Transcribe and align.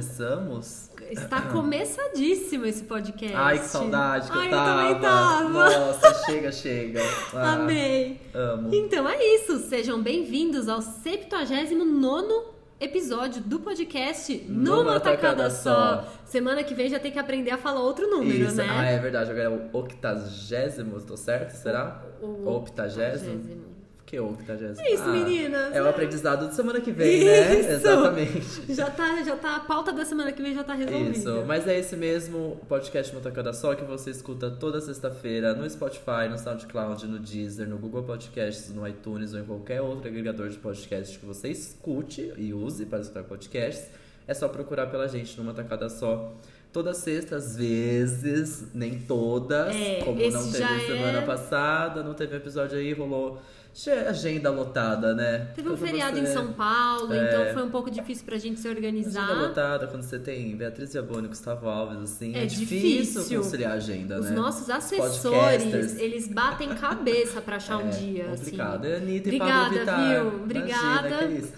começamos? 0.00 0.90
Está 1.10 1.42
começadíssimo 1.42 2.64
esse 2.64 2.84
podcast. 2.84 3.36
Ai, 3.36 3.58
que 3.58 3.66
saudade 3.66 4.30
que 4.30 4.38
Ai, 4.38 4.46
eu 4.46 4.50
tava. 4.50 4.80
também 4.82 5.00
tava. 5.02 5.48
Nossa, 5.48 6.24
chega, 6.24 6.50
chega. 6.52 7.00
Ah, 7.34 7.52
Amei. 7.60 8.18
Amo. 8.32 8.74
Então 8.74 9.06
é 9.06 9.22
isso. 9.36 9.58
Sejam 9.68 10.00
bem-vindos 10.02 10.68
ao 10.70 10.80
79 10.80 12.48
episódio 12.80 13.42
do 13.42 13.60
podcast 13.60 14.34
Numa 14.48 14.76
Numa 14.84 15.00
Tacada 15.00 15.16
Tacada 15.18 15.50
Só. 15.50 15.74
Só. 16.02 16.04
Semana 16.24 16.64
que 16.64 16.72
vem 16.72 16.88
já 16.88 16.98
tem 16.98 17.12
que 17.12 17.18
aprender 17.18 17.50
a 17.50 17.58
falar 17.58 17.80
outro 17.80 18.08
número, 18.08 18.44
Isso. 18.46 18.54
né? 18.56 18.66
Ah, 18.70 18.86
é 18.86 18.98
verdade. 18.98 19.30
Agora 19.30 19.44
é 19.44 19.48
o 19.50 19.68
octagésimo, 19.76 20.98
tô 21.02 21.14
certo? 21.16 21.50
Será? 21.50 22.02
O- 22.22 22.48
Octagésimo? 22.56 23.34
Octagésimo. 23.34 23.69
Que 24.10 24.18
octagésimo? 24.18 24.80
É 24.84 24.92
isso, 24.92 25.04
Ah, 25.04 25.12
meninas. 25.12 25.72
É 25.72 25.80
o 25.80 25.88
aprendizado 25.88 26.48
de 26.48 26.54
semana 26.56 26.80
que 26.80 26.90
vem, 26.90 27.24
né? 27.24 27.60
Isso. 27.60 27.70
Exatamente. 27.70 28.74
Já 28.74 28.90
tá, 28.90 29.22
já 29.22 29.36
tá, 29.36 29.54
a 29.54 29.60
pauta 29.60 29.92
da 29.92 30.04
semana 30.04 30.32
que 30.32 30.42
vem 30.42 30.52
já 30.52 30.64
tá 30.64 30.74
resolvida. 30.74 31.10
Isso, 31.16 31.44
mas 31.46 31.68
é 31.68 31.78
esse 31.78 31.94
mesmo 31.96 32.60
podcast 32.68 33.12
Uma 33.12 33.20
Tacada 33.20 33.52
Só 33.52 33.72
que 33.76 33.84
você 33.84 34.10
escuta 34.10 34.50
toda 34.50 34.80
sexta-feira 34.80 35.54
no 35.54 35.68
Spotify, 35.70 36.28
no 36.28 36.36
SoundCloud, 36.36 37.06
no 37.06 37.20
Deezer, 37.20 37.68
no 37.68 37.78
Google 37.78 38.02
Podcasts, 38.02 38.74
no 38.74 38.84
iTunes 38.88 39.32
ou 39.32 39.38
em 39.38 39.44
qualquer 39.44 39.80
outro 39.80 40.08
agregador 40.08 40.48
de 40.48 40.58
podcast 40.58 41.16
que 41.16 41.24
você 41.24 41.48
escute 41.48 42.32
e 42.36 42.52
use 42.52 42.86
para 42.86 42.98
escutar 42.98 43.22
podcasts. 43.22 43.90
É 44.26 44.34
só 44.34 44.48
procurar 44.48 44.88
pela 44.88 45.06
gente 45.06 45.38
numa 45.38 45.54
tacada 45.54 45.88
só. 45.88 46.34
Toda 46.72 46.94
sexta, 46.94 47.36
às 47.36 47.56
vezes, 47.56 48.64
nem 48.74 48.98
todas, 49.00 49.74
É, 49.74 50.00
como 50.04 50.20
não 50.20 50.42
teve 50.52 50.58
já 50.58 50.78
semana 50.80 51.18
é- 51.18 51.26
passada, 51.26 52.02
não 52.02 52.14
teve 52.14 52.36
episódio 52.36 52.76
aí, 52.78 52.92
rolou 52.92 53.40
che- 53.72 53.90
agenda 53.90 54.50
lotada, 54.50 55.14
né? 55.14 55.48
Teve 55.54 55.68
um 55.68 55.72
Quando 55.72 55.86
feriado 55.86 56.16
você- 56.16 56.22
em 56.22 56.26
São 56.26 56.52
Paulo, 56.52 57.12
É. 57.12 57.28
então 57.28 57.54
foi 57.54 57.62
um 57.62 57.70
pouco 57.70 57.90
difícil 57.90 58.24
pra 58.24 58.36
gente 58.38 58.58
se 58.60 58.66
Agenda 58.68 58.76
organizar. 58.86 59.28
lotada, 59.40 59.86
quando 59.86 60.02
você 60.02 60.18
tem 60.18 60.56
Beatriz 60.56 60.92
Viaboni 60.92 61.26
e 61.26 61.28
Gustavo 61.28 61.68
Alves, 61.68 61.98
assim, 62.02 62.34
É 62.34 62.42
é, 62.42 62.46
difícil, 62.46 63.22
difícil. 63.22 63.42
conciliar 63.42 63.72
a 63.72 63.74
agenda, 63.74 64.18
Os 64.20 64.26
né? 64.30 64.36
nossos 64.36 64.68
assessores, 64.68 65.98
eles 65.98 66.28
batem 66.28 66.68
cabeça 66.70 67.40
pra 67.40 67.56
achar 67.56 67.78
um 67.78 67.88
É, 67.88 67.90
dia. 67.90 68.24
complicado. 68.24 68.84
Assim. 68.86 68.94
Anitta 68.96 69.28
e 69.28 69.36
Obrigada, 69.36 69.60
Pablo 69.62 69.78
Vittar. 69.78 70.08
viu? 70.08 70.20
Imagina, 70.20 70.42
Obrigada. 70.44 71.24
isso. 71.26 71.52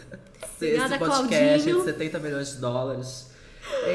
Obrigada, 0.56 0.94
Esse 0.94 0.98
podcast 0.98 1.64
Claudinho. 1.64 1.78
de 1.78 1.84
70 1.84 2.18
milhões 2.18 2.52
de 2.52 2.56
dólares. 2.60 3.31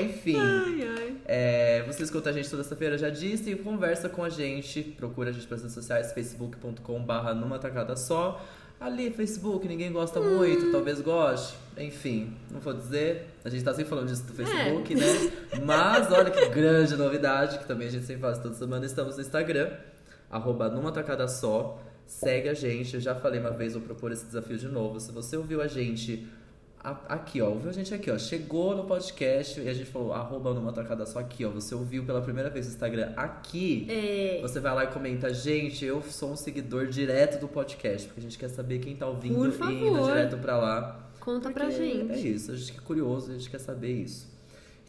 Enfim, 0.02 0.38
Ai, 0.40 0.88
ai. 0.98 1.16
é, 1.26 1.84
você 1.86 2.04
escuta 2.04 2.30
a 2.30 2.34
gente 2.34 2.50
toda 2.50 2.64
sexta-feira, 2.64 2.98
já 2.98 3.10
disse, 3.10 3.52
e 3.52 3.56
conversa 3.56 4.08
com 4.10 4.24
a 4.24 4.30
gente. 4.30 4.82
Procura 4.82 5.30
a 5.30 5.34
gente 5.34 5.46
pelas 5.48 5.62
redes 5.62 5.74
sociais, 5.76 6.12
facebook.com.br 6.14 7.34
numa 7.36 7.60
tacada 7.60 7.96
só. 7.96 8.44
Ali, 8.80 9.10
Facebook, 9.10 9.68
ninguém 9.68 9.92
gosta 9.92 10.20
Hum. 10.20 10.38
muito, 10.38 10.72
talvez 10.72 11.02
goste. 11.02 11.56
Enfim, 11.78 12.34
não 12.52 12.60
vou 12.60 12.74
dizer. 12.74 13.28
A 13.44 13.50
gente 13.50 13.64
tá 13.64 13.74
sempre 13.74 13.90
falando 13.90 14.08
disso 14.08 14.24
do 14.24 14.34
Facebook, 14.34 14.94
É. 14.94 14.96
né? 14.96 15.32
Mas 15.66 16.12
olha 16.12 16.30
que 16.30 16.46
grande 16.50 16.96
novidade, 16.96 17.58
que 17.58 17.66
também 17.66 17.88
a 17.88 17.92
gente 17.92 18.06
sempre 18.06 18.22
faz 18.22 18.38
toda 18.38 18.54
semana. 18.54 18.86
Estamos 18.86 19.16
no 19.16 19.22
Instagram, 19.22 19.72
arroba 20.30 20.70
numa 20.70 20.92
tacada 20.92 21.28
só. 21.28 21.82
Segue 22.06 22.50
a 22.50 22.54
gente. 22.54 22.94
Eu 22.94 23.02
já 23.02 23.16
falei 23.16 23.40
uma 23.40 23.50
vez, 23.52 23.74
vou 23.74 23.82
propor 23.82 24.12
esse 24.12 24.26
desafio 24.26 24.58
de 24.58 24.68
novo. 24.68 25.00
Se 25.00 25.12
você 25.12 25.36
ouviu 25.36 25.60
a 25.62 25.68
gente 25.68 26.28
aqui, 27.08 27.42
ó, 27.42 27.50
ouviu 27.50 27.70
a 27.70 27.74
gente 27.74 27.94
aqui, 27.94 28.10
ó. 28.12 28.18
Chegou 28.18 28.76
no 28.76 28.84
podcast 28.86 29.60
e 29.60 29.68
a 29.68 29.74
gente 29.74 29.90
falou 29.90 30.14
arroba 30.14 30.54
numa 30.54 30.72
tacada 30.72 31.06
só 31.06 31.20
aqui, 31.20 31.44
ó. 31.46 31.50
Você 31.50 31.74
ouviu 31.76 32.04
pela 32.06 32.22
primeira 32.22 32.50
vez 32.50 32.66
no 32.68 32.74
Instagram 32.74 33.14
aqui. 33.16 33.86
É, 33.90 34.40
Você 34.42 34.60
vai 34.60 34.74
lá 34.74 34.84
e 34.86 34.88
comenta, 34.88 35.34
gente, 35.34 35.84
eu 35.86 36.02
sou 36.02 36.32
um 36.32 36.36
seguidor 36.36 36.88
direto 36.88 37.40
do 37.40 37.48
podcast, 37.48 38.08
porque 38.08 38.20
a 38.20 38.24
gente 38.24 38.38
quer 38.38 38.50
saber 38.50 38.80
quem 38.80 38.96
tá 38.96 39.08
ouvindo 39.08 39.36
Por 39.36 39.46
e 39.46 39.50
indo 39.50 39.58
favor. 39.96 40.08
direto 40.10 40.38
pra 40.38 40.58
lá. 40.58 41.10
conta 41.20 41.50
pra 41.52 41.70
gente. 41.70 42.12
É 42.12 42.18
isso, 42.18 42.52
a 42.52 42.56
gente 42.56 42.78
é 42.78 42.82
curioso, 42.82 43.32
a 43.32 43.34
gente 43.34 43.50
quer 43.50 43.60
saber 43.60 43.92
isso. 43.92 44.36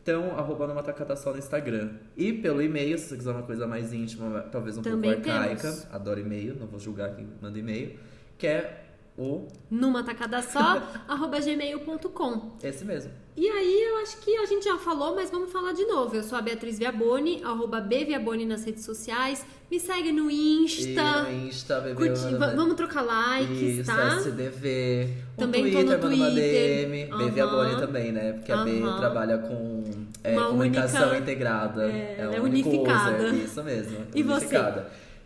Então, 0.03 0.39
arroba 0.39 0.67
numa 0.67 0.83
tacada 0.83 1.15
só 1.17 1.33
no 1.33 1.39
Instagram. 1.39 1.91
E 2.17 2.33
pelo 2.33 2.63
e-mail, 2.63 2.97
se 2.99 3.09
você 3.09 3.17
quiser 3.19 3.31
uma 3.33 3.43
coisa 3.43 3.67
mais 3.67 3.93
íntima, 3.93 4.41
talvez 4.51 4.79
um 4.79 4.83
Também 4.83 5.13
pouco 5.15 5.29
arcaica. 5.31 5.61
temos. 5.63 5.87
Adoro 5.93 6.21
e-mail, 6.21 6.55
não 6.59 6.67
vou 6.67 6.81
julgar 6.81 7.15
quem 7.15 7.29
manda 7.43 7.59
e-mail. 7.59 7.99
Que 8.39 8.47
é 8.47 8.85
o 9.19 9.49
Numa 9.71 10.03
tacada 10.05 10.41
só, 10.41 10.81
arroba 11.09 11.41
gmail.com. 11.41 12.57
esse 12.63 12.85
mesmo. 12.85 13.11
E 13.37 13.49
aí, 13.49 13.83
eu 13.89 13.99
acho 13.99 14.19
que 14.19 14.37
a 14.37 14.47
gente 14.47 14.65
já 14.65 14.77
falou, 14.79 15.15
mas 15.15 15.31
vamos 15.31 15.53
falar 15.53 15.73
de 15.73 15.85
novo. 15.85 16.15
Eu 16.17 16.25
sou 16.25 16.37
a 16.37 16.43
Beatriz 16.43 16.77
Viaboni, 16.79 17.41
arroba 17.45 17.81
bviaboni 17.81 18.45
nas 18.45 18.65
redes 18.65 18.85
sociais. 18.85 19.47
Me 19.71 19.79
segue 19.79 20.11
no 20.11 20.29
Insta. 20.29 20.89
E 20.89 20.95
no 21.43 21.47
Insta, 21.47 21.81
bebê. 21.81 21.95
Curti- 22.09 22.35
vamos 22.57 22.75
trocar 22.75 23.03
likes, 23.03 23.61
Isso, 23.61 23.85
tá? 23.95 24.17
SDV. 24.17 25.09
Também 25.37 25.65
tô 25.65 25.71
Twitter, 25.71 25.85
no 25.85 25.91
manda 25.91 26.07
uma 26.07 26.31
Twitter. 26.31 26.89
DM. 26.89 27.13
Aham. 27.13 27.19
BV 27.31 27.41
Abone 27.41 27.77
também, 27.77 28.13
né? 28.13 28.33
Porque 28.33 28.51
a 28.51 28.65
B 28.65 28.81
trabalha 28.99 29.39
com 29.39 29.85
é, 30.25 30.35
comunicação 30.35 31.03
única- 31.11 31.19
integrada. 31.19 31.85
é, 31.93 32.17
é 32.35 32.41
único 32.41 32.71
unificada. 32.71 33.17
user. 33.25 33.35
Isso 33.35 33.63
mesmo. 33.63 33.99
E 34.15 34.23
você? 34.25 34.57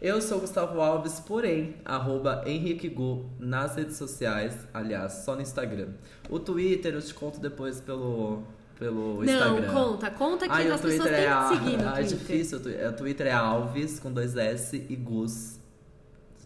Eu 0.04 0.20
sou 0.20 0.40
Gustavo 0.40 0.80
Alves, 0.80 1.20
porém, 1.20 1.76
arroba 1.84 2.42
Henrique 2.44 2.88
Gu 2.88 3.24
nas 3.38 3.76
redes 3.76 3.96
sociais, 3.96 4.66
aliás, 4.74 5.12
só 5.24 5.36
no 5.36 5.42
Instagram. 5.42 5.90
O 6.28 6.40
Twitter 6.40 6.92
eu 6.94 7.00
te 7.00 7.14
conto 7.14 7.38
depois 7.38 7.80
pelo, 7.80 8.42
pelo 8.76 9.22
Instagram. 9.24 9.60
Não, 9.60 9.72
conta. 9.92 10.10
Conta 10.10 10.46
que 10.46 10.52
Ai, 10.52 10.68
as 10.68 10.80
pessoas 10.80 11.08
têm 11.08 11.18
é 11.18 11.20
que 11.22 11.26
a... 11.28 11.48
seguir 11.48 11.76
no 11.78 11.84
Ah, 11.88 11.90
é 11.90 11.94
Twitter. 12.04 12.18
difícil. 12.18 12.58
o 12.58 12.60
Twi- 12.62 12.84
O 12.86 12.92
Twitter 12.94 13.26
é 13.28 13.32
Alves 13.32 14.00
com 14.00 14.12
dois 14.12 14.36
S 14.36 14.76
e 14.88 14.96
Gus. 14.96 15.60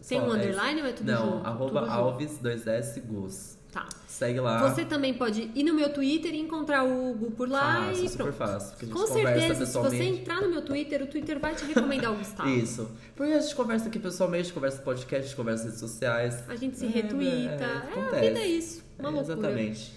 Tem 0.07 0.19
Só, 0.21 0.27
um 0.27 0.35
é 0.35 0.37
underline 0.37 0.81
ou 0.83 0.87
é 0.87 0.93
tudo 0.93 1.11
Não, 1.11 1.25
junto? 1.31 1.47
arroba 1.47 1.67
Tudo 1.67 1.79
junto. 1.79 1.91
Alves 1.91 2.39
2S 2.39 3.01
Gus. 3.07 3.56
Tá. 3.71 3.87
Segue 4.07 4.39
lá. 4.39 4.67
Você 4.67 4.83
também 4.85 5.13
pode 5.13 5.51
ir 5.53 5.63
no 5.63 5.73
meu 5.73 5.93
Twitter 5.93 6.33
e 6.33 6.39
encontrar 6.39 6.83
o 6.83 7.11
Hugo 7.11 7.31
por 7.31 7.47
lá 7.47 7.85
Fácil, 7.87 8.05
e 8.05 8.09
super 8.09 8.23
pronto. 8.23 8.37
fácil. 8.37 8.75
A 8.75 8.85
gente 8.85 8.93
Com 8.93 9.05
certeza, 9.07 9.65
se 9.65 9.73
você 9.77 10.03
entrar 10.03 10.41
no 10.41 10.49
meu 10.49 10.61
Twitter, 10.63 11.03
o 11.03 11.07
Twitter 11.07 11.37
vai 11.39 11.53
te 11.53 11.65
recomendar 11.65 12.11
o 12.11 12.15
Gustavo. 12.15 12.49
Isso. 12.57 12.89
Porque 13.15 13.33
a 13.33 13.39
gente 13.39 13.55
conversa 13.55 13.87
aqui 13.89 13.99
pessoalmente, 13.99 14.41
a 14.41 14.43
gente 14.45 14.53
conversa 14.53 14.77
no 14.77 14.83
podcast, 14.83 15.17
a 15.25 15.27
gente 15.27 15.35
conversa 15.35 15.65
nas 15.65 15.73
redes 15.73 15.91
sociais. 15.91 16.43
A 16.47 16.55
gente 16.55 16.77
se 16.77 16.85
É, 16.85 16.89
retuita. 16.89 17.63
é, 17.63 17.99
É, 18.15 18.17
a 18.17 18.19
vida 18.21 18.39
é 18.39 18.47
isso. 18.47 18.83
Uma 18.97 19.09
É, 19.09 19.11
loucura. 19.11 19.33
Exatamente. 19.37 19.93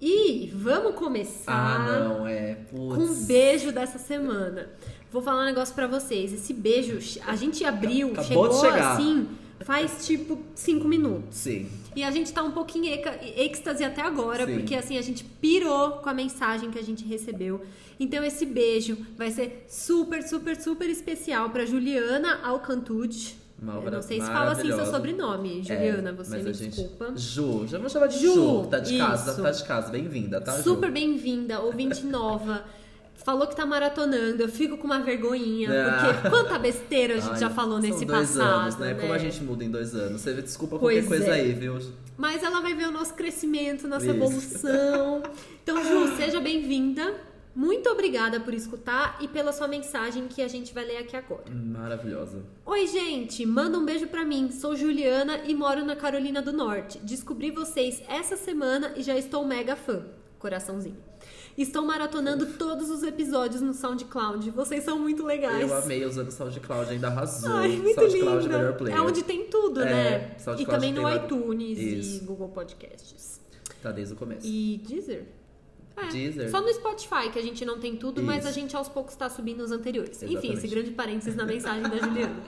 E 0.00 0.52
vamos 0.54 0.94
começar 0.96 1.52
Ah, 1.52 1.78
não, 2.08 2.26
é. 2.26 2.56
com 2.70 2.88
Putz. 2.96 3.10
um 3.10 3.24
beijo 3.26 3.70
dessa 3.72 3.98
semana. 3.98 4.68
Vou 5.12 5.22
falar 5.22 5.42
um 5.42 5.46
negócio 5.46 5.74
pra 5.74 5.86
vocês. 5.86 6.32
Esse 6.32 6.52
beijo, 6.52 6.98
a 7.26 7.36
gente 7.36 7.64
abriu, 7.64 8.08
Acabou 8.12 8.52
chegou 8.52 8.74
assim, 8.80 9.28
faz 9.64 10.06
tipo 10.06 10.38
cinco 10.54 10.86
minutos. 10.88 11.36
Sim. 11.38 11.68
E 11.94 12.02
a 12.02 12.10
gente 12.10 12.32
tá 12.32 12.42
um 12.42 12.50
pouquinho 12.52 12.86
êxtase 13.36 13.84
até 13.84 14.00
agora, 14.02 14.46
Sim. 14.46 14.54
porque 14.54 14.74
assim, 14.74 14.96
a 14.96 15.02
gente 15.02 15.24
pirou 15.24 15.92
com 15.98 16.08
a 16.08 16.14
mensagem 16.14 16.70
que 16.70 16.78
a 16.78 16.82
gente 16.82 17.04
recebeu. 17.04 17.60
Então 18.00 18.24
esse 18.24 18.46
beijo 18.46 18.96
vai 19.16 19.30
ser 19.30 19.64
super, 19.68 20.22
super, 20.22 20.56
super 20.60 20.88
especial 20.88 21.50
pra 21.50 21.66
Juliana 21.66 22.40
Alcantude. 22.42 23.36
Uma 23.60 23.74
Eu 23.74 23.90
não 23.92 24.02
sei 24.02 24.20
se 24.20 24.26
fala 24.26 24.52
assim 24.52 24.66
seu 24.72 24.86
sobrenome, 24.86 25.62
Juliana, 25.62 26.10
É, 26.10 26.12
você 26.12 26.38
me 26.38 26.52
gente- 26.52 26.70
desculpa. 26.70 27.12
Ju, 27.14 27.64
já 27.68 27.78
vamos 27.78 27.92
chamar 27.92 28.08
de 28.08 28.18
Ju, 28.18 28.34
Ju, 28.34 28.62
que 28.64 28.68
tá 28.70 28.78
de 28.80 28.98
casa, 28.98 29.30
isso. 29.32 29.42
tá 29.42 29.50
de 29.52 29.64
casa, 29.64 29.90
bem-vinda, 29.92 30.40
tá? 30.40 30.52
Super 30.62 30.90
bem-vinda, 30.90 31.60
ouvinte 31.60 32.04
nova. 32.04 32.64
Falou 33.24 33.46
que 33.46 33.54
tá 33.54 33.64
maratonando, 33.64 34.42
eu 34.42 34.48
fico 34.48 34.76
com 34.76 34.84
uma 34.86 34.98
vergonhinha, 35.00 35.70
Ah. 35.70 36.12
porque 36.14 36.28
quanta 36.30 36.58
besteira 36.58 37.14
a 37.14 37.20
gente 37.20 37.34
Ai, 37.34 37.38
já 37.40 37.50
falou 37.50 37.80
são 37.80 37.88
nesse 37.90 38.04
dois 38.04 38.30
passado. 38.30 38.60
anos, 38.62 38.76
né? 38.78 38.94
Como 38.94 39.12
a 39.12 39.18
gente 39.18 39.42
muda 39.42 39.62
em 39.64 39.70
dois 39.70 39.94
anos. 39.94 40.20
Você 40.20 40.34
desculpa 40.34 40.78
Pois 40.78 41.04
qualquer 41.06 41.08
coisa 41.24 41.36
é. 41.36 41.40
aí, 41.40 41.52
viu? 41.52 41.78
Mas 42.16 42.42
ela 42.42 42.60
vai 42.60 42.74
ver 42.74 42.88
o 42.88 42.90
nosso 42.90 43.14
crescimento, 43.14 43.86
nossa 43.86 44.06
Isso. 44.06 44.14
evolução. 44.14 45.22
Então, 45.62 45.82
Ju, 45.84 46.16
seja 46.16 46.40
bem-vinda. 46.40 47.14
Muito 47.54 47.88
obrigada 47.90 48.40
por 48.40 48.52
escutar 48.54 49.18
e 49.20 49.28
pela 49.28 49.52
sua 49.52 49.68
mensagem 49.68 50.26
que 50.26 50.42
a 50.42 50.48
gente 50.48 50.74
vai 50.74 50.84
ler 50.84 50.96
aqui 50.96 51.14
agora. 51.16 51.44
Maravilhosa. 51.52 52.42
Oi, 52.66 52.86
gente! 52.88 53.44
Manda 53.46 53.78
um 53.78 53.84
beijo 53.84 54.06
pra 54.08 54.24
mim. 54.24 54.50
Sou 54.50 54.74
Juliana 54.74 55.42
e 55.46 55.54
moro 55.54 55.84
na 55.84 55.94
Carolina 55.94 56.40
do 56.42 56.50
Norte. 56.52 56.98
Descobri 57.02 57.50
vocês 57.52 58.02
essa 58.08 58.36
semana 58.36 58.92
e 58.96 59.02
já 59.02 59.16
estou 59.16 59.46
mega 59.46 59.76
fã. 59.76 60.02
Coraçãozinho. 60.38 60.96
Estou 61.56 61.84
maratonando 61.84 62.46
todos 62.58 62.88
os 62.90 63.02
episódios 63.02 63.60
no 63.60 63.74
SoundCloud. 63.74 64.50
Vocês 64.52 64.82
são 64.84 64.98
muito 64.98 65.24
legais. 65.24 65.60
Eu 65.60 65.76
amei 65.76 66.04
usando 66.04 66.28
o 66.28 66.32
SoundCloud, 66.32 66.90
ainda 66.90 67.08
arrasou. 67.08 67.52
Ai, 67.52 67.68
muito 67.76 67.94
SoundCloud 67.94 68.42
linda. 68.44 68.58
melhor 68.58 68.76
player. 68.76 68.96
É 68.96 69.00
onde 69.00 69.22
tem 69.22 69.44
tudo, 69.44 69.82
É, 69.82 69.84
né? 69.84 70.34
E 70.38 70.42
SoundCloud 70.42 70.70
também 70.70 70.92
no 70.92 71.08
iTunes 71.14 71.78
Isso. 71.78 72.22
e 72.22 72.26
Google 72.26 72.48
Podcasts. 72.48 73.40
Tá 73.82 73.90
desde 73.92 74.14
o 74.14 74.16
começo. 74.16 74.46
E 74.46 74.78
Deezer? 74.86 75.24
É, 75.96 76.06
Deezer. 76.08 76.50
Só 76.50 76.60
no 76.62 76.72
Spotify 76.72 77.28
que 77.30 77.38
a 77.38 77.42
gente 77.42 77.64
não 77.66 77.78
tem 77.78 77.96
tudo, 77.96 78.22
mas 78.22 78.40
Isso. 78.40 78.48
a 78.48 78.52
gente 78.52 78.74
aos 78.74 78.88
poucos 78.88 79.14
tá 79.14 79.28
subindo 79.28 79.60
os 79.62 79.70
anteriores. 79.72 80.22
Enfim, 80.22 80.32
Exatamente. 80.34 80.58
esse 80.58 80.68
grande 80.68 80.90
parênteses 80.92 81.34
na 81.36 81.44
mensagem 81.44 81.82
da 81.82 81.96
Juliana. 81.98 82.42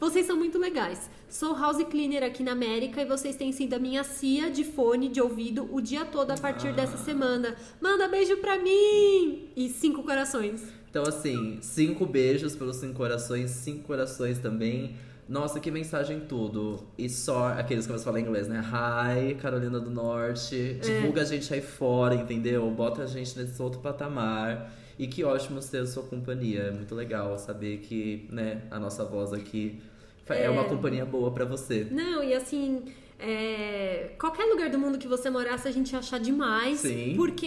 Vocês 0.00 0.26
são 0.26 0.36
muito 0.36 0.58
legais. 0.58 1.10
Sou 1.28 1.54
house 1.58 1.82
cleaner 1.90 2.22
aqui 2.22 2.42
na 2.44 2.52
América 2.52 3.02
e 3.02 3.04
vocês 3.04 3.34
têm 3.34 3.50
sido 3.50 3.74
a 3.74 3.78
minha 3.80 4.04
cia 4.04 4.48
de 4.48 4.62
fone 4.64 5.08
de 5.08 5.20
ouvido 5.20 5.68
o 5.72 5.80
dia 5.80 6.04
todo 6.04 6.30
a 6.30 6.36
partir 6.36 6.68
Ah. 6.68 6.72
dessa 6.72 6.96
semana. 6.96 7.56
Manda 7.80 8.06
beijo 8.06 8.36
pra 8.36 8.56
mim! 8.58 9.48
E 9.56 9.68
cinco 9.68 10.04
corações. 10.04 10.62
Então, 10.88 11.02
assim, 11.02 11.58
cinco 11.60 12.06
beijos 12.06 12.54
pelos 12.54 12.76
cinco 12.76 12.94
corações, 12.94 13.50
cinco 13.50 13.84
corações 13.84 14.38
também. 14.38 14.94
Nossa, 15.28 15.60
que 15.60 15.70
mensagem 15.70 16.20
tudo. 16.20 16.86
E 16.96 17.08
só 17.10 17.48
aqueles 17.48 17.84
que 17.86 17.92
você 17.92 18.02
fala 18.04 18.18
em 18.18 18.22
inglês, 18.22 18.48
né? 18.48 18.62
Hi, 18.64 19.34
Carolina 19.34 19.78
do 19.78 19.90
Norte. 19.90 20.78
Divulga 20.80 21.22
a 21.22 21.24
gente 21.24 21.52
aí 21.52 21.60
fora, 21.60 22.14
entendeu? 22.14 22.70
Bota 22.70 23.02
a 23.02 23.06
gente 23.06 23.38
nesse 23.38 23.60
outro 23.60 23.80
patamar. 23.80 24.72
E 24.98 25.06
que 25.06 25.22
ótimo 25.22 25.60
ter 25.60 25.78
a 25.78 25.86
sua 25.86 26.02
companhia. 26.02 26.62
É 26.62 26.70
muito 26.70 26.94
legal 26.94 27.38
saber 27.38 27.78
que, 27.78 28.26
né, 28.30 28.62
a 28.70 28.78
nossa 28.78 29.04
voz 29.04 29.32
aqui 29.32 29.80
é, 30.28 30.50
uma 30.50 30.64
companhia 30.64 31.06
boa 31.06 31.30
pra 31.30 31.44
você. 31.44 31.86
Não, 31.90 32.22
e 32.22 32.34
assim, 32.34 32.84
é, 33.18 34.10
qualquer 34.18 34.44
lugar 34.44 34.70
do 34.70 34.78
mundo 34.78 34.96
que 34.98 35.08
você 35.08 35.28
morasse, 35.28 35.66
a 35.66 35.70
gente 35.70 35.92
ia 35.92 35.98
achar 35.98 36.18
demais. 36.20 36.80
Sim. 36.80 37.14
Porque 37.16 37.46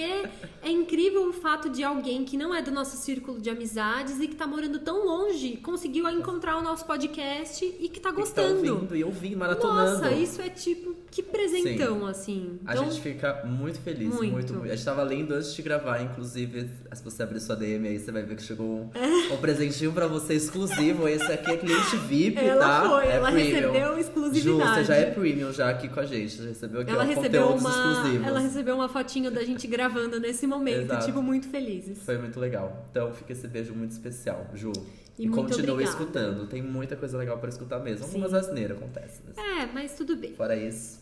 é 0.61 0.69
incrível 0.69 1.27
o 1.29 1.33
fato 1.33 1.69
de 1.69 1.83
alguém 1.83 2.23
que 2.25 2.35
não 2.37 2.53
é 2.53 2.61
do 2.61 2.71
nosso 2.71 2.97
círculo 2.97 3.39
de 3.39 3.49
amizades 3.49 4.19
e 4.19 4.27
que 4.27 4.35
tá 4.35 4.45
morando 4.45 4.79
tão 4.79 5.05
longe 5.05 5.57
conseguiu 5.57 6.07
encontrar 6.09 6.57
o 6.57 6.61
nosso 6.61 6.85
podcast 6.85 7.63
e 7.79 7.87
que 7.87 7.99
tá 7.99 8.09
E 8.09 8.11
tá 8.13 8.19
gostando. 8.19 8.73
ouvindo 8.73 8.95
e 8.95 9.03
ouvindo, 9.03 9.37
maratonando. 9.37 10.01
Nossa, 10.01 10.11
isso 10.11 10.41
é 10.41 10.49
tipo, 10.49 10.95
que 11.09 11.23
presentão, 11.23 12.05
assim. 12.05 12.59
A 12.65 12.73
Então, 12.73 12.83
gente 12.89 13.01
fica 13.01 13.43
muito 13.45 13.79
feliz, 13.79 14.09
Muito. 14.13 14.31
muito. 14.31 14.53
muito. 14.53 14.71
A 14.71 14.75
gente 14.75 14.83
tava 14.85 15.03
lendo 15.03 15.33
antes 15.33 15.53
de 15.53 15.61
gravar, 15.61 16.01
inclusive, 16.01 16.69
se 16.93 17.03
você 17.03 17.23
abrir 17.23 17.39
sua 17.39 17.55
DM 17.55 17.87
aí, 17.87 17.97
você 17.99 18.11
vai 18.11 18.23
ver 18.23 18.35
que 18.35 18.43
chegou 18.43 18.65
um, 18.65 18.89
É. 18.93 19.33
um 19.33 19.37
presentinho 19.37 19.91
pra 19.93 20.07
você 20.07 20.33
exclusivo. 20.33 21.07
Esse 21.07 21.31
aqui 21.31 21.51
é 21.51 21.57
cliente 21.57 21.95
VIP, 21.95 22.39
ela 22.39 22.65
tá? 22.81 22.89
foi, 22.89 23.05
é 23.07 23.11
ela 23.15 23.31
premium. 23.31 23.71
recebeu 23.71 23.97
exclusividade. 23.97 24.75
você 24.79 24.83
já 24.83 24.95
é 24.95 25.05
premium 25.11 25.51
já 25.53 25.60
aqui 25.69 25.87
com 25.89 25.99
a 25.99 26.05
gente. 26.05 26.37
Já 26.37 26.43
recebeu 26.49 26.81
aqui 26.81 26.91
ela 26.91 27.03
ó, 27.03 27.05
recebeu 27.05 27.47
uma, 27.47 27.69
exclusivos. 27.69 28.27
ela 28.27 28.39
recebeu 28.39 28.75
uma 28.75 28.89
fotinho 28.89 29.31
da 29.31 29.43
gente 29.43 29.67
gravando 29.67 30.19
nesse 30.19 30.45
momento, 30.47 30.81
Exato. 30.83 31.05
tipo, 31.05 31.21
muito 31.21 31.47
felizes. 31.49 32.01
Foi 32.03 32.17
muito 32.17 32.39
legal. 32.39 32.85
Então 32.91 33.11
fica 33.13 33.31
esse 33.33 33.47
beijo 33.47 33.73
muito 33.73 33.91
especial, 33.91 34.47
Ju. 34.53 34.71
E 35.19 35.27
continue 35.29 35.71
obrigada. 35.71 35.83
escutando. 35.83 36.47
Tem 36.47 36.61
muita 36.61 36.95
coisa 36.95 37.17
legal 37.17 37.37
pra 37.37 37.49
escutar 37.49 37.79
mesmo. 37.79 37.99
Sim. 38.05 38.05
Algumas 38.15 38.33
asneiras 38.33 38.77
acontecem. 38.77 39.21
Mas 39.27 39.37
É, 39.37 39.65
mas 39.73 39.93
tudo 39.93 40.15
bem. 40.15 40.33
Fora 40.33 40.55
isso. 40.55 40.99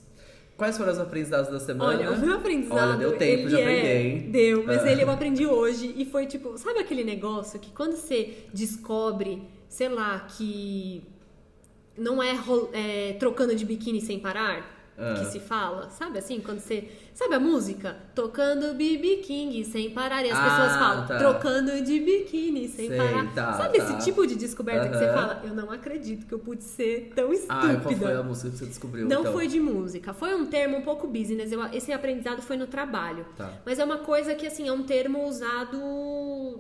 Quais 0.58 0.78
foram 0.78 0.92
os 0.92 1.00
aprendizados 1.00 1.50
da 1.50 1.60
semana? 1.60 1.98
Olha, 1.98 2.12
o 2.12 2.20
meu 2.20 2.34
aprendizado. 2.36 2.90
Olha, 2.90 2.98
deu 2.98 3.18
tempo, 3.18 3.48
já 3.48 3.60
é- 3.62 3.66
peguei, 3.66 3.98
hein? 4.26 4.30
Deu, 4.32 4.66
mas 4.66 4.84
Ah. 4.84 4.92
ele 4.92 5.04
eu 5.04 5.10
aprendi 5.12 5.46
hoje 5.48 5.94
e 5.96 6.04
foi 6.04 6.26
tipo, 6.26 6.58
sabe 6.58 6.80
aquele 6.80 7.06
negócio 7.06 7.58
que 7.62 7.72
quando 7.72 7.96
você 7.96 8.44
descobre, 8.54 9.42
sei 9.70 9.88
lá, 9.88 10.20
que 10.20 11.02
não 12.00 12.22
é, 12.24 12.36
é, 12.74 13.14
trocando 13.20 13.54
de 13.56 13.66
biquíni 13.66 14.02
sem 14.02 14.20
parar? 14.20 14.78
Ah. 15.02 15.14
Que 15.18 15.32
se 15.32 15.40
fala, 15.40 15.90
sabe 15.92 16.20
assim? 16.20 16.42
Quando 16.42 16.60
você. 16.60 16.90
Sabe 17.14 17.34
a 17.34 17.40
música? 17.40 17.96
Tocando 18.14 18.74
BB 18.74 19.18
King 19.24 19.64
sem 19.64 19.92
parar. 19.92 20.26
E 20.26 20.30
as 20.30 20.38
Ah, 20.38 20.44
pessoas 20.44 20.72
falam, 20.78 21.08
tá. 21.08 21.18
trocando 21.18 21.82
de 21.82 22.00
biquíni 22.02 22.68
sem 22.68 22.90
Sei, 22.90 22.98
parar. 22.98 23.34
tá, 23.34 23.54
sabe 23.54 23.78
tá. 23.78 23.84
esse 23.86 24.04
tipo 24.04 24.28
de 24.28 24.36
descoberta 24.36 24.90
que 24.90 24.98
você 24.98 25.08
fala? 25.14 25.42
Eu 25.46 25.56
não 25.56 25.72
acredito 25.72 26.26
que 26.26 26.34
eu 26.34 26.40
pude 26.40 26.66
ser 26.66 27.14
tão 27.16 27.32
estúpida. 27.32 27.78
Ah, 27.78 27.80
qual 27.82 27.96
foi 27.96 28.14
a 28.14 28.24
música 28.24 28.50
que 28.50 28.58
você 28.58 28.66
descobriu? 28.66 29.08
Não 29.08 29.22
então? 29.22 29.32
foi 29.32 29.48
de 29.48 29.60
música, 29.62 30.14
foi 30.14 30.36
um 30.36 30.46
termo 30.46 30.76
um 30.76 30.82
pouco 30.82 31.08
business. 31.08 31.50
Eu- 31.50 31.64
esse 31.72 31.94
aprendizado 31.94 32.42
foi 32.42 32.58
no 32.58 32.68
trabalho. 32.68 33.26
Tá. 33.38 33.54
Mas 33.66 33.80
é 33.80 33.86
uma 33.86 34.00
coisa 34.00 34.36
que, 34.36 34.46
assim, 34.46 34.68
é 34.68 34.74
um 34.74 34.84
termo 34.84 35.26
usado 35.26 36.60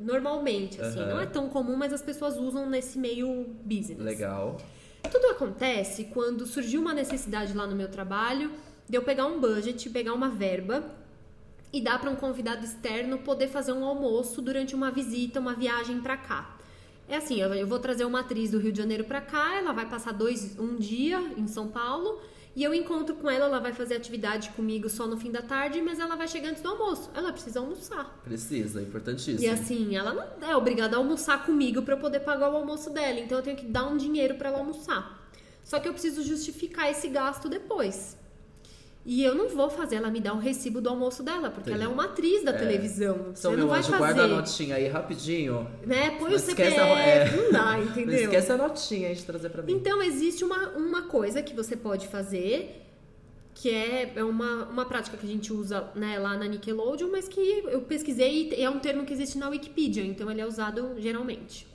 normalmente, 0.00 0.80
assim. 0.80 1.00
Aham. 1.00 1.10
Não 1.10 1.20
é 1.20 1.26
tão 1.26 1.48
comum, 1.48 1.76
mas 1.76 1.92
as 1.92 2.02
pessoas 2.02 2.36
usam 2.36 2.68
nesse 2.68 2.98
meio 2.98 3.46
business. 3.62 3.98
Legal. 3.98 4.56
Tudo 5.10 5.26
acontece 5.26 6.04
quando 6.04 6.46
surgiu 6.46 6.80
uma 6.80 6.92
necessidade 6.92 7.52
lá 7.54 7.66
no 7.66 7.76
meu 7.76 7.88
trabalho 7.88 8.50
de 8.88 8.96
eu 8.96 9.02
pegar 9.02 9.26
um 9.26 9.40
budget, 9.40 9.88
pegar 9.90 10.12
uma 10.12 10.28
verba 10.28 10.84
e 11.72 11.80
dar 11.80 12.00
para 12.00 12.10
um 12.10 12.16
convidado 12.16 12.64
externo 12.64 13.18
poder 13.18 13.48
fazer 13.48 13.72
um 13.72 13.84
almoço 13.84 14.42
durante 14.42 14.74
uma 14.74 14.90
visita, 14.90 15.38
uma 15.38 15.54
viagem 15.54 16.00
para 16.00 16.16
cá. 16.16 16.56
É 17.08 17.16
assim, 17.16 17.40
eu 17.40 17.52
eu 17.54 17.66
vou 17.66 17.78
trazer 17.78 18.04
uma 18.04 18.20
atriz 18.20 18.50
do 18.50 18.58
Rio 18.58 18.72
de 18.72 18.78
Janeiro 18.78 19.04
para 19.04 19.20
cá, 19.20 19.56
ela 19.56 19.72
vai 19.72 19.88
passar 19.88 20.12
dois, 20.12 20.58
um 20.58 20.76
dia 20.76 21.18
em 21.36 21.46
São 21.46 21.68
Paulo 21.68 22.20
e 22.54 22.64
eu 22.64 22.74
encontro 22.74 23.14
com 23.14 23.30
ela, 23.30 23.46
ela 23.46 23.60
vai 23.60 23.72
fazer 23.72 23.94
atividade 23.94 24.50
comigo 24.50 24.88
só 24.88 25.06
no 25.06 25.16
fim 25.16 25.30
da 25.30 25.40
tarde, 25.40 25.80
mas 25.80 26.00
ela 26.00 26.16
vai 26.16 26.26
chegar 26.26 26.50
antes 26.50 26.62
do 26.62 26.68
almoço. 26.68 27.10
Ela 27.14 27.32
precisa 27.32 27.60
almoçar. 27.60 28.20
Precisa, 28.24 28.82
importantíssimo. 28.82 29.40
E 29.40 29.48
assim, 29.48 29.96
ela 29.96 30.12
não 30.12 30.48
é 30.48 30.56
obrigada 30.56 30.96
a 30.96 30.98
almoçar 30.98 31.46
comigo 31.46 31.82
pra 31.82 31.94
eu 31.94 31.98
poder 31.98 32.20
pagar 32.20 32.52
o 32.52 32.56
almoço 32.56 32.90
dela. 32.90 33.20
Então 33.20 33.38
eu 33.38 33.44
tenho 33.44 33.56
que 33.56 33.66
dar 33.66 33.86
um 33.86 33.96
dinheiro 33.96 34.34
pra 34.34 34.48
ela 34.48 34.58
almoçar. 34.58 35.18
Só 35.62 35.78
que 35.78 35.86
eu 35.86 35.92
preciso 35.92 36.22
justificar 36.24 36.90
esse 36.90 37.08
gasto 37.08 37.48
depois. 37.48 38.16
E 39.12 39.24
eu 39.24 39.34
não 39.34 39.48
vou 39.48 39.68
fazer 39.68 39.96
ela 39.96 40.08
me 40.08 40.20
dar 40.20 40.34
o 40.34 40.38
recibo 40.38 40.80
do 40.80 40.88
almoço 40.88 41.20
dela, 41.24 41.50
porque 41.50 41.68
Entendi. 41.70 41.84
ela 41.84 41.90
é 41.90 41.92
uma 41.92 42.04
atriz 42.04 42.44
da 42.44 42.52
É. 42.52 42.58
televisão. 42.58 43.16
Então, 43.16 43.34
Você 43.34 43.48
meu 43.48 43.58
não 43.58 43.66
vai 43.68 43.78
anjo, 43.80 43.88
fazer. 43.88 43.98
guarda 43.98 44.22
a 44.22 44.28
notinha 44.28 44.76
aí 44.76 44.86
rapidinho. 44.86 45.66
Né? 45.84 46.10
Põe 46.16 46.30
Não 46.30 46.36
o 46.36 46.38
CPF, 46.38 46.78
a- 46.78 46.98
é. 47.00 47.36
não 47.36 47.50
dá, 47.50 47.72
Não 47.76 47.82
entendeu? 47.82 48.20
esquece 48.20 48.52
a 48.52 48.56
notinha 48.56 49.08
aí 49.08 49.14
de 49.16 49.24
trazer 49.24 49.48
pra 49.50 49.64
mim. 49.64 49.72
Então, 49.72 50.00
existe 50.00 50.44
uma, 50.44 50.68
uma 50.76 51.02
coisa 51.08 51.42
que 51.42 51.52
você 51.52 51.76
pode 51.76 52.06
fazer, 52.06 52.82
que 53.52 53.68
é, 53.68 54.12
é 54.14 54.22
uma, 54.22 54.66
uma 54.66 54.84
prática 54.86 55.16
que 55.16 55.26
a 55.26 55.28
gente 55.28 55.52
usa 55.52 55.88
né, 55.96 56.16
lá 56.16 56.36
na 56.36 56.46
Nickelodeon, 56.46 57.10
mas 57.10 57.26
que 57.28 57.40
eu 57.66 57.80
pesquisei 57.80 58.50
e 58.56 58.62
é 58.62 58.70
um 58.70 58.78
termo 58.78 59.04
que 59.04 59.12
existe 59.12 59.36
na 59.38 59.48
Wikipedia, 59.48 60.04
então 60.04 60.30
ele 60.30 60.40
é 60.40 60.46
usado 60.46 60.94
geralmente. 60.98 61.66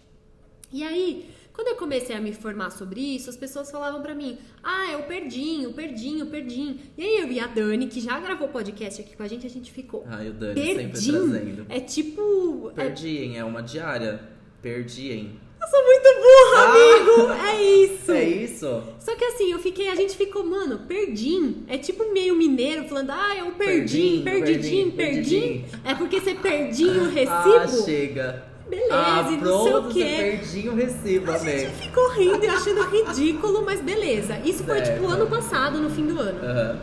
E 0.71 0.83
aí, 0.83 1.29
quando 1.55 1.69
eu 1.69 1.75
comecei 1.75 2.15
a 2.15 2.19
me 2.21 2.29
informar 2.29 2.69
sobre 2.69 2.99
isso, 2.99 3.29
as 3.29 3.37
pessoas 3.37 3.71
falavam 3.71 4.01
pra 4.01 4.13
mim: 4.13 4.37
ah, 4.61 4.91
é 4.91 4.97
o 4.97 5.03
perdinho, 5.03 5.69
o 5.69 5.73
perdinho, 5.73 6.25
o 6.25 6.29
perdinho. 6.29 6.77
E 6.97 7.03
aí 7.03 7.17
eu 7.21 7.31
e 7.31 7.39
a 7.39 7.47
Dani, 7.47 7.87
que 7.87 7.99
já 8.01 8.19
gravou 8.19 8.47
podcast 8.49 9.01
aqui 9.01 9.15
com 9.15 9.23
a 9.23 9.27
gente, 9.27 9.47
a 9.47 9.49
gente 9.49 9.71
ficou. 9.71 10.03
Ai, 10.07 10.29
o 10.29 10.33
Dani 10.33 10.61
sempre 10.61 10.83
Perdinho 10.87 11.29
trazendo. 11.29 11.65
é 11.69 11.79
tipo. 11.79 12.71
É, 12.71 12.83
Perdi, 12.83 13.17
hein? 13.17 13.37
É 13.39 13.43
uma 13.43 13.61
diária. 13.63 14.19
Perdi, 14.61 15.11
hein? 15.11 15.39
eu 15.61 15.67
sou 15.67 15.83
muito 15.83 16.07
burra, 16.15 16.61
Ah! 16.61 16.69
amigo! 16.69 17.47
É 17.47 17.63
isso! 17.63 18.11
É 18.11 18.23
isso? 18.23 18.83
Só 18.99 19.15
que 19.15 19.23
assim, 19.25 19.51
eu 19.51 19.57
fiquei, 19.59 19.89
a 19.89 19.95
gente 19.95 20.15
ficou, 20.15 20.45
mano, 20.45 20.79
perdim. 20.87 21.63
É 21.67 21.77
tipo 21.77 22.11
meio 22.13 22.35
mineiro 22.35 22.83
falando, 22.87 23.09
ah, 23.11 23.35
é 23.35 23.43
um 23.43 23.51
perdim, 23.53 24.21
Perdim, 24.23 24.23
perdidinho, 24.23 24.91
perdim. 24.91 25.65
É 25.83 25.95
porque 25.95 26.19
você 26.19 26.35
perdim 26.35 26.89
o 26.97 27.05
Ah, 27.29 27.43
recibo. 27.63 27.83
chega. 27.83 28.43
Beleza, 28.69 28.93
ah, 28.93 29.31
e 29.31 29.37
não 29.37 29.63
sei 29.63 29.73
o 29.75 29.87
quê. 29.89 30.03
perdi 30.17 30.69
o 30.69 30.75
recibo, 30.75 31.31
a 31.31 31.37
gente 31.37 31.71
ficou 31.75 32.09
rindo 32.13 32.43
e 32.43 32.47
achando 32.47 32.81
ridículo, 32.89 33.63
mas 33.63 33.79
beleza. 33.81 34.39
Isso 34.39 34.63
foi 34.63 34.79
Certo. 34.79 34.93
tipo 34.99 35.07
ano 35.07 35.27
passado, 35.27 35.77
no 35.79 35.89
fim 35.89 36.07
do 36.07 36.19
ano. 36.19 36.39
Aham. 36.43 36.79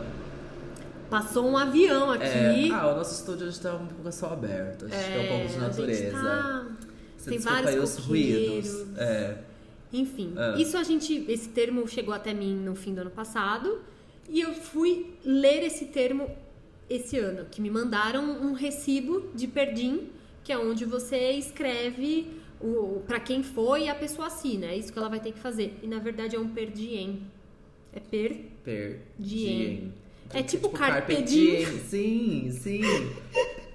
Passou 1.09 1.45
um 1.47 1.57
avião 1.57 2.09
aqui. 2.09 2.71
É, 2.71 2.73
ah, 2.73 2.87
o 2.87 2.95
nosso 2.95 3.13
estúdio 3.13 3.47
hoje 3.47 3.59
tá 3.59 3.73
um 3.75 3.85
pouco 3.85 4.11
céu 4.11 4.29
aberto. 4.31 4.85
Acho 4.85 4.95
que 4.95 5.17
é 5.17 5.21
um 5.21 5.27
pouco 5.27 5.45
de 5.45 5.53
gente 5.53 5.59
natureza. 5.61 6.11
tá- 6.11 6.65
Você 7.17 7.29
tem 7.29 7.39
vários 7.39 7.67
aí 7.69 7.79
os 7.79 7.97
ruídos. 7.97 8.85
É. 8.97 9.37
Enfim, 9.91 10.33
Ah. 10.35 10.55
isso 10.57 10.75
a 10.77 10.83
gente, 10.83 11.25
esse 11.29 11.49
termo 11.49 11.87
chegou 11.87 12.13
até 12.13 12.33
mim 12.33 12.55
no 12.55 12.75
fim 12.75 12.95
do 12.95 13.01
ano 13.01 13.11
passado 13.11 13.79
e 14.27 14.41
eu 14.41 14.53
fui 14.53 15.13
ler 15.23 15.63
esse 15.63 15.85
termo 15.85 16.29
esse 16.89 17.17
ano, 17.19 17.45
que 17.51 17.61
me 17.61 17.69
mandaram 17.69 18.23
um 18.41 18.53
recibo 18.53 19.29
de 19.35 19.47
perdim, 19.47 20.09
que 20.43 20.51
é 20.51 20.57
onde 20.57 20.85
você 20.85 21.31
escreve 21.31 22.27
o 22.61 23.01
para 23.07 23.19
quem 23.19 23.43
foi 23.43 23.83
e 23.85 23.89
a 23.89 23.95
pessoa 23.95 24.27
assina, 24.27 24.67
é 24.67 24.77
isso 24.77 24.91
que 24.91 24.97
ela 24.99 25.09
vai 25.09 25.19
ter 25.19 25.31
que 25.31 25.39
fazer. 25.39 25.77
E 25.83 25.87
na 25.87 25.99
verdade 25.99 26.35
é 26.35 26.39
um 26.39 26.47
perdiem. 26.49 27.21
É 27.93 27.99
per 27.99 28.37
Perdiem. 28.63 29.93
É 30.33 30.41
tipo 30.41 30.69
carpe 30.69 31.21
diem. 31.21 31.65
Sim, 31.87 32.49
sim. 32.51 32.81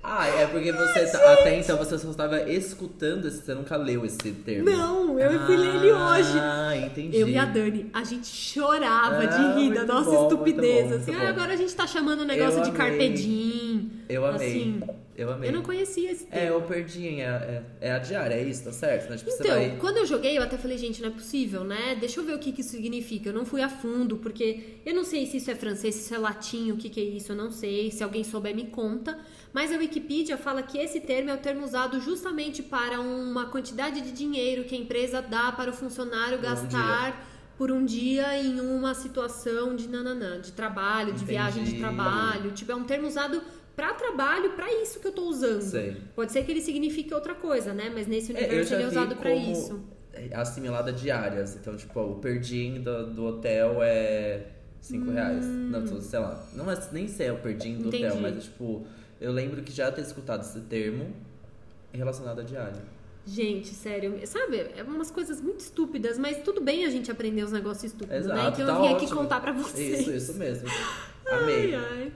Ah, 0.02 0.26
é 0.26 0.46
porque 0.46 0.72
você 0.72 1.06
tá- 1.12 1.34
até 1.34 1.58
então 1.58 1.76
você 1.76 1.98
só 1.98 2.10
estava 2.10 2.50
escutando 2.50 3.30
você 3.30 3.54
nunca 3.54 3.76
leu 3.76 4.04
esse 4.06 4.32
termo. 4.32 4.64
Não, 4.70 5.18
eu 5.20 5.38
fui 5.46 5.56
ler 5.56 5.74
ele 5.76 5.92
hoje. 5.92 6.38
Ah, 6.40 6.74
entendi. 6.76 7.16
Eu 7.16 7.28
e 7.28 7.36
a 7.36 7.44
Dani, 7.44 7.90
a 7.92 8.02
gente 8.02 8.26
chorava 8.26 9.22
Ah, 9.22 9.26
de 9.26 9.60
rir 9.60 9.74
da 9.74 9.84
nossa 9.84 10.10
bom, 10.10 10.22
estupidez. 10.24 10.86
muito 10.86 10.88
bom, 10.88 10.96
assim, 10.96 11.10
muito 11.12 11.22
ah, 11.22 11.24
bom. 11.26 11.30
agora 11.38 11.52
a 11.52 11.56
gente 11.56 11.74
tá 11.74 11.86
chamando 11.86 12.20
o 12.20 12.24
negócio 12.24 12.58
Eu 12.60 12.62
de 12.64 12.70
amei. 12.70 12.80
carpe 12.90 13.08
diem. 13.10 13.67
Eu 14.08 14.24
amei. 14.24 14.48
Assim, 14.48 14.80
eu 15.16 15.30
amei. 15.30 15.50
Eu 15.50 15.52
não 15.52 15.62
conhecia 15.62 16.10
esse 16.10 16.24
É, 16.30 16.40
termo. 16.40 16.56
eu 16.56 16.62
perdi, 16.62 17.20
é, 17.20 17.24
é, 17.24 17.62
é 17.88 17.92
a 17.92 17.98
diária, 17.98 18.34
é 18.34 18.42
isso, 18.42 18.64
tá 18.64 18.72
certo? 18.72 19.10
Né? 19.10 19.16
Tipo, 19.18 19.30
Então, 19.30 19.54
vai... 19.54 19.76
quando 19.78 19.98
eu 19.98 20.06
joguei, 20.06 20.38
eu 20.38 20.42
até 20.42 20.56
falei, 20.56 20.78
gente, 20.78 21.02
não 21.02 21.08
é 21.08 21.12
possível, 21.12 21.62
né? 21.64 21.94
Deixa 22.00 22.18
eu 22.20 22.24
ver 22.24 22.34
o 22.34 22.38
que, 22.38 22.52
que 22.52 22.62
isso 22.62 22.70
significa. 22.70 23.28
Eu 23.28 23.34
não 23.34 23.44
fui 23.44 23.60
a 23.60 23.68
fundo, 23.68 24.16
porque 24.16 24.78
eu 24.86 24.94
não 24.94 25.04
sei 25.04 25.26
se 25.26 25.36
isso 25.36 25.50
é 25.50 25.54
francês, 25.54 25.94
se 25.94 26.00
isso 26.04 26.14
é 26.14 26.18
latim, 26.18 26.72
o 26.72 26.76
que, 26.76 26.88
que 26.88 27.00
é 27.00 27.04
isso, 27.04 27.32
eu 27.32 27.36
não 27.36 27.50
sei. 27.50 27.90
Se 27.90 28.02
alguém 28.02 28.24
souber, 28.24 28.54
me 28.56 28.64
conta. 28.68 29.18
Mas 29.52 29.72
a 29.72 29.76
Wikipedia 29.76 30.36
fala 30.38 30.62
que 30.62 30.78
esse 30.78 31.00
termo 31.00 31.30
é 31.30 31.34
o 31.34 31.38
termo 31.38 31.64
usado 31.64 32.00
justamente 32.00 32.62
para 32.62 33.00
uma 33.00 33.46
quantidade 33.46 34.00
de 34.00 34.12
dinheiro 34.12 34.64
que 34.64 34.74
a 34.74 34.78
empresa 34.78 35.20
dá 35.20 35.52
para 35.52 35.70
o 35.70 35.72
funcionário 35.74 36.38
gastar 36.38 37.26
por 37.58 37.72
um 37.72 37.84
dia 37.84 38.40
em 38.40 38.60
uma 38.60 38.94
situação 38.94 39.74
de 39.74 39.88
nananã, 39.88 40.40
de 40.40 40.52
trabalho, 40.52 41.06
de 41.06 41.24
Entendi. 41.24 41.30
viagem 41.32 41.64
de 41.64 41.76
trabalho. 41.76 42.52
Tipo, 42.52 42.70
é 42.70 42.74
um 42.76 42.84
termo 42.84 43.08
usado 43.08 43.42
para 43.78 43.94
trabalho, 43.94 44.50
para 44.54 44.68
isso 44.82 44.98
que 44.98 45.06
eu 45.06 45.12
tô 45.12 45.22
usando. 45.28 45.62
Sei. 45.62 45.96
Pode 46.16 46.32
ser 46.32 46.42
que 46.44 46.50
ele 46.50 46.60
signifique 46.60 47.14
outra 47.14 47.32
coisa, 47.32 47.72
né? 47.72 47.88
Mas 47.94 48.08
nesse 48.08 48.32
É, 48.34 48.38
universo 48.40 48.70
já 48.70 48.76
ele 48.76 48.84
é 48.84 48.88
usado 48.88 49.14
pra 49.14 49.30
como 49.30 49.52
isso. 49.52 49.80
assimilada 50.34 50.92
diárias. 50.92 51.54
Então, 51.54 51.76
tipo, 51.76 52.00
o 52.00 52.16
perdim 52.16 52.80
do, 52.80 53.06
do 53.14 53.24
hotel 53.24 53.80
é 53.80 54.46
5 54.80 55.12
reais. 55.12 55.46
Não, 55.46 55.86
sei 56.00 56.18
lá. 56.18 56.44
Não 56.54 56.68
é, 56.68 56.76
nem 56.90 57.06
sei 57.06 57.28
é 57.28 57.32
o 57.32 57.38
perdim 57.38 57.76
do 57.76 57.84
Hum. 57.84 57.86
Entendi. 57.88 58.06
hotel, 58.06 58.20
mas 58.20 58.36
é, 58.36 58.40
tipo, 58.40 58.84
eu 59.20 59.30
lembro 59.30 59.62
que 59.62 59.70
já 59.70 59.92
ter 59.92 60.00
escutado 60.00 60.40
esse 60.42 60.60
termo 60.62 61.14
relacionada 61.92 62.42
a 62.42 62.44
diário. 62.44 62.80
Gente, 63.24 63.68
sério, 63.68 64.18
sabe? 64.26 64.56
É 64.76 64.82
umas 64.82 65.10
coisas 65.12 65.40
muito 65.40 65.60
estúpidas, 65.60 66.18
mas 66.18 66.38
tudo 66.42 66.60
bem 66.62 66.84
a 66.84 66.90
gente 66.90 67.12
aprender 67.12 67.44
os 67.44 67.52
negócios 67.52 67.84
estúpidos, 67.92 68.26
né? 68.26 68.34
Exato, 68.34 68.60
Então 68.60 68.66
tá 68.74 68.80
eu 68.82 68.88
vim 68.88 68.94
aqui 68.96 69.04
ótimo. 69.04 69.20
contar 69.20 69.40
pra 69.40 69.52
vocês. 69.52 70.00
Isso, 70.00 70.10
isso 70.12 70.34
mesmo. 70.34 70.66
Amei. 71.30 71.74
Ai, 71.74 71.84
ai. 72.00 72.12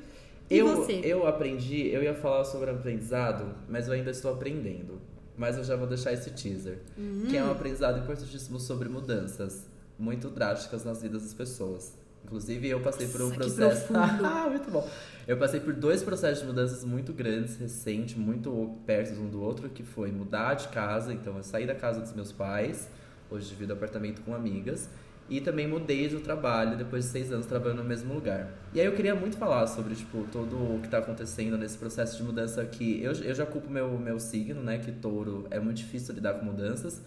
E 0.53 0.59
Eu, 0.59 0.77
você? 0.77 1.01
eu 1.05 1.27
aprendi, 1.27 1.89
eu 1.89 2.03
ia 2.03 2.15
falar 2.15 2.45
sobre 2.45 2.71
aprendizado, 2.71 3.55
mas 3.69 3.87
eu 3.89 3.95
ainda 3.95 4.11
estou 4.11 4.33
aprendendo. 4.33 5.01
Mas 5.37 5.57
eu 5.57 5.65
já 5.65 5.77
vou 5.77 5.87
deixar 5.87 6.13
esse 6.13 6.31
teaser. 6.31 6.79
Que 6.95 7.01
Hum. 7.01 7.41
é 7.41 7.43
um 7.45 7.51
aprendizado 7.51 7.99
importantíssimo 7.99 8.61
sobre 8.61 8.89
mudanças 8.89 9.67
muito 9.99 10.29
drásticas 10.29 10.85
nas 10.85 11.01
vidas 11.03 11.23
das 11.23 11.33
pessoas. 11.35 11.97
Inclusive, 12.25 12.69
eu 12.69 12.81
passei 12.81 13.09
por 13.09 13.21
um 13.23 13.25
Nossa, 13.31 13.41
que 13.41 13.51
processo. 13.51 13.93
Ah, 13.97 14.49
muito 14.49 14.71
bom. 14.71 14.89
Eu 15.27 15.37
passei 15.39 15.59
por 15.59 15.73
dois 15.73 16.03
processos 16.03 16.41
de 16.41 16.47
mudanças 16.47 16.85
muito 16.85 17.13
grandes, 17.13 17.57
recentes, 17.57 18.15
muito 18.17 18.77
perto 18.87 19.19
um 19.21 19.29
do 19.29 19.41
outro, 19.43 19.69
que 19.69 19.83
foi 19.83 20.13
mudar 20.13 20.55
de 20.55 20.69
casa. 20.69 21.13
Então, 21.13 21.37
eu 21.37 21.43
saí 21.43 21.67
da 21.67 21.75
casa 21.75 22.01
dos 22.01 22.13
meus 22.13 22.31
pais, 22.31 22.89
hoje 23.31 23.49
divido 23.49 23.73
apartamento 23.73 24.21
com 24.23 24.35
amigas. 24.35 24.89
E 25.29 25.41
também 25.41 25.67
mudei 25.67 26.09
do 26.09 26.21
trabalho 26.21 26.77
depois 26.77 27.05
de 27.05 27.11
seis 27.11 27.33
anos 27.33 27.47
trabalhando 27.47 27.79
no 27.79 27.89
mesmo 27.89 28.13
lugar. 28.13 28.53
E 28.75 28.81
aí 28.81 28.87
eu 28.87 28.95
queria 28.95 29.15
muito 29.15 29.37
falar 29.37 29.67
sobre, 29.67 29.95
tipo, 29.95 30.27
todo 30.31 30.57
o 30.57 30.81
que 30.83 30.89
tá 30.89 30.99
acontecendo 30.99 31.57
nesse 31.57 31.79
processo 31.79 32.17
de 32.17 32.23
mudança 32.23 32.65
que 32.65 33.03
eu, 33.03 33.13
eu 33.13 33.35
já 33.35 33.47
culpo 33.47 33.71
meu, 33.71 33.99
meu 33.99 34.19
signo, 34.19 34.63
né? 34.63 34.79
Que 34.79 34.93
touro 34.93 35.47
é 35.51 35.59
muito 35.59 35.79
difícil 35.79 36.15
lidar 36.15 36.35
com 36.35 36.45
mudanças. 36.45 37.01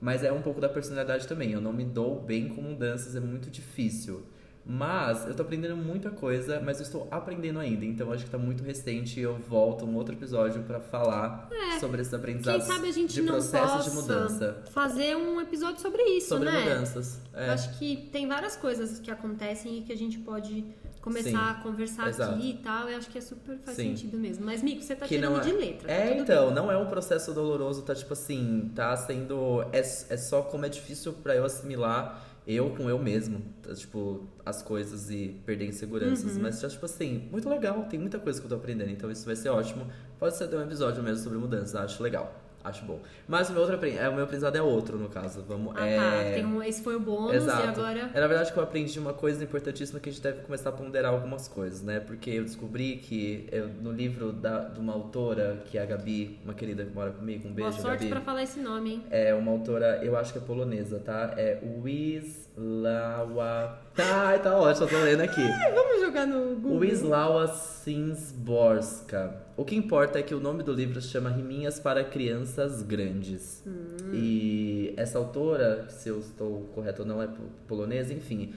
Mas 0.00 0.22
é 0.22 0.30
um 0.30 0.42
pouco 0.42 0.60
da 0.60 0.68
personalidade 0.68 1.26
também. 1.26 1.52
Eu 1.52 1.60
não 1.60 1.72
me 1.72 1.84
dou 1.84 2.20
bem 2.20 2.48
com 2.48 2.62
mudanças, 2.62 3.16
é 3.16 3.20
muito 3.20 3.50
difícil. 3.50 4.22
Mas 4.70 5.26
eu 5.26 5.34
tô 5.34 5.42
aprendendo 5.42 5.74
muita 5.78 6.10
coisa, 6.10 6.60
mas 6.60 6.78
eu 6.78 6.82
estou 6.84 7.08
aprendendo 7.10 7.58
ainda. 7.58 7.86
Então 7.86 8.12
acho 8.12 8.24
que 8.26 8.30
tá 8.30 8.36
muito 8.36 8.62
recente 8.62 9.18
e 9.18 9.22
eu 9.22 9.34
volto 9.48 9.86
um 9.86 9.94
outro 9.96 10.14
episódio 10.14 10.62
pra 10.64 10.78
falar 10.78 11.48
sobre 11.80 12.02
esses 12.02 12.10
Quem 12.10 12.18
aprendizados 12.18 12.66
sabe 12.66 12.86
a 12.88 12.92
gente 12.92 13.14
de 13.14 13.22
não 13.22 13.32
processo 13.34 13.88
de 13.88 13.96
mudança. 13.96 14.62
fazer 14.70 15.16
um 15.16 15.40
episódio 15.40 15.80
sobre 15.80 16.02
isso, 16.02 16.28
Sobre 16.28 16.50
né? 16.50 16.60
mudanças. 16.60 17.18
Eu 17.32 17.40
É. 17.40 17.48
acho 17.50 17.78
que 17.78 17.96
tem 18.12 18.28
várias 18.28 18.56
coisas 18.56 18.98
que 19.00 19.10
acontecem 19.10 19.78
e 19.78 19.82
que 19.82 19.92
a 19.92 19.96
gente 19.96 20.18
pode 20.18 20.62
começar 21.00 21.30
Sim, 21.30 21.36
a 21.36 21.54
conversar 21.62 22.08
exato. 22.08 22.34
aqui 22.34 22.50
e 22.50 22.54
tal. 22.58 22.90
Eu 22.90 22.98
acho 22.98 23.08
que 23.08 23.16
é 23.16 23.20
super 23.22 23.56
faz 23.64 23.74
Sim. 23.74 23.96
sentido 23.96 24.18
mesmo. 24.18 24.44
Mas, 24.44 24.62
Mico, 24.62 24.82
você 24.82 24.94
tá 24.94 25.06
que 25.06 25.14
tirando 25.14 25.32
não 25.32 25.40
é... 25.40 25.44
de 25.44 25.52
letra. 25.52 25.88
tá 25.88 25.94
É, 25.94 26.08
tudo 26.10 26.20
então, 26.22 26.46
bem. 26.46 26.54
não 26.56 26.70
é 26.70 26.76
um 26.76 26.86
processo 26.86 27.32
doloroso, 27.32 27.80
tá 27.82 27.94
tipo 27.94 28.12
assim, 28.12 28.70
tá 28.74 28.94
sendo. 28.98 29.62
É, 29.72 29.78
é 29.78 30.16
só 30.18 30.42
como 30.42 30.66
é 30.66 30.68
difícil 30.68 31.14
pra 31.14 31.34
eu 31.34 31.44
assimilar 31.46 32.22
eu 32.48 32.70
com 32.70 32.88
eu 32.88 32.98
mesmo, 32.98 33.42
tipo, 33.74 34.26
as 34.44 34.62
coisas 34.62 35.10
e 35.10 35.38
perder 35.44 35.66
inseguranças. 35.66 36.36
Uhum. 36.36 36.42
Mas 36.42 36.58
tá 36.58 36.68
tipo 36.68 36.86
assim, 36.86 37.28
muito 37.30 37.46
legal, 37.48 37.84
tem 37.84 38.00
muita 38.00 38.18
coisa 38.18 38.40
que 38.40 38.46
eu 38.46 38.48
tô 38.48 38.56
aprendendo, 38.56 38.90
então 38.90 39.10
isso 39.10 39.26
vai 39.26 39.36
ser 39.36 39.50
ótimo. 39.50 39.86
Pode 40.18 40.34
ser 40.34 40.44
até 40.44 40.56
um 40.56 40.62
episódio 40.62 41.02
mesmo 41.02 41.22
sobre 41.22 41.38
mudanças, 41.38 41.74
acho 41.76 42.02
legal. 42.02 42.47
Acho 42.64 42.84
bom. 42.84 43.00
Mas 43.26 43.48
o 43.48 43.52
meu 43.52 43.62
outro 43.62 43.78
é, 43.86 44.08
o 44.08 44.14
meu 44.14 44.24
aprendizado 44.24 44.56
é 44.56 44.62
outro, 44.62 44.98
no 44.98 45.08
caso. 45.08 45.44
Vamos. 45.46 45.74
Ah, 45.76 45.86
é... 45.86 45.96
tá. 45.96 46.34
Tem 46.34 46.44
um, 46.44 46.60
esse 46.62 46.82
foi 46.82 46.96
o 46.96 47.00
bônus 47.00 47.34
Exato. 47.34 47.66
e 47.66 47.68
agora. 47.68 48.10
É 48.12 48.20
na 48.20 48.26
verdade 48.26 48.52
que 48.52 48.58
eu 48.58 48.62
aprendi 48.62 48.98
uma 48.98 49.14
coisa 49.14 49.44
importantíssima 49.44 50.00
que 50.00 50.08
a 50.08 50.12
gente 50.12 50.22
deve 50.22 50.42
começar 50.42 50.70
a 50.70 50.72
ponderar 50.72 51.12
algumas 51.12 51.46
coisas, 51.46 51.82
né? 51.82 52.00
Porque 52.00 52.30
eu 52.30 52.42
descobri 52.42 52.96
que 52.96 53.48
eu, 53.52 53.68
no 53.68 53.92
livro 53.92 54.32
da, 54.32 54.64
de 54.64 54.80
uma 54.80 54.92
autora, 54.92 55.62
que 55.66 55.78
é 55.78 55.82
a 55.82 55.86
Gabi, 55.86 56.40
uma 56.44 56.52
querida 56.52 56.84
que 56.84 56.92
mora 56.92 57.12
comigo, 57.12 57.48
um 57.48 57.52
beijo, 57.52 57.70
Boa 57.70 57.80
sorte 57.80 58.00
Gabi. 58.00 58.10
pra 58.10 58.20
falar 58.20 58.42
esse 58.42 58.58
nome, 58.60 58.94
hein? 58.94 59.04
É 59.10 59.32
uma 59.34 59.52
autora, 59.52 60.00
eu 60.02 60.16
acho 60.16 60.32
que 60.32 60.38
é 60.38 60.42
polonesa, 60.42 60.98
tá? 60.98 61.34
É 61.36 61.60
Wisława. 61.82 63.78
Tá, 63.94 64.36
tá 64.38 64.56
ótimo, 64.56 64.88
tô 64.88 64.98
lendo 64.98 65.20
aqui. 65.22 65.46
Vamos 65.74 66.00
jogar 66.00 66.26
no 66.26 66.56
Google. 66.56 66.80
Wisława 66.80 67.46
Szymborska. 67.48 69.47
O 69.58 69.64
que 69.64 69.74
importa 69.74 70.20
é 70.20 70.22
que 70.22 70.34
o 70.34 70.40
nome 70.40 70.62
do 70.62 70.72
livro 70.72 71.00
se 71.02 71.08
chama 71.08 71.28
Riminhas 71.30 71.80
para 71.80 72.04
Crianças 72.04 72.80
Grandes. 72.80 73.64
E 74.12 74.94
essa 74.96 75.18
autora, 75.18 75.86
se 75.90 76.08
eu 76.08 76.20
estou 76.20 76.60
correto 76.74 77.02
ou 77.02 77.08
não, 77.08 77.20
é 77.20 77.26
po- 77.26 77.42
polonesa, 77.66 78.14
enfim. 78.14 78.54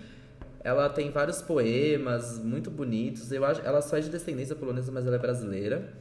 Ela 0.63 0.88
tem 0.89 1.10
vários 1.10 1.41
poemas 1.41 2.38
muito 2.38 2.70
bonitos. 2.70 3.31
Eu 3.31 3.43
acho, 3.43 3.62
ela 3.62 3.81
só 3.81 3.98
é 3.98 4.01
de 4.01 4.10
descendência 4.10 4.55
polonesa, 4.55 4.91
mas 4.91 5.08
ela 5.08 5.15
é 5.15 5.20
brasileira. 5.20 5.91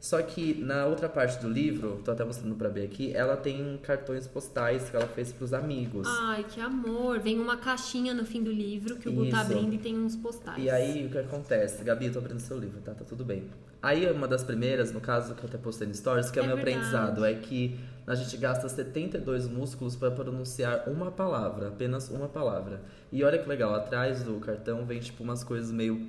Só 0.00 0.22
que 0.22 0.54
na 0.54 0.86
outra 0.86 1.10
parte 1.10 1.38
do 1.42 1.48
livro, 1.48 2.00
tô 2.02 2.10
até 2.10 2.24
mostrando 2.24 2.54
pra 2.54 2.70
ver 2.70 2.84
aqui, 2.86 3.12
ela 3.14 3.36
tem 3.36 3.78
cartões 3.82 4.26
postais 4.26 4.88
que 4.88 4.96
ela 4.96 5.06
fez 5.06 5.30
pros 5.30 5.52
amigos. 5.52 6.08
Ai, 6.08 6.42
que 6.48 6.58
amor. 6.58 7.18
Vem 7.20 7.38
uma 7.38 7.58
caixinha 7.58 8.14
no 8.14 8.24
fim 8.24 8.42
do 8.42 8.50
livro 8.50 8.96
que 8.96 9.10
o 9.10 9.12
Gu 9.12 9.28
tá 9.28 9.42
abrindo 9.42 9.74
e 9.74 9.78
tem 9.78 9.98
uns 9.98 10.16
postais. 10.16 10.56
E 10.62 10.70
aí, 10.70 11.04
o 11.06 11.10
que 11.10 11.18
acontece? 11.18 11.84
Gabi, 11.84 12.06
eu 12.06 12.12
tô 12.14 12.18
abrindo 12.18 12.40
seu 12.40 12.58
livro, 12.58 12.80
tá? 12.80 12.94
Tá 12.94 13.04
tudo 13.04 13.26
bem. 13.26 13.44
Aí, 13.82 14.10
uma 14.10 14.26
das 14.26 14.42
primeiras, 14.42 14.90
no 14.90 15.00
caso, 15.02 15.34
que 15.34 15.42
eu 15.42 15.48
até 15.50 15.58
postei 15.58 15.86
no 15.86 15.94
Stories, 15.94 16.30
que 16.30 16.38
é, 16.38 16.42
o 16.42 16.44
É 16.44 16.48
meu 16.48 16.56
verdade. 16.56 16.78
aprendizado, 16.78 17.24
é 17.24 17.34
que 17.34 17.78
a 18.06 18.14
gente 18.14 18.34
gasta 18.38 18.68
72 18.70 19.48
músculos 19.48 19.96
para 19.96 20.10
pronunciar 20.10 20.88
uma 20.88 21.10
palavra, 21.10 21.68
apenas 21.68 22.08
uma 22.08 22.26
palavra. 22.26 22.80
E 23.12 23.22
olha 23.22 23.38
que 23.38 23.46
legal, 23.46 23.74
atrás 23.74 24.22
do 24.22 24.40
cartão 24.40 24.86
vem, 24.86 24.98
tipo, 24.98 25.22
umas 25.22 25.44
coisas 25.44 25.70
meio 25.70 26.06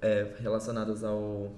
é, 0.00 0.28
relacionadas 0.38 1.02
ao... 1.02 1.52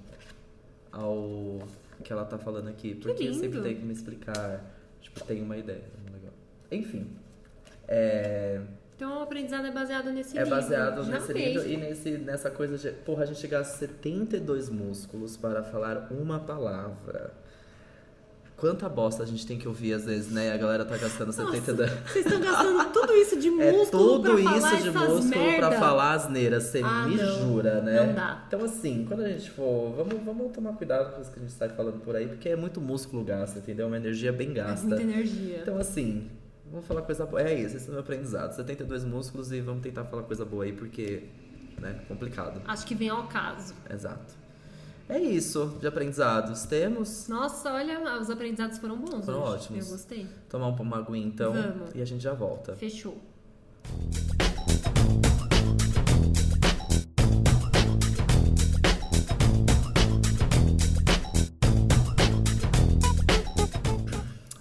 ao 0.95 1.59
que 2.03 2.11
ela 2.11 2.25
tá 2.25 2.37
falando 2.37 2.69
aqui. 2.69 2.95
Porque 2.95 3.33
sempre 3.33 3.61
tem 3.61 3.75
que 3.75 3.85
me 3.85 3.93
explicar, 3.93 4.63
tipo, 5.01 5.23
tem 5.23 5.41
uma 5.41 5.57
ideia. 5.57 5.83
Legal. 6.13 6.33
Enfim, 6.71 7.07
é... 7.87 8.61
Então 8.95 9.19
o 9.19 9.23
aprendizado 9.23 9.67
é 9.67 9.71
baseado 9.71 10.09
nesse 10.11 10.37
É 10.37 10.43
livro. 10.43 10.55
baseado 10.55 11.03
Já 11.03 11.11
nesse 11.15 11.31
amei. 11.31 11.53
livro 11.53 11.67
e 11.69 11.77
nesse, 11.77 12.11
nessa 12.17 12.49
coisa 12.49 12.77
de. 12.77 12.91
Porra, 13.03 13.23
a 13.23 13.25
gente 13.25 13.45
gasta 13.45 13.77
72 13.77 14.69
músculos 14.69 15.35
para 15.35 15.61
falar 15.63 16.07
uma 16.11 16.39
palavra. 16.39 17.33
Quanta 18.57 18.87
bosta 18.87 19.21
a 19.21 19.25
gente 19.25 19.45
tem 19.45 19.57
que 19.57 19.67
ouvir 19.67 19.93
às 19.93 20.05
vezes, 20.05 20.31
né? 20.31 20.51
A 20.53 20.57
galera 20.57 20.85
tá 20.85 20.95
gastando 20.97 21.31
72. 21.33 21.91
Vocês 21.91 22.25
estão 22.25 22.39
gastando 22.39 22.91
tudo 22.93 23.13
isso 23.13 23.37
de 23.37 23.49
É 23.61 23.71
músculo 23.71 24.03
tudo 24.21 24.21
pra 24.33 24.43
falar 24.43 24.57
isso 24.73 24.83
de 24.83 24.91
músculo 24.91 25.23
merda. 25.25 25.67
pra 25.67 25.79
falar 25.79 26.11
asneira, 26.13 26.61
você 26.61 26.81
Ah, 26.83 27.05
me 27.05 27.15
não. 27.17 27.39
jura, 27.53 27.81
né? 27.81 28.05
Não 28.07 28.13
dá. 28.13 28.43
Então, 28.47 28.63
assim, 28.63 29.03
quando 29.07 29.23
a 29.23 29.27
gente 29.29 29.51
for. 29.51 29.93
Vamos, 29.97 30.23
vamos 30.23 30.51
tomar 30.53 30.71
cuidado 30.73 31.13
com 31.13 31.21
isso 31.21 31.31
que 31.31 31.37
a 31.39 31.41
gente 31.41 31.51
sai 31.51 31.67
falando 31.69 31.99
por 31.99 32.15
aí, 32.15 32.27
porque 32.27 32.47
é 32.47 32.55
muito 32.55 32.79
músculo 32.79 33.25
gasto, 33.25 33.57
entendeu? 33.57 33.85
É 33.85 33.87
uma 33.87 33.97
energia 33.97 34.31
bem 34.31 34.51
É 34.51 34.53
gasta. 34.53 34.87
muita 34.87 35.01
energia. 35.03 35.59
Então, 35.61 35.77
assim, 35.77 36.29
vamos 36.71 36.85
falar 36.87 37.01
coisa 37.01 37.25
boa. 37.25 37.41
É 37.41 37.53
isso, 37.53 37.75
esse 37.75 37.87
é 37.87 37.89
o 37.89 37.91
meu 37.91 37.99
aprendizado. 38.01 38.53
72 38.55 39.03
músculos 39.03 39.51
e 39.51 39.59
vamos 39.59 39.83
tentar 39.83 40.05
falar 40.05 40.23
coisa 40.23 40.45
boa 40.45 40.63
aí, 40.63 40.71
porque, 40.71 41.23
né, 41.77 41.99
complicado. 42.07 42.61
Acho 42.65 42.85
que 42.85 42.95
vem 42.95 43.09
ao 43.09 43.27
caso. 43.27 43.73
Exato. 43.93 44.44
É 45.07 45.19
isso 45.19 45.77
de 45.79 45.85
aprendizados. 45.87 46.63
Temos. 46.63 47.27
Nossa, 47.27 47.71
olha, 47.73 48.19
os 48.19 48.29
aprendizados 48.29 48.79
foram 48.79 48.97
bons 48.97 49.23
Foram 49.25 49.43
hoje. 49.43 49.53
ótimos. 49.65 49.85
Eu 49.85 49.91
gostei. 49.91 50.27
Tomar 50.49 50.67
um- 50.69 50.75
uma 50.81 50.97
aguinha 50.97 51.25
então 51.27 51.53
Vamos. 51.53 51.93
e 51.93 52.01
a 52.01 52.05
gente 52.05 52.21
já 52.23 52.33
volta. 52.33 52.75
Fechou. 52.75 53.17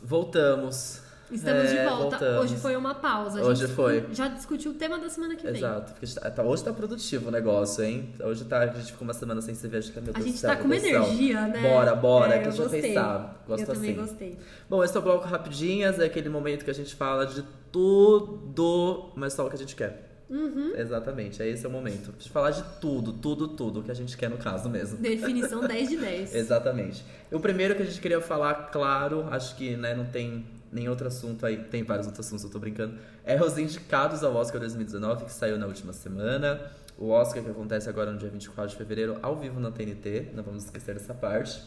Voltamos. 0.02 1.00
Estamos 1.30 1.70
de 1.70 1.76
É, 1.76 1.84
volta. 1.88 2.02
voltamos. 2.18 2.44
Hoje 2.44 2.56
foi 2.56 2.76
uma 2.76 2.94
pausa. 2.94 3.40
A 3.40 3.44
Hoje 3.44 3.66
foi. 3.68 4.06
Já 4.12 4.28
discutiu 4.28 4.70
o 4.72 4.74
tema 4.74 4.98
da 4.98 5.08
semana 5.08 5.34
que 5.34 5.46
vem. 5.46 5.56
Exato. 5.56 5.92
Porque 5.92 6.06
tá- 6.06 6.30
tá- 6.30 6.42
hoje 6.42 6.62
tá 6.64 6.72
produtivo 6.72 7.28
o 7.28 7.30
negócio, 7.32 7.82
hein? 7.82 8.10
Hoje 8.22 8.44
tá, 8.44 8.58
a 8.60 8.66
gente 8.66 8.92
ficou 8.92 9.06
uma 9.06 9.14
semana 9.14 9.40
sem 9.40 9.54
cerveja. 9.54 9.90
que, 9.90 10.00
meu 10.00 10.12
A 10.14 10.20
gente 10.20 10.32
do 10.32 10.38
céu, 10.38 10.50
tá 10.50 10.56
com 10.56 10.64
uma 10.64 10.76
energia, 10.76 11.40
né? 11.48 11.62
Bora, 11.62 11.94
bora, 11.94 12.34
É, 12.34 12.38
que 12.42 12.48
eu 12.48 12.52
gostei. 12.56 12.82
pensar. 12.82 13.42
Gosto 13.48 13.62
eu 13.62 13.74
também 13.74 13.90
assim. 13.92 14.00
gostei. 14.00 14.38
Bom, 14.68 14.84
esse 14.84 14.96
é 14.96 15.00
o 15.00 15.02
bloco 15.02 15.26
Rapidinhas, 15.26 15.98
é 15.98 16.04
aquele 16.04 16.28
momento 16.28 16.64
que 16.64 16.70
a 16.70 16.74
gente 16.74 16.94
fala 16.94 17.26
de 17.26 17.42
tudo, 17.72 19.10
mas 19.16 19.32
só 19.32 19.46
o 19.46 19.48
que 19.48 19.56
a 19.56 19.58
gente 19.58 19.74
quer. 19.74 20.10
Uhum. 20.30 20.72
Exatamente, 20.76 21.42
é 21.42 21.48
esse 21.48 21.64
é 21.66 21.68
o 21.68 21.72
momento. 21.72 22.12
De 22.18 22.30
falar 22.30 22.50
de 22.50 22.62
tudo, 22.80 23.12
tudo, 23.12 23.48
tudo 23.48 23.82
que 23.82 23.90
a 23.90 23.94
gente 23.94 24.16
quer 24.16 24.30
no 24.30 24.38
caso 24.38 24.68
mesmo. 24.70 24.96
Definição 24.98 25.60
10 25.66 25.88
de 25.90 25.96
10. 25.98 26.34
Exatamente. 26.34 27.04
O 27.30 27.38
primeiro 27.38 27.74
que 27.74 27.82
a 27.82 27.84
gente 27.84 28.00
queria 28.00 28.20
falar, 28.20 28.70
claro, 28.72 29.26
acho 29.30 29.54
que 29.56 29.76
né, 29.76 29.94
não 29.94 30.06
tem 30.06 30.44
nem 30.74 30.88
outro 30.88 31.06
assunto 31.06 31.46
aí, 31.46 31.56
tem 31.56 31.84
vários 31.84 32.06
outros 32.06 32.26
assuntos, 32.26 32.44
eu 32.44 32.50
tô 32.50 32.58
brincando, 32.58 32.98
é 33.24 33.40
os 33.40 33.56
indicados 33.56 34.24
ao 34.24 34.34
Oscar 34.34 34.60
2019, 34.60 35.26
que 35.26 35.32
saiu 35.32 35.56
na 35.56 35.66
última 35.66 35.92
semana. 35.92 36.60
O 36.98 37.08
Oscar 37.08 37.42
que 37.42 37.50
acontece 37.50 37.88
agora 37.88 38.12
no 38.12 38.18
dia 38.18 38.28
24 38.28 38.70
de 38.70 38.76
fevereiro, 38.76 39.18
ao 39.22 39.36
vivo 39.36 39.58
na 39.58 39.70
TNT, 39.70 40.32
não 40.34 40.42
vamos 40.42 40.64
esquecer 40.64 40.94
dessa 40.94 41.14
parte. 41.14 41.62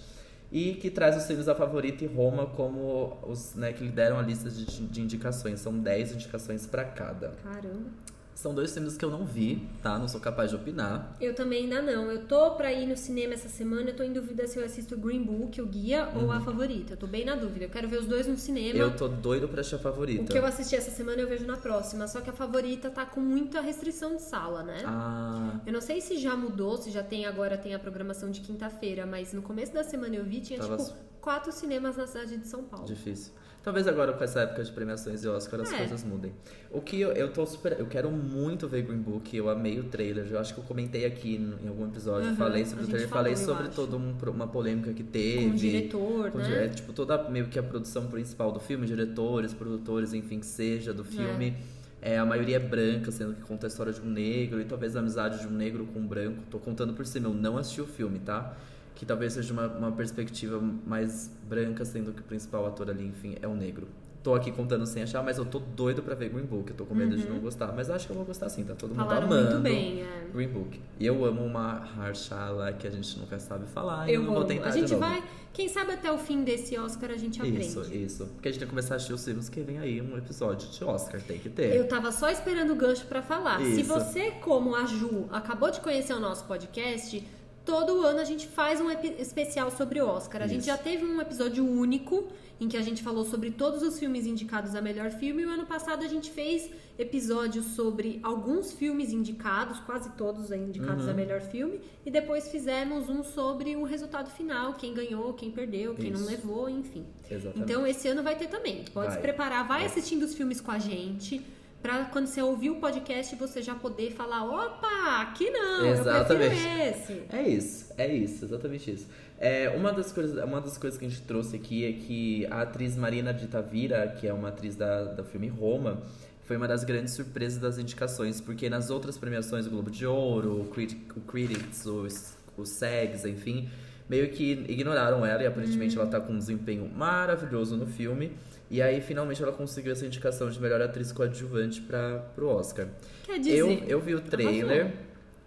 E 0.51 0.75
que 0.75 0.89
traz 0.89 1.17
os 1.17 1.25
filmes 1.25 1.47
A 1.47 1.55
Favorita 1.55 2.05
e 2.05 2.07
Roma 2.07 2.45
como 2.45 3.17
os 3.27 3.55
né, 3.55 3.73
que 3.73 3.83
lideram 3.83 4.17
a 4.17 4.21
lista 4.21 4.49
de, 4.49 4.65
de 4.65 5.01
indicações. 5.01 5.59
São 5.59 5.77
10 5.77 6.13
indicações 6.13 6.65
para 6.65 6.85
cada. 6.85 7.31
Caramba. 7.43 7.89
São 8.37 8.53
dois 8.53 8.71
filmes 8.71 8.95
que 8.95 9.03
eu 9.03 9.09
não 9.09 9.25
vi, 9.25 9.67
tá? 9.81 9.97
Não 9.97 10.07
sou 10.07 10.21
capaz 10.21 10.51
de 10.51 10.55
opinar. 10.55 11.17
Eu 11.19 11.33
também 11.33 11.63
ainda 11.63 11.81
não. 11.81 12.11
Eu 12.11 12.27
tô 12.27 12.51
pra 12.51 12.71
ir 12.71 12.85
no 12.85 12.95
cinema 12.95 13.33
essa 13.33 13.49
semana. 13.49 13.89
Eu 13.89 13.95
tô 13.95 14.03
em 14.03 14.13
dúvida 14.13 14.45
se 14.45 14.59
eu 14.59 14.63
assisto 14.63 14.93
o 14.93 14.97
Green 14.99 15.23
Book, 15.23 15.59
o 15.59 15.65
Guia, 15.65 16.07
ou 16.15 16.31
a 16.31 16.39
Favorita. 16.39 16.93
Eu 16.93 16.97
tô 16.97 17.07
bem 17.07 17.25
na 17.25 17.33
dúvida. 17.33 17.65
Eu 17.65 17.69
quero 17.71 17.89
ver 17.89 17.97
os 17.97 18.05
dois 18.05 18.27
no 18.27 18.37
cinema. 18.37 18.75
Uhum. 18.77 18.91
Eu 18.91 18.95
tô 18.95 19.07
doido 19.07 19.47
pra 19.47 19.61
achar 19.61 19.77
a 19.77 19.79
favorita. 19.79 20.21
O 20.21 20.27
que 20.27 20.37
eu 20.37 20.45
assisti 20.45 20.75
essa 20.75 20.91
semana 20.91 21.19
eu 21.19 21.27
vejo 21.27 21.47
na 21.47 21.57
próxima. 21.57 22.07
Só 22.07 22.21
que 22.21 22.29
a 22.29 22.33
Favorita 22.33 22.91
tá 22.91 23.07
com 23.07 23.19
muita 23.19 23.59
restrição 23.59 24.15
de 24.15 24.21
sala, 24.21 24.61
né? 24.61 24.83
Ah, 24.85 25.59
Eu 25.65 25.73
não 25.73 25.81
sei 25.81 25.99
se 25.99 26.15
já 26.19 26.35
mudou, 26.35 26.77
se 26.77 26.91
já 26.91 27.01
tem 27.01 27.25
agora 27.25 27.57
tem 27.57 27.73
a 27.73 27.79
programação 27.79 28.29
de 28.29 28.41
quinta-feira, 28.41 29.07
mas 29.07 29.33
no 29.33 29.41
começo 29.41 29.73
da 29.73 29.83
semana 29.83 30.15
eu 30.15 30.23
vi, 30.23 30.41
tinha 30.41 30.59
Tava 30.59 30.77
tipo 30.77 30.93
quatro 31.19 31.51
cinemas 31.51 31.97
na 31.97 32.05
cidade 32.05 32.37
de 32.37 32.47
São 32.47 32.63
Paulo. 32.63 32.85
Difícil. 32.85 33.33
Talvez 33.67 33.85
agora 33.85 34.13
com 34.13 34.23
essa 34.23 34.39
época 34.39 34.63
de 34.63 34.71
premiações 34.71 35.25
e 35.25 35.27
Oscar 35.27 35.59
as 35.59 35.73
É. 35.73 35.77
coisas 35.79 36.01
mudem. 36.01 36.31
O 36.71 36.79
que 36.79 37.01
eu, 37.01 37.11
eu 37.11 37.33
tô 37.33 37.45
super. 37.45 37.77
Eu 37.77 37.85
quero 37.85 38.09
muito 38.09 38.65
ver 38.65 38.83
Green 38.83 39.01
Book, 39.01 39.35
eu 39.35 39.49
amei 39.49 39.77
o 39.77 39.83
trailer. 39.83 40.25
Eu 40.31 40.39
acho 40.39 40.53
que 40.53 40.59
eu 40.61 40.63
comentei 40.63 41.03
aqui 41.05 41.35
em 41.61 41.67
algum 41.67 41.85
episódio, 41.85 42.29
Uhum, 42.29 42.37
falei 42.37 42.65
sobre 42.65 42.85
o 42.85 42.87
trailer, 42.87 43.09
falou, 43.09 43.23
falei 43.25 43.35
sobre 43.35 43.67
toda 43.67 43.97
um 43.97 44.15
uma 44.33 44.47
polêmica 44.47 44.93
que 44.93 45.03
teve. 45.03 45.43
Com 45.43 45.49
o 45.49 45.53
diretor, 45.55 46.31
com- 46.31 46.37
né? 46.37 46.63
é, 46.63 46.67
tipo, 46.69 46.93
toda 46.93 47.29
meio 47.29 47.47
que 47.49 47.59
a 47.59 47.63
produção 47.63 48.07
principal 48.07 48.53
do 48.53 48.59
filme, 48.61 48.87
diretores, 48.87 49.53
produtores, 49.53 50.13
enfim, 50.13 50.39
que 50.39 50.45
seja 50.45 50.93
do 50.93 51.03
filme. 51.03 51.53
É, 52.01 52.17
a 52.17 52.25
maioria 52.25 52.55
é 52.55 52.59
branca, 52.59 53.11
sendo 53.11 53.33
que 53.33 53.41
conta 53.41 53.65
a 53.65 53.69
história 53.69 53.91
de 53.91 53.99
um 53.99 54.05
negro 54.09 54.61
e 54.61 54.63
talvez 54.63 54.95
a 54.95 54.99
amizade 55.01 55.41
de 55.41 55.47
um 55.47 55.51
negro 55.51 55.85
com 55.93 55.99
um 55.99 56.07
branco. 56.07 56.37
Tô 56.49 56.57
contando 56.57 56.93
por 56.93 57.05
cima, 57.05 57.27
eu 57.27 57.33
não 57.33 57.57
assisti 57.57 57.81
o 57.81 57.85
filme, 57.85 58.19
tá? 58.19 58.55
Que 58.97 59.05
talvez 59.05 59.33
seja 59.33 59.53
uma, 59.53 59.67
uma 59.67 59.91
perspectiva 59.91 60.59
mais 60.59 61.31
branca, 61.47 61.85
sendo 61.85 62.11
que 62.11 62.19
o 62.19 62.23
principal 62.23 62.65
ator 62.65 62.89
ali, 62.89 63.05
enfim, 63.05 63.35
é 63.39 63.47
um 63.47 63.55
negro. 63.55 63.87
Tô 64.23 64.33
aqui 64.33 64.51
contando 64.51 64.87
sem 64.87 65.03
achar, 65.03 65.21
mas 65.23 65.37
eu 65.37 65.45
tô 65.45 65.59
doido 65.59 66.01
pra 66.01 66.15
ver 66.15 66.29
Green 66.29 66.45
Book. 66.47 66.71
Eu 66.71 66.75
tô 66.75 66.83
com 66.83 66.95
medo 66.95 67.15
de 67.15 67.29
não 67.29 67.37
gostar, 67.39 67.71
mas 67.73 67.91
acho 67.91 68.07
que 68.07 68.11
eu 68.11 68.15
vou 68.15 68.25
gostar 68.25 68.49
sim, 68.49 68.63
tá 68.63 68.73
todo 68.73 68.89
mundo 68.89 69.01
Uhum. 69.01 69.07
Falaram 69.07 69.27
amando. 69.27 69.49
muito 69.51 69.61
bem, 69.61 70.01
é. 70.01 70.27
Green 70.33 70.47
Book. 70.49 70.81
E 70.99 71.05
eu 71.05 71.23
amo 71.23 71.45
uma 71.45 71.87
Harshala 71.95 72.73
que 72.73 72.87
a 72.87 72.89
gente 72.89 73.19
nunca 73.19 73.37
sabe 73.37 73.67
falar. 73.67 74.09
Eu 74.09 74.23
não 74.23 74.33
vou 74.33 74.45
tentar 74.45 74.69
A 74.69 74.71
gente 74.71 74.95
vai, 74.95 75.23
quem 75.53 75.69
sabe 75.69 75.93
até 75.93 76.11
o 76.11 76.17
fim 76.17 76.43
desse 76.43 76.75
Oscar 76.77 77.11
a 77.11 77.17
gente 77.17 77.39
aprende. 77.39 77.59
Isso, 77.59 77.93
isso. 77.93 78.25
Porque 78.33 78.49
a 78.49 78.51
gente 78.51 78.59
tem 78.59 78.67
que 78.67 78.71
começar 78.71 78.95
a 78.95 78.97
assistir 78.97 79.13
os 79.13 79.23
filmes 79.23 79.47
que 79.47 79.61
vem 79.61 79.77
aí 79.77 80.01
um 80.01 80.17
episódio 80.17 80.67
de 80.69 80.83
Oscar. 80.83 81.21
Tem 81.21 81.37
que 81.37 81.49
ter. 81.49 81.75
Eu 81.75 81.87
tava 81.87 82.11
só 82.11 82.29
esperando 82.29 82.73
o 82.73 82.75
gancho 82.75 83.05
pra 83.05 83.21
falar. 83.21 83.59
Se 83.59 83.81
Isso. 83.81 83.93
você, 83.93 84.31
como 84.41 84.75
a 84.75 84.85
Ju, 84.85 85.27
acabou 85.31 85.71
de 85.71 85.79
conhecer 85.79 86.13
o 86.13 86.19
nosso 86.19 86.43
podcast, 86.45 87.23
todo 87.67 88.01
ano 88.01 88.19
a 88.19 88.23
gente 88.23 88.47
faz 88.47 88.79
um 88.81 88.89
especial 89.19 89.69
sobre 89.69 90.01
o 90.01 90.07
Oscar. 90.07 90.41
A 90.41 90.47
gente 90.47 90.59
Isso. 90.61 90.67
já 90.67 90.77
teve 90.77 91.03
um 91.05 91.19
episódio 91.21 91.63
único 91.69 92.27
em 92.59 92.67
que 92.67 92.77
a 92.77 92.81
gente 92.81 93.03
falou 93.03 93.23
sobre 93.25 93.51
todos 93.51 93.83
os 93.83 93.99
filmes 93.99 94.25
indicados 94.25 94.73
a 94.73 94.81
melhor 94.81 95.11
filme. 95.11 95.43
E 95.43 95.45
o 95.45 95.49
ano 95.51 95.65
passado 95.67 96.03
a 96.03 96.07
gente 96.07 96.31
fez 96.31 96.69
episódios 96.97 97.65
sobre 97.75 98.19
alguns 98.23 98.71
filmes 98.71 99.11
indicados, 99.11 99.79
quase 99.81 100.09
todos 100.11 100.49
indicados 100.51 101.03
Uhum. 101.05 101.11
a 101.11 101.13
melhor 101.13 101.41
filme. 101.41 101.79
E 102.05 102.09
depois 102.09 102.47
fizemos 102.49 103.09
um 103.09 103.21
sobre 103.23 103.75
o 103.75 103.83
resultado 103.83 104.29
final, 104.31 104.73
quem 104.73 104.93
ganhou, 104.93 105.33
quem 105.33 105.51
perdeu, 105.51 105.93
quem 105.93 106.09
não 106.09 106.21
Isso. 106.21 106.29
levou, 106.31 106.69
enfim. 106.69 107.05
Exatamente. 107.29 107.59
Então 107.71 107.85
esse 107.85 108.07
ano 108.07 108.23
vai 108.23 108.35
ter 108.35 108.47
também. 108.47 108.85
Pode 108.93 109.07
Vai. 109.07 109.15
se 109.17 109.21
preparar, 109.21 109.67
vai 109.67 109.83
É. 109.83 109.85
assistindo 109.85 110.23
os 110.23 110.33
filmes 110.33 110.59
com 110.61 110.71
a 110.71 110.79
gente. 110.79 111.45
Pra 111.87 112.03
quando 112.03 112.27
você 112.27 112.41
ouvir 112.41 112.69
o 112.69 112.81
podcast, 112.81 113.33
você 113.37 113.61
já 113.61 113.73
poder 113.73 114.11
falar: 114.11 114.43
opa, 114.43 115.21
aqui 115.21 115.49
não, 115.49 115.85
Exatamente. 115.85 116.43
eu 116.43 116.49
prefiro 116.49 116.81
esse. 116.81 117.23
É 117.29 117.47
isso, 117.47 117.93
é 117.97 118.13
isso, 118.13 118.43
exatamente 118.43 118.91
isso. 118.91 119.07
É, 119.39 119.69
uma, 119.69 119.93
das 119.93 120.11
coisas, 120.11 120.43
uma 120.43 120.59
das 120.59 120.77
coisas 120.77 120.99
que 120.99 121.05
a 121.05 121.09
gente 121.09 121.21
trouxe 121.21 121.55
aqui 121.55 121.85
é 121.85 121.93
que 121.93 122.45
a 122.47 122.63
atriz 122.63 122.97
Marina 122.97 123.33
de 123.33 123.47
Tavira, 123.47 124.05
que 124.19 124.27
é 124.27 124.33
uma 124.33 124.49
atriz 124.49 124.75
da, 124.75 125.05
do 125.05 125.23
filme 125.23 125.47
Roma, 125.47 126.01
foi 126.43 126.57
uma 126.57 126.67
das 126.67 126.83
grandes 126.83 127.13
surpresas 127.13 127.57
das 127.57 127.77
indicações, 127.77 128.41
porque 128.41 128.69
nas 128.69 128.89
outras 128.89 129.17
premiações, 129.17 129.65
o 129.65 129.69
Globo 129.69 129.89
de 129.89 130.05
Ouro, 130.05 130.59
o, 130.59 130.65
Crit 130.65 131.01
o 131.15 131.21
Critics, 131.21 131.85
os, 131.85 132.35
os 132.57 132.67
SEGs, 132.67 133.23
enfim, 133.23 133.69
meio 134.09 134.29
que 134.29 134.65
ignoraram 134.67 135.25
ela 135.25 135.41
e 135.41 135.45
aparentemente 135.45 135.97
ela 135.97 136.07
tá 136.07 136.19
com 136.19 136.33
um 136.33 136.37
desempenho 136.37 136.91
maravilhoso 136.93 137.77
no 137.77 137.87
filme. 137.87 138.33
E 138.69 138.81
aí, 138.81 138.99
finalmente, 139.01 139.41
ela 139.41 139.51
conseguiu 139.53 139.93
essa 139.93 140.05
indicação 140.05 140.49
de 140.49 140.59
melhor 140.61 140.81
atriz 140.81 141.11
coadjuvante 141.11 141.81
para 141.81 142.19
pro 142.35 142.47
Oscar. 142.49 142.87
Quer 143.25 143.39
dizer, 143.39 143.57
Eu, 143.57 143.69
eu 143.87 143.99
vi 144.01 144.13
o 144.15 144.19
trailer 144.21 144.93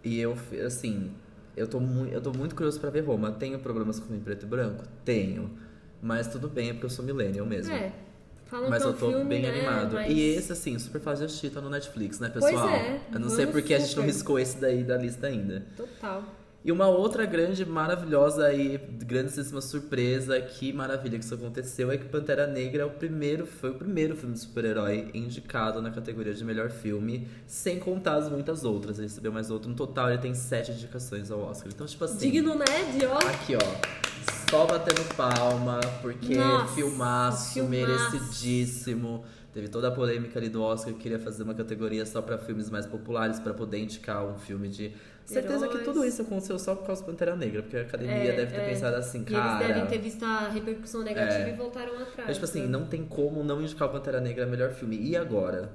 e 0.02 0.18
eu, 0.18 0.34
assim, 0.66 1.10
eu 1.56 1.66
tô, 1.66 1.78
muito, 1.80 2.12
eu 2.14 2.20
tô 2.20 2.32
muito 2.32 2.54
curioso 2.54 2.80
pra 2.80 2.88
ver 2.88 3.00
Roma. 3.00 3.30
Tenho 3.32 3.58
problemas 3.58 4.00
com 4.00 4.06
filme 4.06 4.22
preto 4.22 4.44
e 4.44 4.48
branco? 4.48 4.84
Tenho. 5.04 5.50
Mas 6.02 6.28
tudo 6.28 6.48
bem, 6.48 6.70
é 6.70 6.72
porque 6.72 6.86
eu 6.86 6.90
sou 6.90 7.04
millennial 7.04 7.44
mesmo. 7.44 7.74
é, 7.74 7.92
falam 8.46 8.70
Mas 8.70 8.82
é 8.82 8.86
eu 8.86 8.94
tô 8.94 9.10
filme, 9.10 9.24
bem 9.26 9.42
né, 9.42 9.50
animado. 9.50 9.92
mas- 9.96 10.10
E 10.10 10.20
esse, 10.30 10.50
assim, 10.52 10.78
super 10.78 10.98
fácil 11.02 11.18
de 11.18 11.24
assistir, 11.26 11.50
tá 11.50 11.60
no 11.60 11.68
Netflix, 11.68 12.18
né, 12.20 12.30
Pois 12.32 12.46
pessoal? 12.46 12.68
é, 12.70 13.00
Eu 13.12 13.20
não 13.20 13.28
sei 13.28 13.46
porque 13.46 13.74
a 13.74 13.78
gente 13.78 13.88
não 13.96 14.02
super. 14.04 14.06
riscou 14.06 14.38
esse 14.38 14.56
daí 14.58 14.82
da 14.82 14.96
lista 14.96 15.26
ainda. 15.26 15.62
Total. 15.76 16.24
E 16.62 16.70
uma 16.70 16.88
outra 16.88 17.24
grande, 17.24 17.64
maravilhosa 17.64 18.52
e 18.52 18.76
grandíssima 18.76 19.62
surpresa, 19.62 20.38
que 20.42 20.74
maravilha 20.74 21.18
que 21.18 21.24
isso 21.24 21.34
aconteceu, 21.34 21.90
é 21.90 21.96
que 21.96 22.04
Pantera 22.04 22.46
Negra 22.46 22.82
é 22.82 22.84
o 22.84 22.90
primeiro, 22.90 23.46
foi 23.46 23.70
o 23.70 23.74
primeiro 23.74 24.14
filme 24.14 24.34
de 24.34 24.40
super-herói 24.40 25.10
indicado 25.14 25.80
na 25.80 25.90
categoria 25.90 26.34
de 26.34 26.44
melhor 26.44 26.68
filme, 26.70 27.26
sem 27.46 27.78
contar 27.78 28.16
as 28.16 28.28
muitas 28.28 28.62
outras. 28.62 28.98
Ele 28.98 29.08
recebeu 29.08 29.32
mais 29.32 29.50
outro. 29.50 29.70
No 29.70 29.74
total, 29.74 30.10
ele 30.10 30.18
tem 30.18 30.34
sete 30.34 30.70
indicações 30.72 31.30
ao 31.30 31.40
Oscar. 31.40 31.72
Então, 31.74 31.86
tipo 31.86 32.04
assim. 32.04 32.30
Digno, 32.30 32.54
né, 32.54 32.66
de 32.94 33.06
Oscar. 33.06 33.34
Aqui, 33.34 33.56
ó. 33.56 34.50
Só 34.50 34.66
batendo 34.66 35.02
palma, 35.14 35.80
porque 36.02 36.34
Nossa, 36.34 36.74
filmaço, 36.74 37.54
filmaço. 37.54 37.70
merecidíssimo. 37.70 39.24
Teve 39.52 39.68
toda 39.68 39.88
a 39.88 39.90
polêmica 39.90 40.38
ali 40.38 40.48
do 40.48 40.62
Oscar 40.62 40.92
que 40.92 41.00
queria 41.00 41.18
fazer 41.18 41.42
uma 41.42 41.54
categoria 41.54 42.06
só 42.06 42.22
pra 42.22 42.38
filmes 42.38 42.70
mais 42.70 42.86
populares, 42.86 43.40
pra 43.40 43.52
poder 43.52 43.78
indicar 43.78 44.24
um 44.24 44.38
filme 44.38 44.68
de. 44.68 44.92
Certeza 45.32 45.68
que 45.68 45.78
tudo 45.78 46.04
isso 46.04 46.22
aconteceu 46.22 46.58
só 46.58 46.74
por 46.74 46.86
causa 46.86 47.02
do 47.02 47.06
Pantera 47.06 47.36
Negra, 47.36 47.62
porque 47.62 47.76
a 47.76 47.82
academia 47.82 48.14
É, 48.14 48.36
deve 48.36 48.52
ter 48.52 48.60
é. 48.60 48.68
pensado 48.68 48.96
assim, 48.96 49.22
E 49.22 49.24
cara. 49.24 49.62
eles 49.64 49.74
devem 49.74 49.86
ter 49.90 49.98
visto 49.98 50.24
a 50.24 50.48
repercussão 50.48 51.02
negativa 51.02 51.48
É. 51.48 51.52
e 51.52 51.56
voltaram 51.56 51.94
atrás. 51.94 52.28
Mas, 52.28 52.36
tipo 52.36 52.44
assim, 52.44 52.62
né? 52.62 52.68
não 52.68 52.86
tem 52.86 53.04
como 53.04 53.42
não 53.44 53.60
indicar 53.62 53.88
o 53.88 53.92
Pantera 53.92 54.20
Negra 54.20 54.46
melhor 54.46 54.70
filme. 54.72 54.96
E 55.00 55.16
agora? 55.16 55.70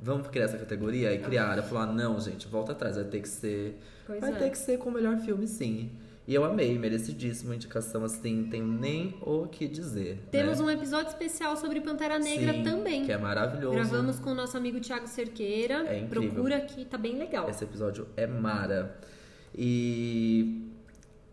Vamos 0.00 0.28
criar 0.28 0.44
essa 0.44 0.58
categoria? 0.58 1.12
E 1.14 1.18
criaram. 1.18 1.62
Falaram, 1.62 1.94
não, 1.94 2.20
gente, 2.20 2.46
volta 2.48 2.72
atrás, 2.72 2.96
vai 2.96 3.04
ter 3.04 3.20
que 3.20 3.28
ser. 3.28 3.78
Pois 4.06 4.20
vai 4.20 4.32
é. 4.32 4.34
ter 4.36 4.50
que 4.50 4.58
ser 4.58 4.78
com 4.78 4.90
o 4.90 4.92
melhor 4.92 5.16
filme, 5.18 5.46
sim. 5.46 5.90
E 6.26 6.34
eu 6.34 6.42
amei, 6.42 6.78
merecidíssimo 6.78 7.52
indicação, 7.52 8.02
assim, 8.02 8.34
não 8.34 8.48
tenho 8.48 8.66
nem 8.66 9.14
o 9.20 9.46
que 9.46 9.68
dizer. 9.68 10.20
Temos 10.30 10.58
né? 10.58 10.64
um 10.64 10.70
episódio 10.70 11.08
especial 11.08 11.54
sobre 11.54 11.82
Pantera 11.82 12.18
Negra 12.18 12.54
Sim, 12.54 12.62
também. 12.62 13.04
Que 13.04 13.12
é 13.12 13.18
maravilhoso. 13.18 13.74
Gravamos 13.74 14.18
com 14.18 14.30
o 14.30 14.34
nosso 14.34 14.56
amigo 14.56 14.80
Thiago 14.80 15.06
Cerqueira. 15.06 15.86
É 15.86 15.98
incrível. 15.98 16.32
Procura 16.32 16.56
aqui, 16.56 16.86
tá 16.86 16.96
bem 16.96 17.18
legal. 17.18 17.48
Esse 17.50 17.64
episódio 17.64 18.08
é 18.16 18.26
mara. 18.26 18.98
E. 19.54 20.62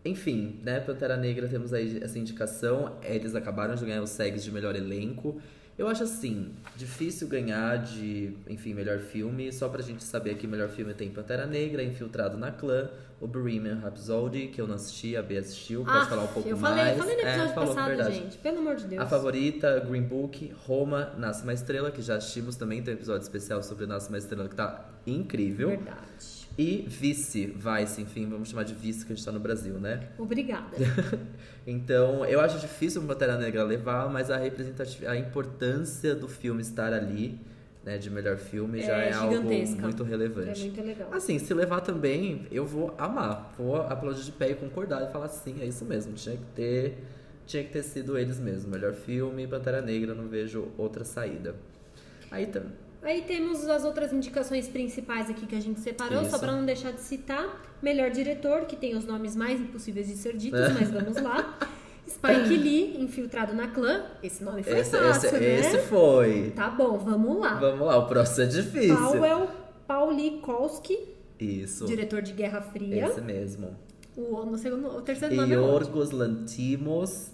Enfim, 0.04 0.60
né? 0.62 0.80
Pantera 0.80 1.16
Negra 1.16 1.48
temos 1.48 1.72
aí 1.72 1.98
essa 2.02 2.18
indicação. 2.18 2.98
Eles 3.02 3.34
acabaram 3.34 3.74
de 3.74 3.86
ganhar 3.86 4.02
os 4.02 4.10
SEGs 4.10 4.44
de 4.44 4.52
melhor 4.52 4.76
elenco. 4.76 5.40
Eu 5.78 5.88
acho 5.88 6.02
assim, 6.04 6.52
difícil 6.76 7.26
ganhar 7.28 7.76
de, 7.78 8.36
enfim, 8.48 8.74
melhor 8.74 8.98
filme. 8.98 9.50
Só 9.52 9.68
pra 9.68 9.82
gente 9.82 10.04
saber 10.04 10.34
que 10.36 10.46
melhor 10.46 10.68
filme 10.68 10.92
tem 10.94 11.10
Pantera 11.10 11.46
Negra, 11.46 11.82
Infiltrado 11.82 12.36
na 12.36 12.50
Clã, 12.52 12.90
o 13.20 13.26
Bohemian 13.26 13.76
Rhapsody, 13.80 14.48
que 14.48 14.60
eu 14.60 14.66
não 14.66 14.74
assisti, 14.74 15.16
a 15.16 15.22
B 15.22 15.38
assistiu, 15.38 15.84
pode 15.84 15.96
Ah, 15.96 16.06
falar 16.06 16.24
um 16.24 16.28
pouco 16.28 16.48
eu 16.48 16.56
falei, 16.56 16.84
mais. 16.84 16.96
Eu 16.98 17.02
falei 17.04 17.16
no 17.16 17.22
É, 17.22 17.28
episódio 17.30 17.54
falou, 17.54 17.74
passado, 17.74 17.88
verdade. 17.88 18.14
gente. 18.16 18.38
Pelo 18.38 18.58
amor 18.58 18.76
de 18.76 18.84
Deus. 18.84 19.02
A 19.02 19.06
favorita, 19.06 19.80
Green 19.80 20.02
Book, 20.02 20.52
Roma, 20.66 21.12
Nasce 21.16 21.42
uma 21.42 21.52
Estrela, 21.54 21.90
que 21.90 22.02
já 22.02 22.16
assistimos 22.16 22.56
também, 22.56 22.82
tem 22.82 22.92
um 22.94 22.96
episódio 22.96 23.22
especial 23.22 23.62
sobre 23.62 23.86
Nasce 23.86 24.08
uma 24.08 24.18
Estrela 24.18 24.48
que 24.48 24.54
tá 24.56 24.88
incrível. 25.06 25.68
Verdade. 25.70 26.41
E 26.58 26.84
Vice, 26.88 27.46
Vice, 27.46 28.02
enfim, 28.02 28.28
vamos 28.28 28.50
chamar 28.50 28.64
de 28.64 28.74
Vice 28.74 29.06
que 29.06 29.12
a 29.12 29.16
gente 29.16 29.24
tá 29.24 29.32
no 29.32 29.40
Brasil, 29.40 29.74
né? 29.78 30.08
Obrigada. 30.18 30.76
Então, 31.64 32.24
eu 32.24 32.40
acho 32.40 32.58
difícil 32.58 33.00
o 33.00 33.06
Pantera 33.06 33.38
Negra 33.38 33.62
levar, 33.62 34.10
mas 34.10 34.32
a 34.32 34.36
representatividade, 34.36 35.16
a 35.16 35.20
importância 35.20 36.12
do 36.12 36.26
filme 36.26 36.60
estar 36.60 36.92
ali, 36.92 37.38
né, 37.84 37.98
de 37.98 38.10
melhor 38.10 38.36
filme, 38.36 38.80
já 38.82 38.96
É 38.98 39.10
é, 39.10 39.12
algo 39.12 39.42
muito 39.42 40.02
é 40.02 40.06
relevante. 40.06 40.60
muito 40.60 40.82
legal. 40.82 41.08
Assim, 41.12 41.38
se 41.38 41.54
levar 41.54 41.80
também, 41.82 42.48
eu 42.50 42.66
vou 42.66 42.92
amar. 42.98 43.54
Vou 43.56 43.76
aplaudir 43.76 44.24
de 44.24 44.32
pé 44.32 44.50
e 44.50 44.54
concordar 44.56 45.08
e 45.08 45.12
falar 45.12 45.28
sim, 45.28 45.60
é 45.60 45.64
isso 45.66 45.84
mesmo. 45.84 46.14
Tinha 46.14 46.36
que 46.36 46.44
ter, 46.54 46.98
tinha 47.46 47.62
que 47.62 47.70
ter 47.70 47.84
sido 47.84 48.18
eles 48.18 48.40
mesmo. 48.40 48.72
Melhor 48.72 48.92
filme, 48.92 49.46
Pantera 49.46 49.80
Negra, 49.80 50.16
não 50.16 50.26
vejo 50.26 50.66
outra 50.76 51.04
saída. 51.04 51.54
Aí 52.28 52.46
tá, 52.46 52.58
também. 52.58 52.72
Aí 53.02 53.22
temos 53.22 53.68
as 53.68 53.84
outras 53.84 54.12
indicações 54.12 54.68
principais 54.68 55.28
aqui 55.28 55.46
que 55.46 55.56
a 55.56 55.60
gente 55.60 55.80
separou, 55.80 56.22
Isso. 56.22 56.30
só 56.30 56.38
pra 56.38 56.52
não 56.52 56.64
deixar 56.64 56.92
de 56.92 57.00
citar. 57.00 57.60
Melhor 57.82 58.10
diretor, 58.10 58.60
que 58.66 58.76
tem 58.76 58.96
os 58.96 59.04
nomes 59.04 59.34
mais 59.34 59.60
impossíveis 59.60 60.06
de 60.06 60.14
ser 60.14 60.36
ditos, 60.36 60.60
É. 60.60 60.68
mas 60.68 60.90
vamos 60.90 61.16
lá. 61.20 61.58
Spike 62.08 62.56
Lee, 62.56 63.00
infiltrado 63.02 63.54
na 63.54 63.68
clã. 63.68 64.04
Esse 64.22 64.44
nome 64.44 64.62
foi 64.62 64.78
Esse, 64.78 64.90
fácil, 64.96 65.28
esse, 65.30 65.38
né? 65.38 65.54
esse 65.60 65.78
foi. 65.88 66.52
Tá 66.54 66.68
bom, 66.70 66.96
vamos 66.98 67.40
lá. 67.40 67.54
Vamos 67.54 67.86
lá, 67.86 67.96
o 67.98 68.06
próximo 68.06 68.44
é 68.44 68.46
difícil. 68.48 68.96
Powell 68.96 69.48
Paulikowski, 69.86 70.98
Isso. 71.40 71.86
diretor 71.86 72.22
de 72.22 72.32
Guerra 72.32 72.60
Fria. 72.60 73.06
Esse 73.06 73.20
mesmo. 73.20 73.76
O, 74.16 74.44
no 74.44 74.58
segundo, 74.58 74.88
o 74.88 75.00
terceiro 75.00 75.34
nome 75.34 75.52
é. 75.54 75.56
Yorgos 75.56 76.10
Lantimos, 76.10 77.30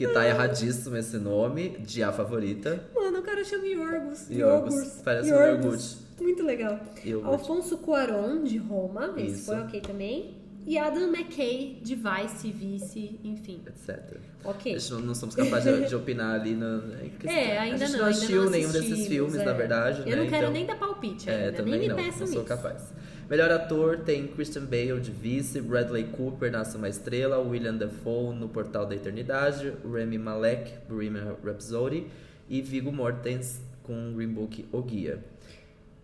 que 0.00 0.08
tá 0.14 0.26
erradíssimo 0.26 0.96
esse 0.96 1.18
nome, 1.18 1.76
de 1.80 2.02
A 2.02 2.10
Favorita. 2.10 2.82
Mano, 2.94 3.18
o 3.18 3.22
cara 3.22 3.44
chama 3.44 3.66
Yorgos. 3.66 4.30
Yorgos, 4.30 5.00
parece 5.04 5.30
um 5.30 5.34
Yorgos. 5.36 5.64
iogurte. 5.64 5.96
Muito 6.22 6.42
legal. 6.42 6.80
Iogurte. 7.04 7.28
Alfonso 7.34 7.76
Cuarón, 7.76 8.42
de 8.42 8.56
Roma. 8.56 9.12
Esse 9.18 9.34
Isso. 9.34 9.44
foi 9.46 9.60
ok 9.60 9.78
também. 9.82 10.36
E 10.66 10.78
Adam 10.78 11.08
McKay 11.08 11.80
de 11.82 11.94
Vice, 11.96 12.50
Vice, 12.50 13.20
enfim. 13.22 13.60
etc. 13.66 14.16
Ok. 14.42 14.74
A 14.74 14.78
gente 14.78 14.92
não, 14.92 15.00
não 15.00 15.14
somos 15.14 15.34
capazes 15.34 15.80
de, 15.82 15.88
de 15.88 15.94
opinar 15.94 16.40
ali 16.40 16.54
no. 16.54 16.82
É, 17.28 17.58
ainda 17.58 17.76
a 17.84 17.88
gente 17.88 17.92
não. 17.92 17.98
não 18.00 18.06
assistiu 18.06 18.44
não 18.44 18.50
nenhum 18.50 18.72
desses 18.72 19.06
filmes, 19.06 19.34
é. 19.34 19.44
na 19.44 19.52
verdade. 19.52 20.00
Eu 20.00 20.16
né? 20.16 20.22
não 20.22 20.30
quero 20.30 20.36
Então- 20.44 20.52
nem 20.52 20.64
dar 20.66 20.78
palpite 20.78 21.28
É, 21.28 21.34
ainda, 21.46 21.52
também 21.52 21.72
nem 21.78 21.82
me 21.82 21.88
não, 21.88 21.96
peçam 21.96 22.20
não 22.20 22.26
sou 22.26 22.36
isso. 22.36 22.44
capaz. 22.44 22.82
Melhor 23.30 23.48
ator 23.52 23.98
tem 23.98 24.26
Christian 24.26 24.64
Bale 24.64 24.98
de 24.98 25.12
Vice, 25.12 25.60
Bradley 25.60 26.02
Cooper, 26.02 26.50
Nasce 26.50 26.76
Uma 26.76 26.88
Estrela, 26.88 27.38
William 27.38 27.76
Dafoe 27.76 28.34
no 28.34 28.48
Portal 28.48 28.84
da 28.86 28.96
Eternidade, 28.96 29.72
Remy 29.88 30.18
Malek, 30.18 30.72
Bohemian 30.88 31.36
Rhapsody 31.44 32.08
e 32.48 32.60
Viggo 32.60 32.90
Mortensen 32.90 33.62
com 33.84 34.12
Green 34.14 34.32
Book 34.32 34.66
O 34.72 34.82
Guia. 34.82 35.24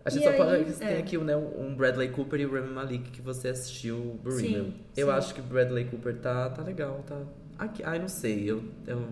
A 0.05 0.09
gente 0.09 0.21
E 0.21 0.23
só 0.23 0.29
aí, 0.29 0.37
pode 0.37 0.73
tem 0.75 0.87
é. 0.87 0.99
aqui 0.99 1.17
né, 1.17 1.35
um 1.35 1.75
Bradley 1.75 2.07
Cooper 2.11 2.39
e 2.39 2.45
o 2.45 2.53
Remy 2.53 2.73
Malek 2.73 3.11
que 3.11 3.21
você 3.21 3.49
assistiu 3.49 4.17
Bohemian. 4.23 4.63
Sim, 4.63 4.73
Eu 4.95 5.07
sim. 5.07 5.13
acho 5.13 5.35
que 5.35 5.41
Bradley 5.41 5.83
Cooper 5.83 6.15
tá, 6.15 6.49
tá 6.49 6.63
legal, 6.63 7.03
tá... 7.05 7.19
Aqui, 7.59 7.83
ai, 7.83 7.99
não 7.99 8.07
sei, 8.07 8.49
eu, 8.49 8.63
eu 8.87 9.05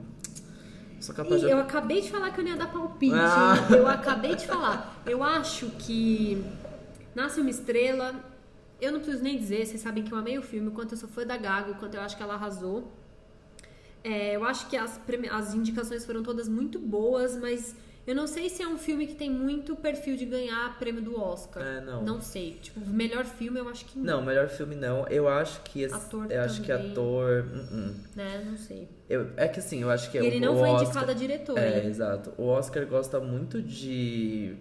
sou 1.01 1.13
capaz 1.13 1.41
E 1.41 1.45
de... 1.47 1.51
eu 1.51 1.60
acabei 1.60 1.99
de 1.99 2.10
falar 2.10 2.32
que 2.32 2.39
eu 2.39 2.45
não 2.45 2.51
ia 2.51 2.58
dar 2.58 2.71
palpite. 2.71 3.13
Ah. 3.13 3.56
Eu 3.71 3.86
acabei 3.88 4.36
de 4.36 4.47
falar. 4.47 5.04
Eu 5.06 5.21
acho 5.21 5.69
que 5.71 6.41
Nasce 7.15 7.39
uma 7.39 7.49
Estrela. 7.49 8.13
Eu 8.80 8.91
não 8.91 8.99
preciso 8.99 9.23
nem 9.23 9.38
dizer, 9.38 9.65
vocês 9.65 9.82
sabem 9.82 10.04
que 10.04 10.12
eu 10.12 10.17
amei 10.17 10.38
o 10.38 10.41
filme, 10.41 10.67
o 10.67 10.71
quanto 10.71 10.93
eu 10.93 10.97
sou 10.97 11.08
fã 11.08 11.25
da 11.25 11.38
Gaga, 11.38 11.71
o 11.71 11.75
quanto 11.75 11.95
eu 11.95 12.01
acho 12.01 12.17
que 12.17 12.21
ela 12.21 12.34
arrasou. 12.34 12.91
É, 14.04 14.36
eu 14.36 14.43
acho 14.43 14.69
que 14.69 14.78
as, 14.78 14.99
as 15.32 15.54
indicações 15.54 16.06
foram 16.06 16.21
todas 16.21 16.47
muito 16.47 16.78
boas, 16.78 17.36
mas 17.38 17.73
eu 18.06 18.13
não 18.13 18.28
sei 18.28 18.49
se 18.49 18.62
é 18.62 18.67
um 18.67 18.78
filme 18.78 19.08
que 19.08 19.15
tem 19.15 19.32
muito 19.32 19.75
perfil 19.75 20.15
de 20.15 20.25
ganhar 20.25 20.78
prêmio 20.78 21.01
do 21.01 21.19
Oscar. 21.19 21.63
É, 21.63 21.82
não. 21.82 22.04
Não 22.04 22.21
sei. 22.21 22.60
Tipo, 22.62 22.80
melhor 22.82 23.25
filme 23.25 23.60
eu 23.60 23.67
acho 23.67 23.86
que 23.86 23.97
Não, 23.97 24.23
melhor 24.23 24.47
filme 24.47 24.75
não. 24.75 25.08
Eu 25.08 25.28
acho 25.28 25.62
que 25.63 25.82
esse, 25.82 25.95
Ator 25.95 26.28
eu 26.30 26.41
acho 26.41 26.62
que 26.62 26.71
ator, 26.71 27.45
uh-uh. 27.45 27.95
Né? 28.15 28.43
Não 28.45 28.58
sei. 28.58 28.88
Eu, 29.10 29.32
é 29.36 29.47
que 29.47 29.60
assim, 29.60 29.82
eu 29.82 29.89
acho 29.89 30.12
que 30.12 30.19
E 30.19 30.25
ele 30.25 30.38
o, 30.38 30.41
não 30.41 30.60
foi 30.60 30.69
Oscar, 30.69 30.84
indicado 30.84 31.12
a 31.12 31.13
diretor, 31.15 31.58
É, 31.58 31.80
hein? 31.80 31.88
exato. 31.88 32.32
O 32.38 32.45
Oscar 32.45 32.86
gosta 32.86 33.19
muito 33.19 33.60
de 33.60 34.56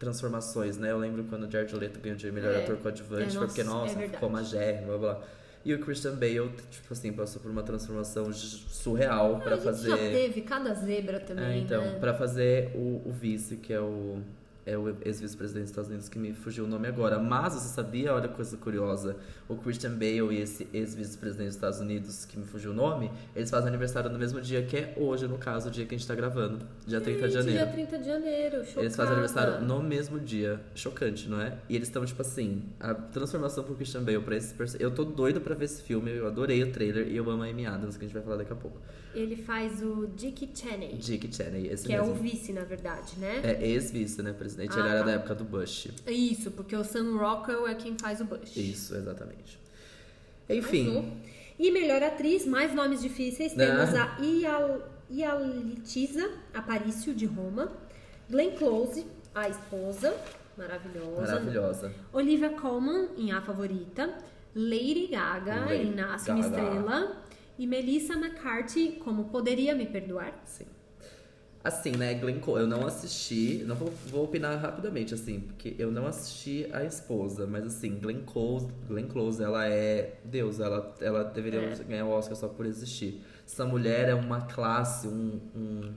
transformações, 0.00 0.76
né? 0.78 0.90
Eu 0.90 0.98
lembro 0.98 1.22
quando 1.24 1.44
o 1.46 1.50
Jared 1.50 1.72
Leto 1.76 2.00
ganhou 2.00 2.16
de 2.18 2.32
melhor 2.32 2.52
É. 2.54 2.64
ator 2.64 2.76
coadjuvante, 2.78 3.22
É, 3.28 3.30
foi 3.38 3.46
porque, 3.46 3.62
nossa, 3.62 4.00
é 4.00 4.08
ficou 4.08 4.42
germa, 4.42 4.86
blá 4.88 4.98
blá. 5.14 5.22
E 5.62 5.74
o 5.74 5.78
Christian 5.78 6.14
Bale, 6.14 6.50
tipo 6.70 6.90
assim, 6.90 7.12
passou 7.12 7.40
por 7.40 7.50
uma 7.50 7.62
transformação 7.62 8.32
surreal 8.32 9.36
Ah, 9.36 9.40
pra 9.40 9.52
a 9.52 9.56
gente 9.56 9.64
fazer. 9.64 9.90
já 9.90 9.96
teve 9.98 10.40
cada 10.40 10.72
zebra 10.74 11.20
também, 11.20 11.44
É, 11.44 11.58
então, 11.58 11.82
né? 11.84 11.98
pra 12.00 12.14
fazer 12.14 12.72
o, 12.74 13.02
o 13.06 13.12
vice, 13.12 13.56
que 13.58 13.70
é 13.72 13.78
o, 13.80 14.22
é 14.66 14.76
o 14.76 14.96
ex-vice-presidente 15.04 15.62
dos 15.62 15.70
Estados 15.70 15.90
Unidos, 15.90 16.08
que 16.08 16.18
me 16.18 16.32
fugiu 16.32 16.64
o 16.64 16.68
nome 16.68 16.88
agora. 16.88 17.18
Mas 17.18 17.54
você 17.54 17.68
sabia, 17.68 18.14
olha 18.14 18.28
coisa 18.28 18.56
curiosa, 18.56 19.16
o 19.48 19.56
Christian 19.56 19.92
Bale 19.92 20.32
e 20.32 20.40
esse 20.40 20.68
ex-vice-presidente 20.72 21.48
dos 21.48 21.56
Estados 21.56 21.80
Unidos, 21.80 22.24
que 22.24 22.38
me 22.38 22.44
fugiu 22.44 22.70
o 22.70 22.74
nome, 22.74 23.10
eles 23.34 23.50
fazem 23.50 23.68
aniversário 23.68 24.10
no 24.10 24.18
mesmo 24.18 24.40
dia 24.40 24.62
que 24.62 24.76
é 24.76 24.94
hoje, 24.96 25.26
no 25.26 25.38
caso, 25.38 25.68
o 25.68 25.70
dia 25.70 25.86
que 25.86 25.94
a 25.94 25.98
gente 25.98 26.06
tá 26.06 26.14
gravando, 26.14 26.64
dia 26.86 27.00
30 27.00 27.18
de 27.18 27.24
Gente, 27.24 27.32
janeiro. 27.32 27.64
Dia 27.64 27.72
30 27.72 27.98
de 27.98 28.06
janeiro, 28.06 28.64
chocada. 28.64 28.80
Eles 28.80 28.96
fazem 28.96 29.12
aniversário 29.12 29.60
no 29.64 29.82
mesmo 29.82 30.20
dia. 30.20 30.60
Chocante, 30.74 31.28
não 31.28 31.40
é? 31.40 31.58
E 31.68 31.76
eles 31.76 31.88
estão, 31.88 32.04
tipo 32.04 32.20
assim, 32.22 32.62
a 32.78 32.94
transformação 32.94 33.64
pro 33.64 33.74
Christian 33.74 34.02
Bale 34.02 34.20
pra 34.20 34.36
esse 34.36 34.54
personagem. 34.54 34.84
Eu 34.84 34.94
tô 34.94 35.04
doido 35.04 35.40
pra 35.40 35.54
ver 35.54 35.64
esse 35.64 35.82
filme, 35.82 36.10
eu 36.10 36.26
adorei 36.26 36.62
o 36.62 36.70
trailer 36.72 37.08
e 37.08 37.16
eu 37.16 37.28
amo 37.30 37.42
a 37.42 37.46
Amy 37.46 37.66
Adams, 37.66 37.96
que 37.96 38.04
a 38.04 38.08
gente 38.08 38.14
vai 38.14 38.22
falar 38.22 38.36
daqui 38.36 38.52
a 38.52 38.56
pouco. 38.56 38.78
Ele 39.14 39.36
faz 39.36 39.82
o 39.82 40.06
Dick 40.16 40.48
Cheney, 40.54 40.94
Dick 40.96 41.34
Cheney, 41.34 41.66
esse 41.66 41.84
que 41.84 41.92
é 41.92 41.98
mesmo. 41.98 42.12
o 42.14 42.16
vice, 42.16 42.52
na 42.52 42.62
verdade, 42.62 43.14
né? 43.18 43.40
É 43.42 43.66
ex-vice, 43.66 44.22
né, 44.22 44.32
presidente? 44.32 44.72
Ah, 44.76 44.78
Ele 44.80 44.88
era 44.88 44.98
tá. 45.00 45.04
da 45.06 45.12
época 45.12 45.34
do 45.34 45.44
Bush. 45.44 45.88
Isso, 46.06 46.50
porque 46.52 46.76
o 46.76 46.84
Sam 46.84 47.16
Rockwell 47.16 47.66
é 47.66 47.74
quem 47.74 47.98
faz 47.98 48.20
o 48.20 48.24
Bush. 48.24 48.56
Isso, 48.56 48.94
exatamente. 48.94 49.58
Enfim. 50.48 51.12
E 51.58 51.70
melhor 51.70 52.02
atriz, 52.02 52.46
mais 52.46 52.74
nomes 52.74 53.00
difíceis, 53.02 53.52
temos 53.52 53.94
Ah. 53.94 54.16
a 54.18 54.24
Ial, 54.24 54.80
Ialitisa 55.10 56.30
Aparicio, 56.54 57.14
de 57.14 57.26
Roma. 57.26 57.70
Glenn 58.30 58.52
Close, 58.52 59.04
a 59.34 59.48
esposa, 59.48 60.14
maravilhosa. 60.56 61.20
maravilhosa. 61.20 61.92
Olivia 62.12 62.50
Colman, 62.50 63.08
em 63.16 63.32
A 63.32 63.40
Favorita. 63.42 64.14
Lady 64.54 65.06
Gaga, 65.08 65.60
Lady 65.66 65.82
em 65.88 65.94
Nasce 65.94 66.30
uma 66.30 66.42
Gaga. 66.42 66.56
Estrela. 66.56 67.19
E 67.60 67.66
Melissa 67.66 68.14
McCarthy, 68.14 68.92
como 69.04 69.24
Poderia 69.24 69.74
Me 69.74 69.84
Perdoar. 69.84 70.32
Sim. 70.46 70.64
Assim, 71.62 71.90
né, 71.92 72.14
Glenn 72.14 72.40
Close, 72.40 72.62
eu 72.62 72.66
não 72.66 72.86
assisti, 72.86 73.62
não 73.66 73.76
vou, 73.76 73.92
vou 74.06 74.24
opinar 74.24 74.58
rapidamente, 74.58 75.12
assim, 75.12 75.40
porque 75.40 75.74
eu 75.78 75.90
não 75.92 76.06
assisti 76.06 76.66
a 76.72 76.82
esposa, 76.84 77.46
mas 77.46 77.66
assim, 77.66 77.98
Glenn 77.98 78.22
Close, 78.24 78.66
Glenn 78.88 79.06
Close, 79.08 79.42
ela 79.42 79.66
é 79.66 80.14
Deus, 80.24 80.58
ela, 80.58 80.94
ela 81.02 81.22
deveria 81.22 81.60
É. 81.60 81.74
ganhar 81.84 82.06
o 82.06 82.08
Oscar 82.12 82.34
só 82.34 82.48
por 82.48 82.64
existir. 82.64 83.22
Essa 83.46 83.66
mulher 83.66 84.08
é 84.08 84.14
uma 84.14 84.40
classe, 84.46 85.06
um, 85.06 85.38
um, 85.54 85.92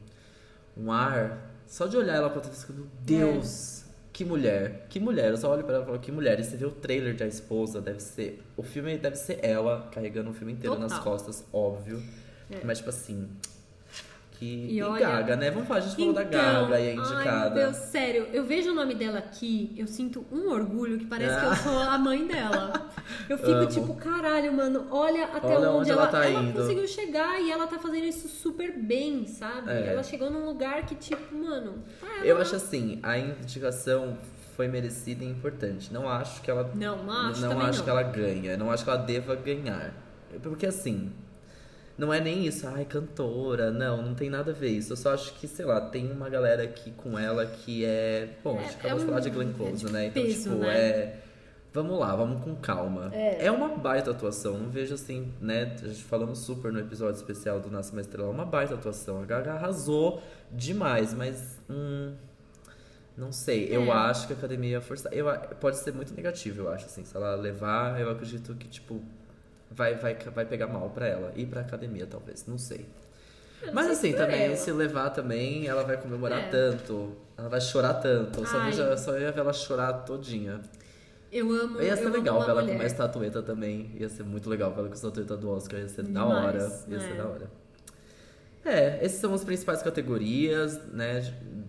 um 0.76 0.92
ar, 0.92 1.50
só 1.66 1.88
de 1.88 1.96
olhar 1.96 2.16
ela 2.16 2.30
pra 2.30 2.42
trás, 2.42 2.68
meu 2.70 2.86
Deus, 3.06 3.83
que 4.14 4.24
mulher, 4.24 4.86
que 4.90 5.00
mulher, 5.00 5.32
eu 5.32 5.38
só 5.38 5.52
olho 5.52 5.64
pra 5.64 5.74
ela 5.76 5.84
e 5.84 5.88
falo, 5.88 6.00
que 6.00 6.12
mulher, 6.12 6.40
e 6.40 6.44
você 6.44 6.56
vê 6.56 6.66
o 6.66 6.72
trailer 6.72 7.16
de 7.16 7.24
A 7.24 7.28
Esposa, 7.28 7.82
deve 7.82 8.00
ser, 8.00 8.42
o 8.56 8.62
filme 8.62 8.96
deve 8.98 9.16
ser 9.16 9.40
ela, 9.44 9.90
carregando 9.92 10.30
o 10.30 10.34
filme 10.34 10.54
inteiro 10.54 10.78
nas 10.78 10.92
Total. 10.92 11.04
costas, 11.04 11.44
óbvio, 11.52 12.02
É. 12.52 12.60
mas 12.64 12.78
tipo 12.78 12.90
assim... 12.90 13.28
Que, 14.40 14.46
E 14.46 14.78
e 14.78 14.82
olha- 14.84 15.00
Gaga, 15.08 15.36
né? 15.36 15.52
Vamos 15.52 15.68
falar, 15.68 15.80
a 15.80 15.84
gente 15.84 15.96
falou 15.96 16.14
da 16.14 16.24
Então, 16.24 16.40
Gaga 16.42 16.80
e 16.80 16.88
é 16.88 16.90
Ai, 16.90 16.96
meu 16.96 17.04
indicada. 17.06 17.50
Deus, 17.62 17.76
sério, 17.78 18.28
eu 18.34 18.44
vejo 18.44 18.72
o 18.72 18.74
nome 18.76 18.96
dela 18.96 19.20
aqui, 19.20 19.72
eu 19.78 19.88
sinto 19.88 20.26
um 20.32 20.50
orgulho 20.50 20.98
que 20.98 21.06
parece 21.06 21.40
que 21.40 21.46
eu 21.46 21.50
Ah. 21.52 21.56
sou 21.56 21.80
a 21.80 21.98
mãe 21.98 22.26
dela. 22.28 22.90
Eu 23.30 23.38
fico 23.38 23.52
Amo. 23.52 23.68
tipo, 23.68 23.96
caralho, 23.96 24.52
mano, 24.52 24.88
olha 24.90 25.26
até 25.26 25.48
Olha 25.56 25.70
onde, 25.70 25.78
onde 25.82 25.92
ela 25.92 26.02
ela, 26.04 26.12
tá 26.12 26.30
indo. 26.30 26.60
conseguiu 26.60 26.88
chegar 26.88 27.40
e 27.40 27.52
ela 27.52 27.68
tá 27.68 27.78
fazendo 27.78 28.06
isso 28.06 28.28
super 28.28 28.72
bem, 28.78 29.28
sabe? 29.28 29.70
É. 29.72 29.88
Ela 29.94 30.04
chegou 30.04 30.30
num 30.32 30.46
lugar 30.46 30.86
que, 30.86 30.96
tipo, 30.96 31.36
mano. 31.36 31.76
Eu 32.24 32.32
ela- 32.32 32.42
acho 32.42 32.56
assim, 32.56 33.00
a 33.04 33.18
indicação 33.18 34.18
foi 34.58 34.68
merecida 34.68 35.24
e 35.24 35.28
importante. 35.28 35.94
Não 35.94 36.10
acho 36.10 36.42
que 36.42 36.50
ela. 36.50 36.72
Não, 36.76 37.04
não 37.04 37.14
acho 37.30 37.42
não 37.42 37.60
acho 37.62 37.78
não. 37.80 37.84
que 37.86 37.90
ela 37.90 38.04
ganha. 38.04 38.58
Não 38.58 38.72
acho 38.72 38.84
que 38.84 38.90
ela 38.90 39.00
deva 39.00 39.36
ganhar. 39.36 39.94
Porque 40.42 40.66
assim. 40.66 41.12
Não 41.98 42.12
é 42.12 42.20
nem 42.20 42.46
isso, 42.48 42.66
ai, 42.68 42.86
cantora, 42.86 43.70
não, 43.70 44.02
não 44.02 44.16
tem 44.16 44.28
nada 44.30 44.50
a 44.52 44.54
ver 44.54 44.70
isso. 44.70 44.94
Eu 44.94 44.98
só 44.98 45.14
acho 45.14 45.34
que, 45.36 45.48
sei 45.48 45.64
lá, 45.66 45.80
tem 45.80 46.12
uma 46.12 46.28
galera 46.28 46.64
aqui 46.64 46.90
com 46.92 47.20
ela 47.20 47.46
que 47.46 47.86
é. 47.86 48.30
Bom, 48.44 48.58
a 48.58 48.64
gente 48.64 48.74
É- 48.74 48.80
acabou 48.80 48.98
é 48.98 49.00
de 49.00 49.06
falar 49.06 49.20
de 49.20 49.30
Glenn 49.30 49.50
é 49.50 49.54
Close, 49.54 49.86
de 49.86 49.92
né? 49.92 50.06
Então, 50.08 50.24
peso, 50.24 50.50
tipo, 50.50 50.56
né? 50.64 50.76
é. 50.80 51.20
Vamos 51.72 52.00
lá, 52.00 52.16
vamos 52.16 52.44
com 52.44 52.56
calma. 52.56 53.10
É. 53.14 53.50
uma 53.52 53.68
baita 53.70 54.12
atuação, 54.12 54.58
não 54.60 54.70
vejo 54.70 54.94
assim, 54.94 55.34
né? 55.42 55.76
A 55.84 55.88
gente 55.88 56.04
falamos 56.04 56.40
super 56.40 56.72
no 56.72 56.80
episódio 56.80 57.16
especial 57.16 57.60
do 57.60 57.70
Nasce 57.72 57.92
uma 57.92 58.02
Estrela, 58.02 58.30
uma 58.30 58.46
baita 58.46 58.74
atuação. 58.76 59.22
A 59.22 59.26
Gaga 59.26 59.54
arrasou 59.54 60.22
demais, 60.52 61.14
mas. 61.14 61.60
Hum, 61.70 62.14
não 63.18 63.32
sei, 63.32 63.68
eu 63.70 63.84
É. 63.86 63.92
acho 63.92 64.28
que 64.28 64.34
a 64.34 64.36
academia 64.36 64.72
ia 64.72 64.82
forçar. 64.82 65.12
Eu, 65.14 65.26
pode 65.60 65.78
ser 65.78 65.94
muito 65.94 66.14
negativo, 66.16 66.62
eu 66.64 66.72
acho, 66.72 66.86
assim. 66.86 67.04
Se 67.04 67.16
ela 67.16 67.36
levar, 67.36 68.00
eu 68.00 68.10
acredito 68.10 68.54
que, 68.56 68.68
tipo, 68.68 69.02
vai, 69.76 69.96
vai, 69.96 70.16
vai 70.16 70.46
pegar 70.46 70.68
mal 70.68 70.90
pra 70.90 71.08
ela. 71.08 71.32
E 71.36 71.46
pra 71.46 71.62
academia, 71.62 72.06
talvez, 72.06 72.46
não 72.48 72.58
sei. 72.58 72.86
Não 73.66 73.74
Mas 73.74 73.86
sei 73.98 74.12
assim, 74.12 74.14
também, 74.18 74.46
ela. 74.48 74.56
se 74.58 74.72
levar 74.72 75.10
também, 75.12 75.68
ela 75.68 75.84
vai 75.84 75.96
comemorar 75.98 76.40
É. 76.40 76.50
tanto. 76.50 77.16
Ela 77.38 77.48
vai 77.50 77.62
chorar 77.62 77.94
tanto. 77.96 78.42
Eu 78.42 78.46
só, 78.46 78.58
Ai. 78.60 78.72
vejo, 78.72 78.82
eu 78.84 78.98
só 78.98 79.18
ia 79.18 79.32
ver 79.32 79.40
ela 79.40 79.54
chorar 79.54 79.94
todinha. 80.06 80.60
Eu 81.32 81.50
amo. 81.52 81.82
Ia 81.82 81.96
ser 81.96 82.04
eu 82.06 82.12
legal 82.12 82.40
ver 82.42 82.52
ela 82.52 82.62
mulher. 82.62 82.74
com 82.74 82.80
uma 82.80 82.86
estatueta 82.86 83.42
também. 83.42 83.92
Ia 83.98 84.10
ser 84.10 84.24
muito 84.24 84.50
legal 84.50 84.70
ver 84.72 84.80
ela 84.80 84.88
com 84.90 84.94
a 84.94 84.96
estatueta 84.96 85.36
do 85.38 85.50
Oscar. 85.50 85.80
Ia 85.80 85.88
ser 85.90 86.04
da 86.04 86.22
Demais, 86.24 86.46
hora. 86.46 86.82
Ia 86.90 86.98
é. 86.98 87.00
ser 87.00 87.14
da 87.16 87.26
hora. 87.26 87.48
É, 88.66 89.04
essas 89.06 89.20
são 89.20 89.34
as 89.34 89.44
principais 89.44 89.82
categorias, 89.82 90.80
né? 90.92 91.22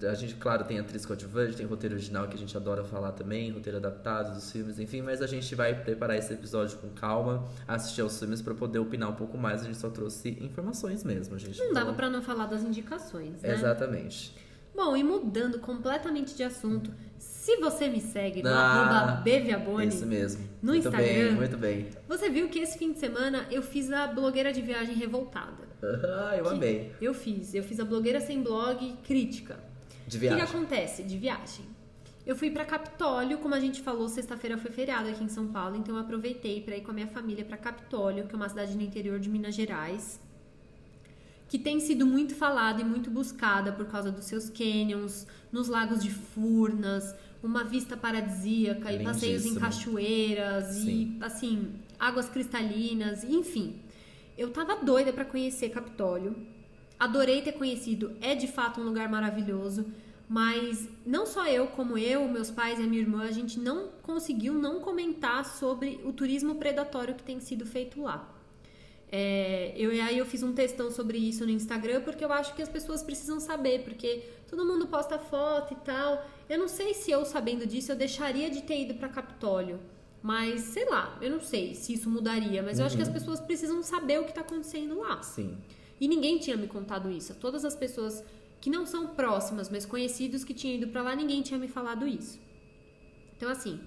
A 0.09 0.14
gente, 0.14 0.35
claro, 0.35 0.64
tem 0.64 0.78
atriz 0.78 1.04
coadjuvante, 1.07 1.57
tem 1.57 1.66
roteiro 1.66 1.94
original 1.94 2.26
que 2.28 2.35
a 2.35 2.38
gente 2.38 2.57
adora 2.57 2.83
falar 2.85 3.12
também, 3.12 3.50
roteiro 3.50 3.78
adaptado 3.78 4.35
dos 4.35 4.50
filmes, 4.50 4.78
enfim, 4.78 5.02
mas 5.02 5.20
a 5.22 5.26
gente 5.26 5.54
vai 5.54 5.74
preparar 5.74 6.16
esse 6.16 6.33
episódio 6.33 6.78
com 6.78 6.88
calma, 6.90 7.44
assistir 7.68 8.00
aos 8.00 8.18
filmes 8.18 8.42
pra 8.42 8.54
poder 8.54 8.78
opinar 8.78 9.11
um 9.11 9.14
pouco 9.14 9.37
mais. 9.38 9.62
A 9.62 9.64
gente 9.66 9.76
só 9.78 9.90
trouxe 9.90 10.30
informações 10.40 11.04
mesmo, 11.04 11.35
a 11.35 11.38
gente. 11.38 11.59
Não 11.59 11.68
dava 11.72 11.80
falou- 11.80 11.94
pra 11.94 12.11
não 12.11 12.22
falar 12.22 12.46
das 12.46 12.62
indicações, 12.62 13.40
né? 13.42 13.52
Exatamente. 13.52 14.35
Bom, 14.74 14.96
e 14.96 15.04
mudando 15.04 15.61
completamente 15.61 16.35
de 16.35 16.42
assunto, 16.42 16.90
se 17.16 17.57
você 17.59 17.88
me 17.88 18.00
segue 18.00 18.42
no 18.42 18.48
Ah, 18.48 18.52
arroba 18.54 19.22
Beviaboni, 19.22 19.87
Isso 19.87 20.04
mesmo. 20.04 20.42
no 20.61 20.72
muito 20.72 20.88
Instagram. 20.88 21.07
bem, 21.07 21.33
muito 21.35 21.57
bem. 21.57 21.88
você 22.09 22.28
viu 22.28 22.48
que 22.48 22.59
esse 22.59 22.76
fim 22.76 22.92
de 22.92 22.98
semana 22.98 23.46
eu 23.52 23.62
fiz 23.62 23.92
a 23.92 24.09
blogueira 24.09 24.52
de 24.52 24.61
viagem 24.61 24.94
revoltada. 24.96 25.62
Ah, 25.85 26.35
eu 26.37 26.48
amei. 26.48 26.92
Eu 27.00 27.12
fiz. 27.12 27.54
Eu 27.54 27.62
fiz 27.62 27.78
a 27.78 27.85
blogueira 27.85 28.18
sem 28.18 28.42
blog 28.42 28.96
crítica. 29.04 29.57
De 30.06 30.16
O 30.16 30.20
que, 30.20 30.26
viagem. 30.28 30.46
que 30.46 30.56
acontece? 30.56 31.02
De 31.02 31.16
viagem. 31.18 31.64
Eu 32.26 32.34
fui 32.34 32.50
pra 32.50 32.64
Capitólio, 32.64 33.38
como 33.38 33.54
a 33.54 33.60
gente 33.60 33.82
falou, 33.82 34.08
sexta-feira 34.08 34.56
foi 34.56 34.70
feriado 34.70 35.08
aqui 35.08 35.22
em 35.22 35.28
São 35.28 35.48
Paulo, 35.48 35.76
então 35.76 35.94
eu 35.94 36.00
aproveitei 36.00 36.62
pra 36.62 36.74
ir 36.76 36.80
com 36.80 36.90
a 36.90 36.94
minha 36.94 37.06
família 37.06 37.44
pra 37.44 37.56
Capitólio, 37.56 38.26
que 38.26 38.34
é 38.34 38.36
uma 38.36 38.48
cidade 38.48 38.74
no 38.74 38.82
interior 38.82 39.18
de 39.20 39.28
Minas 39.28 39.54
Gerais, 39.54 40.18
que 41.48 41.58
tem 41.58 41.80
sido 41.80 42.06
muito 42.06 42.34
falada 42.34 42.80
e 42.80 42.84
muito 42.84 43.10
buscada 43.10 43.72
por 43.72 43.84
causa 43.86 44.10
dos 44.10 44.24
seus 44.24 44.48
canyons, 44.48 45.26
nos 45.52 45.68
lagos 45.68 46.02
de 46.02 46.10
Furnas, 46.10 47.14
uma 47.42 47.62
vista 47.62 47.94
paradisíaca 47.94 48.90
e 48.90 49.04
passeios 49.04 49.42
em 49.44 49.48
Lindíssimo. 49.50 49.60
cachoeiras 49.60 50.64
Sim. 50.76 51.18
e 51.20 51.24
assim, 51.24 51.72
águas 52.00 52.28
cristalinas, 52.30 53.22
enfim. 53.22 53.78
Eu 54.36 54.48
tava 54.50 54.76
doida 54.76 55.12
para 55.12 55.26
conhecer 55.26 55.68
Capitólio. 55.68 56.34
Adorei 56.98 57.42
ter 57.42 57.52
conhecido, 57.52 58.16
é 58.20 58.35
de 58.35 58.46
fato 58.46 58.80
um 58.80 58.85
lugar 58.85 59.09
maravilhoso, 59.09 59.87
mas 60.28 60.88
não 61.04 61.26
só 61.26 61.46
eu, 61.46 61.66
como 61.68 61.98
eu, 61.98 62.26
meus 62.28 62.50
pais 62.50 62.78
e 62.78 62.83
a 62.83 62.87
minha 62.87 63.02
irmã, 63.02 63.24
a 63.24 63.33
gente 63.33 63.59
não 63.59 63.88
conseguiu 64.02 64.54
não 64.54 64.80
comentar 64.80 65.44
sobre 65.44 66.00
o 66.04 66.12
turismo 66.12 66.54
predatório 66.54 67.14
que 67.14 67.22
tem 67.22 67.40
sido 67.40 67.66
feito 67.66 68.00
lá. 68.02 68.30
É, 69.16 69.72
eu, 69.76 69.90
aí 69.90 70.18
eu 70.18 70.26
fiz 70.26 70.42
um 70.42 70.52
textão 70.52 70.90
sobre 70.90 71.18
isso 71.18 71.44
no 71.44 71.50
Instagram 71.52 72.00
porque 72.00 72.24
eu 72.24 72.33
acho 72.33 72.52
que 72.54 72.62
as 72.62 72.68
pessoas 72.68 73.02
precisam 73.02 73.38
saber, 73.38 73.85
porque 73.85 74.24
todo 74.48 74.64
mundo 74.64 74.87
posta 74.87 75.18
foto 75.18 75.72
e 75.72 75.76
tal. 75.85 76.26
Eu 76.48 76.59
não 76.59 76.68
sei 76.68 76.94
se 76.94 77.11
eu, 77.11 77.24
sabendo 77.24 77.66
disso, 77.66 77.92
eu 77.92 77.96
deixaria 77.96 78.50
de 78.50 78.62
ter 78.62 78.80
ido 78.80 78.94
para 78.94 79.09
Capitólio. 79.09 79.78
Mas, 80.22 80.62
sei 80.62 80.87
lá, 80.88 81.18
eu 81.20 81.30
não 81.30 81.40
sei 81.40 81.74
se 81.74 81.92
isso 81.92 82.09
mudaria, 82.09 82.62
mas 82.62 82.78
eu 82.78 82.87
acho 82.87 82.96
que 82.96 83.02
as 83.02 83.11
pessoas 83.11 83.40
precisam 83.40 83.83
saber 83.83 84.18
o 84.18 84.24
que 84.24 84.30
está 84.30 84.40
acontecendo 84.40 84.98
lá. 84.98 85.22
Sim. 85.22 85.59
E 86.00 86.09
ninguém 86.09 86.38
tinha 86.38 86.57
me 86.57 86.66
contado 86.66 87.11
isso. 87.11 87.35
Todas 87.35 87.64
as 87.64 87.76
pessoas 87.76 88.24
que 88.61 88.70
não 88.70 88.87
são 88.87 89.09
próximas, 89.09 89.68
mas 89.68 89.85
conhecidos 89.85 90.42
que 90.42 90.54
tinham 90.54 90.76
ido 90.76 90.88
para 90.88 91.02
lá, 91.02 91.14
ninguém 91.14 91.42
tinha 91.42 91.59
me 91.59 91.68
falado 91.68 92.07
isso. 92.07 92.40
Então, 93.37 93.50
assim, 93.50 93.80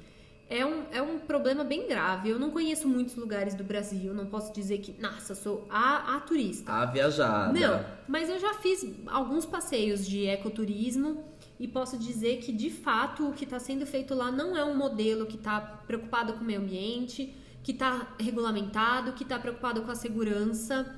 é 0.50 0.66
um, 0.66 0.84
é 0.92 1.02
um 1.02 1.20
problema 1.20 1.64
bem 1.64 1.88
grave. 1.88 2.30
Eu 2.30 2.40
não 2.40 2.52
conheço 2.52 2.88
muitos 2.88 3.16
lugares 3.16 3.54
do 3.54 3.64
Brasil. 3.64 4.14
Não 4.14 4.28
posso 4.28 4.54
dizer 4.54 4.78
que, 4.80 5.00
nossa, 5.02 5.36
sou 5.36 5.68
a, 5.70 6.16
a 6.16 6.20
turista. 6.22 6.72
A 6.72 6.86
viajada. 6.86 7.60
Não, 7.60 7.86
mas 8.08 8.30
eu 8.30 8.40
já 8.40 8.54
fiz 8.56 8.86
alguns 9.08 9.46
passeios 9.46 10.06
de 10.06 10.26
ecoturismo 10.26 11.24
e 11.60 11.68
posso 11.68 11.98
dizer 11.98 12.38
que, 12.38 12.52
de 12.52 12.70
fato, 12.70 13.28
o 13.28 13.34
que 13.34 13.44
está 13.44 13.60
sendo 13.60 13.86
feito 13.86 14.14
lá 14.14 14.32
não 14.32 14.56
é 14.56 14.64
um 14.64 14.78
modelo 14.78 15.26
que 15.26 15.36
está 15.36 15.60
preocupado 15.60 16.34
com 16.34 16.42
o 16.42 16.46
meio 16.46 16.62
ambiente, 16.62 17.36
que 17.64 17.72
está 17.72 18.16
regulamentado, 18.20 19.14
que 19.14 19.24
está 19.24 19.38
preocupado 19.38 19.82
com 19.82 19.92
a 19.92 19.96
segurança. 19.96 20.96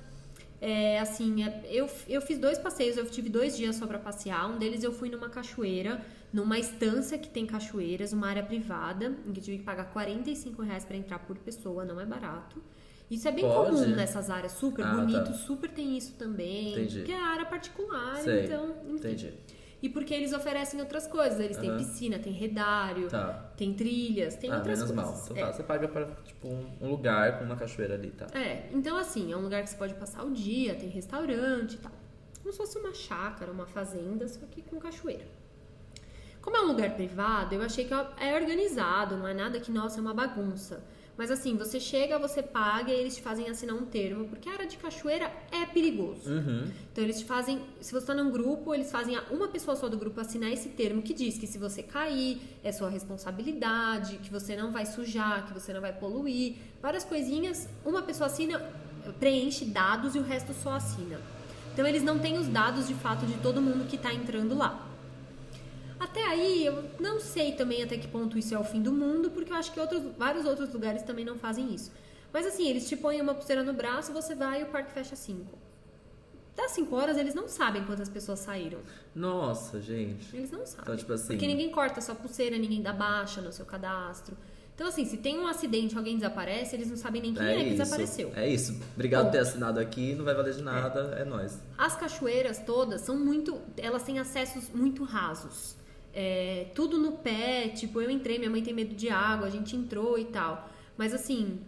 É, 0.61 0.99
assim, 0.99 1.43
é, 1.43 1.61
eu, 1.69 1.89
eu 2.07 2.21
fiz 2.21 2.37
dois 2.37 2.57
passeios, 2.57 2.97
eu 2.97 3.05
tive 3.05 3.29
dois 3.29 3.55
dias 3.55 3.75
só 3.77 3.87
para 3.87 3.97
passear. 3.97 4.49
Um 4.49 4.57
deles 4.57 4.83
eu 4.83 4.91
fui 4.91 5.09
numa 5.09 5.29
cachoeira, 5.29 6.01
numa 6.33 6.59
estância 6.59 7.17
que 7.17 7.29
tem 7.29 7.45
cachoeiras, 7.45 8.11
uma 8.11 8.27
área 8.27 8.43
privada, 8.43 9.15
em 9.25 9.31
que 9.31 9.39
eu 9.39 9.43
tive 9.43 9.57
que 9.59 9.63
pagar 9.63 9.85
45 9.85 10.61
reais 10.61 10.83
para 10.83 10.97
entrar 10.97 11.19
por 11.19 11.37
pessoa, 11.37 11.85
não 11.85 11.99
é 11.99 12.05
barato. 12.05 12.61
Isso 13.09 13.27
é 13.27 13.31
bem 13.31 13.43
Pode? 13.43 13.71
comum 13.71 13.87
nessas 13.95 14.29
áreas, 14.29 14.51
super 14.51 14.85
Ah, 14.85 14.93
bonito, 14.93 15.25
tá. 15.25 15.33
super 15.33 15.69
tem 15.69 15.97
isso 15.97 16.13
também. 16.13 16.73
Entendi. 16.73 16.97
Porque 16.99 17.11
é 17.11 17.19
área 17.19 17.45
particular, 17.45 18.17
Sei. 18.17 18.45
então, 18.45 18.75
enfim. 18.87 18.95
Entendi. 18.95 19.33
E 19.81 19.87
porque 19.87 20.13
eles 20.13 20.33
oferecem 20.33 20.79
outras 20.81 21.07
coisas, 21.07 21.39
eles 21.39 21.57
têm 21.57 21.69
Aham. 21.69 21.77
piscina, 21.77 22.19
tem 22.19 22.33
redário, 22.33 23.07
Tá. 23.07 23.51
tem 23.55 23.73
trilhas, 23.73 24.35
tem 24.35 24.51
ah, 24.51 24.57
outras 24.57 24.79
menos 24.79 24.93
mal. 24.93 25.05
coisas. 25.05 25.25
Então 25.25 25.37
é. 25.37 25.45
tá, 25.45 25.53
você 25.53 25.63
paga 25.63 25.87
pra, 25.87 26.05
tipo, 26.25 26.47
um, 26.49 26.69
um 26.81 26.89
lugar 26.89 27.39
com 27.39 27.45
uma 27.45 27.55
cachoeira 27.55 27.93
ali, 27.93 28.11
tá? 28.11 28.27
É, 28.37 28.67
então 28.73 28.97
assim, 28.97 29.31
é 29.31 29.37
um 29.37 29.41
lugar 29.41 29.63
que 29.63 29.69
você 29.69 29.77
pode 29.77 29.93
passar 29.93 30.23
o 30.23 30.31
dia, 30.31 30.75
tem 30.75 30.89
restaurante 30.89 31.75
e 31.75 31.77
tal. 31.77 31.93
Como 32.41 32.51
se 32.51 32.57
fosse 32.57 32.77
uma 32.77 32.93
chácara, 32.93 33.51
uma 33.51 33.65
fazenda, 33.65 34.27
só 34.27 34.45
que 34.47 34.61
com 34.61 34.77
cachoeira. 34.79 35.25
Como 36.41 36.55
é 36.57 36.61
um 36.61 36.67
lugar 36.67 36.91
privado, 36.95 37.53
eu 37.55 37.61
achei 37.61 37.85
que 37.85 37.93
é 37.93 38.35
organizado, 38.35 39.17
não 39.17 39.27
é 39.27 39.33
nada 39.33 39.59
que, 39.59 39.71
nossa, 39.71 39.99
é 39.99 40.01
uma 40.01 40.13
bagunça. 40.13 40.83
Mas 41.19 41.29
assim, 41.31 41.57
você 41.57 41.81
chega, 41.81 42.17
você 42.17 42.41
paga 42.41 42.93
e 42.93 42.95
eles 42.97 43.17
te 43.17 43.21
fazem 43.21 43.49
assinar 43.49 43.75
um 43.75 43.85
termo, 43.85 44.29
porque 44.29 44.47
a 44.47 44.53
área 44.53 44.65
de 44.65 44.77
cachoeira 44.77 45.29
é 45.51 45.65
perigoso. 45.65 46.31
Uhum. 46.31 46.71
Então 46.93 47.03
eles 47.03 47.19
te 47.19 47.25
fazem, 47.25 47.61
se 47.81 47.91
você 47.91 47.97
está 47.97 48.13
num 48.13 48.31
grupo, 48.31 48.73
eles 48.73 48.89
fazem 48.89 49.19
uma 49.29 49.49
pessoa 49.49 49.75
só 49.75 49.89
do 49.89 49.97
grupo 49.97 50.21
assinar 50.21 50.49
esse 50.49 50.69
termo 50.69 51.01
que 51.01 51.13
diz 51.13 51.37
que 51.37 51.45
se 51.45 51.57
você 51.57 51.83
cair 51.83 52.39
é 52.63 52.71
sua 52.71 52.89
responsabilidade, 52.89 54.15
que 54.19 54.31
você 54.31 54.55
não 54.55 54.71
vai 54.71 54.85
sujar, 54.85 55.45
que 55.45 55.53
você 55.53 55.73
não 55.73 55.81
vai 55.81 55.91
poluir, 55.91 56.55
várias 56.81 57.03
coisinhas. 57.03 57.67
Uma 57.85 58.01
pessoa 58.01 58.27
assina, 58.27 58.57
preenche 59.19 59.65
dados 59.65 60.15
e 60.15 60.19
o 60.19 60.23
resto 60.23 60.53
só 60.53 60.71
assina. 60.71 61.19
Então 61.73 61.85
eles 61.85 62.01
não 62.01 62.17
têm 62.17 62.37
os 62.37 62.47
dados 62.47 62.87
de 62.87 62.93
fato 62.93 63.25
de 63.25 63.33
todo 63.39 63.61
mundo 63.61 63.85
que 63.89 63.97
está 63.97 64.13
entrando 64.13 64.55
lá. 64.55 64.88
Até 65.99 66.23
aí, 66.25 66.65
eu 66.65 66.83
não 66.99 67.19
sei 67.19 67.51
também 67.53 67.83
até 67.83 67.97
que 67.97 68.07
ponto 68.07 68.37
isso 68.37 68.55
é 68.55 68.59
o 68.59 68.63
fim 68.63 68.81
do 68.81 68.91
mundo, 68.91 69.29
porque 69.31 69.51
eu 69.51 69.57
acho 69.57 69.71
que 69.73 69.79
outros, 69.79 70.01
vários 70.17 70.45
outros 70.45 70.71
lugares 70.73 71.03
também 71.03 71.25
não 71.25 71.37
fazem 71.37 71.73
isso. 71.73 71.91
Mas 72.31 72.45
assim, 72.45 72.67
eles 72.69 72.87
te 72.87 72.95
põem 72.95 73.19
uma 73.21 73.33
pulseira 73.33 73.63
no 73.63 73.73
braço, 73.73 74.13
você 74.13 74.33
vai 74.33 74.61
e 74.61 74.63
o 74.63 74.67
parque 74.67 74.91
fecha 74.93 75.13
às 75.13 75.19
5. 75.19 75.57
Das 76.55 76.71
5 76.71 76.93
horas, 76.95 77.17
eles 77.17 77.33
não 77.33 77.47
sabem 77.47 77.83
quantas 77.85 78.09
pessoas 78.09 78.39
saíram. 78.39 78.79
Nossa, 79.15 79.81
gente. 79.81 80.35
Eles 80.35 80.51
não 80.51 80.65
sabem. 80.65 80.83
Então, 80.83 80.95
tipo 80.97 81.13
assim- 81.13 81.27
Porque 81.27 81.47
ninguém 81.47 81.71
corta 81.71 82.01
sua 82.01 82.15
pulseira, 82.15 82.57
ninguém 82.57 82.81
dá 82.81 82.91
baixa 82.93 83.41
no 83.41 83.51
seu 83.51 83.65
cadastro. 83.65 84.37
Então, 84.75 84.87
assim, 84.87 85.03
se 85.05 85.17
tem 85.17 85.37
um 85.37 85.47
acidente 85.47 85.97
alguém 85.97 86.15
desaparece, 86.15 86.75
eles 86.75 86.89
não 86.89 86.95
sabem 86.95 87.21
nem 87.21 87.33
quem 87.33 87.45
é, 87.45 87.55
que 87.55 87.63
isso. 87.63 87.77
desapareceu. 87.77 88.31
É 88.35 88.47
isso. 88.47 88.79
Obrigado 88.93 89.25
por 89.25 89.31
ter 89.31 89.39
assinado 89.39 89.79
aqui, 89.79 90.15
não 90.15 90.23
vai 90.23 90.33
valer 90.33 90.53
de 90.53 90.61
nada, 90.61 91.15
é, 91.17 91.25
nóis. 91.25 91.59
As 91.77 91.95
cachoeiras 91.97 92.59
todas 92.59 93.01
são 93.01 93.17
muito. 93.17 93.59
Elas 93.75 94.03
têm 94.03 94.19
acessos 94.19 94.69
muito 94.73 95.03
rasos. 95.03 95.75
É, 96.13 96.67
tudo 96.73 96.97
no 96.97 97.13
pé, 97.13 97.69
tipo, 97.69 98.01
eu 98.01 98.09
entrei, 98.09 98.37
minha 98.37 98.49
mãe 98.49 98.63
tem 98.63 98.73
medo 98.73 98.95
de 98.95 99.09
água, 99.09 99.47
a 99.47 99.49
gente 99.49 99.75
entrou 99.75 100.17
e 100.17 100.25
tal. 100.25 100.69
Mas 100.97 101.13
assim. 101.13 101.59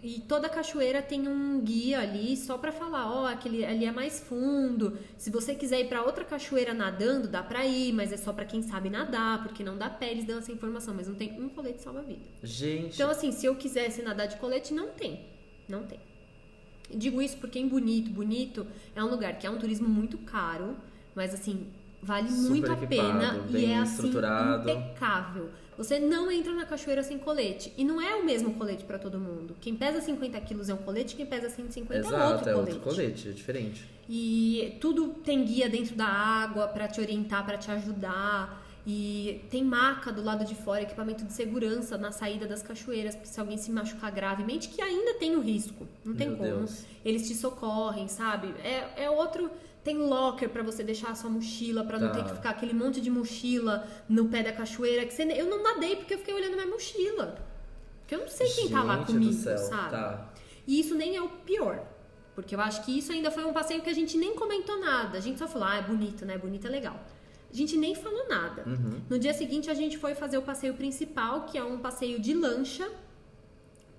E 0.00 0.20
toda 0.20 0.48
cachoeira 0.48 1.02
tem 1.02 1.26
um 1.26 1.60
guia 1.60 1.98
ali 1.98 2.36
só 2.36 2.56
pra 2.56 2.70
falar, 2.70 3.10
ó, 3.12 3.26
aquele 3.26 3.64
ali 3.64 3.84
é 3.84 3.90
mais 3.90 4.20
fundo. 4.20 4.96
Se 5.16 5.28
você 5.28 5.56
quiser 5.56 5.80
ir 5.80 5.88
pra 5.88 6.04
outra 6.04 6.24
cachoeira 6.24 6.72
nadando, 6.72 7.26
dá 7.26 7.42
pra 7.42 7.66
ir, 7.66 7.92
mas 7.92 8.12
é 8.12 8.16
só 8.16 8.32
pra 8.32 8.44
quem 8.44 8.62
sabe 8.62 8.88
nadar, 8.88 9.42
porque 9.42 9.64
não 9.64 9.76
dá 9.76 9.90
pé, 9.90 10.12
eles 10.12 10.24
dão 10.24 10.38
essa 10.38 10.52
informação, 10.52 10.94
mas 10.94 11.08
não 11.08 11.16
tem 11.16 11.32
um 11.42 11.48
colete 11.48 11.82
salva-vida. 11.82 12.20
Gente, 12.44 12.94
Então, 12.94 13.10
assim, 13.10 13.32
se 13.32 13.44
eu 13.46 13.56
quisesse 13.56 14.00
nadar 14.00 14.28
de 14.28 14.36
colete, 14.36 14.72
não 14.72 14.90
tem. 14.90 15.26
Não 15.68 15.82
tem. 15.82 15.98
Digo 16.94 17.20
isso 17.20 17.36
porque 17.38 17.58
em 17.58 17.66
Bonito, 17.66 18.10
Bonito 18.10 18.66
é 18.94 19.02
um 19.02 19.10
lugar 19.10 19.36
que 19.36 19.48
é 19.48 19.50
um 19.50 19.58
turismo 19.58 19.88
muito 19.88 20.16
caro, 20.18 20.76
mas 21.12 21.34
assim, 21.34 21.66
vale 22.02 22.28
Super 22.28 22.48
muito 22.48 22.72
a 22.72 22.76
pena 22.76 23.44
e 23.50 23.64
é 23.64 23.78
assim 23.78 24.08
impecável. 24.08 25.50
Você 25.76 26.00
não 26.00 26.28
entra 26.30 26.52
na 26.52 26.64
cachoeira 26.64 27.04
sem 27.04 27.18
colete. 27.18 27.72
E 27.76 27.84
não 27.84 28.00
é 28.00 28.16
o 28.16 28.24
mesmo 28.24 28.54
colete 28.54 28.82
pra 28.82 28.98
todo 28.98 29.18
mundo. 29.18 29.54
Quem 29.60 29.76
pesa 29.76 30.00
50 30.00 30.40
quilos 30.40 30.68
é 30.68 30.74
um 30.74 30.78
colete, 30.78 31.14
quem 31.14 31.24
pesa 31.24 31.48
150 31.48 31.94
é 31.94 31.98
exato, 31.98 32.32
outro 32.32 32.50
é 32.50 32.52
colete. 32.52 32.76
outro 32.76 32.90
colete, 32.90 33.28
é 33.28 33.32
diferente. 33.32 33.88
E 34.08 34.76
tudo 34.80 35.08
tem 35.24 35.44
guia 35.44 35.68
dentro 35.68 35.94
da 35.94 36.06
água 36.06 36.66
pra 36.66 36.88
te 36.88 37.00
orientar, 37.00 37.44
pra 37.46 37.56
te 37.56 37.70
ajudar. 37.70 38.66
E 38.84 39.44
tem 39.50 39.62
maca 39.62 40.10
do 40.10 40.24
lado 40.24 40.46
de 40.46 40.54
fora, 40.54 40.82
equipamento 40.82 41.22
de 41.22 41.32
segurança 41.32 41.98
na 41.98 42.10
saída 42.10 42.46
das 42.46 42.62
cachoeiras, 42.62 43.18
se 43.22 43.38
alguém 43.38 43.58
se 43.58 43.70
machucar 43.70 44.10
gravemente, 44.10 44.70
que 44.70 44.80
ainda 44.80 45.14
tem 45.14 45.36
o 45.36 45.40
risco, 45.40 45.86
não 46.02 46.14
tem 46.14 46.28
Meu 46.28 46.38
como. 46.38 46.48
Deus. 46.48 46.86
Eles 47.04 47.28
te 47.28 47.34
socorrem, 47.34 48.08
sabe? 48.08 48.48
É, 48.64 49.04
é 49.04 49.10
outro. 49.10 49.50
Tem 49.88 49.96
locker 49.96 50.50
pra 50.50 50.62
você 50.62 50.84
deixar 50.84 51.12
a 51.12 51.14
sua 51.14 51.30
mochila, 51.30 51.82
pra 51.82 51.98
não 51.98 52.08
Tá. 52.08 52.16
ter 52.16 52.24
que 52.24 52.34
ficar 52.34 52.50
aquele 52.50 52.74
monte 52.74 53.00
de 53.00 53.08
mochila 53.08 53.88
no 54.06 54.28
pé 54.28 54.42
da 54.42 54.52
cachoeira. 54.52 55.06
Que 55.06 55.14
você, 55.14 55.22
eu 55.22 55.46
não 55.46 55.62
nadei 55.62 55.96
porque 55.96 56.12
eu 56.12 56.18
fiquei 56.18 56.34
olhando 56.34 56.56
minha 56.56 56.66
mochila. 56.66 57.38
Porque 58.00 58.14
eu 58.14 58.18
não 58.18 58.28
sei 58.28 58.46
quem 58.50 58.68
tá 58.68 58.82
lá 58.82 58.98
Gente 58.98 59.06
comigo, 59.06 59.32
sabe? 59.32 59.90
Tá. 59.90 60.30
E 60.66 60.78
isso 60.78 60.94
nem 60.94 61.16
é 61.16 61.22
o 61.22 61.30
pior. 61.30 61.82
Porque 62.34 62.54
eu 62.54 62.60
acho 62.60 62.84
que 62.84 62.98
isso 62.98 63.10
ainda 63.12 63.30
foi 63.30 63.46
um 63.46 63.52
passeio 63.54 63.80
que 63.80 63.88
a 63.88 63.94
gente 63.94 64.18
nem 64.18 64.34
comentou 64.34 64.78
nada. 64.78 65.16
A 65.16 65.20
gente 65.22 65.38
só 65.38 65.48
falou, 65.48 65.66
ah, 65.66 65.76
é 65.76 65.82
bonito, 65.82 66.26
né? 66.26 66.36
Bonito 66.36 66.66
é 66.66 66.70
legal. 66.70 67.00
A 67.50 67.56
gente 67.56 67.74
nem 67.78 67.94
falou 67.94 68.28
nada. 68.28 68.64
Uhum. 68.66 69.00
No 69.08 69.18
dia 69.18 69.32
seguinte, 69.32 69.70
a 69.70 69.74
gente 69.74 69.96
foi 69.96 70.14
fazer 70.14 70.36
o 70.36 70.42
passeio 70.42 70.74
principal, 70.74 71.46
que 71.46 71.56
é 71.56 71.64
um 71.64 71.78
passeio 71.78 72.20
de 72.20 72.34
lancha 72.34 72.86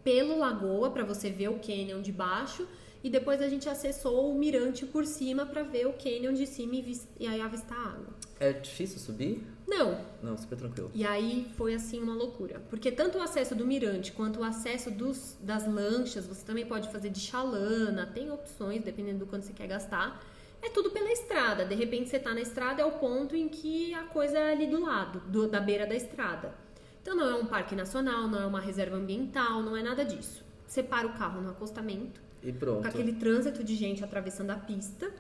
pelo 0.04 0.38
lagoa, 0.38 0.92
para 0.92 1.04
você 1.04 1.32
ver 1.32 1.50
o 1.50 1.58
canyon 1.58 2.00
de 2.04 2.12
baixo. 2.12 2.68
E 3.04 3.10
depois 3.10 3.42
a 3.42 3.48
gente 3.48 3.70
acessou 3.70 4.30
o 4.30 4.38
mirante 4.38 4.86
por 4.86 5.06
cima 5.06 5.46
para 5.46 5.64
ver 5.64 5.88
o 5.88 5.94
canyon 5.94 6.34
de 6.34 6.46
cima 6.46 6.76
e, 6.76 7.00
e 7.20 7.28
aí 7.28 7.40
avistar 7.40 7.78
a 7.78 7.90
água. 7.92 8.14
É 8.40 8.52
difícil 8.54 9.00
subir? 9.00 9.42
Não, 9.68 9.98
Não, 10.22 10.38
super 10.38 10.58
tranquilo. 10.58 10.92
e 10.94 11.06
aí 11.06 11.48
foi 11.56 11.74
assim 11.74 12.02
uma 12.02 12.14
loucura. 12.14 12.62
Porque 12.70 12.92
tanto 12.92 13.18
o 13.18 13.22
acesso 13.22 13.56
do 13.56 13.66
mirante 13.66 14.12
quanto 14.12 14.40
o 14.40 14.44
acesso 14.44 14.92
dos, 14.92 15.38
das 15.42 15.66
lanchas, 15.68 16.26
você 16.28 16.44
também 16.46 16.66
pode 16.66 16.90
fazer 16.90 17.10
de 17.10 17.20
chalana, 17.20 18.06
tem 18.06 18.30
opções, 18.32 18.84
dependendo 18.84 19.20
do 19.20 19.26
quanto 19.28 19.46
você 19.46 19.54
quer 19.54 19.68
gastar. 19.68 20.22
É 20.62 20.68
tudo 20.70 20.90
pela 20.92 21.10
estrada. 21.12 21.64
De 21.64 21.76
repente 21.76 22.10
você 22.10 22.20
tá 22.20 22.34
na 22.34 22.42
estrada, 22.42 22.82
é 22.82 22.86
o 22.86 22.92
ponto 22.94 23.34
em 23.36 23.48
que 23.48 23.94
a 23.94 24.04
coisa 24.04 24.38
é 24.38 24.52
ali 24.52 24.68
do 24.68 24.82
lado, 24.82 25.22
do- 25.28 25.48
da 25.48 25.62
beira 25.62 25.88
da 25.88 25.96
estrada. 25.96 26.54
Então 27.02 27.16
não 27.16 27.30
é 27.30 27.36
um 27.36 27.46
parque 27.46 27.76
nacional, 27.76 28.28
não 28.28 28.42
é 28.42 28.46
uma 28.46 28.60
reserva 28.60 28.98
ambiental, 28.98 29.62
não 29.64 29.76
é 29.78 29.82
nada 29.82 30.04
disso. 30.04 30.44
Você 30.68 30.84
para 30.84 31.08
o 31.08 31.14
carro 31.14 31.42
no 31.42 31.50
acostamento, 31.52 32.20
E 32.44 32.52
pronto. 32.52 32.82
com 32.82 32.88
aquele 32.88 33.14
trânsito 33.14 33.64
de 33.64 33.76
gente 33.76 34.04
atravessando 34.04 34.52
a 34.52 34.56
pista. 34.56 35.12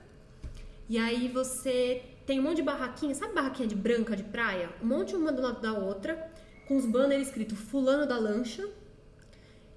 E 0.88 0.98
aí 0.98 1.28
você 1.28 2.02
tem 2.26 2.40
um 2.40 2.44
monte 2.44 2.58
de 2.58 2.64
barraquinha, 2.64 3.14
sabe 3.14 3.34
barraquinha 3.34 3.68
de 3.68 3.76
branca 3.76 4.16
de 4.16 4.24
praia? 4.24 4.70
Um 4.82 4.88
monte 4.88 5.16
uma 5.16 5.32
do 5.32 5.42
lado 5.42 5.62
da 5.62 5.74
outra, 5.74 6.32
com 6.68 6.78
os 6.78 6.86
banners 6.86 7.28
escrito 7.28 7.56
fulano 7.56 8.08
da 8.08 8.18
lancha. 8.18 8.68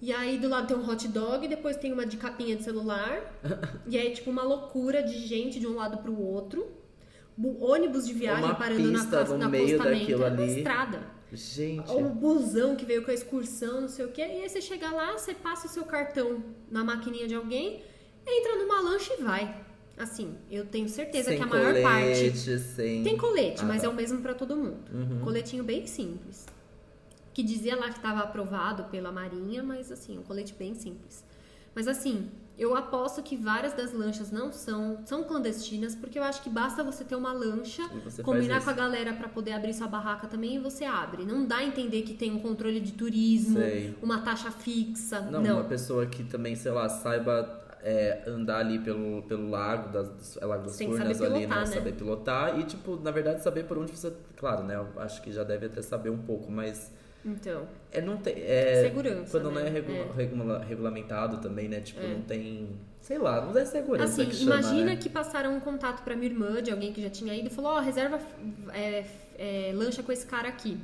E 0.00 0.12
aí 0.12 0.38
do 0.38 0.48
lado 0.48 0.66
tem 0.66 0.76
um 0.76 0.88
hot 0.88 1.06
dog, 1.08 1.46
depois 1.46 1.76
tem 1.76 1.92
uma 1.92 2.04
de 2.06 2.16
capinha 2.16 2.56
de 2.56 2.64
celular. 2.64 3.20
e 3.86 3.96
aí 3.98 4.12
tipo 4.12 4.30
uma 4.30 4.42
loucura 4.42 5.02
de 5.02 5.18
gente 5.26 5.60
de 5.60 5.66
um 5.66 5.74
lado 5.76 5.98
pro 5.98 6.18
outro. 6.18 6.66
bu- 7.36 7.62
ônibus 7.64 8.06
de 8.06 8.12
viagem 8.12 8.44
Uma 8.44 8.54
parando 8.54 8.90
na, 8.90 8.98
pista 9.00 9.24
ca- 9.24 9.30
no 9.30 9.38
na 9.38 9.48
meio 9.48 9.64
acostamento, 9.76 10.00
daquilo 10.00 10.24
ali. 10.24 10.56
estrada. 10.58 11.00
Gente, 11.32 11.90
um 11.92 12.08
busão 12.10 12.76
que 12.76 12.84
veio 12.84 13.02
com 13.04 13.10
a 13.10 13.14
excursão, 13.14 13.80
não 13.82 13.88
sei 13.88 14.04
o 14.04 14.08
quê. 14.08 14.20
E 14.20 14.42
aí 14.42 14.48
você 14.48 14.60
chega 14.60 14.90
lá, 14.90 15.12
você 15.12 15.32
passa 15.34 15.66
o 15.66 15.70
seu 15.70 15.84
cartão 15.84 16.42
na 16.70 16.84
maquininha 16.84 17.26
de 17.26 17.34
alguém, 17.34 17.82
entra 18.26 18.56
numa 18.56 18.80
lancha 18.80 19.14
e 19.18 19.22
vai. 19.22 19.62
Assim, 19.96 20.34
eu 20.50 20.64
tenho 20.66 20.88
certeza 20.88 21.30
sem 21.30 21.38
que 21.38 21.42
a 21.44 21.46
maior 21.46 21.74
parte. 21.82 22.18
colete, 22.30 22.58
sem... 22.58 23.02
Tem 23.02 23.16
colete, 23.16 23.62
Ah, 23.62 23.66
mas 23.66 23.82
tá. 23.82 23.86
é 23.88 23.90
o 23.90 23.94
mesmo 23.94 24.20
pra 24.20 24.34
todo 24.34 24.56
mundo. 24.56 24.78
Uhum. 24.92 25.20
Coletinho 25.20 25.62
bem 25.64 25.86
simples. 25.86 26.46
Que 27.34 27.42
dizia 27.42 27.76
lá 27.76 27.88
que 27.88 27.96
estava 27.96 28.20
aprovado 28.20 28.84
pela 28.84 29.10
Marinha, 29.12 29.62
mas 29.62 29.90
assim, 29.92 30.18
um 30.18 30.22
colete 30.22 30.54
bem 30.54 30.74
simples. 30.74 31.24
Mas 31.74 31.88
assim, 31.88 32.30
eu 32.58 32.76
aposto 32.76 33.22
que 33.22 33.36
várias 33.36 33.72
das 33.72 33.92
lanchas 33.92 34.30
não 34.30 34.52
são, 34.52 35.00
são 35.04 35.24
clandestinas, 35.24 35.94
porque 35.94 36.18
eu 36.18 36.22
acho 36.22 36.42
que 36.42 36.50
basta 36.50 36.84
você 36.84 37.02
ter 37.02 37.16
uma 37.16 37.32
lancha, 37.32 37.82
combinar 38.22 38.62
com 38.62 38.70
a 38.70 38.74
galera 38.74 39.12
pra 39.14 39.28
poder 39.28 39.52
abrir 39.52 39.72
sua 39.72 39.88
barraca 39.88 40.26
também 40.26 40.56
e 40.56 40.58
você 40.58 40.84
abre. 40.84 41.24
Não 41.24 41.46
dá 41.46 41.56
a 41.56 41.64
entender 41.64 42.02
que 42.02 42.14
tem 42.14 42.30
um 42.30 42.38
controle 42.40 42.78
de 42.80 42.92
turismo, 42.92 43.58
Sei. 43.58 43.96
uma 44.02 44.20
taxa 44.20 44.50
fixa. 44.50 45.20
Não, 45.22 45.42
Não. 45.42 45.54
uma 45.56 45.64
pessoa 45.64 46.06
que 46.06 46.22
também, 46.24 46.54
sei 46.54 46.72
lá, 46.72 46.88
saiba 46.88 47.62
é, 47.82 48.22
andar 48.26 48.58
ali 48.58 48.78
pelo, 48.78 49.22
pelo 49.22 49.50
lago 49.50 49.90
das, 49.90 50.36
é, 50.36 50.44
lago 50.44 50.64
das 50.64 50.78
Furnas 50.78 51.20
ali, 51.20 51.40
pilotar, 51.40 51.58
né? 51.58 51.64
né? 51.64 51.66
Saber 51.66 51.92
pilotar 51.92 52.60
e, 52.60 52.64
tipo, 52.64 52.96
na 52.96 53.10
verdade, 53.10 53.42
saber 53.42 53.64
por 53.64 53.78
onde 53.78 53.96
você. 53.96 54.12
Claro, 54.36 54.62
né? 54.62 54.76
Eu 54.76 55.00
acho 55.00 55.20
que 55.22 55.32
já 55.32 55.42
deve 55.42 55.66
até 55.66 55.82
saber 55.82 56.10
um 56.10 56.18
pouco, 56.18 56.50
mas. 56.50 56.92
Então, 57.24 57.68
É, 57.92 58.00
não 58.00 58.16
tem. 58.16 58.34
É, 58.36 58.82
Segurança, 58.82 59.30
Quando 59.30 59.44
não 59.52 59.60
né? 59.62 59.68
é, 59.68 59.70
regu- 59.70 59.92
É. 59.92 60.06
regula- 60.16 60.58
regulamentado 60.64 61.38
também, 61.38 61.68
né? 61.68 61.80
Tipo, 61.80 62.00
É. 62.00 62.08
não 62.08 62.22
tem. 62.22 62.68
Sei 63.00 63.18
lá, 63.18 63.40
não 63.44 63.56
é 63.56 63.64
segurança 63.64 64.12
Assim, 64.22 64.26
que 64.30 64.36
chama, 64.36 64.56
imagina 64.60 64.84
né? 64.86 64.96
que 64.96 65.08
passaram 65.08 65.56
um 65.56 65.60
contato 65.60 66.02
pra 66.02 66.14
minha 66.16 66.30
irmã, 66.30 66.62
de 66.62 66.70
alguém 66.70 66.92
que 66.92 67.00
já 67.02 67.10
tinha 67.10 67.34
ido, 67.34 67.46
e 67.48 67.50
falou, 67.50 67.72
ó, 67.72 67.80
reserva 67.80 68.18
é, 68.72 69.04
é, 69.38 69.72
lancha 69.74 70.02
com 70.02 70.10
esse 70.12 70.26
cara 70.26 70.48
aqui. 70.48 70.76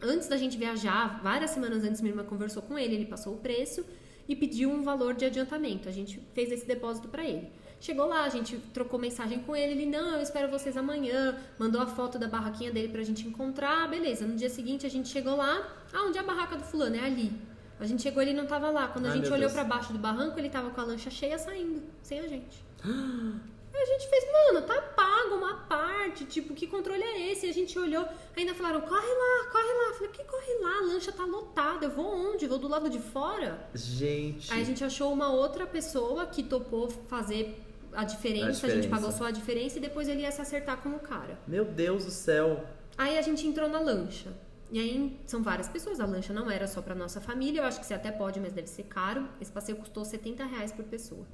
Antes 0.00 0.28
da 0.28 0.36
gente 0.36 0.56
viajar, 0.58 1.20
várias 1.22 1.50
semanas 1.52 1.84
antes, 1.84 2.00
minha 2.00 2.12
irmã 2.12 2.24
conversou 2.24 2.62
com 2.62 2.78
ele, 2.78 2.94
ele 2.94 3.04
passou 3.06 3.34
o 3.34 3.36
preço 3.38 3.84
e 4.28 4.34
pediu 4.34 4.70
um 4.70 4.82
valor 4.82 5.14
de 5.14 5.24
adiantamento. 5.24 5.88
A 5.88 5.92
gente 5.92 6.20
fez 6.34 6.50
esse 6.50 6.66
depósito 6.66 7.08
pra 7.08 7.24
ele. 7.24 7.48
Chegou 7.82 8.06
lá, 8.06 8.22
a 8.22 8.28
gente 8.28 8.56
trocou 8.72 8.96
mensagem 8.96 9.40
com 9.40 9.56
ele, 9.56 9.72
ele, 9.72 9.86
não, 9.86 10.14
eu 10.14 10.22
espero 10.22 10.48
vocês 10.48 10.76
amanhã, 10.76 11.36
mandou 11.58 11.80
a 11.80 11.86
foto 11.86 12.16
da 12.16 12.28
barraquinha 12.28 12.70
dele 12.70 12.86
pra 12.86 13.02
gente 13.02 13.26
encontrar, 13.26 13.88
beleza. 13.88 14.24
No 14.24 14.36
dia 14.36 14.48
seguinte 14.48 14.86
a 14.86 14.88
gente 14.88 15.08
chegou 15.08 15.34
lá, 15.34 15.68
ah, 15.92 16.04
onde 16.04 16.16
é 16.16 16.20
a 16.20 16.24
barraca 16.24 16.56
do 16.56 16.62
fulano? 16.62 16.94
É 16.94 17.00
ali. 17.00 17.32
A 17.80 17.84
gente 17.84 18.00
chegou, 18.00 18.22
ele 18.22 18.34
não 18.34 18.46
tava 18.46 18.70
lá. 18.70 18.86
Quando 18.86 19.06
a 19.06 19.08
Ai, 19.08 19.16
gente 19.16 19.32
olhou 19.32 19.50
pra 19.50 19.64
baixo 19.64 19.92
do 19.92 19.98
barranco, 19.98 20.38
ele 20.38 20.48
tava 20.48 20.70
com 20.70 20.80
a 20.80 20.84
lancha 20.84 21.10
cheia 21.10 21.36
saindo, 21.36 21.82
sem 22.04 22.20
a 22.20 22.28
gente. 22.28 22.64
Aí 23.74 23.82
a 23.82 23.86
gente 23.86 24.08
fez, 24.08 24.24
mano, 24.30 24.66
tá 24.66 24.80
pago 24.94 25.34
uma 25.34 25.54
parte, 25.64 26.24
tipo, 26.26 26.54
que 26.54 26.68
controle 26.68 27.02
é 27.02 27.32
esse? 27.32 27.46
E 27.46 27.50
a 27.50 27.54
gente 27.54 27.76
olhou, 27.76 28.06
ainda 28.36 28.54
falaram, 28.54 28.82
corre 28.82 29.08
lá, 29.08 29.50
corre 29.50 29.72
lá. 29.72 29.88
Eu 29.88 29.94
falei, 29.94 30.08
que 30.10 30.24
corre 30.24 30.54
lá? 30.60 30.76
A 30.76 30.82
lancha 30.82 31.10
tá 31.10 31.24
lotada, 31.24 31.86
eu 31.86 31.90
vou 31.90 32.06
onde? 32.06 32.46
Vou 32.46 32.58
do 32.58 32.68
lado 32.68 32.88
de 32.88 33.00
fora? 33.00 33.66
Gente. 33.74 34.52
Aí 34.52 34.60
a 34.60 34.64
gente 34.64 34.84
achou 34.84 35.12
uma 35.12 35.32
outra 35.32 35.66
pessoa 35.66 36.26
que 36.26 36.42
topou 36.44 36.88
fazer 37.08 37.71
a 37.94 38.04
diferença, 38.04 38.46
a, 38.66 38.70
gente 38.70 38.82
diferença. 38.82 38.88
pagou 38.88 39.12
só 39.12 39.24
a 39.26 39.30
diferença 39.30 39.78
e 39.78 39.80
depois 39.80 40.08
ele 40.08 40.22
ia 40.22 40.30
se 40.32 40.40
acertar 40.40 40.78
com 40.78 40.90
o 40.90 40.98
cara. 40.98 41.38
Meu 41.46 41.64
Deus 41.64 42.04
do 42.04 42.10
céu. 42.10 42.64
Aí 42.96 43.18
a 43.18 43.22
gente 43.22 43.46
entrou 43.46 43.68
na 43.68 43.80
lancha. 43.80 44.30
E 44.70 44.78
aí 44.80 45.20
são 45.26 45.42
várias 45.42 45.68
pessoas, 45.68 46.00
a 46.00 46.06
lancha 46.06 46.32
não 46.32 46.50
era 46.50 46.66
só 46.66 46.80
pra 46.80 46.94
nossa 46.94 47.20
família, 47.20 47.60
eu 47.60 47.64
acho 47.66 47.78
que 47.78 47.84
você 47.84 47.92
até 47.92 48.10
pode, 48.10 48.40
mas 48.40 48.52
deve 48.54 48.68
ser 48.68 48.84
caro. 48.84 49.28
Esse 49.40 49.52
passeio 49.52 49.76
custou 49.76 50.02
70 50.04 50.44
reais 50.46 50.72
por 50.72 50.84
pessoa. 50.86 51.26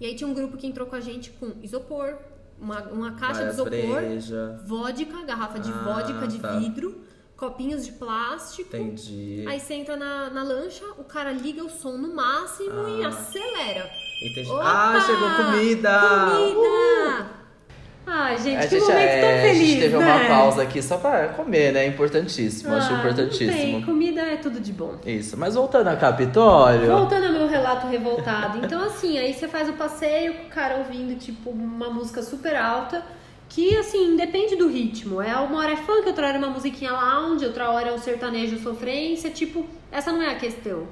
E 0.00 0.06
aí 0.06 0.14
tinha 0.16 0.26
um 0.28 0.34
grupo 0.34 0.56
que 0.56 0.66
entrou 0.66 0.86
com 0.88 0.96
a 0.96 1.00
gente 1.00 1.30
com 1.30 1.52
isopor, 1.62 2.16
uma, 2.60 2.82
uma 2.88 3.12
caixa 3.12 3.34
Várias 3.44 3.56
de 3.56 3.60
isopor, 3.62 4.00
breja. 4.02 4.60
vodka, 4.66 5.22
garrafa 5.22 5.60
de 5.60 5.70
Ah, 5.70 5.82
vodka 5.84 6.26
de 6.26 6.40
tá. 6.40 6.58
vidro, 6.58 7.00
copinhos 7.36 7.84
de 7.84 7.92
plástico. 7.92 8.76
Entendi. 8.76 9.44
Aí 9.46 9.58
você 9.60 9.74
entra 9.74 9.96
na, 9.96 10.30
na 10.30 10.42
lancha, 10.42 10.84
o 10.98 11.04
cara 11.04 11.32
liga 11.32 11.62
o 11.64 11.68
som 11.70 11.92
no 11.96 12.14
máximo 12.14 12.88
e 13.00 13.04
Ah. 13.04 13.08
acelera. 13.08 13.90
Entendi. 14.22 14.50
Opa! 14.50 14.62
Ah, 14.64 15.00
chegou 15.04 15.30
comida! 15.30 16.00
Comida! 16.30 17.44
Ai, 18.06 18.36
gente, 18.38 18.56
A 18.58 18.68
que 18.68 18.68
gente, 18.68 18.82
momento 18.82 18.98
é, 19.00 19.20
tão 19.20 19.30
feliz, 19.48 19.60
a 19.62 19.64
gente 19.64 19.80
teve 19.80 19.96
né? 19.96 20.04
uma 20.04 20.28
pausa 20.28 20.62
aqui 20.62 20.82
só 20.82 20.98
pra 20.98 21.28
comer, 21.28 21.72
né? 21.72 21.86
Importantíssimo, 21.86 22.74
acho 22.74 22.88
Ah, 22.88 22.90
Não 22.92 22.98
importantíssimo. 22.98 23.50
tem, 23.50 23.82
comida 23.82 24.20
é 24.20 24.36
tudo 24.36 24.60
de 24.60 24.72
bom. 24.74 24.96
Isso, 25.06 25.38
mas 25.38 25.54
voltando 25.54 25.88
a 25.88 25.96
Capitólio. 25.96 26.86
Voltando 26.94 27.24
ao 27.28 27.32
meu 27.32 27.48
relato 27.48 27.86
revoltado. 27.86 28.58
Então, 28.64 28.82
assim, 28.84 29.16
aí 29.18 29.32
você 29.32 29.48
faz 29.48 29.70
o 29.70 29.72
passeio 29.72 30.34
com 30.34 30.46
o 30.48 30.50
cara 30.50 30.76
ouvindo, 30.76 31.18
tipo, 31.18 31.48
uma 31.48 31.88
música 31.88 32.22
super 32.22 32.54
alta. 32.56 33.02
Que, 33.54 33.76
assim, 33.76 34.16
depende 34.16 34.56
do 34.56 34.68
ritmo. 34.68 35.22
É 35.22 35.36
uma 35.36 35.58
hora 35.58 35.72
é 35.72 35.76
funk, 35.76 36.08
outra 36.08 36.26
hora 36.26 36.36
é 36.36 36.38
uma 36.38 36.50
musiquinha 36.50 36.92
lounge, 36.92 37.44
outra 37.46 37.70
hora 37.70 37.90
é 37.90 37.92
um 37.92 37.98
sertanejo 37.98 38.58
sofrência. 38.58 39.30
Tipo, 39.30 39.64
essa 39.92 40.10
não 40.10 40.20
é 40.20 40.30
a 40.30 40.34
questão. 40.34 40.88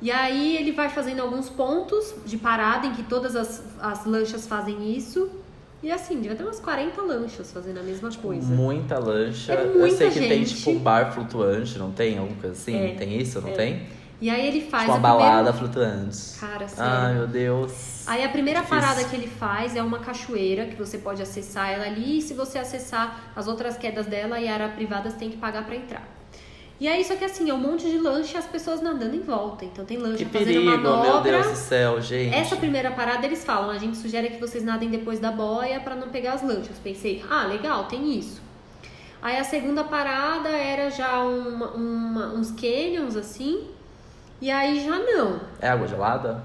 E 0.00 0.10
aí 0.10 0.56
ele 0.56 0.72
vai 0.72 0.88
fazendo 0.88 1.20
alguns 1.20 1.48
pontos 1.48 2.12
de 2.26 2.36
parada 2.36 2.88
em 2.88 2.92
que 2.92 3.04
todas 3.04 3.36
as, 3.36 3.62
as 3.80 4.04
lanchas 4.04 4.48
fazem 4.48 4.96
isso. 4.96 5.30
E 5.80 5.92
assim, 5.92 6.20
devia 6.20 6.34
ter 6.36 6.42
umas 6.42 6.58
40 6.58 7.00
lanchas 7.02 7.52
fazendo 7.52 7.78
a 7.78 7.82
mesma 7.84 8.10
coisa. 8.10 8.52
Muita 8.52 8.98
lancha. 8.98 9.52
É 9.52 9.64
Eu 9.64 9.78
muita 9.78 9.96
sei 9.96 10.10
que 10.10 10.18
tem 10.18 10.44
gente. 10.44 10.56
tipo 10.56 10.70
um 10.72 10.78
bar 10.80 11.12
flutuante, 11.12 11.78
não 11.78 11.92
tem? 11.92 12.18
Alguma 12.18 12.36
coisa 12.40 12.56
assim? 12.56 12.76
É, 12.76 12.94
Tem 12.94 13.16
isso, 13.20 13.40
não 13.40 13.50
é. 13.50 13.52
tem? 13.52 13.82
E 14.22 14.30
aí 14.30 14.46
ele 14.46 14.60
faz 14.60 14.84
Tipo 14.84 14.94
primeiro- 15.00 15.18
balada 15.18 15.52
flutuante. 15.52 16.38
Cara, 16.38 16.68
sério. 16.68 16.92
Ai, 16.92 17.14
meu 17.14 17.26
Deus. 17.26 18.04
Aí 18.06 18.22
a 18.24 18.28
primeira 18.28 18.60
Difícil. 18.60 18.80
parada 18.80 19.04
que 19.08 19.16
ele 19.16 19.26
faz 19.26 19.74
é 19.74 19.82
uma 19.82 19.98
cachoeira 19.98 20.66
que 20.66 20.76
você 20.76 20.96
pode 20.98 21.20
acessar 21.20 21.70
ela 21.72 21.84
ali. 21.86 22.18
E 22.18 22.22
se 22.22 22.32
você 22.32 22.58
acessar 22.58 23.32
as 23.34 23.48
outras 23.48 23.76
quedas 23.76 24.06
dela 24.06 24.38
e 24.38 24.46
áreas 24.46 24.72
privadas, 24.74 25.14
tem 25.14 25.28
que 25.28 25.36
pagar 25.36 25.64
pra 25.66 25.74
entrar. 25.74 26.08
E 26.78 26.86
aí, 26.86 27.04
só 27.04 27.16
que 27.16 27.24
assim, 27.24 27.50
é 27.50 27.54
um 27.54 27.58
monte 27.58 27.88
de 27.90 27.98
lancha 27.98 28.34
e 28.36 28.38
as 28.38 28.46
pessoas 28.46 28.80
nadando 28.80 29.14
em 29.16 29.20
volta. 29.22 29.64
Então 29.64 29.84
tem 29.84 29.98
lancha 29.98 30.18
Que 30.18 30.24
fazendo 30.26 30.46
perigo, 30.46 30.64
meu 30.66 30.78
manobra. 30.78 31.32
Deus 31.32 31.46
do 31.48 31.56
céu, 31.56 32.00
gente. 32.00 32.32
Essa 32.34 32.54
primeira 32.56 32.92
parada 32.92 33.26
eles 33.26 33.44
falam, 33.44 33.70
a 33.70 33.78
gente 33.78 33.96
sugere 33.96 34.30
que 34.30 34.38
vocês 34.40 34.62
nadem 34.64 34.88
depois 34.88 35.18
da 35.18 35.32
boia 35.32 35.80
pra 35.80 35.96
não 35.96 36.10
pegar 36.10 36.34
as 36.34 36.42
lanchas. 36.42 36.78
Pensei, 36.78 37.24
ah, 37.28 37.44
legal, 37.46 37.84
tem 37.86 38.16
isso. 38.16 38.40
Aí 39.20 39.36
a 39.36 39.44
segunda 39.44 39.82
parada 39.84 40.48
era 40.48 40.90
já 40.90 41.22
uma- 41.24 41.70
uma- 41.72 42.26
uns 42.34 42.50
canyons 42.52 43.14
assim. 43.16 43.68
E 44.42 44.50
aí 44.50 44.84
já 44.84 44.98
não. 44.98 45.40
É 45.60 45.68
água 45.68 45.86
gelada? 45.86 46.42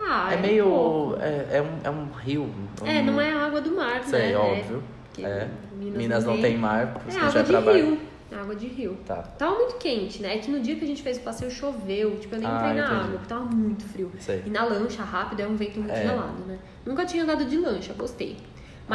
Ah, 0.00 0.32
é 0.32 0.36
um 0.36 0.40
meio. 0.40 0.64
pouco. 0.64 1.16
é, 1.20 1.46
é 1.58 1.62
um, 1.62 1.78
é 1.84 1.90
um 1.90 2.08
rio. 2.10 2.42
Um, 2.82 2.86
É, 2.86 3.02
não 3.02 3.20
é 3.20 3.30
água 3.32 3.60
do 3.60 3.70
mar, 3.76 4.02
Sei, 4.02 4.30
né? 4.32 4.36
óbvio. 4.36 4.82
que 5.12 5.24
É. 5.24 5.46
Minas 5.76 5.96
Minas, 5.98 6.24
não 6.24 6.32
tem. 6.34 6.42
tem 6.42 6.58
mar, 6.58 6.94
por 6.94 7.06
isso 7.06 7.18
É 7.18 7.20
que 7.20 7.26
a 7.26 7.28
gente 7.28 7.38
água 7.38 7.60
vai 7.60 7.62
pra 7.62 7.72
rio. 7.74 7.98
É 8.30 8.34
água 8.36 8.56
de 8.56 8.66
rio. 8.66 8.96
Tá. 9.06 9.16
Tava 9.16 9.56
muito 9.56 9.76
quente, 9.76 10.22
né? 10.22 10.36
É 10.36 10.38
que 10.38 10.50
no 10.50 10.58
dia 10.60 10.74
que 10.74 10.84
a 10.84 10.86
gente 10.86 11.02
fez 11.02 11.18
o 11.18 11.20
passeio 11.20 11.50
choveu. 11.50 12.16
Tipo, 12.18 12.34
eu 12.36 12.40
nem 12.40 12.48
Ah, 12.48 12.54
entrei 12.56 12.72
na 12.72 12.86
entendi. 12.86 13.00
água, 13.00 13.10
porque 13.18 13.26
tava 13.28 13.44
muito 13.44 13.84
frio. 13.84 14.10
Sei. 14.18 14.42
E 14.46 14.48
na 14.50 14.64
lancha 14.64 15.02
rápido 15.04 15.40
é 15.40 15.46
um 15.46 15.54
vento 15.54 15.78
muito 15.80 15.92
É. 15.94 16.02
gelado, 16.02 16.42
né? 16.46 16.58
Nunca 16.86 17.04
tinha 17.04 17.24
andado 17.24 17.44
de 17.44 17.58
lancha, 17.58 17.92
gostei. 17.92 18.38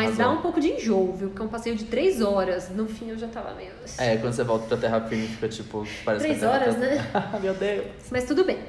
Mas 0.03 0.17
dá 0.17 0.23
Arrasou. 0.25 0.39
um 0.39 0.41
pouco 0.43 0.59
de 0.59 0.69
enjoo, 0.73 1.13
viu? 1.13 1.27
Porque 1.29 1.41
é 1.41 1.45
um 1.45 1.49
passeio 1.49 1.75
de 1.75 1.85
três 1.85 2.21
horas. 2.21 2.69
No 2.69 2.87
fim 2.87 3.09
eu 3.09 3.17
já 3.17 3.27
tava 3.27 3.53
meio. 3.53 3.71
É, 3.97 4.17
quando 4.17 4.33
você 4.33 4.43
volta 4.43 4.67
pra 4.67 4.77
terra 4.77 5.01
firme, 5.01 5.27
fica 5.27 5.47
tipo. 5.49 5.85
Parece 6.05 6.25
Três 6.25 6.39
terra 6.39 6.51
horas, 6.51 6.75
tá- 6.75 6.79
né? 6.81 7.39
meu 7.41 7.53
Deus. 7.53 7.85
Mas 8.11 8.25
tudo 8.25 8.43
bem. 8.43 8.59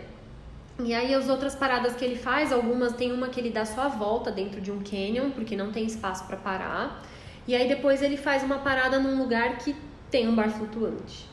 E 0.80 0.94
aí 0.94 1.12
as 1.12 1.28
outras 1.28 1.54
paradas 1.56 1.94
que 1.94 2.04
ele 2.04 2.16
faz, 2.16 2.52
algumas 2.52 2.92
tem 2.94 3.12
uma 3.12 3.28
que 3.28 3.40
ele 3.40 3.50
dá 3.50 3.64
só 3.64 3.82
a 3.82 3.88
volta 3.88 4.30
dentro 4.30 4.60
de 4.60 4.70
um 4.70 4.78
canyon, 4.80 5.30
porque 5.30 5.56
não 5.56 5.72
tem 5.72 5.84
espaço 5.84 6.24
pra 6.26 6.36
parar. 6.36 7.02
E 7.46 7.54
aí 7.54 7.66
depois 7.68 8.00
ele 8.02 8.16
faz 8.16 8.42
uma 8.42 8.58
parada 8.58 8.98
num 9.00 9.18
lugar 9.18 9.58
que 9.58 9.74
tem 10.10 10.28
um 10.28 10.34
bar 10.34 10.50
flutuante. 10.50 11.26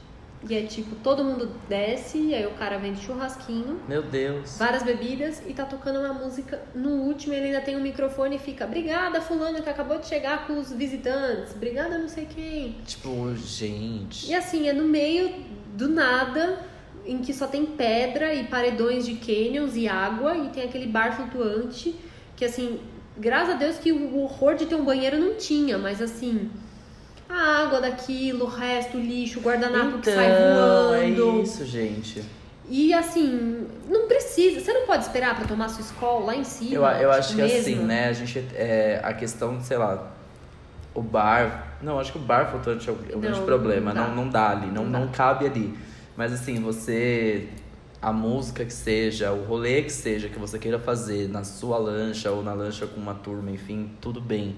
E 0.48 0.56
é 0.56 0.62
tipo, 0.64 0.96
todo 0.98 1.24
mundo 1.24 1.50
desce, 1.68 2.20
e 2.20 2.36
aí 2.36 2.46
o 2.46 2.52
cara 2.52 2.78
vende 2.78 3.02
churrasquinho, 3.02 3.80
Meu 3.88 4.04
Deus. 4.04 4.58
várias 4.60 4.84
bebidas 4.84 5.42
e 5.48 5.54
tá 5.54 5.66
tocando 5.66 6.00
uma 6.00 6.14
música. 6.14 6.62
No 6.76 6.92
último 7.04 7.34
ele 7.34 7.48
ainda 7.48 7.62
tem 7.62 7.76
um 7.76 7.82
microfone 7.82 8.36
e 8.36 8.40
fica, 8.40 8.66
obrigada 8.66 9.20
fulano 9.22 9.62
que 9.64 9.70
acabou 9.70 9.98
de 9.98 10.06
chegar 10.08 10.46
com 10.46 10.60
os 10.60 10.72
visitantes, 10.72 11.56
obrigada 11.56 11.98
não 11.98 12.08
sei 12.08 12.26
quem. 12.28 12.78
Tipo, 12.86 13.34
gente. 13.36 14.30
E 14.30 14.36
assim, 14.36 14.68
é 14.68 14.74
no 14.74 14.84
meio 14.88 15.34
do 15.74 15.90
nada, 15.90 16.60
em 17.06 17.20
que 17.20 17.34
só 17.34 17.48
tem 17.48 17.66
pedra 17.66 18.34
e 18.34 18.44
paredões 18.46 19.06
de 19.06 19.16
canyons 19.16 19.76
e 19.76 19.88
água, 19.88 20.38
e 20.38 20.50
tem 20.50 20.64
aquele 20.64 20.88
bar 20.88 21.16
flutuante, 21.16 21.96
que 22.36 22.46
assim, 22.46 22.80
graças 23.18 23.56
a 23.56 23.58
Deus 23.58 23.78
que 23.78 23.92
o 23.92 24.20
horror 24.20 24.56
de 24.56 24.66
ter 24.66 24.76
um 24.76 24.86
banheiro 24.86 25.18
não 25.20 25.36
tinha, 25.36 25.78
mas 25.78 26.02
assim, 26.02 26.50
a 27.30 27.64
água 27.64 27.82
daquilo, 27.82 28.46
o 28.46 28.48
resto, 28.48 28.98
o 28.98 29.00
lixo, 29.00 29.40
o 29.40 29.42
guardanapo 29.42 30.00
que 30.00 30.12
sai 30.12 30.30
voando. 30.30 30.96
É 30.96 31.42
isso, 31.42 31.66
gente. 31.66 32.24
E 32.68 32.94
assim, 32.94 33.68
não 33.88 34.08
precisa, 34.08 34.60
você 34.60 34.74
não 34.74 34.88
pode 34.88 35.04
esperar 35.04 35.36
pra 35.36 35.46
tomar 35.46 35.70
sua 35.70 35.82
escola 35.82 36.26
lá 36.26 36.36
em 36.36 36.44
cima. 36.44 36.74
Eu, 36.74 36.84
eu 36.84 37.12
acho 37.12 37.30
tipo, 37.30 37.42
que 37.42 37.48
mesmo. 37.54 37.60
assim, 37.60 37.76
né? 37.86 38.08
A 38.10 38.14
gente. 38.14 38.40
É, 38.56 39.00
a 39.04 39.14
questão, 39.14 39.62
sei 39.62 39.78
lá. 39.78 40.12
O 40.94 41.02
bar. 41.02 41.78
Não, 41.82 42.00
acho 42.00 42.12
que 42.12 42.18
o 42.18 42.22
bar 42.22 42.50
flutuante 42.50 42.90
é 42.90 42.92
o, 42.92 42.98
é 43.12 43.16
o 43.16 43.20
grande 43.20 43.40
Não, 43.40 43.46
problema. 43.46 43.94
não 43.94 44.02
dá. 44.02 44.08
Não, 44.08 44.16
não 44.16 44.30
dá 44.30 44.50
ali. 44.50 44.68
Não, 44.68 44.86
Não 44.86 45.00
não, 45.02 45.08
cabe 45.10 45.46
ali. 45.46 45.78
Mas 46.16 46.34
assim, 46.34 46.60
você. 46.62 47.50
A 48.02 48.14
música 48.14 48.64
que 48.64 48.74
seja, 48.74 49.32
o 49.32 49.46
rolê 49.46 49.82
que 49.82 49.92
seja 49.92 50.30
que 50.30 50.38
você 50.38 50.60
queira 50.60 50.78
fazer 50.78 51.28
na 51.28 51.44
sua 51.44 51.78
lancha 51.78 52.30
ou 52.30 52.44
na 52.44 52.54
lancha 52.54 52.86
com 52.86 53.00
uma 53.00 53.16
turma, 53.16 53.50
enfim, 53.50 53.92
tudo 54.00 54.22
bem. 54.22 54.56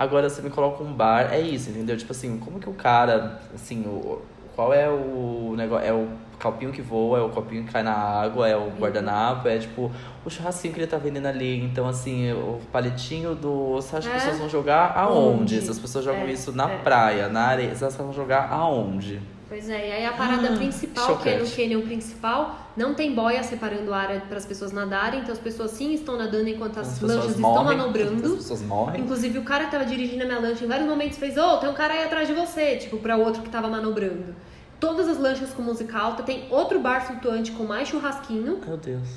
Agora 0.00 0.30
você 0.30 0.40
me 0.40 0.48
coloca 0.48 0.82
um 0.82 0.92
bar, 0.94 1.28
é 1.30 1.38
isso, 1.38 1.68
entendeu? 1.68 1.94
Tipo 1.94 2.12
assim, 2.12 2.38
como 2.38 2.58
que 2.58 2.70
o 2.70 2.72
cara, 2.72 3.38
assim, 3.54 3.82
o, 3.86 4.22
qual 4.56 4.72
é 4.72 4.88
o 4.88 5.52
negócio? 5.54 5.86
É 5.86 5.92
o 5.92 6.08
copinho 6.42 6.72
que 6.72 6.80
voa, 6.80 7.18
é 7.18 7.20
o 7.20 7.28
copinho 7.28 7.64
que 7.64 7.70
cai 7.70 7.82
na 7.82 7.92
água, 7.92 8.48
é 8.48 8.56
o 8.56 8.70
guardanapo, 8.70 9.46
é 9.46 9.58
tipo 9.58 9.90
o 10.24 10.30
churrasquinho 10.30 10.72
que 10.72 10.80
ele 10.80 10.86
tá 10.86 10.96
vendendo 10.96 11.26
ali. 11.26 11.62
Então, 11.62 11.86
assim, 11.86 12.32
o 12.32 12.58
paletinho 12.72 13.34
do. 13.34 13.72
Você 13.74 13.96
acha 13.96 14.08
que 14.08 14.16
as 14.16 14.22
É? 14.22 14.24
pessoas 14.24 14.40
vão 14.40 14.48
jogar 14.48 14.94
aonde? 14.96 15.40
Onde? 15.56 15.60
Se 15.60 15.70
as 15.70 15.78
pessoas 15.78 16.02
jogam 16.02 16.22
É, 16.22 16.32
isso 16.32 16.50
na 16.52 16.70
é. 16.70 16.78
praia, 16.78 17.28
na 17.28 17.42
areia, 17.42 17.74
elas 17.78 17.94
vão 17.94 18.10
jogar 18.10 18.48
aonde? 18.50 19.20
Pois 19.50 19.68
é, 19.68 19.88
e 19.88 19.92
aí 19.92 20.06
a 20.06 20.12
parada 20.12 20.48
Ah, 20.52 20.56
principal, 20.56 21.18
que 21.18 21.28
é 21.28 21.32
no 21.38 21.44
chocante. 21.44 21.56
canyon 21.56 21.82
principal, 21.82 22.70
não 22.76 22.94
tem 22.94 23.12
boia 23.12 23.42
separando 23.42 23.92
a 23.92 23.96
área 23.98 24.20
para 24.20 24.38
as 24.38 24.46
pessoas 24.46 24.70
nadarem, 24.70 25.20
então 25.22 25.32
as 25.32 25.40
pessoas 25.40 25.72
sim 25.72 25.92
estão 25.92 26.16
nadando 26.16 26.48
enquanto 26.48 26.78
as, 26.78 26.86
As 26.94 27.00
lanchas 27.00 27.30
estão 27.34 27.64
manobrando. 27.64 28.26
As 28.28 28.32
pessoas 28.36 28.62
morrem. 28.62 29.00
Inclusive, 29.02 29.38
o 29.38 29.42
cara 29.42 29.64
que 29.64 29.72
tava 29.72 29.84
dirigindo 29.84 30.22
a 30.22 30.26
minha 30.26 30.38
lancha 30.38 30.64
em 30.64 30.68
vários 30.68 30.88
momentos 30.88 31.18
fez: 31.18 31.36
Ô, 31.36 31.56
tem 31.56 31.68
um 31.68 31.74
cara 31.74 31.94
aí 31.94 32.04
atrás 32.04 32.28
de 32.28 32.32
você, 32.34 32.76
tipo, 32.76 32.98
pra 32.98 33.16
outro 33.16 33.42
que 33.42 33.48
tava 33.50 33.66
manobrando. 33.66 34.36
Todas 34.78 35.08
as 35.08 35.18
lanchas 35.18 35.50
com 35.52 35.62
música 35.62 35.98
alta, 35.98 36.22
tem 36.22 36.46
outro 36.48 36.78
bar 36.78 37.04
flutuante 37.04 37.50
com 37.50 37.64
mais 37.64 37.88
churrasquinho 37.88 38.60
Meu 38.64 38.76
Deus. 38.76 39.08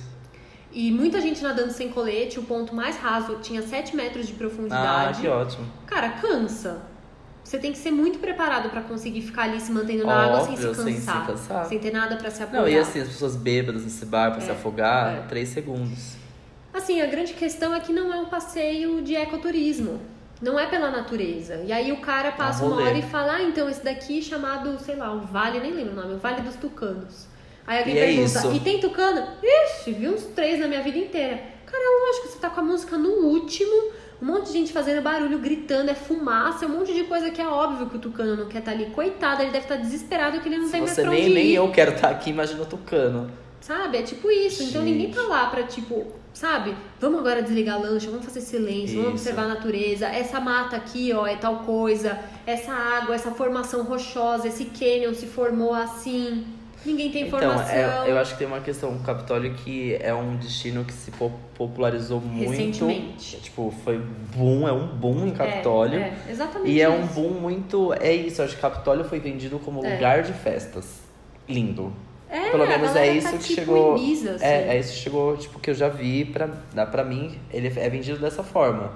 e 0.74 0.92
muita 0.92 1.22
gente 1.22 1.44
nadando 1.44 1.72
sem 1.72 1.90
colete. 1.90 2.40
O 2.40 2.44
ponto 2.44 2.74
mais 2.76 2.98
raso 2.98 3.38
tinha 3.42 3.62
7 3.62 3.96
metros 3.96 4.26
de 4.28 4.34
Ah, 4.34 4.38
profundidade. 4.38 5.22
que 5.22 5.28
ótimo. 5.28 5.66
Cara, 5.86 6.10
cansa. 6.10 6.82
Você 7.44 7.58
tem 7.58 7.72
que 7.72 7.78
ser 7.78 7.92
muito 7.92 8.20
preparado 8.20 8.70
pra 8.70 8.82
conseguir 8.82 9.22
ficar 9.22 9.44
ali 9.44 9.60
se 9.60 9.72
mantendo 9.72 10.06
na 10.06 10.14
água 10.26 10.46
sem 10.46 10.56
se 10.58 10.66
Óbvio, 10.68 10.84
sem 10.84 10.94
se 10.96 11.06
cansar. 11.06 11.28
cansar. 11.28 11.66
Sem 11.66 11.78
ter 11.80 11.92
nada 11.92 12.16
pra 12.16 12.32
se 12.32 12.42
apoiar. 12.42 12.62
Não, 12.62 12.70
e 12.70 12.78
assim, 12.78 13.00
as 13.02 13.08
pessoas 13.10 13.36
bêbadas 13.36 13.84
nesse 13.84 14.06
bar 14.06 14.32
pra 14.32 14.42
se 14.42 14.50
É, 14.50 14.54
afogar, 14.54 15.14
é. 15.18 15.22
três 15.28 15.50
segundos. 15.50 16.14
Assim, 16.74 17.02
a 17.02 17.06
grande 17.06 17.34
questão 17.34 17.74
é 17.76 17.80
que 17.80 17.92
não 17.94 18.12
é 18.14 18.18
um 18.18 18.26
passeio 18.26 19.02
de 19.02 19.14
ecoturismo. 19.16 20.00
Não 20.42 20.60
é 20.60 20.66
pela 20.66 20.90
natureza. 20.90 21.62
E 21.66 21.72
aí 21.72 21.92
o 21.92 21.98
cara 22.02 22.32
passa 22.32 22.66
uma 22.66 22.78
hora 22.82 22.98
e 22.98 23.02
fala, 23.04 23.34
ah, 23.36 23.44
então 23.44 23.70
esse 23.70 23.84
daqui 23.84 24.20
é 24.20 24.22
chamado, 24.22 24.78
sei 24.84 24.96
lá, 24.96 25.14
o 25.14 25.20
Vale, 25.22 25.60
nem 25.60 25.72
lembro 25.72 25.94
o 25.94 25.96
nome, 25.96 26.16
o 26.16 26.18
Vale 26.18 26.42
dos 26.42 26.56
Tucanos. 26.56 27.28
Aí 27.68 27.80
alguém 27.80 27.96
E 27.96 27.98
é 28.00 28.06
pergunta, 28.08 28.40
isso. 28.40 28.52
e 28.54 28.60
tem 28.60 28.80
tucano? 28.80 29.26
Ixi, 29.42 29.94
vi 29.94 30.10
uns 30.10 30.24
três 30.36 30.60
na 30.60 30.68
minha 30.68 30.82
vida 30.82 30.98
inteira. 30.98 31.40
Cara, 31.66 31.84
lógico, 32.08 32.28
você 32.28 32.40
tá 32.40 32.50
com 32.50 32.60
a 32.60 32.64
música 32.64 32.98
no 32.98 33.10
último, 33.10 33.92
um 34.22 34.26
monte 34.26 34.48
de 34.48 34.54
gente 34.54 34.72
fazendo 34.72 35.02
barulho, 35.02 35.38
gritando, 35.40 35.90
é 35.90 35.96
fumaça, 35.96 36.66
é 36.66 36.68
um 36.68 36.72
monte 36.72 36.94
de 36.94 37.04
coisa 37.04 37.30
que 37.30 37.42
é 37.42 37.48
óbvio 37.48 37.88
que 37.90 37.98
o 37.98 38.00
tucano 38.00 38.36
não 38.36 38.48
quer 38.48 38.60
estar 38.60 38.72
ali. 38.72 38.86
Coitado, 38.88 39.42
ele 39.42 39.52
deve 39.52 39.66
estar 39.66 39.76
desesperado 39.76 40.40
que 40.40 40.48
ele 40.48 40.58
não 40.58 40.66
Se 40.66 40.72
tem 40.72 40.82
mais 40.82 40.94
pra 40.96 41.10
nem, 41.10 41.22
onde 41.26 41.34
nem 41.34 41.46
ir. 41.48 41.56
eu 41.56 41.70
quero 41.72 41.92
estar 41.94 42.10
aqui, 42.10 42.30
imagina 42.30 42.62
o 42.62 42.66
tucano. 42.66 43.30
Sabe? 43.60 43.98
É 43.98 44.02
tipo 44.02 44.30
isso. 44.30 44.64
Então 44.64 44.82
Gente. 44.84 44.92
ninguém 44.94 45.12
tá 45.12 45.22
lá 45.22 45.46
pra, 45.48 45.64
tipo, 45.64 46.06
sabe? 46.34 46.76
Vamos 47.00 47.20
agora 47.20 47.42
desligar 47.42 47.76
a 47.76 47.80
lancha, 47.80 48.10
vamos 48.10 48.26
fazer 48.26 48.42
silêncio, 48.42 49.02
vamos 49.02 49.22
Isso. 49.22 49.30
observar 49.30 49.44
a 49.44 49.54
natureza. 49.56 50.06
Essa 50.08 50.40
mata 50.40 50.76
aqui, 50.76 51.14
ó, 51.14 51.26
é 51.26 51.36
tal 51.38 51.60
coisa. 51.60 52.20
Essa 52.46 52.74
água, 52.74 53.16
essa 53.16 53.32
formação 53.32 53.84
rochosa, 53.84 54.48
esse 54.50 54.66
canyon 54.66 55.14
se 55.14 55.28
formou 55.28 55.74
assim. 55.74 56.46
Ninguém 56.86 57.10
tem 57.12 57.28
Então, 57.28 57.40
informação. 57.40 57.76
é, 57.76 58.12
eu 58.12 58.18
acho 58.18 58.34
que 58.34 58.40
tem 58.40 58.48
uma 58.48 58.60
questão. 58.60 58.92
O 58.96 59.00
Capitólio 59.00 59.54
que 59.54 59.96
é 60.02 60.14
um 60.14 60.36
destino 60.36 60.84
que 60.84 60.92
se 60.94 61.12
po- 61.12 61.32
popularizou 61.56 62.20
muito. 62.20 62.50
Recentemente. 62.52 63.38
Tipo, 63.38 63.74
foi 63.84 64.00
boom, 64.36 64.68
é 64.68 64.72
um 64.74 64.88
boom 64.88 65.28
em 65.28 65.32
Capitólio. 65.32 66.00
É, 66.00 66.04
é, 66.28 66.32
exatamente 66.32 66.70
E 66.72 66.82
é 66.82 66.90
um 66.90 67.06
boom 67.08 67.30
muito. 67.30 67.94
É 68.00 68.12
isso, 68.12 68.42
acho 68.42 68.56
que 68.56 68.62
Capitólio 68.62 69.06
foi 69.06 69.20
vendido 69.20 69.60
como 69.60 69.86
É. 69.86 69.94
lugar 69.94 70.24
de 70.24 70.34
festas. 70.34 71.00
Lindo. 71.48 71.94
É, 72.30 72.50
Pelo 72.50 72.66
menos 72.66 72.90
é 72.92 72.94
galera 72.94 73.12
isso 73.14 73.32
tá 73.32 73.38
que 73.38 73.44
tipo 73.44 73.56
chegou. 73.62 73.98
Ibiza, 73.98 74.32
assim. 74.32 74.46
É, 74.46 74.76
é 74.76 74.80
isso 74.80 74.92
que 74.94 75.00
chegou, 75.00 75.38
tipo, 75.38 75.60
que 75.60 75.70
eu 75.70 75.76
já 75.76 75.88
vi 75.88 76.26
pra, 76.26 76.50
dá 76.74 76.86
pra 76.86 77.04
mim, 77.04 77.38
ele 77.52 77.68
é 77.68 77.90
vendido 77.90 78.18
dessa 78.20 78.42
forma. 78.44 78.92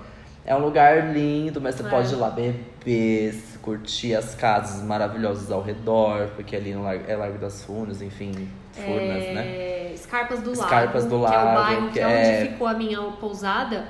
É 0.45 0.55
um 0.55 0.59
lugar 0.59 1.13
lindo, 1.13 1.61
mas 1.61 1.75
você 1.75 1.85
É. 1.85 1.89
pode 1.89 2.11
ir 2.13 2.15
lá 2.15 2.29
beber, 2.31 3.35
curtir 3.71 4.15
as 4.15 4.33
casas 4.33 4.81
maravilhosas 4.81 5.51
ao 5.51 5.61
redor, 5.61 6.29
porque 6.37 6.55
ali 6.55 6.73
no 6.73 6.83
Largo, 6.83 7.03
é 7.05 7.17
Largo 7.17 7.37
das 7.37 7.63
Furnas, 7.63 8.01
enfim, 8.01 8.31
Furnas, 8.71 9.23
É, 9.23 9.33
né? 9.33 9.91
Escarpas 9.93 10.39
do 10.39 10.53
Escarpas 10.53 11.03
Lago, 11.03 11.17
do 11.17 11.27
que 11.27 11.33
é 11.35 11.37
o 11.37 11.43
Lago, 11.43 11.55
bairro 11.61 11.89
que, 11.91 11.99
é 11.99 12.03
é- 12.03 12.39
onde 12.43 12.51
ficou 12.53 12.65
a 12.67 12.73
minha 12.73 13.01
pousada. 13.19 13.83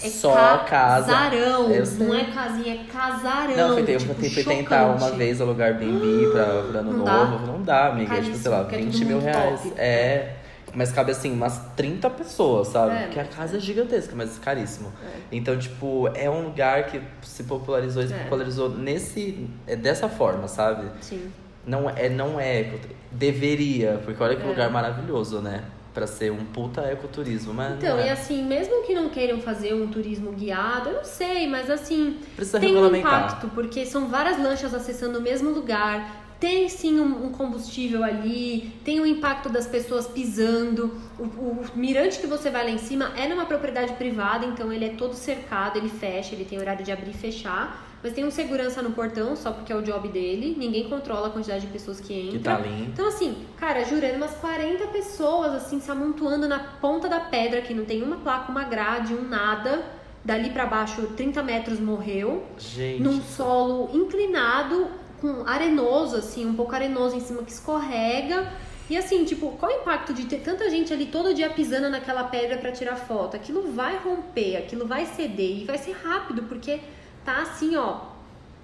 É 0.00 0.08
Só 0.08 0.32
casa. 0.58 0.66
casarão, 1.12 1.70
Eu 1.72 1.84
não 1.98 2.14
é 2.14 2.24
casinha, 2.24 2.74
é 2.74 2.84
casarão. 2.90 3.56
Não, 3.56 3.74
foi, 3.74 3.94
eu 3.94 3.98
tipo, 3.98 4.14
tentei 4.14 4.44
tentar 4.44 4.86
uma 4.86 5.10
vez 5.10 5.40
o 5.40 5.44
lugar 5.44 5.72
Airbnb 5.72 6.30
pra, 6.30 6.44
pra 6.70 6.80
ano 6.80 6.92
Não 6.92 7.04
dá? 7.04 7.24
novo. 7.24 7.46
Não 7.46 7.62
dá, 7.62 7.86
amiga. 7.88 8.14
É, 8.14 8.20
tipo, 8.22 8.36
sei 8.36 8.50
lá, 8.50 8.64
Caríssimo, 8.64 8.70
porque 8.70 8.76
é 8.76 8.78
20 8.78 8.92
tudo 8.92 9.06
mil 9.06 9.20
muito 9.20 9.34
reais. 9.36 9.60
top. 9.60 9.74
É. 9.76 10.34
Mas 10.74 10.92
cabe 10.92 11.12
assim, 11.12 11.32
umas 11.32 11.58
30 11.76 12.08
pessoas, 12.10 12.68
sabe? 12.68 12.94
É, 12.96 13.02
Porque 13.04 13.18
a 13.20 13.24
casa 13.24 13.56
é 13.56 13.60
gigantesca, 13.60 14.14
mas 14.14 14.38
caríssimo. 14.38 14.92
É. 15.04 15.18
Então, 15.32 15.58
tipo, 15.58 16.08
é 16.14 16.28
um 16.28 16.42
lugar 16.44 16.86
que 16.86 17.00
se 17.22 17.44
popularizou 17.44 18.02
e 18.02 18.08
se 18.08 18.14
É. 18.14 18.18
popularizou 18.18 18.68
nesse. 18.70 19.48
É 19.66 19.74
dessa 19.76 20.08
forma, 20.08 20.46
sabe? 20.48 20.86
Sim. 21.00 21.30
Não 21.66 21.88
é, 21.90 22.08
não 22.08 22.38
é. 22.40 22.74
Deveria, 23.10 24.00
porque 24.04 24.22
olha 24.22 24.36
que 24.36 24.42
É. 24.42 24.46
lugar 24.46 24.70
maravilhoso, 24.70 25.40
né? 25.40 25.64
Pra 25.94 26.06
ser 26.06 26.30
um 26.30 26.44
puta 26.44 26.82
ecoturismo, 26.82 27.52
mas. 27.52 27.74
Então, 27.76 27.96
não 27.96 28.04
e 28.04 28.08
é. 28.08 28.12
assim, 28.12 28.44
mesmo 28.44 28.84
que 28.84 28.94
não 28.94 29.08
queiram 29.08 29.40
fazer 29.40 29.74
um 29.74 29.88
turismo 29.88 30.30
guiado, 30.32 30.90
eu 30.90 30.96
não 30.96 31.04
sei, 31.04 31.48
mas 31.48 31.68
assim, 31.70 32.18
Precisa 32.36 32.60
tem 32.60 32.76
um 32.76 32.94
impacto, 32.94 33.48
porque 33.48 33.84
são 33.84 34.06
várias 34.08 34.38
lanchas 34.40 34.72
acessando 34.74 35.18
o 35.18 35.22
mesmo 35.22 35.50
lugar. 35.50 36.27
Tem 36.40 36.68
sim 36.68 37.00
um, 37.00 37.26
um 37.26 37.32
combustível 37.32 38.04
ali, 38.04 38.72
tem 38.84 39.00
o 39.00 39.06
impacto 39.06 39.48
das 39.48 39.66
pessoas 39.66 40.06
pisando. 40.06 40.96
O, 41.18 41.24
o 41.24 41.66
mirante 41.74 42.20
que 42.20 42.28
você 42.28 42.48
vai 42.48 42.64
lá 42.64 42.70
em 42.70 42.78
cima 42.78 43.12
é 43.16 43.26
numa 43.26 43.44
propriedade 43.44 43.94
privada, 43.94 44.46
então 44.46 44.72
ele 44.72 44.84
é 44.84 44.90
todo 44.90 45.14
cercado, 45.14 45.76
ele 45.76 45.88
fecha, 45.88 46.34
ele 46.34 46.44
tem 46.44 46.58
horário 46.58 46.84
de 46.84 46.92
abrir 46.92 47.10
e 47.10 47.14
fechar. 47.14 47.88
Mas 48.02 48.12
tem 48.12 48.24
um 48.24 48.30
segurança 48.30 48.80
no 48.80 48.92
portão, 48.92 49.34
só 49.34 49.50
porque 49.50 49.72
é 49.72 49.76
o 49.76 49.82
job 49.82 50.08
dele. 50.08 50.54
Ninguém 50.56 50.88
controla 50.88 51.26
a 51.26 51.30
quantidade 51.30 51.66
de 51.66 51.72
pessoas 51.72 51.98
que 51.98 52.14
entram. 52.14 52.38
Que 52.38 52.38
tá 52.38 52.56
ali. 52.56 52.84
Então, 52.84 53.08
assim, 53.08 53.36
cara, 53.56 53.84
jurando 53.84 54.16
umas 54.16 54.34
40 54.36 54.86
pessoas, 54.88 55.52
assim, 55.54 55.80
se 55.80 55.90
amontoando 55.90 56.46
na 56.46 56.60
ponta 56.60 57.08
da 57.08 57.18
pedra, 57.18 57.60
que 57.60 57.74
não 57.74 57.84
tem 57.84 58.02
uma 58.02 58.16
placa, 58.18 58.52
uma 58.52 58.64
grade, 58.64 59.14
um 59.14 59.22
nada. 59.28 59.82
Dali 60.24 60.50
pra 60.50 60.66
baixo, 60.66 61.08
30 61.16 61.42
metros 61.42 61.80
morreu. 61.80 62.44
Gente. 62.58 63.02
Num 63.02 63.20
solo 63.20 63.90
inclinado, 63.92 64.88
com 65.20 65.46
arenoso, 65.46 66.16
assim, 66.16 66.46
um 66.46 66.54
pouco 66.54 66.74
arenoso 66.74 67.16
em 67.16 67.20
cima 67.20 67.42
que 67.42 67.52
escorrega. 67.52 68.52
E 68.90 68.96
assim, 68.96 69.24
tipo, 69.24 69.50
qual 69.52 69.70
o 69.70 69.74
impacto 69.82 70.14
de 70.14 70.24
ter 70.24 70.38
tanta 70.38 70.70
gente 70.70 70.92
ali 70.92 71.06
todo 71.06 71.34
dia 71.34 71.50
pisando 71.50 71.90
naquela 71.90 72.24
pedra 72.24 72.56
pra 72.56 72.72
tirar 72.72 72.96
foto? 72.96 73.36
Aquilo 73.36 73.70
vai 73.72 73.98
romper, 73.98 74.56
aquilo 74.56 74.86
vai 74.86 75.04
ceder 75.04 75.62
e 75.62 75.64
vai 75.64 75.76
ser 75.76 75.92
rápido, 75.92 76.44
porque 76.44 76.80
tá 77.24 77.42
assim, 77.42 77.76
ó, 77.76 78.00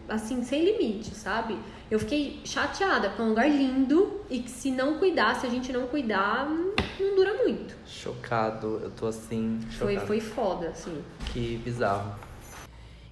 assim, 0.09 0.43
sem 0.43 0.65
limite, 0.65 1.15
sabe? 1.15 1.59
Eu 1.91 1.99
fiquei 1.99 2.41
chateada, 2.45 3.09
porque 3.11 3.21
é 3.21 3.25
um 3.25 3.29
lugar 3.29 3.51
lindo 3.51 4.21
e 4.31 4.41
que 4.41 4.51
se 4.51 4.71
não 4.71 4.99
cuidar, 4.99 5.35
se 5.39 5.47
a 5.47 5.51
gente 5.51 5.71
não 5.71 5.87
cuidar, 5.87 6.49
não, 6.49 6.73
dura 7.15 7.35
muito. 7.35 7.75
Chocado, 7.87 8.81
eu 8.83 8.91
tô 8.91 9.07
assim. 9.07 9.61
Foi, 9.79 9.93
Chocado. 9.93 10.07
foi 10.07 10.21
foda, 10.21 10.69
assim. 10.69 11.03
Que 11.33 11.59
bizarro. 11.59 12.15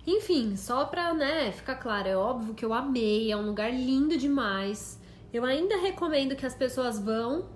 Enfim, 0.07 0.57
só 0.57 0.85
pra, 0.87 1.15
né, 1.15 1.53
ficar 1.53 1.77
claro, 1.77 2.09
é 2.09 2.17
óbvio 2.17 2.55
que 2.55 2.65
eu 2.65 2.75
amei, 2.75 3.31
é 3.31 3.37
um 3.37 3.47
lugar 3.47 3.73
lindo 3.73 4.17
demais. 4.17 5.01
Eu 5.33 5.45
ainda 5.45 5.77
recomendo 5.77 6.35
que 6.35 6.45
as 6.45 6.55
pessoas 6.55 6.99
vão, 6.99 7.47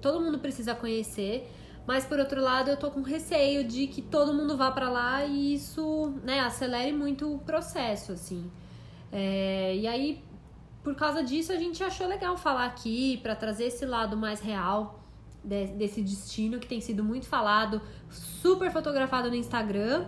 todo 0.00 0.20
mundo 0.20 0.38
precisa 0.38 0.74
conhecer, 0.74 1.50
mas 1.86 2.04
por 2.04 2.18
outro 2.18 2.42
lado 2.42 2.70
eu 2.70 2.76
tô 2.76 2.90
com 2.90 3.00
receio 3.00 3.64
de 3.64 3.86
que 3.86 4.02
todo 4.02 4.34
mundo 4.34 4.54
vá 4.56 4.70
pra 4.70 4.90
lá 4.90 5.24
e 5.24 5.54
isso, 5.54 6.12
né, 6.22 6.40
acelere 6.40 6.92
muito 6.92 7.34
o 7.34 7.38
processo, 7.38 8.12
assim. 8.12 8.50
É, 9.10 9.74
e 9.74 9.86
aí, 9.86 10.22
por 10.84 10.94
causa 10.94 11.24
disso, 11.24 11.50
a 11.52 11.56
gente 11.56 11.82
achou 11.82 12.06
legal 12.06 12.36
falar 12.36 12.66
aqui 12.66 13.16
pra 13.22 13.34
trazer 13.34 13.64
esse 13.64 13.86
lado 13.86 14.14
mais 14.14 14.40
real 14.40 15.02
de- 15.42 15.68
desse 15.68 16.02
destino 16.02 16.58
que 16.58 16.66
tem 16.68 16.82
sido 16.82 17.02
muito 17.02 17.26
falado, 17.26 17.80
super 18.10 18.70
fotografado 18.70 19.30
no 19.30 19.34
Instagram. 19.36 20.06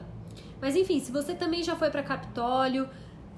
Mas 0.61 0.77
enfim, 0.77 1.01
se 1.01 1.11
você 1.11 1.35
também 1.35 1.63
já 1.63 1.75
foi 1.77 1.91
pra 1.91 2.03
Capitólio, 2.03 2.89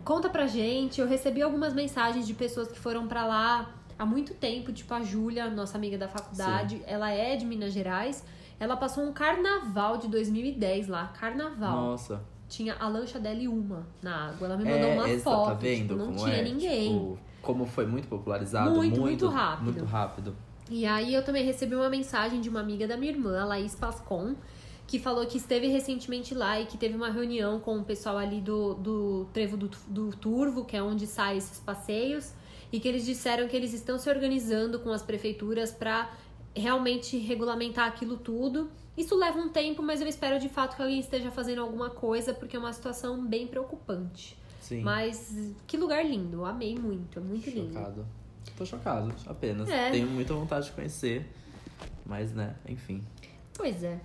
conta 0.04 0.28
pra 0.28 0.46
gente. 0.46 1.00
Eu 1.00 1.06
recebi 1.06 1.42
algumas 1.42 1.72
mensagens 1.74 2.26
de 2.26 2.34
pessoas 2.34 2.68
que 2.68 2.78
foram 2.78 3.06
pra 3.06 3.24
lá 3.26 3.70
há 3.98 4.04
muito 4.06 4.34
tempo, 4.34 4.72
tipo 4.72 4.92
a 4.92 5.02
Júlia, 5.02 5.48
nossa 5.50 5.76
amiga 5.78 5.96
da 5.96 6.08
faculdade, 6.08 6.82
ela 6.86 7.10
é 7.10 7.36
de 7.36 7.44
Minas 7.46 7.72
Gerais. 7.72 8.24
Ela 8.58 8.76
passou 8.76 9.04
um 9.04 9.12
carnaval 9.12 9.98
de 9.98 10.08
2010 10.08 10.88
lá, 10.88 11.08
carnaval. 11.18 11.76
Nossa. 11.90 12.20
Tinha 12.48 12.76
a 12.78 12.86
lancha 12.86 13.18
dela 13.18 13.38
e 13.40 13.48
uma 13.48 13.86
na 14.02 14.28
água. 14.28 14.46
Ela 14.46 14.56
me 14.56 14.64
mandou 14.64 14.88
É, 14.90 14.94
uma 14.94 15.08
exa- 15.08 15.24
foto, 15.24 15.46
tá 15.48 15.54
vendo 15.54 15.80
tipo, 15.88 15.94
não 15.94 16.06
como 16.06 16.18
tinha 16.18 16.36
é? 16.36 16.42
ninguém. 16.42 16.92
Tipo, 16.92 17.18
como 17.40 17.66
foi 17.66 17.86
muito 17.86 18.08
popularizado, 18.08 18.70
Muito, 18.70 19.00
muito, 19.00 19.24
muito 19.24 19.28
rápido. 19.28 19.64
Muito 19.64 19.84
rápido. 19.84 20.36
E 20.70 20.86
aí 20.86 21.12
eu 21.14 21.24
também 21.24 21.44
recebi 21.44 21.74
uma 21.74 21.88
mensagem 21.88 22.40
de 22.40 22.48
uma 22.48 22.60
amiga 22.60 22.86
da 22.86 22.96
minha 22.96 23.10
irmã, 23.12 23.40
a 23.40 23.44
Laís 23.44 23.74
Pascon, 23.74 24.34
que 24.86 24.98
falou 24.98 25.26
que 25.26 25.38
esteve 25.38 25.68
recentemente 25.68 26.34
lá 26.34 26.60
e 26.60 26.66
que 26.66 26.76
teve 26.76 26.94
uma 26.94 27.10
reunião 27.10 27.60
com 27.60 27.78
o 27.78 27.84
pessoal 27.84 28.18
ali 28.18 28.40
do, 28.40 28.74
do 28.74 29.26
Trevo 29.32 29.56
do, 29.56 29.70
do 29.86 30.10
Turvo, 30.16 30.64
que 30.64 30.76
é 30.76 30.82
onde 30.82 31.06
saem 31.06 31.38
esses 31.38 31.58
passeios, 31.58 32.32
e 32.70 32.80
que 32.80 32.88
eles 32.88 33.04
disseram 33.04 33.48
que 33.48 33.56
eles 33.56 33.72
estão 33.72 33.98
se 33.98 34.08
organizando 34.10 34.78
com 34.80 34.90
as 34.90 35.02
prefeituras 35.02 35.70
para 35.70 36.10
realmente 36.54 37.16
regulamentar 37.18 37.88
aquilo 37.88 38.16
tudo. 38.16 38.70
Isso 38.96 39.16
leva 39.16 39.38
um 39.38 39.48
tempo, 39.48 39.82
mas 39.82 40.00
eu 40.00 40.06
espero 40.06 40.38
de 40.38 40.48
fato 40.48 40.76
que 40.76 40.82
alguém 40.82 41.00
esteja 41.00 41.30
fazendo 41.30 41.62
alguma 41.62 41.88
coisa, 41.88 42.34
porque 42.34 42.56
é 42.56 42.58
uma 42.58 42.72
situação 42.72 43.24
bem 43.24 43.46
preocupante. 43.46 44.36
Sim. 44.60 44.82
Mas 44.82 45.34
que 45.66 45.76
lugar 45.76 46.04
lindo, 46.04 46.44
amei 46.44 46.76
muito, 46.76 47.18
é 47.18 47.22
muito 47.22 47.48
lindo. 47.48 47.72
Chocado. 47.72 48.06
Tô 48.56 48.66
chocado, 48.66 49.14
apenas. 49.26 49.68
É. 49.68 49.90
Tenho 49.90 50.08
muita 50.08 50.34
vontade 50.34 50.66
de 50.66 50.72
conhecer. 50.72 51.26
Mas, 52.04 52.32
né, 52.32 52.54
enfim. 52.68 53.02
Pois 53.54 53.82
é. 53.82 53.98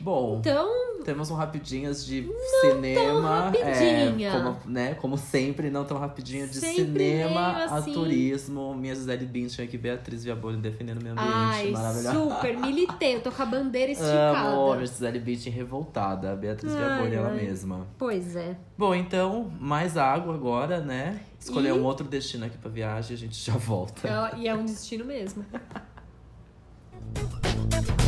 Bom, 0.00 0.38
Então, 0.40 1.02
temos 1.04 1.30
um 1.30 1.34
rapidinhas 1.34 2.04
de 2.06 2.26
cinema. 2.62 3.40
rapidinha. 3.46 4.28
É, 4.28 4.32
como, 4.32 4.56
né, 4.64 4.94
como 4.94 5.18
sempre, 5.18 5.70
não 5.70 5.84
tão 5.84 5.98
rapidinho 5.98 6.48
de 6.48 6.58
Sempre 6.58 6.84
cinema 6.84 7.52
meio 7.52 7.70
a 7.70 7.74
assim. 7.76 7.92
turismo. 7.92 8.74
Minha 8.74 8.94
Gisele 8.94 9.26
Bündchen 9.26 9.64
aqui, 9.66 9.76
Beatriz 9.76 10.24
Viaboni 10.24 10.56
defendendo 10.58 11.00
o 11.00 11.02
meio 11.02 11.14
ambiente. 11.14 11.30
ai, 11.32 11.70
Maravilhosa. 11.70 12.12
super 12.18 12.56
militei, 12.58 13.16
eu 13.16 13.20
tô 13.22 13.30
com 13.30 13.42
a 13.42 13.46
bandeira 13.46 13.92
esticada. 13.92 14.38
Amo, 14.48 14.74
minha 14.74 14.86
Gisele 14.86 15.18
Bündchen 15.18 15.52
revoltada. 15.52 16.34
Beatriz 16.34 16.74
Viaboni, 16.74 17.14
ela 17.14 17.30
mesma. 17.30 17.86
Pois 17.98 18.34
é. 18.36 18.56
Bom, 18.78 18.94
então, 18.94 19.50
mais 19.60 19.96
água 19.98 20.34
agora, 20.34 20.80
né? 20.80 21.20
Escolher 21.38 21.70
E- 21.70 21.72
um 21.72 21.84
outro 21.84 22.06
destino 22.06 22.46
aqui 22.46 22.56
pra 22.58 22.70
viagem, 22.70 23.14
a 23.14 23.18
gente 23.18 23.36
já 23.38 23.54
volta. 23.56 24.08
É- 24.08 24.38
E 24.38 24.48
é 24.48 24.54
um 24.54 24.64
destino 24.64 25.04
mesmo. 25.04 25.44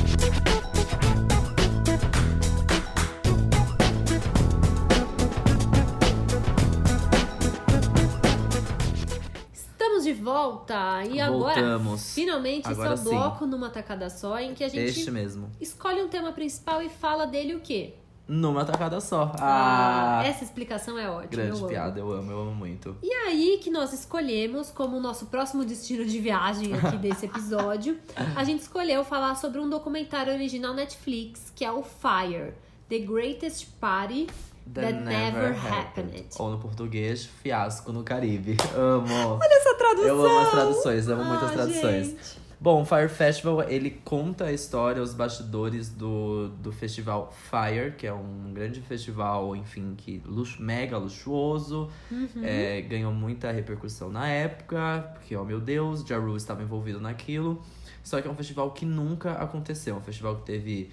Estamos 10.03 10.05
de 10.05 10.13
volta 10.13 11.05
e 11.05 11.21
agora 11.21 11.55
Voltamos. 11.55 12.15
finalmente 12.15 12.69
Agora 12.69 12.95
esse 12.95 13.03
é 13.07 13.07
o 13.07 13.11
sim. 13.11 13.17
bloco 13.17 13.47
numa 13.47 13.71
tacada 13.71 14.11
só 14.11 14.39
em 14.39 14.53
que 14.55 14.65
a 14.65 14.69
gente 14.69 14.85
Este 14.99 15.11
mesmo. 15.11 15.49
escolhe 15.61 16.03
um 16.03 16.09
tema 16.09 16.33
principal 16.33 16.83
e 16.83 16.89
fala 16.89 17.27
dele 17.27 17.55
o 17.55 17.61
quê? 17.61 17.95
Numa 18.27 18.65
tacada 18.65 19.01
só. 19.01 19.33
Ah, 19.39 20.23
essa 20.25 20.43
explicação 20.45 20.99
é 20.99 21.09
ótima. 21.09 21.25
eu 21.25 21.29
grande 21.31 21.59
amo. 21.59 21.69
piada, 21.69 22.01
eu 22.01 22.11
amo, 22.13 22.31
eu 22.31 22.41
amo 22.41 22.55
muito. 22.55 22.97
E 23.03 23.13
aí 23.13 23.59
que 23.63 23.71
nós 23.71 23.93
escolhemos 23.93 24.71
como 24.71 24.99
nosso 25.01 25.27
próximo 25.27 25.65
destino 25.65 26.05
de 26.05 26.19
viagem 26.19 26.73
aqui 26.75 26.97
desse 26.99 27.27
episódio, 27.27 27.99
a 28.37 28.43
gente 28.45 28.61
escolheu 28.61 29.05
falar 29.05 29.35
sobre 29.37 29.61
um 29.61 29.69
documentário 29.69 30.33
original 30.33 30.73
Netflix, 30.75 31.53
que 31.55 31.65
é 31.65 31.71
o 31.73 31.83
Fire, 31.83 32.55
The 32.89 32.99
Greatest 33.01 33.67
Party 33.81 34.29
That, 34.75 34.93
Never, 34.93 35.55
Happened. 35.55 36.27
Ou 36.39 36.51
no 36.51 36.59
português, 36.59 37.25
Fiasco 37.27 37.93
no 37.93 38.03
Caribe. 38.03 38.57
Amo. 38.77 39.39
Essa 39.43 39.75
tradução! 39.75 40.07
Eu 40.09 40.25
amo 40.27 40.39
as 40.39 40.51
traduções, 40.51 41.09
amo 41.09 41.25
muitas 41.25 41.51
Ah, 41.51 41.53
traduções. 41.53 42.07
gente. 42.09 42.43
Bom, 42.61 42.83
o 42.83 42.85
Fire 42.85 43.09
Festival, 43.09 43.63
ele 43.69 43.91
conta 44.05 44.45
a 44.45 44.53
história, 44.53 45.03
os 45.03 45.13
bastidores 45.13 45.89
do, 45.89 46.49
do 46.49 46.71
festival 46.71 47.33
Fire, 47.51 47.91
que 47.99 48.07
é 48.07 48.13
um 48.13 48.53
grande 48.55 48.81
festival, 48.81 49.57
enfim, 49.57 49.95
que 49.97 50.23
luxo, 50.25 50.63
mega 50.63 50.97
luxuoso, 50.97 51.91
Uhum. 52.09 52.29
é, 52.45 52.81
ganhou 52.83 53.13
muita 53.13 53.51
repercussão 53.51 54.11
na 54.13 54.29
época, 54.29 55.11
porque, 55.15 55.37
oh 55.37 55.45
meu 55.45 55.61
Deus, 55.61 56.05
Ja 56.07 56.19
Rule 56.19 56.37
estava 56.37 56.63
envolvido 56.63 57.01
naquilo. 57.01 57.61
Só 58.05 58.21
que 58.21 58.29
é 58.29 58.31
um 58.31 58.37
festival 58.37 58.71
que 58.71 58.85
nunca 58.87 59.33
aconteceu, 59.33 59.97
um 59.97 60.01
festival 60.01 60.37
que 60.37 60.43
teve 60.43 60.93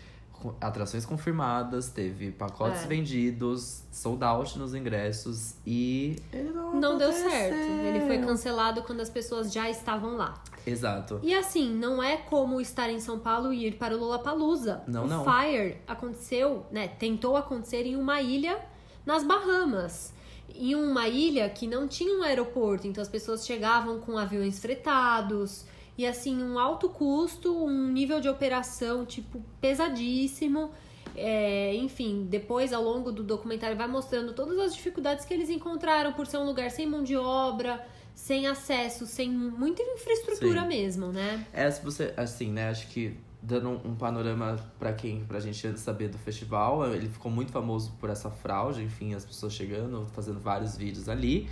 atrações 0.62 1.06
confirmadas, 1.06 1.90
teve 1.90 2.32
pacotes 2.32 2.84
É. 2.84 2.88
vendidos, 2.88 3.84
sold 3.92 4.24
out 4.24 4.58
nos 4.58 4.74
ingressos 4.74 5.56
e 5.66 6.16
ele 6.32 6.52
não, 6.52 6.74
Não 6.76 6.98
deu 6.98 7.12
certo. 7.12 7.56
Ele 7.56 8.06
foi 8.06 8.18
cancelado 8.20 8.82
quando 8.84 9.02
as 9.02 9.10
pessoas 9.10 9.52
já 9.52 9.70
estavam 9.70 10.16
lá. 10.16 10.42
Exato. 10.66 11.20
E 11.24 11.34
assim, 11.34 11.74
não 11.74 12.02
é 12.02 12.18
como 12.18 12.60
estar 12.62 12.90
em 12.90 13.00
São 13.00 13.18
Paulo 13.20 13.52
e 13.54 13.68
ir 13.68 13.76
para 13.78 13.96
o 13.96 14.00
Lollapalooza. 14.00 14.82
Não, 14.88 15.06
o 15.06 15.08
não. 15.08 15.24
Fire 15.24 15.78
aconteceu, 15.88 16.66
né, 16.72 16.88
tentou 16.88 17.36
acontecer 17.36 17.86
em 17.86 17.96
uma 17.96 18.22
ilha 18.22 18.60
nas 19.06 19.24
Bahamas. 19.24 20.14
Em 20.54 20.76
uma 20.76 21.08
ilha 21.08 21.48
que 21.50 21.68
não 21.68 21.88
tinha 21.88 22.18
um 22.18 22.24
aeroporto, 22.24 22.88
então 22.88 23.02
as 23.02 23.08
pessoas 23.08 23.46
chegavam 23.46 24.00
com 24.00 24.18
aviões 24.18 24.60
fretados. 24.60 25.66
E 26.00 26.08
assim, 26.08 26.42
um 26.42 26.58
alto 26.58 26.88
custo, 26.88 27.54
um 27.54 27.92
nível 27.92 28.22
de 28.22 28.30
operação, 28.30 29.06
tipo, 29.06 29.44
pesadíssimo. 29.60 30.72
É, 31.14 31.76
enfim, 31.76 32.26
depois 32.30 32.72
ao 32.72 32.82
longo 32.82 33.12
do 33.12 33.22
documentário 33.22 33.76
vai 33.76 33.86
mostrando 33.86 34.32
todas 34.32 34.58
as 34.60 34.74
dificuldades 34.74 35.26
que 35.26 35.34
eles 35.34 35.50
encontraram 35.50 36.14
por 36.14 36.26
ser 36.26 36.38
um 36.38 36.46
lugar 36.46 36.72
sem 36.72 36.88
mão 36.88 37.04
de 37.04 37.18
obra, 37.18 37.86
sem 38.16 38.48
acesso, 38.48 39.06
sem 39.06 39.30
muita 39.30 39.84
infraestrutura 39.84 40.62
Sim. 40.62 40.68
mesmo, 40.70 41.08
né? 41.08 41.46
É, 41.52 41.70
se 41.70 41.84
você, 41.84 42.14
assim, 42.16 42.50
né, 42.50 42.70
acho 42.70 42.88
que 42.88 43.18
dando 43.42 43.70
um, 43.70 43.94
panorama 43.94 44.56
pra 44.80 44.94
quem, 44.94 45.26
pra 45.26 45.42
gente 45.42 45.78
saber 45.78 46.08
do 46.08 46.18
festival, 46.18 46.96
ele 46.96 47.10
ficou 47.10 47.30
muito 47.30 47.52
famoso 47.52 47.92
por 48.00 48.10
essa 48.10 48.32
fraude, 48.32 48.82
enfim, 48.82 49.16
as 49.16 49.26
pessoas 49.26 49.52
chegando, 49.52 50.08
fazendo 50.14 50.40
vários 50.40 50.78
vídeos 50.78 51.10
ali. 51.10 51.50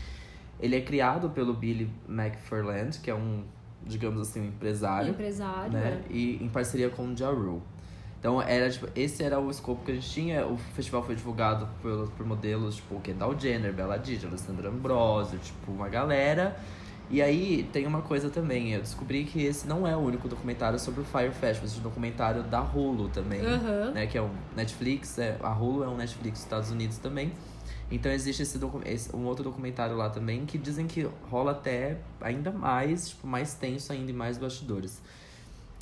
Ele 0.57 0.77
é 0.77 0.81
criado 0.81 1.31
pelo 1.31 1.53
Billy 1.53 1.89
McFarland, 2.07 2.97
que 2.99 3.11
é 3.11 3.13
um, 3.13 3.43
digamos 3.87 4.21
assim, 4.27 4.41
um 4.41 4.45
empresário, 4.45 5.09
Empresário, 5.11 5.71
né, 5.71 6.01
é. 6.09 6.13
e 6.13 6.43
em 6.43 6.49
parceria 6.49 6.89
com 6.89 7.03
o 7.07 7.15
Ja 7.15 7.29
Rule. 7.29 7.61
Então, 8.19 8.41
era, 8.41 8.69
tipo, 8.69 8.87
esse 8.95 9.23
era 9.23 9.39
o 9.39 9.49
escopo 9.49 9.85
que 9.85 9.91
a 9.91 9.95
gente 9.95 10.09
tinha. 10.09 10.45
O 10.45 10.57
festival 10.57 11.03
foi 11.03 11.15
divulgado 11.15 11.67
por, 11.81 12.09
por 12.11 12.25
modelos 12.25 12.77
tipo 12.77 12.99
Kendall 12.99 13.39
Jenner, 13.39 13.71
Bella 13.71 13.95
Hadid, 13.95 14.25
Alessandra 14.25 14.69
Ambrosio, 14.69 15.37
tipo, 15.39 15.71
uma 15.71 15.87
galera. 15.87 16.57
E 17.09 17.21
aí, 17.21 17.69
tem 17.71 17.85
uma 17.85 18.01
coisa 18.01 18.29
também. 18.29 18.73
Eu 18.73 18.81
descobri 18.81 19.23
que 19.23 19.41
esse 19.43 19.67
não 19.67 19.87
é 19.87 19.95
o 19.95 19.99
único 19.99 20.27
documentário 20.27 20.77
sobre 20.79 21.01
o 21.01 21.03
Fire 21.05 21.29
Festival. 21.29 21.65
Existe 21.65 21.79
um 21.79 21.83
documentário 21.83 22.43
da 22.43 22.61
Hulu 22.61 23.07
também, 23.09 23.39
Aham. 23.39 23.91
né? 23.91 24.07
Que 24.07 24.17
é 24.17 24.21
o 24.21 24.29
Netflix. 24.55 25.17
É, 25.19 25.37
a 25.41 25.53
Hulu 25.53 25.83
é 25.83 25.87
um 25.87 25.95
Netflix 25.95 26.39
dos 26.39 26.43
Estados 26.43 26.71
Unidos 26.71 26.97
também. 26.97 27.31
Então, 27.89 28.11
existe 28.11 28.43
esse, 28.43 28.59
esse 28.85 29.15
um 29.15 29.25
outro 29.25 29.43
documentário 29.43 29.95
lá 29.95 30.09
também 30.09 30.45
que 30.45 30.57
dizem 30.57 30.87
que 30.87 31.09
rola 31.29 31.51
até 31.51 31.97
ainda 32.19 32.51
mais, 32.51 33.09
tipo, 33.09 33.25
mais 33.25 33.53
tenso 33.53 33.93
ainda 33.93 34.11
e 34.11 34.13
mais 34.13 34.37
bastidores. 34.37 35.01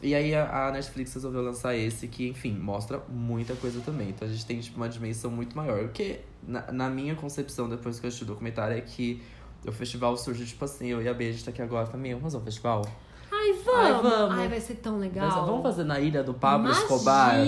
E 0.04 0.14
aí 0.14 0.36
a, 0.36 0.68
a 0.68 0.72
Netflix 0.72 1.14
resolveu 1.14 1.42
lançar 1.42 1.76
esse 1.76 2.08
que, 2.08 2.28
enfim, 2.28 2.54
mostra 2.54 3.02
muita 3.10 3.56
coisa 3.56 3.82
também. 3.82 4.10
Então 4.10 4.28
a 4.28 4.32
gente 4.32 4.46
tem 4.46 4.60
tipo, 4.60 4.78
uma 4.78 4.90
dimensão 4.90 5.32
muito 5.32 5.56
maior. 5.56 5.86
O 5.86 5.90
que, 5.90 6.20
na, 6.48 6.72
na 6.72 6.90
minha 6.90 7.16
concepção, 7.16 7.68
depois 7.68 8.00
que 8.00 8.06
eu 8.06 8.10
assisti 8.10 8.24
o 8.24 8.28
documentário, 8.28 8.78
é 8.78 8.82
que 8.82 9.24
o 9.66 9.72
festival 9.72 10.16
surge, 10.16 10.46
tipo 10.46 10.64
assim, 10.64 10.88
eu 10.88 11.02
e 11.02 11.08
a 11.08 11.14
Bia, 11.14 11.30
a 11.30 11.32
gente 11.32 11.44
tá 11.44 11.52
aqui 11.52 11.62
agora 11.62 11.88
também, 11.88 12.12
vamos 12.12 12.24
fazer 12.24 12.38
um 12.38 12.46
festival? 12.46 12.86
Ai, 13.32 13.54
vamos! 13.54 13.80
Ai, 13.80 13.94
vamos. 13.94 14.38
Ai, 14.38 14.48
vai 14.48 14.62
ser 14.62 14.76
tão 14.76 15.00
legal. 15.00 15.28
Mas, 15.28 15.46
vamos 15.48 15.64
fazer 15.64 15.84
na 15.84 16.00
ilha 16.00 16.24
do 16.24 16.34
Pablo 16.34 16.68
Imagina 16.68 16.86
Escobar? 16.86 17.46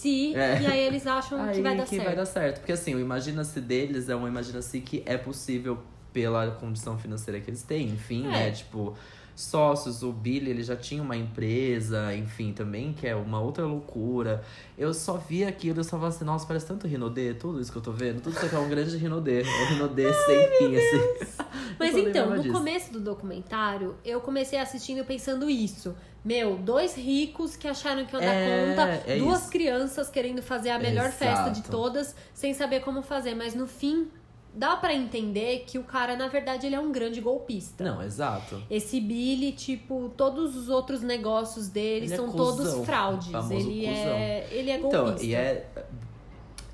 Se. 0.00 0.34
É. 0.34 0.60
E 0.62 0.66
aí 0.66 0.80
eles 0.80 1.06
acham 1.06 1.40
Aí 1.42 1.56
que 1.56 1.62
vai 1.62 1.76
dar 1.76 1.84
que 1.84 1.90
certo. 1.96 2.04
vai 2.04 2.16
dar 2.16 2.26
certo. 2.26 2.58
Porque 2.60 2.72
assim, 2.72 2.94
o 2.94 3.00
Imagina-se 3.00 3.60
deles 3.60 4.08
é 4.08 4.16
um 4.16 4.26
Imagina-se 4.26 4.80
que 4.80 5.02
é 5.06 5.16
possível 5.16 5.78
pela 6.12 6.50
condição 6.52 6.98
financeira 6.98 7.40
que 7.40 7.50
eles 7.50 7.62
têm, 7.62 7.88
enfim, 7.88 8.26
É. 8.26 8.30
né? 8.30 8.50
Tipo, 8.50 8.94
sócios, 9.36 10.02
o 10.02 10.10
Billy, 10.12 10.50
ele 10.50 10.62
já 10.64 10.74
tinha 10.74 11.00
uma 11.00 11.16
empresa, 11.16 12.12
enfim, 12.14 12.52
também, 12.52 12.92
que 12.92 13.06
é 13.06 13.14
uma 13.14 13.40
outra 13.40 13.64
loucura. 13.66 14.42
Eu 14.76 14.92
só 14.92 15.16
vi 15.16 15.44
aquilo 15.44 15.80
e 15.80 15.84
só 15.84 15.90
falei 15.90 16.08
assim, 16.08 16.24
nossa, 16.24 16.44
parece 16.46 16.66
tanto 16.66 16.88
Rinodê, 16.88 17.34
tudo 17.34 17.60
isso 17.60 17.70
que 17.70 17.78
eu 17.78 17.82
tô 17.82 17.92
vendo. 17.92 18.20
Tudo 18.20 18.34
isso 18.36 18.44
aqui 18.46 18.54
é 18.56 18.58
um 18.58 18.68
grande 18.68 18.96
Rinodê. 18.96 19.42
É 19.42 19.44
um 19.44 19.66
Rinodê 19.74 20.12
sem 20.12 20.58
fim, 20.58 20.76
assim. 20.76 21.36
Mas 21.78 21.94
Eu 21.94 22.08
então, 22.08 22.30
no 22.30 22.42
disso. 22.42 22.52
começo 22.52 22.92
do 22.92 22.98
documentário, 22.98 23.94
eu 24.04 24.20
comecei 24.20 24.58
assistindo 24.58 25.04
pensando 25.04 25.48
isso. 25.48 25.94
Meu, 26.24 26.56
dois 26.56 26.94
ricos 26.96 27.56
que 27.56 27.66
acharam 27.68 28.04
que 28.04 28.12
iam 28.12 28.20
dar 28.20 28.34
É, 28.34 28.68
conta, 28.68 29.10
é 29.10 29.18
duas 29.18 29.42
isso. 29.42 29.50
crianças 29.50 30.10
querendo 30.10 30.42
fazer 30.42 30.70
a 30.70 30.78
melhor 30.78 31.10
festa 31.10 31.48
de 31.50 31.60
Exato. 31.60 31.70
todas, 31.70 32.14
sem 32.34 32.52
saber 32.52 32.80
como 32.80 33.02
fazer. 33.02 33.34
Mas 33.34 33.54
no 33.54 33.66
fim, 33.66 34.08
dá 34.52 34.76
pra 34.76 34.92
entender 34.92 35.64
que 35.66 35.78
o 35.78 35.84
cara, 35.84 36.16
na 36.16 36.28
verdade, 36.28 36.66
ele 36.66 36.74
é 36.74 36.80
um 36.80 36.90
grande 36.90 37.20
golpista. 37.20 37.84
Não, 37.84 38.02
exato. 38.02 38.60
Esse 38.68 39.00
Billy, 39.00 39.52
tipo, 39.52 40.10
todos 40.16 40.56
os 40.56 40.68
outros 40.68 41.02
negócios 41.02 41.68
dele 41.68 42.06
Ele 42.06 42.12
é 42.12 42.16
são 42.16 42.26
cuzão, 42.30 42.56
todos 42.56 42.84
fraudes. 42.84 43.28
Ele 43.50 43.86
é, 43.86 44.48
ele 44.50 44.70
é 44.70 44.78
golpista. 44.78 45.14
Então, 45.14 45.24
e 45.24 45.34
é. 45.34 45.66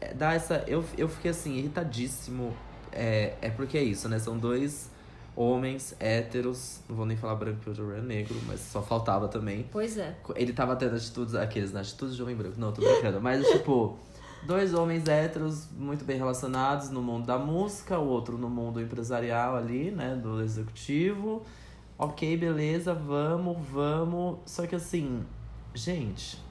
é 0.01 0.15
dá 0.15 0.33
essa. 0.33 0.65
Eu, 0.67 0.85
eu 0.97 1.09
fiquei 1.09 1.31
assim, 1.31 1.57
irritadíssimo. 1.57 2.57
É, 2.91 3.35
é 3.43 3.51
porque 3.51 3.77
é 3.77 3.83
isso, 3.83 4.09
né? 4.09 4.19
São 4.19 4.39
dois 4.39 4.91
homens 5.37 5.95
héteros. 5.99 6.81
Não 6.89 6.97
vou 6.97 7.07
nem 7.07 7.17
falar 7.17 7.35
branco 7.37 7.59
porque 7.63 7.71
o 7.71 7.75
Joe 7.75 7.99
é 7.99 8.01
negro, 8.01 8.37
mas 8.47 8.61
só 8.61 8.83
faltava 8.83 9.29
também. 9.29 9.67
Pois 9.71 9.97
é. 9.97 10.17
Ele 10.37 10.53
tava 10.53 10.77
tendo 10.77 10.95
atitudes, 10.97 11.35
aqueles, 11.35 11.73
né? 11.73 11.81
Atitudes 11.81 12.17
de 12.17 12.23
homem 12.23 12.37
branco. 12.37 12.55
Não, 12.59 12.73
tô 12.73 12.81
brincando. 12.83 13.21
Mas, 13.21 13.47
tipo, 13.49 13.97
dois 14.47 14.75
homens 14.75 15.07
héteros 15.09 15.69
muito 15.77 16.05
bem 16.05 16.17
relacionados 16.17 16.91
no 16.91 17.03
mundo 17.03 17.27
da 17.27 17.39
música, 17.39 17.99
o 17.99 18.07
outro 18.07 18.39
no 18.39 18.49
mundo 18.49 18.81
empresarial 18.81 19.57
ali, 19.57 19.91
né? 19.91 20.15
Do 20.15 20.41
executivo. 20.43 21.43
Ok, 21.99 22.37
beleza, 22.37 22.93
vamos, 22.95 23.57
vamos. 23.69 24.39
Só 24.47 24.67
que 24.67 24.75
assim, 24.75 25.25
gente. 25.75 26.43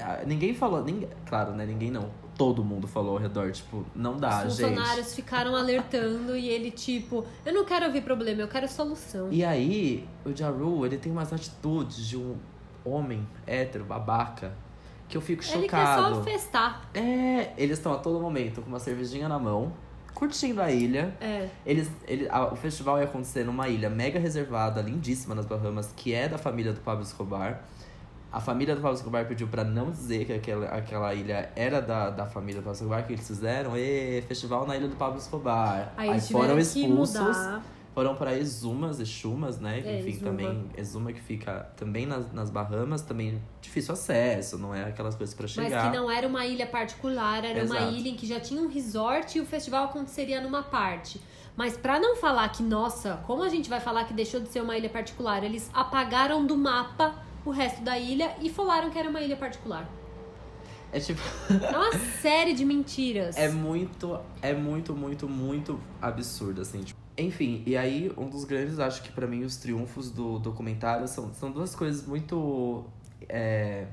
ah, 0.00 0.22
Ninguém 0.26 0.54
falou. 0.54 0.82
Ninguém, 0.82 1.08
claro, 1.26 1.52
né? 1.52 1.66
Ninguém 1.66 1.90
não. 1.90 2.10
Todo 2.38 2.64
mundo 2.64 2.86
falou 2.88 3.12
ao 3.14 3.18
redor, 3.18 3.50
tipo, 3.52 3.84
não 3.94 4.16
dá, 4.16 4.46
Os 4.46 4.56
gente. 4.56 4.68
funcionários 4.70 5.14
ficaram 5.14 5.54
alertando 5.56 6.34
e 6.36 6.48
ele, 6.48 6.70
tipo, 6.70 7.26
eu 7.44 7.52
não 7.52 7.64
quero 7.64 7.84
ouvir 7.86 8.00
problema, 8.02 8.40
eu 8.40 8.48
quero 8.48 8.66
solução. 8.68 9.28
E 9.30 9.44
aí, 9.44 10.08
o 10.24 10.30
Ja 10.32 10.48
Rule, 10.48 10.86
ele 10.88 10.98
tem 10.98 11.10
umas 11.12 11.32
atitudes 11.32 12.06
de 12.06 12.16
um 12.16 12.36
homem 12.84 13.26
hétero, 13.46 13.84
babaca, 13.84 14.52
que 15.08 15.16
eu 15.16 15.20
fico 15.20 15.42
Ele 15.42 15.68
quer 15.68 15.84
chocado. 15.84 16.14
só 16.14 16.22
festar. 16.22 16.88
É, 16.94 17.52
eles 17.58 17.76
estão 17.78 17.92
a 17.92 17.98
todo 17.98 18.20
momento 18.20 18.62
com 18.62 18.68
uma 18.68 18.78
cervejinha 18.78 19.28
na 19.28 19.38
mão, 19.38 19.72
curtindo 20.14 20.62
a 20.62 20.70
ilha. 20.70 21.12
É. 21.20 21.48
Eles, 21.66 21.90
ele, 22.06 22.28
a- 22.30 22.52
o 22.52 22.56
festival 22.56 22.98
ia 22.98 23.04
acontecer 23.04 23.44
numa 23.44 23.68
ilha 23.68 23.90
mega 23.90 24.18
reservada, 24.20 24.80
lindíssima 24.80 25.34
nas 25.34 25.44
Bahamas, 25.46 25.92
que 25.96 26.14
é 26.14 26.28
da 26.28 26.38
família 26.38 26.72
do 26.72 26.80
Pablo 26.80 27.02
Escobar. 27.02 27.64
A 28.30 28.40
família 28.40 28.74
do 28.74 28.82
Pablo 28.82 28.96
Escobar 28.96 29.26
pediu 29.26 29.48
pra 29.48 29.64
não 29.64 29.90
dizer 29.90 30.26
que 30.26 30.32
aquela, 30.34 30.66
aquela 30.66 31.14
ilha 31.14 31.50
era 31.56 31.80
da, 31.80 32.10
da 32.10 32.26
família 32.26 32.60
do 32.60 32.64
Pablo 32.64 32.76
Escobar, 32.76 33.06
que 33.06 33.12
eles 33.14 33.26
fizeram, 33.26 33.76
e 33.76 34.22
festival 34.28 34.66
na 34.66 34.76
ilha 34.76 34.86
do 34.86 34.96
Pablo 34.96 35.18
Escobar. 35.18 35.94
Aí, 35.96 36.20
tiveram 36.20 36.46
foram 36.46 36.58
expulsos, 36.58 37.36
foram 37.94 38.14
para 38.14 38.36
Exumas, 38.36 39.00
Exumas, 39.00 39.58
né? 39.58 39.80
É, 39.82 40.00
Enfim, 40.00 40.10
Exuma. 40.10 40.30
também, 40.30 40.70
Exuma 40.76 41.12
que 41.12 41.20
fica 41.22 41.70
também 41.74 42.04
nas, 42.04 42.30
nas 42.32 42.50
Bahamas, 42.50 43.00
também 43.00 43.40
difícil 43.62 43.94
acesso, 43.94 44.58
não 44.58 44.74
é 44.74 44.84
aquelas 44.84 45.14
coisas 45.14 45.34
pra 45.34 45.44
Mas 45.44 45.52
chegar. 45.52 45.90
que 45.90 45.96
não 45.96 46.10
era 46.10 46.28
uma 46.28 46.44
ilha 46.44 46.66
particular, 46.66 47.42
era 47.44 47.64
uma 47.64 47.76
Exato. 47.76 47.92
ilha 47.94 48.10
em 48.10 48.14
que 48.14 48.26
já 48.26 48.38
tinha 48.38 48.60
um 48.60 48.68
resort 48.68 49.38
e 49.38 49.40
o 49.40 49.46
festival 49.46 49.84
aconteceria 49.84 50.38
numa 50.40 50.62
parte. 50.62 51.18
Mas 51.56 51.76
pra 51.78 51.98
não 51.98 52.14
falar 52.14 52.48
que, 52.50 52.62
nossa, 52.62 53.20
como 53.26 53.42
a 53.42 53.48
gente 53.48 53.70
vai 53.70 53.80
falar 53.80 54.04
que 54.04 54.12
deixou 54.12 54.38
de 54.38 54.48
ser 54.48 54.60
uma 54.60 54.76
ilha 54.76 54.88
particular? 54.90 55.42
Eles 55.42 55.68
apagaram 55.72 56.46
do 56.46 56.56
mapa 56.56 57.26
o 57.48 57.50
resto 57.52 57.82
da 57.82 57.98
ilha 57.98 58.34
e 58.40 58.48
falaram 58.50 58.90
que 58.90 58.98
era 58.98 59.08
uma 59.08 59.20
ilha 59.20 59.36
particular. 59.36 59.88
É 60.92 61.00
tipo. 61.00 61.20
É 61.50 61.76
uma 61.76 61.92
série 62.22 62.54
de 62.54 62.64
mentiras. 62.64 63.36
É 63.36 63.48
muito, 63.48 64.18
é 64.40 64.54
muito, 64.54 64.94
muito, 64.94 65.28
muito 65.28 65.80
absurdo, 66.00 66.60
assim. 66.62 66.82
tipo. 66.82 66.98
Enfim, 67.16 67.62
e 67.66 67.76
aí, 67.76 68.12
um 68.16 68.28
dos 68.28 68.44
grandes, 68.44 68.78
acho 68.78 69.02
que 69.02 69.10
pra 69.10 69.26
mim, 69.26 69.42
os 69.42 69.56
triunfos 69.56 70.10
do 70.10 70.38
documentário 70.38 71.08
são, 71.08 71.34
são 71.34 71.50
duas 71.50 71.74
coisas 71.74 72.06
muito 72.06 72.84
é, 73.28 73.88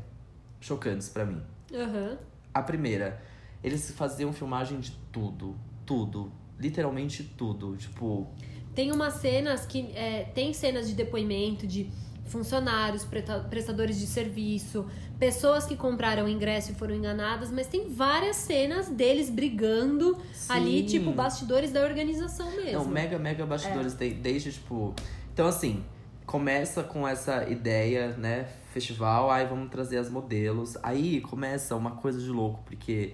chocantes 0.61 1.09
pra 1.09 1.25
mim. 1.25 1.41
Aham. 1.73 2.17
A 2.53 2.61
primeira, 2.61 3.19
eles 3.63 3.89
faziam 3.91 4.31
filmagem 4.31 4.79
de 4.79 4.91
tudo, 5.11 5.55
tudo, 5.85 6.31
literalmente 6.59 7.23
tudo. 7.23 7.75
Tipo, 7.75 8.27
Tem 8.75 8.91
umas 8.91 9.15
cenas 9.15 9.65
que. 9.65 9.91
é, 9.95 10.25
tem 10.35 10.53
cenas 10.53 10.87
de 10.87 10.93
depoimento 10.93 11.65
de 11.65 11.89
funcionários, 12.25 13.05
prestadores 13.49 13.97
de 13.99 14.07
serviço, 14.07 14.85
pessoas 15.19 15.65
que 15.65 15.75
compraram 15.75 16.27
ingresso 16.27 16.71
e 16.71 16.75
foram 16.75 16.95
enganadas, 16.95 17.51
mas 17.51 17.67
tem 17.67 17.89
várias 17.89 18.35
cenas 18.37 18.87
deles 18.89 19.29
brigando 19.29 20.17
ali, 20.49 20.79
Sim. 20.81 20.85
tipo, 20.85 21.11
bastidores 21.11 21.71
da 21.71 21.81
organização 21.81 22.49
mesmo. 22.55 22.79
Não, 22.79 22.85
mega, 22.85 23.17
mega 23.19 23.45
bastidores, 23.45 23.93
de- 23.93 24.13
desde, 24.13 24.51
tipo... 24.51 24.93
Então, 25.33 25.47
assim, 25.47 25.83
começa 26.25 26.81
com 26.83 27.07
essa 27.07 27.47
ideia, 27.49 28.09
né, 28.17 28.47
festival, 28.73 29.29
aí 29.29 29.45
vamos 29.45 29.69
trazer 29.69 29.97
as 29.97 30.09
modelos. 30.09 30.77
Aí 30.81 31.21
começa 31.21 31.75
uma 31.75 31.91
coisa 31.91 32.19
de 32.19 32.29
louco, 32.29 32.61
porque 32.65 33.13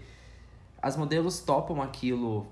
as 0.82 0.96
modelos 0.96 1.40
topam 1.42 1.82
aquilo, 1.82 2.48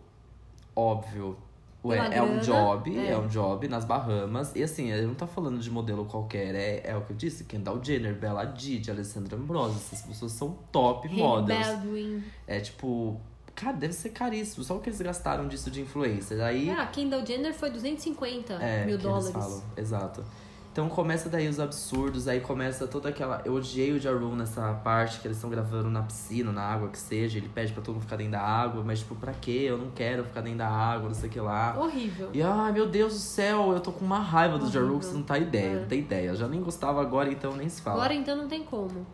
óbvio. 0.76 1.38
Ué, 1.84 1.98
é 2.12 2.22
um 2.22 2.40
job, 2.40 2.98
é. 2.98 3.12
é. 3.12 3.18
um 3.18 3.28
job 3.28 3.68
nas 3.68 3.86
Bahamas. 3.86 4.54
E 4.56 4.62
assim, 4.62 4.92
ele 4.92 5.08
não 5.08 5.16
tá 5.16 5.26
falando 5.26 5.60
de 5.60 5.72
modelo 5.72 6.06
qualquer, 6.06 6.54
é, 6.54 6.82
é 6.84 6.96
o 6.98 7.02
que 7.02 7.14
eu 7.14 7.16
disse, 7.16 7.46
Kendall 7.46 7.82
Jenner, 7.82 8.14
Bella 8.14 8.42
Hadid, 8.42 8.92
Alessandra 8.92 9.38
Ambrosio, 9.38 9.78
essas 9.78 10.02
pessoas 10.02 10.34
são 10.34 10.58
top 10.72 11.08
Hailey 11.08 11.24
models. 11.24 11.68
Baldwin. 11.68 12.24
É 12.46 12.60
tipo, 12.60 13.20
cara, 13.56 13.78
deve 13.78 13.94
ser 13.94 14.10
caríssimo, 14.10 14.64
só 14.64 14.76
o 14.76 14.82
que 14.82 14.90
eles 14.90 15.02
gastaram 15.02 15.48
disso 15.48 15.72
de 15.72 15.82
influencer. 15.82 16.42
Aí 16.42 16.70
Ah, 16.70 16.86
Kendall 16.88 17.26
Jenner 17.26 17.54
foi 17.54 17.70
250 17.70 18.54
é, 18.56 18.86
mil 18.86 18.98
que 18.98 19.04
dólares. 19.04 19.64
Exato. 19.78 20.24
Então 20.72 20.88
começa 20.88 21.30
daí 21.30 21.48
os 21.48 21.60
absurdos, 21.60 22.28
aí 22.28 22.40
começa 22.40 22.88
toda 22.88 23.10
aquela. 23.10 23.42
Eu 23.44 23.54
odiei 23.54 23.92
o 23.92 24.00
Jaru 24.00 24.36
nessa 24.36 24.72
parte 24.84 25.20
que 25.20 25.28
eles 25.28 25.36
estão 25.38 25.50
gravando 25.50 25.90
na 25.90 26.04
piscina, 26.04 26.52
na 26.52 26.62
água 26.62 26.90
que 26.90 26.98
seja. 26.98 27.38
Ele 27.38 27.50
pede 27.50 27.74
pra 27.74 27.82
todo 27.82 27.96
mundo 27.96 28.04
ficar 28.04 28.16
dentro 28.18 28.34
da 28.34 28.42
água, 28.42 28.84
mas 28.86 29.00
tipo, 29.00 29.16
pra 29.16 29.34
quê? 29.34 29.66
Eu 29.68 29.78
não 29.78 29.90
quero 29.92 30.24
ficar 30.24 30.42
dentro 30.42 30.60
da 30.60 30.70
água, 30.70 31.08
não 31.10 31.16
sei 31.16 31.28
o 31.28 31.32
que 31.32 31.40
lá. 31.40 31.76
Horrível. 31.78 32.30
E 32.34 32.42
ai 32.42 32.72
meu 32.72 32.88
Deus 32.88 33.14
do 33.14 33.20
céu, 33.20 33.74
eu 33.74 33.80
tô 33.80 33.92
com 33.92 34.06
uma 34.06 34.20
raiva 34.20 34.58
do 34.60 34.70
Jaru 34.70 35.00
que 35.00 35.06
você 35.06 35.14
não 35.16 35.24
tá 35.24 35.38
ideia, 35.40 35.78
É. 35.78 35.80
não 35.82 35.88
tem 35.88 36.00
ideia. 36.00 36.30
Eu 36.30 36.36
já 36.36 36.48
nem 36.48 36.62
gostava 36.62 37.02
agora, 37.02 37.32
então 37.32 37.56
nem 37.56 37.68
se 37.68 37.82
fala. 37.82 37.98
Agora 37.98 38.14
então 38.14 38.38
não 38.38 38.48
tem 38.48 38.64
como. 38.64 39.06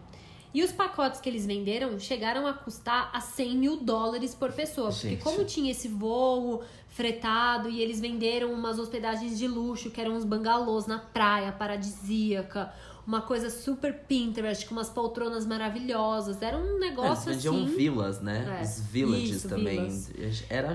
E 0.55 0.63
os 0.63 0.71
pacotes 0.71 1.19
que 1.19 1.27
eles 1.27 1.45
venderam 1.45 1.99
chegaram 1.99 2.47
a 2.47 2.53
custar 2.53 3.09
a 3.13 3.19
100 3.19 3.57
mil 3.57 3.75
dólares 3.77 4.33
por 4.33 4.53
pessoa. 4.53 4.89
Porque 4.89 5.09
Gente. 5.09 5.21
como 5.21 5.43
tinha 5.43 5.69
esse 5.69 5.89
voo 5.89 6.63
fretado 6.87 7.69
e 7.69 7.81
eles 7.81 7.99
venderam 7.99 8.53
umas 8.53 8.79
hospedagens 8.79 9.37
de 9.37 9.49
luxo, 9.49 9.91
que 9.91 9.99
eram 9.99 10.13
uns 10.15 10.23
bangalôs 10.23 10.85
na 10.87 10.97
praia, 10.97 11.51
paradisíaca, 11.51 12.71
uma 13.05 13.21
coisa 13.21 13.49
super 13.49 13.93
Pinterest, 14.07 14.65
com 14.65 14.73
umas 14.75 14.89
poltronas 14.89 15.45
maravilhosas. 15.45 16.41
Era 16.41 16.57
um 16.57 16.61
É, 16.61 16.67
eles 16.67 16.79
negócio 16.79 17.33
vendiam 17.33 17.55
assim. 17.63 17.75
vilas, 17.75 18.21
né? 18.21 18.57
É, 18.59 18.63
Os 18.63 18.79
villages 18.79 19.29
isso, 19.35 19.49
também. 19.49 19.89
vilas. 19.89 20.43
Era 20.49 20.73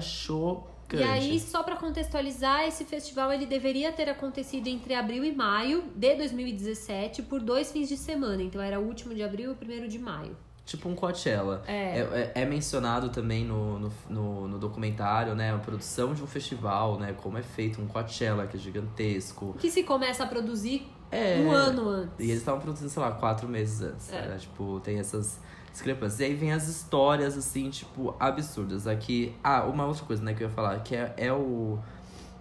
chocante. 0.98 1.02
E 1.02 1.30
aí, 1.32 1.40
só 1.40 1.62
pra 1.62 1.76
contextualizar, 1.76 2.66
esse 2.66 2.84
festival 2.84 3.32
ele 3.32 3.46
deveria 3.46 3.92
ter 3.92 4.08
acontecido 4.08 4.66
entre 4.68 4.94
abril 4.94 5.24
e 5.24 5.32
maio 5.34 5.84
de 5.94 6.14
2017 6.16 7.22
por 7.22 7.40
dois 7.40 7.70
fins 7.72 7.88
de 7.88 7.96
semana. 7.96 8.42
Então 8.42 8.60
era 8.60 8.78
o 8.80 8.84
último 8.84 9.14
de 9.14 9.22
abril 9.22 9.50
e 9.50 9.52
o 9.52 9.56
primeiro 9.56 9.88
de 9.88 9.98
maio. 9.98 10.36
Tipo 10.64 10.88
um 10.88 10.94
Coachella. 10.94 11.64
É. 11.66 11.98
É, 11.98 12.32
é- 12.36 12.42
é 12.42 12.44
mencionado 12.44 13.08
também 13.08 13.44
no, 13.44 13.78
no, 13.78 13.92
no, 14.08 14.48
no 14.48 14.58
documentário, 14.58 15.34
né? 15.34 15.52
A 15.52 15.58
produção 15.58 16.14
de 16.14 16.22
um 16.22 16.26
festival, 16.26 16.98
né? 16.98 17.12
Como 17.20 17.36
é 17.38 17.42
feito 17.42 17.80
um 17.80 17.86
Coachella, 17.88 18.46
que 18.46 18.56
é 18.56 18.60
gigantesco. 18.60 19.56
Que 19.58 19.68
se 19.70 19.82
começa 19.82 20.22
a 20.22 20.26
produzir 20.26 20.86
É. 21.10 21.38
um 21.40 21.50
ano 21.50 21.88
antes. 21.88 22.14
E 22.20 22.24
eles 22.24 22.36
estavam 22.38 22.60
produzindo, 22.60 22.88
sei 22.88 23.02
lá, 23.02 23.10
quatro 23.10 23.48
meses 23.48 23.80
antes. 23.82 24.12
É. 24.12 24.28
Né? 24.28 24.36
Tipo, 24.38 24.78
tem 24.80 25.00
essas 25.00 25.40
discrepâncias. 25.72 26.20
E 26.20 26.24
aí 26.24 26.34
vem 26.34 26.52
as 26.52 26.68
histórias, 26.68 27.36
assim, 27.36 27.70
tipo, 27.70 28.14
absurdas. 28.18 28.86
Aqui. 28.86 29.34
Ah, 29.42 29.64
uma 29.64 29.84
outra 29.86 30.04
coisa, 30.04 30.22
né, 30.22 30.34
que 30.34 30.42
eu 30.42 30.48
ia 30.48 30.54
falar, 30.54 30.80
que 30.80 30.94
é, 30.94 31.12
é 31.16 31.32
o. 31.32 31.78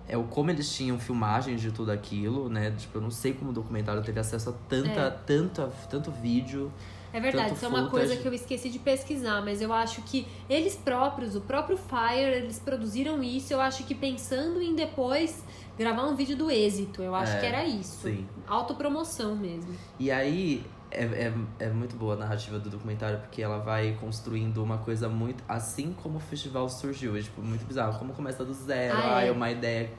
É 0.08 0.18
o 0.18 0.24
como 0.24 0.50
eles 0.50 0.74
tinham 0.76 0.98
filmagens 0.98 1.62
de 1.62 1.72
tudo 1.72 1.92
aquilo, 1.92 2.50
né? 2.50 2.72
Tipo, 2.72 2.98
eu 2.98 3.02
não 3.02 3.12
sei 3.12 3.32
como 3.32 3.52
o 3.52 3.54
documentário 3.54 4.02
teve 4.02 4.20
acesso 4.20 4.50
a 4.50 4.54
tanta, 4.68 4.90
É. 5.02 5.10
tanta, 5.12 5.70
tanto 5.88 6.10
vídeo. 6.12 6.72
É 7.14 7.20
verdade, 7.20 7.54
isso 7.54 7.66
é 7.66 7.68
uma 7.68 7.88
coisa 7.90 8.16
que 8.16 8.28
eu 8.28 8.34
esqueci 8.34 8.70
de 8.70 8.78
pesquisar, 8.80 9.42
mas 9.44 9.62
eu 9.62 9.72
acho 9.74 10.02
que 10.04 10.28
eles 10.48 10.76
próprios, 10.76 11.36
o 11.36 11.42
próprio 11.42 11.76
Fire, 11.78 12.22
eles 12.38 12.60
produziram 12.60 13.22
isso. 13.24 13.52
Eu 13.54 13.62
acho 13.62 13.84
que 13.84 13.94
pensando 13.96 14.62
em 14.62 14.76
depois 14.76 15.44
gravar 15.78 16.06
um 16.08 16.16
vídeo 16.16 16.36
do 16.36 16.50
êxito. 16.52 17.02
Eu 17.04 17.14
acho 17.16 17.34
É, 17.34 17.40
que 17.40 17.46
era 17.46 17.66
isso. 17.66 18.02
sim. 18.08 18.28
Autopromoção 18.48 19.36
mesmo. 19.36 19.74
E 20.00 20.10
aí 20.12 20.64
é, 20.92 21.04
é, 21.04 21.34
é 21.60 21.70
muito 21.70 21.96
boa 21.96 22.16
a 22.16 22.18
narrativa 22.18 22.60
do 22.60 22.70
documentário, 22.70 23.20
porque 23.20 23.42
ela 23.42 23.60
vai 23.60 23.98
construindo 24.00 24.64
uma 24.64 24.78
coisa 24.80 25.08
muito. 25.08 25.44
Assim 25.48 25.94
como 26.02 26.18
o 26.18 26.20
festival 26.20 26.68
surgiu. 26.70 27.16
É 27.16 27.22
tipo, 27.22 27.42
muito 27.42 27.66
bizarro. 27.66 27.98
Como 28.00 28.14
começa 28.14 28.44
do 28.44 28.54
zero, 28.54 28.98
Ah, 28.98 29.24
é. 29.24 29.28
é 29.28 29.32
uma 29.32 29.52
ideia. 29.52 29.92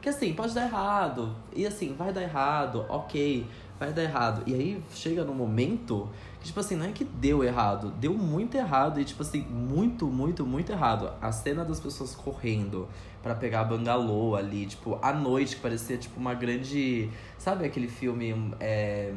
Que 0.00 0.08
assim, 0.08 0.34
pode 0.34 0.54
dar 0.54 0.64
errado. 0.66 1.34
E 1.54 1.66
assim, 1.66 1.94
vai 1.94 2.12
dar 2.12 2.22
errado, 2.22 2.84
ok, 2.90 3.46
vai 3.78 3.92
dar 3.92 4.02
errado. 4.02 4.42
E 4.46 4.54
aí 4.54 4.84
chega 4.90 5.24
num 5.24 5.34
momento 5.34 6.10
que, 6.40 6.46
tipo 6.46 6.60
assim, 6.60 6.76
não 6.76 6.84
é 6.84 6.92
que 6.92 7.04
deu 7.04 7.42
errado, 7.42 7.90
deu 7.98 8.12
muito 8.12 8.54
errado. 8.54 9.00
E, 9.00 9.04
tipo 9.04 9.22
assim, 9.22 9.40
muito, 9.42 10.06
muito, 10.06 10.44
muito 10.44 10.70
errado. 10.70 11.10
A 11.22 11.32
cena 11.32 11.64
das 11.64 11.80
pessoas 11.80 12.14
correndo 12.14 12.86
pra 13.22 13.34
pegar 13.34 13.60
a 13.60 13.64
bangalô 13.64 14.36
ali, 14.36 14.66
tipo, 14.66 14.98
à 15.00 15.10
noite, 15.10 15.56
que 15.56 15.62
parecia 15.62 15.96
tipo 15.96 16.20
uma 16.20 16.34
grande. 16.34 17.10
Sabe 17.38 17.64
aquele 17.64 17.88
filme. 17.88 18.52
É, 18.60 19.14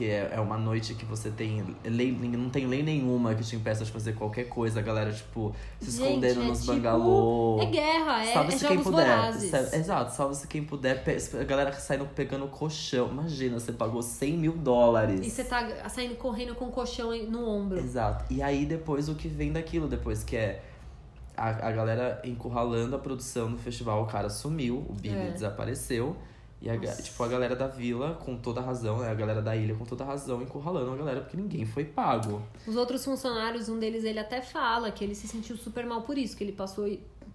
que 0.00 0.08
é, 0.08 0.30
é 0.32 0.40
uma 0.40 0.56
noite 0.56 0.94
que 0.94 1.04
você 1.04 1.28
tem 1.30 1.76
lei, 1.84 2.10
não 2.10 2.48
tem 2.48 2.66
lei 2.66 2.82
nenhuma 2.82 3.34
que 3.34 3.44
te 3.44 3.54
impeça 3.54 3.84
de 3.84 3.90
fazer 3.92 4.14
qualquer 4.14 4.44
coisa, 4.44 4.80
a 4.80 4.82
galera, 4.82 5.12
tipo, 5.12 5.54
se 5.78 5.90
Gente, 5.90 6.04
escondendo 6.04 6.40
é 6.40 6.44
nos 6.46 6.60
tipo- 6.60 6.72
bangalô. 6.72 7.60
É 7.60 7.66
guerra, 7.66 8.24
é, 8.24 8.30
é 8.30 8.32
Salve-se 8.32 8.66
quem 8.66 8.82
puder. 8.82 9.28
Exato, 9.74 10.14
salve-se 10.14 10.46
quem 10.48 10.64
puder. 10.64 11.04
A 11.38 11.44
galera 11.44 11.70
saindo 11.74 12.06
pegando 12.06 12.46
colchão. 12.46 13.08
Imagina, 13.10 13.60
você 13.60 13.72
pagou 13.72 14.00
100 14.00 14.38
mil 14.38 14.52
dólares. 14.52 15.20
E 15.26 15.28
você 15.28 15.44
tá 15.44 15.86
saindo 15.90 16.14
correndo 16.14 16.54
com 16.54 16.64
o 16.68 16.70
colchão 16.70 17.14
no 17.28 17.46
ombro. 17.46 17.78
Exato. 17.78 18.24
E 18.32 18.40
aí 18.42 18.64
depois 18.64 19.06
o 19.10 19.14
que 19.14 19.28
vem 19.28 19.52
daquilo 19.52 19.86
depois, 19.86 20.24
que 20.24 20.34
é 20.34 20.62
a, 21.36 21.48
a 21.68 21.72
galera 21.72 22.22
encurralando 22.24 22.96
a 22.96 22.98
produção 22.98 23.50
do 23.50 23.58
festival, 23.58 24.02
o 24.02 24.06
cara 24.06 24.30
sumiu, 24.30 24.78
o 24.88 24.94
Billy 24.94 25.14
É. 25.14 25.30
desapareceu. 25.30 26.16
E 26.62 26.68
a, 26.68 26.76
tipo, 26.78 27.22
a 27.22 27.28
galera 27.28 27.56
da 27.56 27.66
vila, 27.66 28.14
com 28.22 28.36
toda 28.36 28.60
razão, 28.60 28.98
né? 28.98 29.08
A 29.10 29.14
galera 29.14 29.40
da 29.40 29.56
ilha 29.56 29.74
com 29.74 29.84
toda 29.86 30.04
razão, 30.04 30.42
encurralando 30.42 30.92
a 30.92 30.96
galera, 30.96 31.20
porque 31.22 31.36
ninguém 31.36 31.64
foi 31.64 31.84
pago. 31.86 32.42
Os 32.66 32.76
outros 32.76 33.02
funcionários, 33.04 33.68
um 33.70 33.78
deles 33.78 34.04
ele 34.04 34.18
até 34.18 34.42
fala 34.42 34.90
que 34.90 35.02
ele 35.02 35.14
se 35.14 35.26
sentiu 35.26 35.56
super 35.56 35.86
mal 35.86 36.02
por 36.02 36.18
isso, 36.18 36.36
que 36.36 36.44
ele 36.44 36.52
passou 36.52 36.86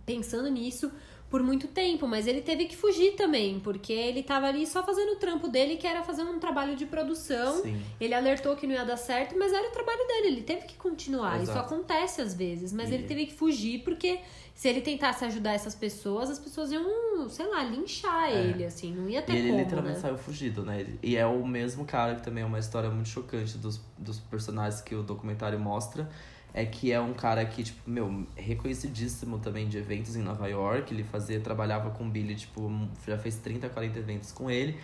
pensando 0.05 0.47
nisso 0.49 0.91
por 1.28 1.41
muito 1.41 1.67
tempo, 1.67 2.07
mas 2.07 2.28
ele 2.28 2.39
teve 2.39 2.65
que 2.65 2.78
fugir 2.78 3.15
também, 3.15 3.59
porque 3.59 3.91
ele 3.91 4.21
tava 4.21 4.45
ali 4.45 4.65
só 4.67 4.84
fazendo 4.86 5.13
o 5.13 5.15
trampo 5.15 5.47
dele, 5.47 5.76
que 5.76 5.88
era 5.88 6.03
fazer 6.03 6.21
um 6.21 6.38
trabalho 6.39 6.76
de 6.76 6.86
produção. 6.86 7.63
Sim. 7.63 7.82
Ele 7.99 8.13
alertou 8.13 8.55
que 8.55 8.67
não 8.67 8.76
ia 8.76 8.86
dar 8.86 8.95
certo, 8.95 9.36
mas 9.38 9.51
era 9.51 9.67
o 9.67 9.71
trabalho 9.71 10.05
dele, 10.07 10.28
ele 10.28 10.41
teve 10.43 10.67
que 10.67 10.76
continuar. 10.78 11.41
Isso 11.41 11.51
Exato. 11.51 11.73
acontece 11.73 12.21
às 12.21 12.36
vezes, 12.36 12.71
mas 12.71 12.91
E- 12.91 12.93
ele 12.93 13.03
teve 13.07 13.26
que 13.26 13.34
fugir 13.34 13.80
porque 13.84 14.19
se 14.55 14.69
ele 14.69 14.79
tentasse 14.81 15.23
ajudar 15.25 15.51
essas 15.53 15.75
pessoas, 15.75 16.29
as 16.29 16.39
pessoas 16.39 16.71
iam, 16.71 17.27
sei 17.29 17.45
lá, 17.47 17.61
linchar 17.63 18.29
É. 18.31 18.41
ele, 18.45 18.63
assim, 18.65 18.95
não 18.95 19.07
ia 19.09 19.21
ter 19.21 19.33
E 19.33 19.37
ele 19.37 19.49
como, 19.49 19.59
literalmente 19.59 19.95
né? 19.97 20.01
saiu 20.01 20.17
fugido, 20.17 20.63
né? 20.63 20.87
E 21.03 21.15
é 21.17 21.25
o 21.27 21.45
mesmo 21.45 21.83
cara 21.85 22.15
que 22.15 22.23
também 22.23 22.41
é 22.41 22.47
uma 22.47 22.57
história 22.57 22.89
muito 22.89 23.09
chocante 23.09 23.57
dos, 23.57 23.81
dos 23.97 24.17
personagens 24.19 24.81
que 24.81 24.95
o 24.95 25.03
documentário 25.03 25.59
mostra. 25.59 26.09
É 26.53 26.65
que 26.65 26.89
é 26.89 27.01
um 27.01 27.13
cara 27.13 27.45
que, 27.45 27.63
tipo, 27.63 27.81
meu, 27.85 28.25
reconhecidíssimo 28.33 29.39
também 29.39 29.67
de 29.67 29.77
eventos 29.77 30.15
em 30.15 30.21
Nova 30.21 30.47
York. 30.47 30.93
Ele 30.93 31.03
fazia, 31.03 31.37
trabalhava 31.41 31.89
com 31.89 32.05
o 32.05 32.09
Billy, 32.09 32.33
tipo, 32.33 32.71
já 33.05 33.17
fez 33.17 33.35
30, 33.35 33.67
40 33.67 33.99
eventos 33.99 34.31
com 34.31 34.49
ele. 34.49 34.79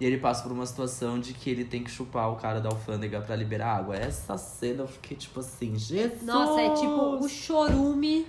E 0.00 0.06
ele 0.06 0.16
passa 0.16 0.42
por 0.42 0.50
uma 0.50 0.64
situação 0.64 1.20
de 1.20 1.34
que 1.34 1.50
ele 1.50 1.66
tem 1.66 1.84
que 1.84 1.90
chupar 1.90 2.32
o 2.32 2.36
cara 2.36 2.58
da 2.58 2.70
alfândega 2.70 3.20
pra 3.20 3.36
liberar 3.36 3.76
água. 3.76 3.96
Essa 3.96 4.38
cena 4.38 4.84
eu 4.84 4.88
fiquei, 4.88 5.14
tipo 5.14 5.40
assim, 5.40 5.76
Jesus! 5.76 6.22
Nossa, 6.22 6.58
é 6.62 6.70
tipo 6.72 7.18
o 7.22 7.28
chorume 7.28 8.26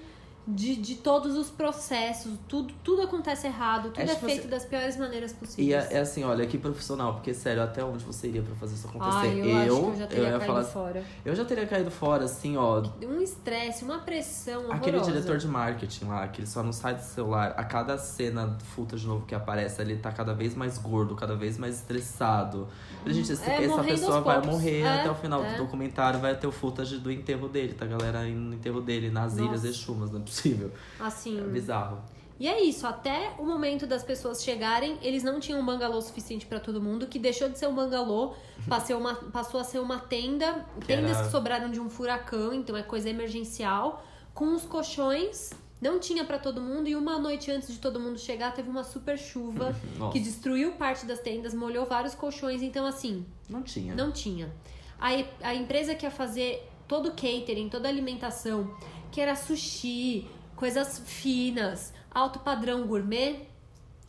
de, 0.48 0.76
de 0.76 0.96
todos 0.96 1.38
os 1.38 1.50
processos. 1.50 2.34
Tudo, 2.48 2.74
tudo 2.84 3.04
acontece 3.04 3.48
errado, 3.48 3.86
tudo 3.92 4.00
É 4.00 4.04
é, 4.04 4.08
tipo 4.08 4.26
feito 4.26 4.40
assim- 4.42 4.50
das 4.50 4.66
piores 4.66 4.98
maneiras 4.98 5.32
E 5.32 5.36
possíveis. 5.36 5.92
é, 5.92 5.98
é 5.98 6.00
assim, 6.00 6.24
olha, 6.24 6.46
que 6.48 6.58
profissional, 6.58 7.14
porque 7.14 7.34
sério, 7.34 7.62
até 7.64 7.84
onde 7.84 8.04
você 8.04 8.28
iria 8.28 8.42
pra 8.42 8.56
fazer 8.56 8.76
isso 8.76 8.88
acontecer? 8.88 9.28
Eu, 9.38 9.44
que 9.44 9.90
eu 9.92 9.96
já 9.98 10.08
teria 10.08 10.24
ia 10.24 10.30
caído 10.32 10.46
falar, 10.46 10.64
fora. 10.64 11.04
eu 11.24 11.36
já 11.36 11.46
teria 11.46 11.68
caído 11.68 11.92
fora, 11.92 12.26
assim, 12.26 12.58
ó. 12.58 12.84
Um 13.04 13.22
estresse, 13.22 13.84
uma 13.84 14.00
pressão 14.00 14.72
Aquele 14.72 14.98
horrorosa. 14.98 15.12
diretor 15.12 15.38
de 15.38 15.48
marketing 15.48 16.06
lá, 16.06 16.28
que 16.28 16.42
ele 16.42 16.48
só 16.48 16.64
não 16.64 16.74
sai 16.74 16.96
do 16.96 17.02
celular. 17.02 17.54
A 17.58 17.64
cada 17.64 17.98
cena 17.98 18.58
footage 18.76 19.06
novo 19.08 19.26
que 19.26 19.36
aparece, 19.36 19.82
ele 19.82 19.98
tá 19.98 20.12
cada 20.12 20.34
vez 20.34 20.56
mais 20.56 20.78
gordo, 20.78 21.16
cada 21.16 21.36
vez 21.36 21.58
mais 21.58 21.76
estressado. 21.76 22.68
Gente, 23.06 23.32
esse- 23.32 23.50
É, 23.50 23.64
essa 23.64 23.84
pessoa 23.84 24.22
vai 24.22 24.42
poucos. 24.42 24.52
morrer 24.60 24.82
É, 24.82 25.00
até 25.02 25.10
o 25.12 25.16
final 25.16 25.44
é. 25.44 25.54
do 25.54 25.58
documentário, 25.64 26.20
vai 26.20 26.36
ter 26.36 26.48
o 26.48 26.52
footage 26.52 26.98
do 26.98 27.12
enterro 27.12 27.48
dele, 27.48 27.74
tá? 27.74 27.86
A 27.86 27.88
galera 27.88 28.24
no 28.24 28.54
enterro 28.54 28.82
dele, 28.82 29.10
nas 29.10 29.34
Nossa. 29.36 29.44
ilhas 29.50 29.64
Exumas, 29.66 30.12
não 30.12 30.22
é 30.32 30.36
possível. 30.36 30.72
Assim, 31.00 31.40
É 31.40 31.44
bizarro. 31.44 32.00
E 32.40 32.48
é 32.48 32.60
isso, 32.64 32.88
até 32.88 33.36
o 33.38 33.46
momento 33.46 33.86
das 33.86 34.04
pessoas 34.04 34.44
chegarem, 34.44 34.98
eles 35.04 35.22
não 35.24 35.40
tinham 35.40 35.60
um 35.60 35.66
bangalô 35.66 36.02
suficiente 36.02 36.44
pra 36.48 36.60
todo 36.60 36.82
mundo, 36.82 37.06
que 37.06 37.20
deixou 37.20 37.48
de 37.48 37.60
ser 37.60 37.68
um 37.68 37.76
bangalô, 37.76 38.34
passou, 38.68 38.98
uma, 38.98 39.14
passou 39.14 39.60
a 39.60 39.64
ser 39.64 39.78
uma 39.80 40.00
tenda, 40.00 40.66
tendas 40.88 41.18
era- 41.18 41.26
que 41.26 41.32
sobraram 41.32 41.70
de 41.70 41.80
um 41.80 41.88
furacão, 41.88 42.52
então 42.52 42.76
é 42.76 42.82
coisa 42.82 43.10
emergencial, 43.10 44.04
com 44.34 44.56
os 44.56 44.64
colchões, 44.64 45.52
não 45.80 46.00
tinha 46.00 46.26
pra 46.26 46.40
todo 46.40 46.60
mundo, 46.62 46.88
e 46.88 46.96
uma 46.96 47.20
noite 47.20 47.52
antes 47.52 47.72
de 47.72 47.78
todo 47.78 48.00
mundo 48.00 48.18
chegar, 48.18 48.52
teve 48.56 48.70
uma 48.72 48.84
super 48.84 49.20
chuva 49.20 49.76
que 50.12 50.20
destruiu 50.20 50.72
parte 50.72 51.06
das 51.06 51.20
tendas, 51.20 51.54
molhou 51.54 51.86
vários 51.86 52.16
colchões, 52.16 52.64
então 52.64 52.88
assim, 52.88 53.24
Não 53.48 53.62
tinha. 53.62 53.94
não 53.94 54.12
tinha. 54.12 54.52
A, 55.00 55.10
a 55.48 55.54
empresa 55.54 55.94
que 55.94 56.08
ia 56.08 56.12
fazer 56.12 56.68
todo 56.88 57.10
o 57.10 57.12
catering, 57.12 57.70
toda 57.70 57.88
a 57.88 57.92
alimentação, 57.92 58.76
que 59.12 59.20
era 59.22 59.36
sushi, 59.36 60.28
coisas 60.56 61.00
finas, 61.06 61.94
alto 62.10 62.40
padrão 62.40 62.88
gourmet, 62.88 63.48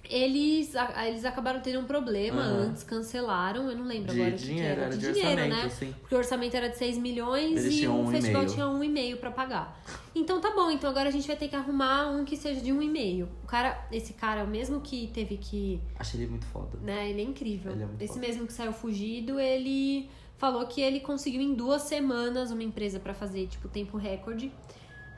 eles, 0.08 0.74
a- 0.74 1.08
eles 1.08 1.24
acabaram 1.24 1.60
tendo 1.60 1.78
um 1.80 1.84
problema 1.84 2.42
Aham. 2.42 2.58
antes, 2.64 2.82
cancelaram, 2.82 3.70
eu 3.70 3.76
não 3.76 3.84
lembro 3.84 4.12
De 4.12 4.20
agora 4.20 4.34
o 4.34 4.38
que, 4.38 4.44
dinheiro, 4.46 4.68
era. 4.72 4.82
era 4.86 4.96
De, 4.96 5.06
de 5.06 5.12
dinheiro, 5.12 5.48
né? 5.48 5.68
sim. 5.70 5.94
Porque 6.00 6.14
o 6.14 6.18
orçamento 6.18 6.56
era 6.56 6.68
de 6.68 6.76
6 6.76 6.98
milhões 6.98 7.64
Eles 7.64 7.80
e 7.82 7.86
o 7.86 7.94
um 7.94 8.06
festival 8.08 8.44
tinha 8.46 8.68
um 8.68 8.82
e 8.82 8.88
meio 8.88 9.16
pra 9.18 9.30
pagar. 9.30 9.80
Então 10.14 10.40
tá 10.40 10.50
bom, 10.50 10.70
então 10.70 10.90
agora 10.90 11.08
a 11.08 11.12
gente 11.12 11.26
vai 11.26 11.36
ter 11.36 11.48
que 11.48 11.54
arrumar 11.56 12.08
um 12.10 12.24
que 12.24 12.36
seja 12.36 12.60
de 12.60 12.72
um 12.72 12.82
e 12.82 12.88
meio. 12.88 13.28
O 13.44 13.46
cara, 13.46 13.86
esse 13.92 14.12
cara, 14.12 14.42
o 14.44 14.48
mesmo 14.48 14.80
que 14.80 15.06
teve 15.14 15.36
que 15.36 15.80
Achei 15.98 16.20
ele 16.20 16.30
muito 16.30 16.46
foda. 16.46 16.78
né? 16.82 17.08
Ele 17.08 17.20
é 17.20 17.24
incrível. 17.24 17.72
Ele 17.72 17.84
é 17.84 17.88
Esse 18.04 18.14
foda. 18.14 18.26
mesmo 18.26 18.46
que 18.46 18.52
saiu 18.52 18.72
fugido, 18.72 19.38
ele 19.38 20.10
falou 20.36 20.66
que 20.66 20.80
ele 20.80 20.98
conseguiu 20.98 21.40
em 21.40 21.54
duas 21.54 21.82
semanas 21.82 22.50
uma 22.50 22.64
empresa 22.64 22.98
pra 22.98 23.14
fazer, 23.14 23.46
tipo, 23.46 23.68
tempo 23.68 23.96
recorde. 23.96 24.52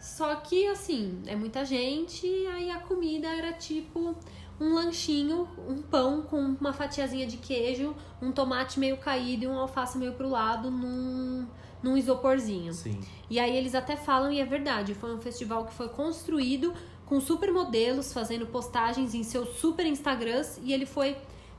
Só 0.05 0.35
que, 0.37 0.67
assim, 0.67 1.23
é 1.27 1.35
muita 1.35 1.65
gente, 1.65 2.27
aí 2.49 2.71
a 2.71 2.79
comida 2.79 3.27
era 3.27 3.55
tipo 3.55 4.15
um 4.61 4.75
lanchinho, 4.75 5.49
um 5.67 5.81
pão 5.81 6.21
com 6.21 6.39
uma 6.61 6.75
fatiazinha 6.75 7.27
de 7.27 7.39
queijo, 7.39 7.97
um 8.21 8.31
tomate 8.31 8.79
meio 8.79 8.99
caído 8.99 9.45
e 9.45 9.49
um 9.49 9.59
alface 9.59 9.97
meio 9.97 10.13
pro 10.13 10.29
lado 10.29 10.71
num, 10.71 11.47
num 11.83 11.97
isoporzinho. 11.97 12.75
Sim. 12.75 13.01
E 13.31 13.41
aí 13.41 13.57
eles 13.57 13.75
até 13.75 13.97
falam, 13.97 14.31
e 14.31 14.41
é 14.41 14.45
verdade, 14.45 14.95
foi 14.95 15.13
um 15.15 15.21
festival 15.23 15.65
que 15.65 15.73
foi 15.73 15.89
construído 15.89 16.75
com 17.07 17.19
supermodelos 17.19 18.13
fazendo 18.13 18.47
postagens 18.47 19.15
em 19.15 19.23
seus 19.23 19.57
super 19.57 19.87
Instagrams 19.87 20.61
e 20.63 20.75
ele 20.75 20.85
foi 20.85 21.17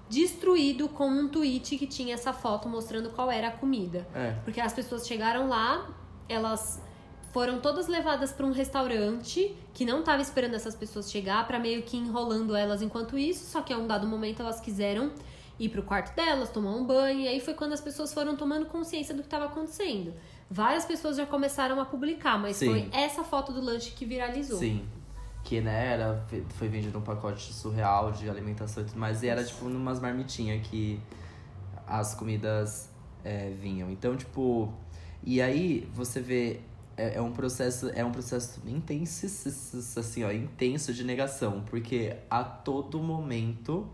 destruído 0.08 0.88
com 0.88 1.08
um 1.08 1.28
tweet 1.28 1.80
que 1.80 1.88
tinha 1.88 2.14
essa 2.14 2.32
foto 2.32 2.70
mostrando 2.70 3.10
qual 3.10 3.32
era 3.32 3.48
a 3.48 3.52
comida. 3.52 4.08
É. 4.14 4.36
Porque 4.46 4.62
as 4.62 4.72
pessoas 4.72 5.08
chegaram 5.08 5.50
lá, 5.50 5.90
elas 6.30 6.80
foram 7.36 7.60
todas 7.60 7.90
levadas 7.90 8.32
para 8.32 8.46
um 8.46 8.54
restaurante 8.54 9.54
que 9.74 9.84
não 9.84 10.00
estava 10.00 10.22
esperando 10.22 10.54
essas 10.54 10.74
pessoas 10.74 11.12
chegar, 11.12 11.46
para 11.46 11.60
meio 11.60 11.84
que 11.84 11.98
enrolando 11.98 12.56
elas 12.56 12.82
enquanto 12.82 13.18
isso, 13.18 13.44
só 13.52 13.62
que 13.62 13.74
a 13.74 13.78
um 13.78 13.86
dado 13.86 14.08
momento 14.08 14.42
elas 14.42 14.62
quiseram 14.62 15.12
ir 15.60 15.68
pro 15.68 15.84
quarto 15.84 16.16
delas, 16.16 16.50
tomar 16.50 16.72
um 16.72 16.86
banho, 16.86 17.20
e 17.20 17.28
aí 17.28 17.42
foi 17.42 17.54
quando 17.54 17.74
as 17.74 17.82
pessoas 17.82 18.14
foram 18.14 18.38
tomando 18.38 18.68
consciência 18.68 19.14
do 19.14 19.20
que 19.20 19.28
estava 19.28 19.48
acontecendo. 19.48 20.14
Várias 20.50 20.86
pessoas 20.86 21.18
já 21.18 21.26
começaram 21.26 21.78
a 21.82 21.84
publicar, 21.84 22.40
mas 22.40 22.56
Sim. 22.56 22.68
foi 22.68 22.90
essa 22.94 23.22
foto 23.22 23.52
do 23.52 23.60
lanche 23.60 23.92
que 23.92 24.06
viralizou. 24.06 24.58
Sim. 24.58 24.88
Que, 25.44 25.60
né, 25.60 25.92
era, 25.92 26.26
foi 26.52 26.70
vendido 26.70 26.98
um 26.98 27.02
pacote 27.02 27.52
surreal 27.52 28.14
de 28.14 28.30
alimentação 28.30 28.82
e 28.82 28.86
tudo 28.86 28.98
mais. 28.98 29.22
E 29.24 29.28
era, 29.28 29.44
tipo, 29.44 29.66
numas 29.66 30.00
marmitinhas 30.00 30.66
que 30.66 31.02
as 31.86 32.16
comidas 32.16 32.90
é, 33.26 33.50
vinham. 33.50 33.92
Então, 33.92 34.16
tipo... 34.16 34.74
E 35.22 35.42
aí, 35.42 35.86
você 35.94 36.22
vê... 36.22 36.62
É, 36.98 37.16
é 37.16 37.22
um 37.22 37.32
processo, 37.32 37.90
é 37.94 38.04
um 38.06 38.12
processo 38.12 38.62
intenso, 38.68 39.26
assim, 40.00 40.24
ó, 40.24 40.32
intenso 40.32 40.94
de 40.94 41.04
negação. 41.04 41.64
Porque 41.70 42.16
a 42.30 42.44
todo 42.44 43.00
momento... 43.00 43.88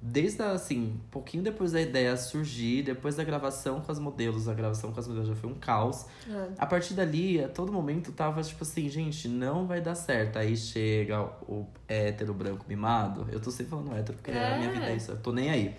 Desde, 0.00 0.40
assim, 0.42 0.92
um 0.94 1.10
pouquinho 1.10 1.42
depois 1.42 1.72
da 1.72 1.80
ideia 1.80 2.16
surgir, 2.16 2.84
depois 2.84 3.16
da 3.16 3.24
gravação 3.24 3.80
com 3.80 3.90
as 3.90 3.98
modelos, 3.98 4.48
a 4.48 4.54
gravação 4.54 4.92
com 4.92 5.00
as 5.00 5.08
modelos 5.08 5.28
já 5.28 5.34
foi 5.34 5.50
um 5.50 5.54
caos. 5.54 6.06
É. 6.30 6.50
A 6.56 6.64
partir 6.66 6.94
dali, 6.94 7.42
a 7.42 7.48
todo 7.48 7.72
momento 7.72 8.12
tava 8.12 8.40
tipo 8.40 8.62
assim, 8.62 8.88
gente, 8.88 9.26
não 9.26 9.66
vai 9.66 9.80
dar 9.80 9.96
certo. 9.96 10.38
Aí 10.38 10.56
chega 10.56 11.24
o 11.48 11.66
hétero 11.88 12.32
branco 12.32 12.64
mimado. 12.68 13.26
Eu 13.32 13.40
tô 13.40 13.50
sempre 13.50 13.70
falando 13.70 13.92
hétero, 13.92 14.16
porque 14.18 14.30
a 14.30 14.56
minha 14.58 14.70
É. 14.70 14.72
vida 14.72 14.86
é 14.86 14.94
isso, 14.94 15.10
eu 15.10 15.16
tô 15.16 15.32
nem 15.32 15.50
aí. 15.50 15.74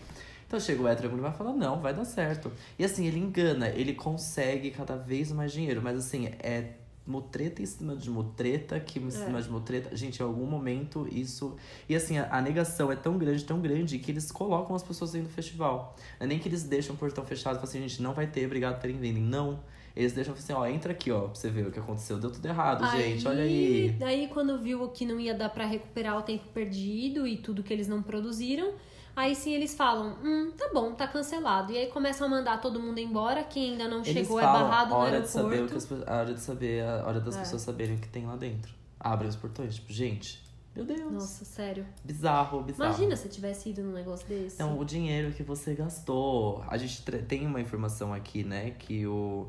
Então 0.49 0.59
chega 0.59 0.81
o 0.81 0.87
hétero 0.87 1.15
e 1.15 1.31
fala, 1.37 1.53
não, 1.53 1.79
vai 1.79 1.93
dar 1.93 2.03
certo. 2.05 2.51
E 2.79 2.83
assim, 2.83 3.05
ele 3.05 3.19
engana, 3.19 3.69
ele 3.69 3.93
consegue 3.93 4.71
cada 4.71 4.97
vez 4.97 5.31
mais 5.31 5.51
dinheiro. 5.51 5.79
Mas 5.79 5.99
assim, 5.99 6.25
é 6.25 6.71
mutreta 7.05 7.61
em 7.61 7.67
cima 7.67 7.95
de 7.95 8.09
mutreta, 8.09 8.79
que 8.79 8.97
em 8.97 9.11
cima 9.11 9.39
de 9.39 9.47
mutreta. 9.47 9.95
Gente, 9.95 10.21
em 10.21 10.23
algum 10.23 10.47
momento 10.47 11.07
isso. 11.11 11.55
E 11.87 11.95
assim, 11.95 12.17
a, 12.17 12.35
a 12.35 12.41
negação 12.41 12.91
é 12.91 12.95
tão 12.95 13.15
grande, 13.15 13.45
tão 13.45 13.61
grande, 13.61 13.99
que 13.99 14.09
eles 14.09 14.31
colocam 14.31 14.75
as 14.75 14.81
pessoas 14.81 15.11
dentro 15.11 15.27
do 15.27 15.33
festival. 15.35 15.95
Não 16.19 16.25
é 16.25 16.27
nem 16.27 16.39
que 16.39 16.49
eles 16.49 16.63
deixam 16.63 16.95
o 16.95 16.97
portão 16.97 17.23
fechado 17.23 17.57
e 17.57 17.59
falam 17.59 17.69
assim, 17.69 17.81
gente, 17.87 18.01
não 18.01 18.15
vai 18.15 18.25
ter, 18.25 18.47
obrigado 18.47 18.73
por 18.73 18.81
terem 18.81 18.97
vindo. 18.97 19.19
Não. 19.19 19.59
Eles 19.95 20.13
deixam 20.13 20.33
assim, 20.33 20.53
ó, 20.53 20.65
entra 20.65 20.93
aqui, 20.93 21.11
ó, 21.11 21.27
pra 21.27 21.35
você 21.35 21.51
ver 21.51 21.67
o 21.67 21.71
que 21.71 21.77
aconteceu. 21.77 22.17
Deu 22.17 22.31
tudo 22.31 22.47
errado, 22.47 22.89
gente, 22.97 23.27
olha 23.27 23.43
aí. 23.43 23.95
Daí, 23.99 24.27
quando 24.29 24.57
viu 24.57 24.87
que 24.89 25.05
não 25.05 25.19
ia 25.19 25.35
dar 25.35 25.49
pra 25.49 25.67
recuperar 25.67 26.17
o 26.17 26.23
tempo 26.23 26.45
perdido 26.51 27.27
e 27.27 27.37
tudo 27.37 27.61
que 27.61 27.71
eles 27.71 27.87
não 27.87 28.01
produziram, 28.01 28.73
aí 29.19 29.35
sim 29.35 29.53
eles 29.53 29.75
falam: 29.75 30.15
hum, 30.23 30.51
tá 30.57 30.69
bom, 30.73 30.93
tá 30.93 31.07
cancelado. 31.07 31.71
E 31.71 31.77
aí 31.77 31.87
começam 31.87 32.25
a 32.27 32.29
mandar 32.29 32.59
todo 32.61 32.79
mundo 32.79 32.97
embora. 32.99 33.43
Quem 33.43 33.71
ainda 33.71 33.87
não 33.87 33.97
Eles 33.99 34.07
chegou 34.13 34.39
é 34.39 34.43
falam, 34.43 34.63
barrado 34.69 34.89
no 34.91 34.95
hora 34.97 35.21
de 35.21 35.27
saber 35.29 35.45
o 35.45 35.51
aeroporto. 35.51 35.71
que 35.71 35.77
as, 35.77 35.85
pe- 36.03 36.09
a 36.11 36.15
hora 36.17 36.33
de 36.33 36.39
saber, 36.39 36.83
a 36.83 37.05
hora 37.07 37.19
das 37.19 37.35
É. 37.35 37.39
pessoas 37.39 37.61
saberem 37.61 37.95
o 37.95 37.99
que 37.99 38.07
tem 38.07 38.25
lá 38.25 38.35
dentro. 38.35 38.73
Abrem 38.99 39.29
os 39.29 39.35
portões, 39.35 39.75
tipo, 39.75 39.93
gente, 39.93 40.43
meu 40.75 40.83
Deus. 40.85 41.11
Nossa, 41.11 41.45
sério. 41.45 41.85
Bizarro, 42.03 42.61
bizarro. 42.61 42.89
Imagina 42.89 43.15
se 43.15 43.27
tivesse 43.29 43.69
ido 43.69 43.81
num 43.81 43.93
negócio 43.93 44.27
desse. 44.27 44.55
Então, 44.55 44.77
o 44.77 44.83
dinheiro 44.85 45.31
que 45.33 45.43
você 45.43 45.73
gastou. 45.73 46.63
A 46.67 46.77
gente 46.77 47.01
tem 47.01 47.45
uma 47.45 47.59
informação 47.61 48.13
aqui, 48.13 48.43
né? 48.43 48.71
Que 48.71 49.05
o. 49.07 49.47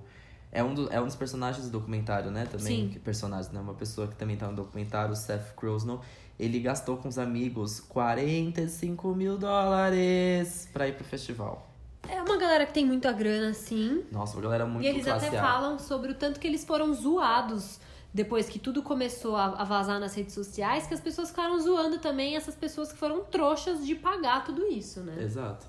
É 0.52 0.64
um, 0.64 0.74
do- 0.74 0.92
é 0.92 1.00
um 1.00 1.06
dos 1.06 1.14
personagens 1.14 1.66
do 1.66 1.70
documentário, 1.78 2.28
né? 2.30 2.44
Também. 2.44 2.86
Sim. 2.86 2.88
Que 2.88 2.98
personagem, 2.98 3.52
né? 3.52 3.60
Uma 3.60 3.74
pessoa 3.74 4.08
que 4.08 4.16
também 4.16 4.36
tá 4.36 4.48
no 4.48 4.56
documentário, 4.56 5.12
o 5.12 5.16
Seth 5.16 5.54
Crosno. 5.54 6.00
Ele 6.40 6.58
gastou 6.58 6.96
com 6.96 7.06
os 7.06 7.18
amigos 7.18 7.80
45 7.80 9.14
mil 9.14 9.36
dólares 9.36 10.66
pra 10.72 10.88
ir 10.88 10.94
pro 10.94 11.04
festival. 11.04 11.70
É 12.08 12.22
uma 12.22 12.38
galera 12.38 12.64
que 12.64 12.72
tem 12.72 12.86
muita 12.86 13.12
grana, 13.12 13.52
sim. 13.52 14.04
Nossa, 14.10 14.36
uma 14.36 14.42
galera 14.42 14.64
muito 14.64 14.82
e 14.82 14.88
eles 14.88 15.06
até 15.06 15.28
A. 15.28 15.42
falam 15.42 15.78
sobre 15.78 16.12
o 16.12 16.14
tanto 16.14 16.40
que 16.40 16.46
eles 16.46 16.64
foram 16.64 16.94
zoados 16.94 17.78
depois 18.12 18.48
que 18.48 18.58
tudo 18.58 18.82
começou 18.82 19.36
a 19.36 19.48
a 19.48 19.64
vazar 19.64 20.00
nas 20.00 20.14
redes 20.14 20.32
sociais, 20.34 20.86
que 20.86 20.94
as 20.94 21.00
pessoas 21.00 21.28
ficaram 21.28 21.60
zoando 21.60 21.98
também 21.98 22.34
essas 22.34 22.54
pessoas 22.54 22.90
que 22.90 22.98
foram 22.98 23.22
trouxas 23.24 23.86
de 23.86 23.94
pagar 23.94 24.42
tudo 24.42 24.66
isso, 24.66 25.00
né? 25.00 25.22
Exato. 25.22 25.66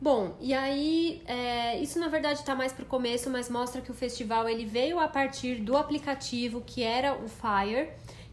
Bom, 0.00 0.34
e 0.40 0.54
aí, 0.54 1.22
é, 1.26 1.78
isso 1.80 2.00
na 2.00 2.08
verdade 2.08 2.42
tá 2.42 2.54
mais 2.54 2.72
pro 2.72 2.86
começo, 2.86 3.28
mas 3.30 3.50
mostra 3.50 3.82
que 3.82 3.90
o 3.90 3.94
festival 3.94 4.48
ele 4.48 4.64
veio 4.64 4.98
a 4.98 5.06
partir 5.06 5.56
do 5.56 5.76
aplicativo 5.76 6.62
que 6.66 6.82
era 6.82 7.14
o 7.14 7.28
Fire, 7.28 7.90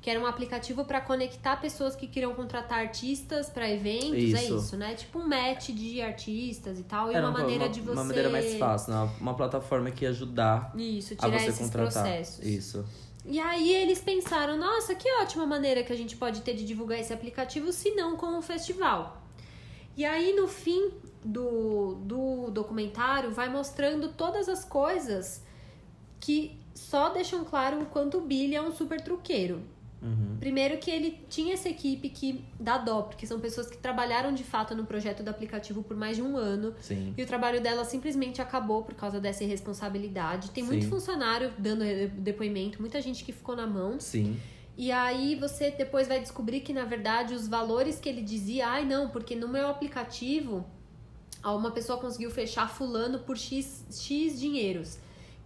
que 0.07 0.11
era 0.11 0.21
um 0.21 0.25
aplicativo 0.25 0.85
para 0.85 1.01
conectar 1.01 1.57
pessoas 1.57 1.93
que 1.93 2.07
queriam 2.07 2.33
contratar 2.33 2.79
artistas 2.79 3.49
para 3.49 3.69
eventos, 3.69 4.13
é 4.13 4.41
Isso. 4.41 4.55
isso, 4.55 4.77
né? 4.77 4.95
Tipo 4.95 5.19
um 5.19 5.27
match 5.27 5.71
de 5.71 6.01
artistas 6.01 6.79
e 6.79 6.83
tal, 6.83 7.11
e 7.11 7.13
Era 7.13 7.27
uma 7.27 7.37
maneira 7.37 7.67
de 7.67 7.81
você 7.81 7.91
Uma 7.91 8.05
maneira 8.05 8.29
mais 8.29 8.55
fácil, 8.55 8.93
né? 8.93 9.09
Uma 9.19 9.33
plataforma 9.33 9.91
que 9.91 10.05
ia 10.05 10.11
ajudar 10.11 10.71
Isso, 10.77 11.13
a 11.13 11.17
tirar 11.17 11.37
você 11.37 11.49
esses 11.49 11.59
contratar. 11.59 11.91
processos. 11.91 12.45
Isso. 12.45 12.85
E 13.25 13.37
aí 13.37 13.69
eles 13.73 13.99
pensaram, 13.99 14.55
nossa, 14.55 14.95
que 14.95 15.11
ótima 15.21 15.45
maneira 15.45 15.83
que 15.83 15.91
a 15.91 15.97
gente 15.97 16.15
pode 16.15 16.39
ter 16.39 16.53
de 16.53 16.65
divulgar 16.65 16.97
esse 16.97 17.11
aplicativo, 17.11 17.73
se 17.73 17.91
não 17.91 18.15
com 18.15 18.27
um 18.27 18.41
festival. 18.41 19.21
E 19.97 20.05
aí 20.05 20.33
no 20.33 20.47
fim 20.47 20.89
do, 21.21 21.95
do 21.95 22.49
documentário 22.51 23.29
vai 23.31 23.49
mostrando 23.49 24.07
todas 24.13 24.47
as 24.47 24.63
coisas 24.63 25.43
que 26.17 26.57
só 26.73 27.09
deixam 27.09 27.43
claro 27.43 27.81
o 27.81 27.85
quanto 27.87 28.19
o 28.19 28.21
Billy 28.21 28.55
é 28.55 28.61
um 28.61 28.71
super 28.71 29.01
truqueiro. 29.01 29.75
Uhum. 30.01 30.37
Primeiro 30.39 30.77
que 30.77 30.91
ele 30.91 31.25
tinha 31.27 31.53
essa 31.53 31.67
equipe 31.67 32.09
que 32.09 32.45
dá 32.59 32.77
dó, 32.77 33.01
porque 33.01 33.25
são 33.25 33.39
pessoas 33.39 33.67
que 33.67 33.77
trabalharam 33.77 34.33
de 34.33 34.43
fato 34.43 34.75
no 34.75 34.85
projeto 34.85 35.23
do 35.23 35.29
aplicativo 35.29 35.81
por 35.83 35.97
mais 35.97 36.17
de 36.17 36.21
um 36.21 36.37
ano. 36.37 36.73
Sim. 36.81 37.13
E 37.17 37.23
o 37.23 37.25
trabalho 37.25 37.61
dela 37.61 37.83
simplesmente 37.83 38.41
acabou 38.41 38.83
por 38.83 38.93
causa 38.93 39.19
dessa 39.19 39.43
irresponsabilidade. 39.43 40.51
Tem 40.51 40.63
muito 40.63 40.83
Sim. 40.83 40.89
funcionário 40.89 41.51
dando 41.57 41.83
depoimento, 42.19 42.79
muita 42.79 43.01
gente 43.01 43.23
que 43.23 43.31
ficou 43.31 43.55
na 43.55 43.65
mão. 43.65 43.99
Sim. 43.99 44.39
E 44.77 44.91
aí 44.91 45.35
você 45.35 45.71
depois 45.71 46.07
vai 46.07 46.19
descobrir 46.19 46.59
que, 46.59 46.71
na 46.71 46.85
verdade, 46.85 47.33
os 47.33 47.47
valores 47.47 47.99
que 47.99 48.07
ele 48.07 48.21
dizia, 48.21 48.67
ai 48.67 48.85
não, 48.85 49.09
porque 49.09 49.35
no 49.35 49.47
meu 49.47 49.67
aplicativo 49.67 50.63
uma 51.43 51.71
pessoa 51.71 51.97
conseguiu 51.99 52.29
fechar 52.29 52.69
fulano 52.69 53.19
por 53.19 53.37
X, 53.37 53.85
X 53.89 54.39
dinheiros. 54.39 54.99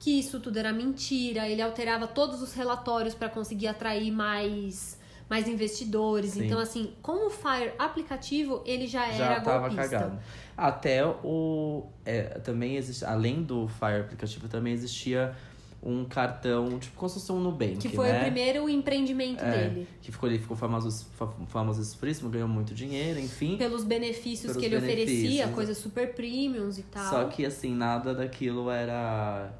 Que 0.03 0.19
isso 0.19 0.39
tudo 0.39 0.57
era 0.57 0.73
mentira, 0.73 1.47
ele 1.47 1.61
alterava 1.61 2.07
todos 2.07 2.41
os 2.41 2.53
relatórios 2.53 3.13
para 3.13 3.29
conseguir 3.29 3.67
atrair 3.67 4.11
mais, 4.11 4.97
mais 5.29 5.47
investidores. 5.47 6.31
Sim. 6.31 6.45
Então, 6.45 6.57
assim, 6.59 6.93
com 7.03 7.27
o 7.27 7.29
Fire 7.29 7.71
aplicativo, 7.77 8.63
ele 8.65 8.87
já, 8.87 9.11
Já 9.11 9.25
era 9.25 9.41
tava 9.41 9.59
golpista. 9.69 9.83
cagado. 9.97 10.19
Até 10.57 11.05
o. 11.05 11.83
é, 12.03 12.23
também 12.39 12.77
existe. 12.77 13.05
Além 13.05 13.43
do 13.43 13.67
Fire 13.67 14.01
aplicativo, 14.01 14.47
também 14.47 14.73
existia 14.73 15.35
um 15.83 16.05
cartão, 16.05 16.77
tipo, 16.79 16.95
como 16.95 17.09
se 17.09 17.15
fosse 17.19 17.31
um 17.31 17.39
Nubank. 17.39 17.77
Que 17.77 17.89
foi 17.89 18.07
né? 18.11 18.17
o 18.19 18.21
primeiro 18.21 18.69
empreendimento 18.69 19.43
É, 19.43 19.51
dele. 19.69 19.87
Que 20.01 20.11
ficou 20.11 20.29
ali, 20.29 20.37
ficou 20.37 20.55
famoso, 20.57 21.05
fa- 21.15 21.31
famosíssimo, 21.47 22.29
ganhou 22.29 22.47
muito 22.47 22.73
dinheiro, 22.73 23.19
enfim. 23.19 23.55
Pelos 23.57 23.83
benefícios 23.83 24.51
Pelos 24.53 24.57
que 24.57 24.65
ele 24.65 24.77
oferecia, 24.77 25.05
benefícios. 25.15 25.51
coisas 25.55 25.77
super 25.77 26.13
premiums 26.13 26.77
e 26.77 26.83
tal. 26.83 27.09
Só 27.09 27.23
que, 27.25 27.43
assim, 27.45 27.73
nada 27.73 28.13
daquilo 28.13 28.69
era, 28.69 29.51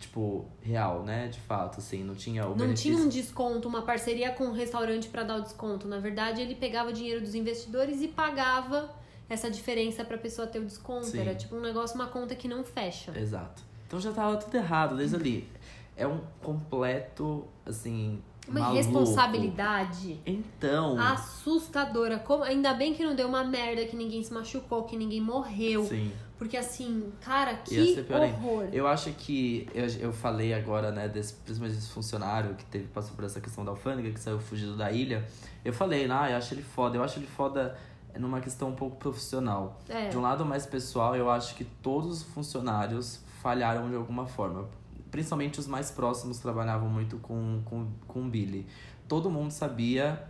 tipo, 0.00 0.46
real, 0.60 1.04
né? 1.04 1.28
De 1.28 1.38
fato, 1.40 1.78
assim, 1.78 2.02
não 2.02 2.14
tinha 2.16 2.44
o 2.46 2.48
Não 2.50 2.56
benefício. 2.56 2.90
tinha 2.96 3.04
um 3.04 3.08
desconto, 3.08 3.68
uma 3.68 3.82
parceria 3.82 4.32
com 4.32 4.44
um 4.46 4.52
restaurante 4.52 5.08
para 5.08 5.22
dar 5.22 5.36
o 5.36 5.42
desconto. 5.42 5.86
Na 5.86 5.98
verdade, 6.00 6.40
ele 6.42 6.54
pegava 6.56 6.88
o 6.90 6.92
dinheiro 6.92 7.20
dos 7.20 7.34
investidores 7.34 8.00
e 8.02 8.08
pagava 8.08 8.90
essa 9.28 9.48
diferença 9.50 10.04
pra 10.04 10.18
pessoa 10.18 10.48
ter 10.48 10.58
o 10.58 10.64
desconto. 10.64 11.06
Sim. 11.06 11.20
Era 11.20 11.34
tipo 11.36 11.54
um 11.54 11.60
negócio, 11.60 11.94
uma 11.94 12.06
conta 12.08 12.34
que 12.34 12.48
não 12.48 12.64
fecha. 12.64 13.12
Exato. 13.16 13.62
Então 13.86 14.00
já 14.00 14.10
tava 14.10 14.36
tudo 14.38 14.54
errado 14.56 14.96
desde 14.96 15.14
ali. 15.16 15.48
É 15.96 16.06
um 16.06 16.18
completo, 16.42 17.44
assim, 17.66 18.22
Uma 18.48 18.60
maluco. 18.60 18.76
irresponsabilidade 18.80 20.18
Então, 20.24 20.98
assustadora. 20.98 22.18
Como, 22.18 22.42
ainda 22.42 22.72
bem 22.74 22.94
que 22.94 23.04
não 23.04 23.14
deu 23.14 23.28
uma 23.28 23.44
merda, 23.44 23.84
que 23.84 23.94
ninguém 23.96 24.22
se 24.22 24.32
machucou, 24.32 24.84
que 24.84 24.96
ninguém 24.96 25.20
morreu. 25.20 25.84
sim. 25.84 26.10
Porque 26.40 26.56
assim, 26.56 27.12
cara, 27.20 27.54
que 27.56 28.02
horror. 28.08 28.66
Eu 28.72 28.86
acho 28.86 29.10
que 29.10 29.68
eu, 29.74 29.84
eu 30.00 30.10
falei 30.10 30.54
agora, 30.54 30.90
né, 30.90 31.06
desse, 31.06 31.34
principalmente 31.34 31.76
desse 31.76 31.90
funcionário 31.90 32.54
que 32.54 32.64
teve, 32.64 32.86
passou 32.86 33.14
por 33.14 33.26
essa 33.26 33.42
questão 33.42 33.62
da 33.62 33.72
alfândega, 33.72 34.10
que 34.10 34.18
saiu 34.18 34.40
fugido 34.40 34.74
da 34.74 34.90
ilha. 34.90 35.28
Eu 35.62 35.70
falei, 35.74 36.10
ah, 36.10 36.30
eu 36.30 36.38
acho 36.38 36.54
ele 36.54 36.62
foda. 36.62 36.96
Eu 36.96 37.04
acho 37.04 37.18
ele 37.18 37.26
foda 37.26 37.76
numa 38.18 38.40
questão 38.40 38.70
um 38.70 38.74
pouco 38.74 38.96
profissional. 38.96 39.82
É. 39.86 40.08
De 40.08 40.16
um 40.16 40.22
lado 40.22 40.46
mais 40.46 40.64
pessoal, 40.64 41.14
eu 41.14 41.28
acho 41.28 41.54
que 41.54 41.62
todos 41.62 42.10
os 42.10 42.22
funcionários 42.22 43.20
falharam 43.42 43.90
de 43.90 43.96
alguma 43.96 44.24
forma. 44.24 44.66
Principalmente 45.10 45.60
os 45.60 45.66
mais 45.66 45.90
próximos 45.90 46.38
trabalhavam 46.38 46.88
muito 46.88 47.18
com, 47.18 47.60
com, 47.66 47.86
com 48.08 48.20
o 48.26 48.30
Billy. 48.30 48.66
Todo 49.06 49.28
mundo 49.28 49.50
sabia 49.50 50.26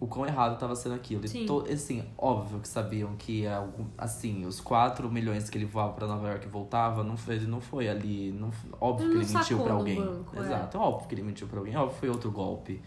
o 0.00 0.06
quão 0.06 0.24
errado 0.26 0.54
estava 0.54 0.76
sendo 0.76 0.94
aquilo. 0.94 1.24
E 1.24 1.28
Sim. 1.28 1.44
to- 1.46 1.64
assim, 1.70 2.04
óbvio 2.16 2.60
que 2.60 2.68
sabiam 2.68 3.16
que 3.16 3.44
assim, 3.96 4.46
os 4.46 4.60
4 4.60 5.10
milhões 5.10 5.50
que 5.50 5.58
ele 5.58 5.64
voava 5.64 5.92
para 5.92 6.06
Nova 6.06 6.28
York 6.28 6.46
e 6.46 6.48
voltava, 6.48 7.02
não 7.02 7.16
foi, 7.16 7.34
ele 7.36 7.46
não 7.46 7.60
foi 7.60 7.88
ali, 7.88 8.30
não, 8.32 8.50
óbvio 8.80 9.08
que 9.08 9.14
Não 9.16 9.22
ele 9.22 9.32
mentiu 9.34 9.58
para 9.60 9.72
alguém. 9.74 9.96
banco, 10.00 10.36
é. 10.36 10.40
Exato, 10.40 10.76
é 10.76 10.80
óbvio 10.80 11.08
que 11.08 11.14
ele 11.14 11.22
mentiu 11.22 11.48
para 11.48 11.58
alguém, 11.58 11.76
óbvio 11.76 11.94
que 11.94 12.00
foi 12.00 12.08
outro 12.10 12.30
golpe. 12.30 12.80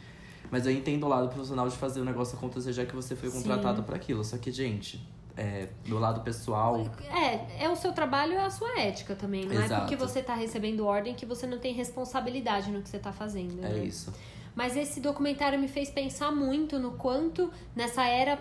Mas 0.49 0.65
eu 0.65 0.71
entendo 0.71 1.05
o 1.05 1.09
lado 1.09 1.27
profissional 1.29 1.67
de 1.69 1.75
fazer 1.77 1.99
o 2.01 2.05
negócio 2.05 2.37
acontecer 2.37 2.73
já 2.73 2.85
que 2.85 2.95
você 2.95 3.15
foi 3.15 3.29
contratado 3.31 3.83
para 3.83 3.95
aquilo. 3.95 4.21
Só 4.23 4.37
que, 4.37 4.51
gente, 4.51 5.01
é, 5.37 5.69
do 5.87 5.97
lado 5.97 6.21
pessoal, 6.21 6.89
É, 7.09 7.63
é 7.65 7.69
o 7.69 7.75
seu 7.75 7.93
trabalho, 7.93 8.33
é 8.33 8.45
a 8.45 8.49
sua 8.49 8.77
ética 8.79 9.15
também. 9.15 9.45
Não 9.45 9.53
é 9.61 9.63
Exato. 9.65 9.81
porque 9.83 9.95
você 9.95 10.21
tá 10.21 10.33
recebendo 10.35 10.85
ordem 10.85 11.13
que 11.13 11.25
você 11.25 11.47
não 11.47 11.57
tem 11.57 11.73
responsabilidade 11.73 12.69
no 12.69 12.81
que 12.81 12.89
você 12.89 12.99
tá 12.99 13.13
fazendo. 13.13 13.63
é 13.65 13.69
né? 13.69 13.83
isso. 13.85 14.13
Mas 14.55 14.75
esse 14.75 14.99
documentário 14.99 15.59
me 15.59 15.67
fez 15.67 15.89
pensar 15.89 16.31
muito 16.31 16.77
no 16.79 16.91
quanto 16.93 17.51
nessa 17.75 18.05
era 18.05 18.39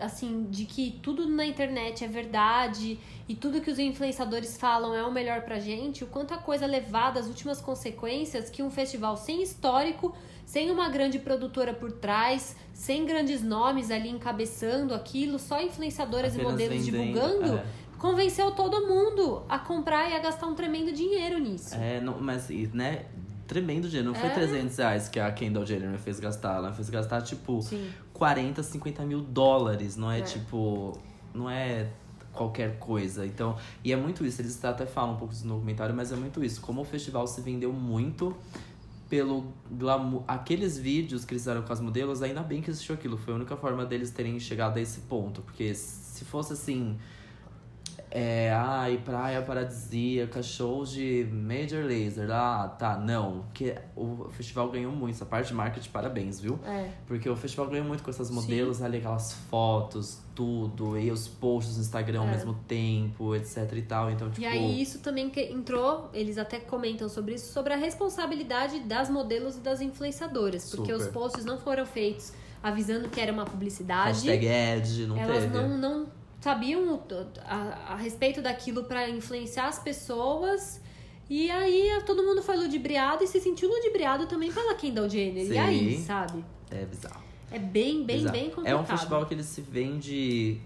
assim 0.00 0.46
de 0.50 0.64
que 0.64 0.98
tudo 1.02 1.26
na 1.28 1.46
internet 1.46 2.04
é 2.04 2.08
verdade 2.08 2.98
e 3.28 3.34
tudo 3.34 3.60
que 3.60 3.70
os 3.70 3.78
influenciadores 3.78 4.56
falam 4.56 4.94
é 4.94 5.02
o 5.02 5.12
melhor 5.12 5.42
pra 5.42 5.58
gente, 5.58 6.04
o 6.04 6.06
quanto 6.06 6.34
a 6.34 6.38
coisa 6.38 6.66
levada 6.66 7.18
às 7.18 7.26
últimas 7.26 7.60
consequências 7.60 8.50
que 8.50 8.62
um 8.62 8.70
festival 8.70 9.16
sem 9.16 9.42
histórico, 9.42 10.14
sem 10.44 10.70
uma 10.70 10.88
grande 10.88 11.18
produtora 11.18 11.74
por 11.74 11.92
trás, 11.92 12.56
sem 12.72 13.04
grandes 13.04 13.42
nomes 13.42 13.90
ali 13.90 14.08
encabeçando 14.08 14.94
aquilo, 14.94 15.38
só 15.38 15.60
influenciadoras 15.60 16.34
e 16.34 16.40
Apenas 16.40 16.52
modelos 16.52 16.86
vendendo, 16.86 17.12
divulgando, 17.12 17.58
é. 17.58 17.66
convenceu 17.98 18.50
todo 18.52 18.86
mundo 18.86 19.42
a 19.48 19.58
comprar 19.58 20.10
e 20.10 20.14
a 20.14 20.18
gastar 20.18 20.46
um 20.46 20.54
tremendo 20.54 20.92
dinheiro 20.92 21.38
nisso. 21.38 21.74
É, 21.74 22.00
não, 22.00 22.20
mas, 22.20 22.48
e, 22.50 22.70
né? 22.72 23.06
Tremendo 23.46 23.88
dinheiro. 23.88 24.08
Não 24.08 24.14
foi 24.14 24.28
É. 24.28 24.34
300 24.34 24.76
reais 24.76 25.08
que 25.08 25.20
a 25.20 25.30
Kendall 25.30 25.64
Jenner 25.64 25.88
me 25.90 25.98
fez 25.98 26.18
gastar. 26.20 26.56
Ela 26.56 26.72
fez 26.72 26.90
gastar, 26.90 27.22
tipo, 27.22 27.62
Sim. 27.62 27.88
40, 28.12 28.62
50 28.62 29.04
mil 29.04 29.20
dólares. 29.20 29.96
Não 29.96 30.10
é, 30.10 30.18
É. 30.20 30.22
tipo. 30.22 30.98
Não 31.34 31.48
é 31.50 31.88
qualquer 32.32 32.78
coisa. 32.78 33.24
Então, 33.26 33.56
e 33.84 33.92
é 33.92 33.96
muito 33.96 34.24
isso. 34.26 34.40
Eles 34.42 34.62
até 34.64 34.84
falam 34.86 35.14
um 35.14 35.16
pouco 35.16 35.32
disso 35.32 35.46
no 35.46 35.54
documentário, 35.54 35.94
mas 35.94 36.12
é 36.12 36.16
muito 36.16 36.42
isso. 36.44 36.60
Como 36.60 36.80
o 36.82 36.84
festival 36.84 37.26
se 37.26 37.40
vendeu 37.40 37.72
muito 37.72 38.36
pelo 39.08 39.52
glamour. 39.70 40.24
Aqueles 40.26 40.76
vídeos 40.76 41.24
que 41.24 41.32
eles 41.32 41.42
fizeram 41.42 41.62
com 41.62 41.72
as 41.72 41.80
modelos, 41.80 42.22
ainda 42.22 42.42
bem 42.42 42.60
que 42.60 42.68
existiu 42.70 42.94
aquilo. 42.94 43.16
Foi 43.16 43.32
a 43.32 43.36
única 43.36 43.56
forma 43.56 43.86
deles 43.86 44.10
terem 44.10 44.38
chegado 44.40 44.78
a 44.78 44.80
esse 44.80 45.00
ponto. 45.02 45.42
Porque 45.42 45.72
se 45.74 46.24
fosse 46.24 46.52
assim. 46.54 46.98
É, 48.18 48.50
ai, 48.50 48.98
praia 49.04 49.42
paradisíaca, 49.42 50.42
shows 50.42 50.90
de 50.90 51.28
Major 51.30 51.84
Laser. 51.84 52.30
Ah, 52.30 52.66
tá, 52.78 52.96
não. 52.96 53.42
Porque 53.42 53.74
o 53.94 54.28
festival 54.30 54.70
ganhou 54.70 54.90
muito. 54.90 55.16
Essa 55.16 55.26
parte 55.26 55.48
de 55.48 55.54
marketing, 55.54 55.90
parabéns, 55.90 56.40
viu? 56.40 56.58
É. 56.64 56.88
Porque 57.06 57.28
o 57.28 57.36
festival 57.36 57.66
ganhou 57.68 57.84
muito 57.84 58.02
com 58.02 58.08
essas 58.08 58.28
Sim. 58.28 58.34
modelos 58.34 58.80
ali, 58.80 58.96
aquelas 58.98 59.34
fotos, 59.50 60.18
tudo, 60.34 60.96
e 60.98 61.10
os 61.10 61.28
posts 61.28 61.76
no 61.76 61.82
Instagram 61.82 62.20
ao 62.20 62.28
É. 62.28 62.30
mesmo 62.30 62.54
tempo, 62.66 63.34
etc 63.36 63.70
e 63.74 63.82
tal. 63.82 64.10
Então, 64.10 64.30
tipo. 64.30 64.40
E 64.40 64.46
aí 64.46 64.80
isso 64.80 65.00
também 65.00 65.28
que 65.28 65.40
entrou, 65.52 66.08
eles 66.14 66.38
até 66.38 66.58
comentam 66.58 67.10
sobre 67.10 67.34
isso, 67.34 67.52
sobre 67.52 67.74
a 67.74 67.76
responsabilidade 67.76 68.80
das 68.80 69.10
modelos 69.10 69.56
e 69.58 69.60
das 69.60 69.82
influenciadoras. 69.82 70.70
Porque 70.74 70.90
Super. 70.90 71.06
os 71.06 71.12
posts 71.12 71.44
não 71.44 71.58
foram 71.58 71.84
feitos 71.84 72.32
avisando 72.62 73.08
que 73.10 73.20
era 73.20 73.30
uma 73.30 73.44
publicidade. 73.44 74.26
hashtag 74.26 74.46
Ed, 74.46 75.06
não 75.06 75.16
Elas 75.18 75.42
teve. 75.42 75.54
não, 75.54 75.76
não 75.78 76.15
sabiam 76.40 77.02
a, 77.44 77.92
a 77.92 77.96
respeito 77.96 78.40
daquilo 78.42 78.84
pra 78.84 79.08
influenciar 79.08 79.68
as 79.68 79.78
pessoas. 79.78 80.80
E 81.28 81.50
aí 81.50 81.90
todo 82.06 82.22
mundo 82.22 82.40
foi 82.42 82.56
ludibriado 82.56 83.24
e 83.24 83.26
se 83.26 83.40
sentiu 83.40 83.68
ludibriado 83.68 84.26
também 84.26 84.52
pela 84.52 84.74
Kendall 84.74 85.08
Jenner. 85.08 85.46
Sim. 85.46 85.52
E 85.54 85.58
aí, 85.58 85.98
sabe? 85.98 86.44
É 86.70 86.84
bizarro. 86.84 87.22
É 87.50 87.58
bem, 87.58 88.04
bem, 88.04 88.18
bizarro. 88.18 88.32
bem 88.32 88.50
complicado. 88.50 88.66
É 88.66 88.76
um 88.80 88.84
festival 88.84 89.26
que 89.26 89.34
ele 89.34 89.42
se 89.42 89.60
vende 89.60 90.60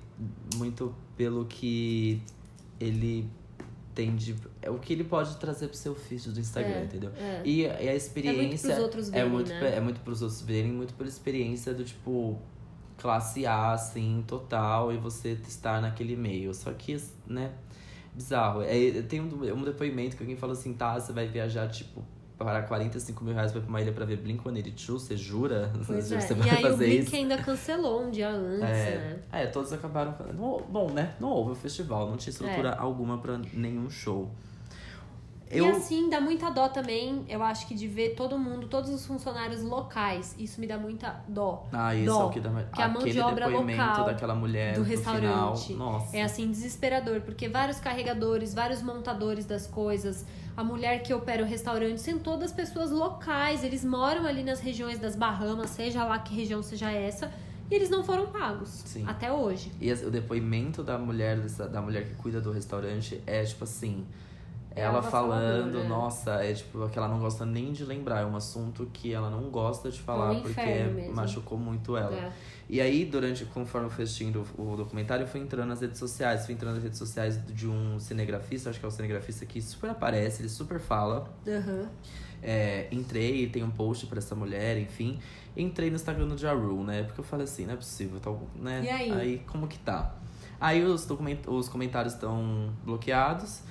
muito 0.57 0.95
pelo 1.17 1.47
que 1.47 2.21
ele 2.79 3.27
tem 3.95 4.15
de. 4.17 4.35
É 4.63 4.71
o 4.71 4.79
que 4.79 4.93
ele 4.93 5.05
pode 5.05 5.37
trazer 5.37 5.69
pro 5.69 5.77
seu 5.77 5.95
feed 5.95 6.31
do 6.31 6.41
Instagram, 6.41 6.73
É, 6.81 6.85
entendeu? 6.85 7.11
é. 7.17 7.43
E, 7.45 7.63
e 7.63 7.67
a 7.67 7.95
experiência. 7.95 8.69
pros 8.71 8.83
outros 8.83 9.09
é 9.09 9.13
verem, 9.13 9.31
muito, 9.31 9.49
né? 9.49 9.77
é 9.77 9.81
muito 9.81 10.01
pros 10.01 10.23
outros 10.23 10.41
verem, 10.43 10.73
muito 10.73 10.95
pela 10.95 11.09
experiência 11.09 11.73
do 11.75 11.85
tipo. 11.85 12.39
Classe 13.01 13.47
A, 13.47 13.73
assim, 13.73 14.23
total, 14.27 14.93
e 14.93 14.97
você 14.99 15.31
estar 15.49 15.81
naquele 15.81 16.17
meio. 16.17 16.53
Só 16.55 16.71
que, 16.73 17.01
né, 17.27 17.51
bizarro. 18.15 18.63
É, 18.63 19.03
tem 19.09 19.21
um, 19.21 19.55
um 19.55 19.63
depoimento 19.65 20.17
que 20.17 20.23
alguém 20.23 20.37
falou 20.37 20.53
assim, 20.53 20.75
tá, 20.75 20.99
você 21.01 21.13
vai 21.13 21.27
viajar, 21.27 21.69
tipo, 21.69 22.05
para 22.37 22.63
45 22.63 23.23
mil 23.25 23.35
reais 23.35 23.53
pra 23.53 23.61
ir 23.61 23.65
pra 23.65 23.69
uma 23.71 23.81
ilha 23.83 23.93
pra 23.93 24.05
ver 24.05 24.19
Blink-182, 24.23 24.87
você 24.89 25.17
jura? 25.17 25.71
Pois 25.87 26.09
você 26.09 26.15
é. 26.15 26.35
vai 26.37 26.47
E 26.49 26.51
aí 26.51 26.59
o 26.59 26.63
fazer 26.69 26.87
Blink 26.87 27.07
isso? 27.07 27.17
ainda 27.17 27.39
cancelou 27.39 28.03
um 28.03 28.11
dia 28.11 28.31
antes, 28.31 28.61
né? 28.61 29.19
É, 29.33 29.43
é, 29.43 29.47
todos 29.47 29.73
acabaram. 29.73 30.15
Não, 30.35 30.61
bom, 30.69 30.91
né? 30.91 31.15
Não 31.21 31.29
houve 31.29 31.53
o 31.53 31.55
festival, 31.55 32.09
não 32.09 32.17
tinha 32.17 32.31
estrutura 32.31 32.71
É. 32.71 32.79
alguma 32.79 33.19
pra 33.19 33.39
nenhum 33.53 33.89
show. 33.91 34.31
Eu... 35.51 35.67
E 35.67 35.71
assim, 35.71 36.09
dá 36.09 36.21
muita 36.21 36.49
dó 36.49 36.69
também, 36.69 37.25
eu 37.29 37.43
acho 37.43 37.67
que 37.67 37.75
de 37.75 37.89
ver 37.89 38.11
todo 38.11 38.39
mundo, 38.39 38.69
todos 38.69 38.89
os 38.89 39.05
funcionários 39.05 39.63
locais. 39.63 40.37
Isso 40.39 40.61
me 40.61 40.67
dá 40.67 40.79
muita 40.79 41.25
dó. 41.27 41.67
Ah, 41.73 41.93
isso 41.93 42.07
dó, 42.07 42.23
é 42.23 42.25
o 42.27 42.31
que 42.31 42.39
dá 42.39 42.51
que 42.73 42.81
a 42.81 42.89
mão 42.89 43.03
de 43.03 43.21
obra 43.21 43.47
depoimento 43.47 43.83
local 43.83 44.05
daquela 44.05 44.35
mulher 44.35 44.75
do 44.75 44.83
restaurante. 44.85 45.75
Nossa. 45.75 46.17
É 46.17 46.23
assim, 46.23 46.49
desesperador, 46.49 47.23
porque 47.23 47.49
vários 47.49 47.81
carregadores, 47.81 48.55
vários 48.55 48.81
montadores 48.81 49.45
das 49.45 49.67
coisas, 49.67 50.25
a 50.57 50.63
mulher 50.63 51.03
que 51.03 51.13
opera 51.13 51.43
o 51.43 51.47
restaurante, 51.47 52.01
são 52.01 52.21
todas 52.21 52.53
pessoas 52.53 52.93
locais. 52.93 53.65
Eles 53.65 53.85
moram 53.85 54.27
ali 54.27 54.45
nas 54.45 54.61
regiões 54.61 55.01
das 55.01 55.17
Bahamas, 55.17 55.71
seja 55.71 56.05
lá 56.05 56.21
que 56.21 56.33
região 56.33 56.63
seja 56.63 56.93
essa, 56.93 57.33
e 57.69 57.75
eles 57.75 57.91
não 57.91 58.05
foram 58.05 58.29
pagos. 58.29 58.69
Sim. 58.69 59.05
Até 59.05 59.33
hoje. 59.33 59.73
E 59.81 59.93
o 59.93 60.11
depoimento 60.13 60.85
da 60.85 60.97
mulher, 60.97 61.41
da 61.41 61.83
mulher 61.83 62.05
que 62.07 62.15
cuida 62.15 62.41
do 62.41 62.53
restaurante 62.53 63.21
é 63.27 63.43
tipo 63.43 63.65
assim. 63.65 64.07
É 64.75 64.83
Ela 64.83 65.03
falando, 65.03 65.81
né? 65.81 65.89
nossa, 65.89 66.45
é 66.45 66.53
tipo 66.55 66.89
que 66.89 66.97
ela 66.97 67.09
não 67.09 67.19
gosta 67.19 67.45
nem 67.45 67.73
de 67.73 67.85
lembrar. 67.85 68.21
É 68.21 68.25
um 68.27 68.37
assunto 68.37 68.89
que 68.93 69.13
ela 69.13 69.29
não 69.29 69.51
gosta 69.51 69.91
de 69.91 70.01
falar 70.01 70.31
um 70.31 70.43
porque 70.43 70.61
mesmo. 70.61 71.15
machucou 71.15 71.59
muito 71.59 71.97
ela. 71.97 72.15
É. 72.15 72.33
E 72.69 72.81
aí, 72.81 73.05
durante, 73.05 73.45
conforme 73.47 73.89
eu 73.89 73.91
fui 73.91 74.05
assistindo 74.05 74.47
o 74.57 74.77
documentário, 74.77 75.25
eu 75.25 75.29
fui 75.29 75.41
entrando 75.41 75.69
nas 75.69 75.81
redes 75.81 75.99
sociais. 75.99 76.45
Fui 76.47 76.55
entrando 76.55 76.75
nas 76.75 76.85
redes 76.85 76.99
sociais 76.99 77.45
de 77.47 77.67
um 77.67 77.99
cinegrafista, 77.99 78.71
acho 78.71 78.79
que 78.79 78.85
é 78.85 78.89
o 78.89 78.93
cinegrafista 78.93 79.45
que 79.45 79.61
super 79.61 79.91
aparece, 79.91 80.43
ele 80.43 80.49
super 80.49 80.79
fala. 80.79 81.29
Aham. 81.47 81.89
É, 82.43 82.87
entrei, 82.91 83.49
tem 83.49 83.63
um 83.63 83.71
post 83.71 84.07
pra 84.07 84.19
essa 84.19 84.35
mulher, 84.35 84.79
enfim. 84.79 85.19
Entrei 85.57 85.91
no 85.91 85.97
Instagram 85.97 86.29
do 86.29 86.39
Ja 86.39 86.53
Rule, 86.53 86.85
né? 86.85 87.03
Porque 87.03 87.21
eu 87.21 87.25
falei 87.25 87.45
assim, 87.45 87.67
não 87.67 87.75
é 87.75 87.77
possível, 87.77 88.21
tá, 88.21 88.31
né? 88.55 88.83
E 88.85 88.89
aí? 88.89 89.43
como 89.47 89.67
que 89.67 89.79
tá? 89.81 90.15
Aí 90.61 90.85
os, 90.85 91.05
document... 91.07 91.39
os 91.47 91.69
comentários 91.69 92.15
estão 92.15 92.71
bloqueados, 92.85 93.63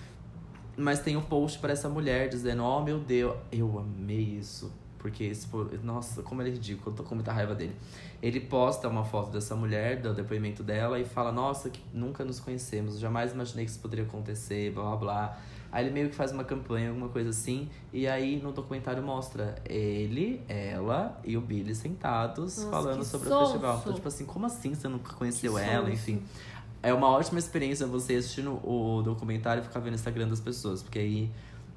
mas 0.80 0.99
tem 0.99 1.15
um 1.17 1.21
post 1.21 1.59
pra 1.59 1.73
essa 1.73 1.89
mulher 1.89 2.30
dizendo, 2.30 2.63
oh 2.63 2.82
meu 2.82 2.99
Deus, 2.99 3.36
eu 3.51 3.77
amei 3.80 4.38
isso. 4.39 4.71
Porque 4.97 5.23
esse, 5.23 5.47
nossa, 5.82 6.21
como 6.21 6.41
ele 6.41 6.49
é 6.49 6.53
ridículo, 6.53 6.91
eu 6.91 6.97
tô 6.97 7.03
com 7.03 7.15
muita 7.15 7.32
raiva 7.32 7.55
dele. 7.55 7.73
Ele 8.21 8.41
posta 8.41 8.89
uma 8.89 9.05
foto 9.05 9.32
dessa 9.32 9.55
mulher, 9.55 10.01
do 10.01 10.13
depoimento 10.13 10.61
dela, 10.61 10.99
e 10.99 11.05
fala, 11.05 11.32
nossa, 11.32 11.69
que 11.69 11.80
nunca 11.93 12.25
nos 12.25 12.39
conhecemos, 12.41 12.99
jamais 12.99 13.32
imaginei 13.32 13.63
que 13.63 13.71
isso 13.71 13.80
poderia 13.80 14.03
acontecer, 14.03 14.73
blá 14.73 14.84
blá 14.84 14.95
blá. 14.97 15.38
Aí 15.71 15.86
ele 15.86 15.93
meio 15.93 16.09
que 16.09 16.15
faz 16.15 16.32
uma 16.32 16.43
campanha, 16.43 16.89
alguma 16.89 17.09
coisa 17.09 17.30
assim, 17.30 17.69
e 17.93 18.07
aí 18.07 18.41
no 18.41 18.51
documentário 18.51 19.01
mostra 19.03 19.55
ele, 19.65 20.41
ela 20.49 21.17
e 21.23 21.38
o 21.38 21.41
Billy 21.41 21.75
sentados 21.75 22.57
Nossa, 22.57 22.69
falando 22.69 23.03
sobre 23.05 23.30
sonso. 23.30 23.41
o 23.43 23.45
festival. 23.45 23.77
Então, 23.80 23.93
tipo 23.93 24.07
assim, 24.07 24.25
como 24.25 24.45
assim 24.47 24.73
você 24.73 24.88
nunca 24.88 25.13
conheceu 25.13 25.53
Que 25.53 25.59
ela? 25.61 25.82
sonso. 25.82 25.93
Enfim. 25.93 26.23
É 26.82 26.93
uma 26.93 27.09
ótima 27.09 27.39
experiência 27.39 27.86
você 27.86 28.15
assistindo 28.15 28.59
o 28.65 29.01
documentário 29.01 29.61
e 29.61 29.63
ficar 29.65 29.80
vendo 29.80 29.93
o 29.93 29.95
Instagram 29.95 30.27
das 30.27 30.39
pessoas, 30.39 30.82
porque 30.82 30.99
aí 30.99 31.30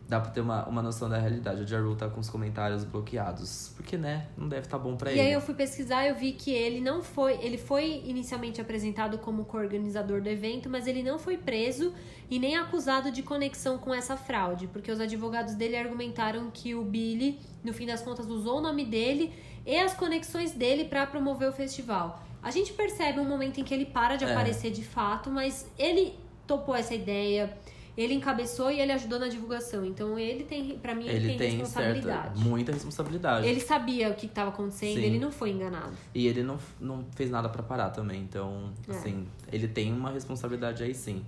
dá 0.08 0.20
pra 0.20 0.30
ter 0.30 0.40
uma, 0.40 0.64
uma 0.68 0.82
noção 0.82 1.08
da 1.08 1.16
realidade. 1.18 1.62
O 1.62 1.66
Jaru 1.66 1.96
tá 1.96 2.08
com 2.08 2.20
os 2.20 2.28
comentários 2.28 2.84
bloqueados. 2.84 3.72
Porque, 3.74 3.96
né, 3.96 4.26
não 4.36 4.46
deve 4.48 4.66
estar 4.66 4.78
bom 4.78 4.94
pra 4.96 5.10
E 5.10 5.14
ele. 5.14 5.20
aí 5.28 5.32
eu 5.32 5.40
fui 5.40 5.54
pesquisar 5.54 6.04
e 6.04 6.08
eu 6.10 6.14
vi 6.14 6.32
que 6.32 6.52
ele 6.52 6.80
não 6.80 7.02
foi. 7.02 7.32
Ele 7.40 7.56
foi 7.56 8.02
inicialmente 8.04 8.60
apresentado 8.60 9.18
como 9.18 9.44
coorganizador 9.44 10.20
do 10.20 10.28
evento, 10.28 10.68
mas 10.68 10.86
ele 10.86 11.02
não 11.02 11.18
foi 11.18 11.36
preso 11.36 11.94
e 12.30 12.38
nem 12.38 12.56
acusado 12.56 13.10
de 13.10 13.22
conexão 13.22 13.78
com 13.78 13.94
essa 13.94 14.16
fraude, 14.16 14.66
porque 14.66 14.90
os 14.92 15.00
advogados 15.00 15.54
dele 15.54 15.76
argumentaram 15.76 16.50
que 16.52 16.74
o 16.74 16.82
Billy, 16.84 17.38
no 17.64 17.72
fim 17.72 17.86
das 17.86 18.02
contas, 18.02 18.26
usou 18.26 18.58
o 18.58 18.60
nome 18.60 18.84
dele 18.84 19.32
e 19.64 19.78
as 19.78 19.94
conexões 19.94 20.52
dele 20.52 20.84
para 20.84 21.06
promover 21.06 21.48
o 21.48 21.52
festival. 21.52 22.22
A 22.42 22.50
gente 22.50 22.72
percebe 22.72 23.20
um 23.20 23.24
momento 23.24 23.60
em 23.60 23.64
que 23.64 23.72
ele 23.72 23.86
para 23.86 24.16
de 24.16 24.24
É. 24.24 24.30
aparecer 24.32 24.70
de 24.70 24.82
fato, 24.82 25.30
mas 25.30 25.66
ele 25.78 26.14
topou 26.46 26.74
essa 26.74 26.94
ideia. 26.94 27.56
Ele 27.96 28.14
encabeçou 28.14 28.70
e 28.70 28.80
ele 28.80 28.90
ajudou 28.90 29.18
na 29.18 29.28
divulgação. 29.28 29.84
Então 29.84 30.18
ele 30.18 30.44
tem, 30.44 30.78
pra 30.78 30.94
mim, 30.94 31.04
ele, 31.06 31.16
Ele 31.16 31.26
tem, 31.28 31.38
tem 31.38 31.50
responsabilidade. 31.58 32.34
certa, 32.34 32.48
muita 32.48 32.72
responsabilidade. 32.72 33.46
Ele 33.46 33.60
sabia 33.60 34.08
o 34.10 34.14
que 34.14 34.24
estava 34.26 34.48
acontecendo, 34.50 34.94
Sim. 34.94 35.02
ele 35.04 35.18
não 35.18 35.30
foi 35.30 35.50
enganado. 35.50 35.92
E 36.14 36.26
ele 36.26 36.42
não, 36.42 36.58
não 36.80 37.04
fez 37.14 37.30
nada 37.30 37.48
pra 37.50 37.62
parar 37.62 37.90
também. 37.90 38.22
Então, 38.22 38.72
É. 38.88 38.92
assim, 38.92 39.26
ele 39.52 39.68
tem 39.68 39.92
uma 39.92 40.10
responsabilidade 40.10 40.82
aí 40.82 40.94
sim. 40.94 41.22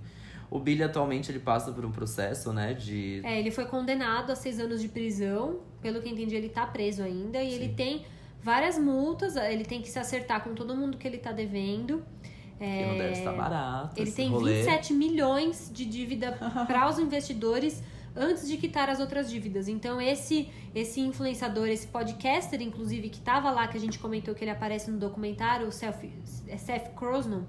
O 0.49 0.59
Billy 0.59 0.83
atualmente 0.83 1.31
ele 1.31 1.39
passa 1.39 1.71
por 1.71 1.85
um 1.85 1.91
processo, 1.91 2.51
né, 2.51 2.73
de 2.73 3.21
É, 3.23 3.39
ele 3.39 3.51
foi 3.51 3.65
condenado 3.65 4.31
a 4.31 4.35
seis 4.35 4.59
anos 4.59 4.81
de 4.81 4.87
prisão. 4.87 5.59
Pelo 5.81 6.01
que 6.01 6.09
entendi, 6.09 6.35
ele 6.35 6.49
tá 6.49 6.65
preso 6.65 7.03
ainda. 7.03 7.41
E 7.43 7.53
ele 7.53 7.69
tem 7.73 8.05
várias 8.45 8.77
multas. 8.77 9.35
Ele 9.35 9.65
tem 9.65 9.81
que 9.81 9.89
se 9.89 9.97
acertar 9.97 10.43
com 10.43 10.53
todo 10.53 10.77
mundo 10.77 10.97
que 10.97 11.07
ele 11.07 11.17
tá 11.17 11.31
devendo. 11.31 12.05
que 12.59 12.85
não 12.85 12.97
deve 12.97 13.13
estar 13.13 13.33
barato. 13.33 13.97
É, 13.97 14.01
Ele 14.01 14.11
tem 14.11 14.29
rolê. 14.29 14.53
27 14.53 14.93
milhões 14.93 15.71
de 15.73 15.83
dívida 15.83 16.31
para 16.67 16.87
os 16.87 16.99
investidores 16.99 17.83
antes 18.15 18.47
de 18.47 18.55
quitar 18.55 18.87
as 18.87 18.99
outras 18.99 19.29
dívidas. 19.29 19.67
Então, 19.67 19.99
esse 19.99 20.47
esse 20.73 21.01
influenciador, 21.01 21.67
esse 21.67 21.87
podcaster, 21.87 22.61
inclusive, 22.61 23.09
que 23.09 23.19
tava 23.19 23.49
lá, 23.49 23.67
que 23.67 23.77
a 23.77 23.79
gente 23.79 23.97
comentou 23.97 24.35
que 24.35 24.43
ele 24.43 24.51
aparece 24.51 24.91
no 24.91 24.97
documentário, 24.97 25.67
o 25.67 25.71
Seth, 25.71 26.05
é 26.47 26.57
Seth 26.57 26.93
Crosnon, 26.95 27.43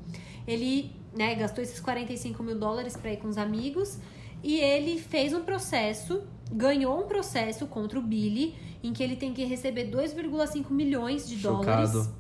ele 0.47 0.93
né, 1.13 1.35
gastou 1.35 1.63
esses 1.63 1.81
45 1.81 2.43
mil 2.43 2.59
dólares 2.59 2.97
para 2.97 3.13
ir 3.13 3.17
com 3.17 3.29
os 3.29 3.37
amigos 3.37 3.99
e 4.43 4.59
ele 4.61 4.99
fez 4.99 5.33
um 5.33 5.43
processo, 5.43 6.23
ganhou 6.53 7.03
um 7.03 7.07
processo 7.07 7.67
contra 7.67 7.99
o 7.99 8.03
Billy, 8.03 8.55
em 8.83 8.93
que 8.93 9.03
ele 9.03 9.17
tem 9.17 9.33
que 9.33 9.45
receber 9.45 9.91
2,5 9.91 10.71
milhões 10.71 11.29
de 11.29 11.37
dólares 11.37 11.91
Chocado. 11.91 12.15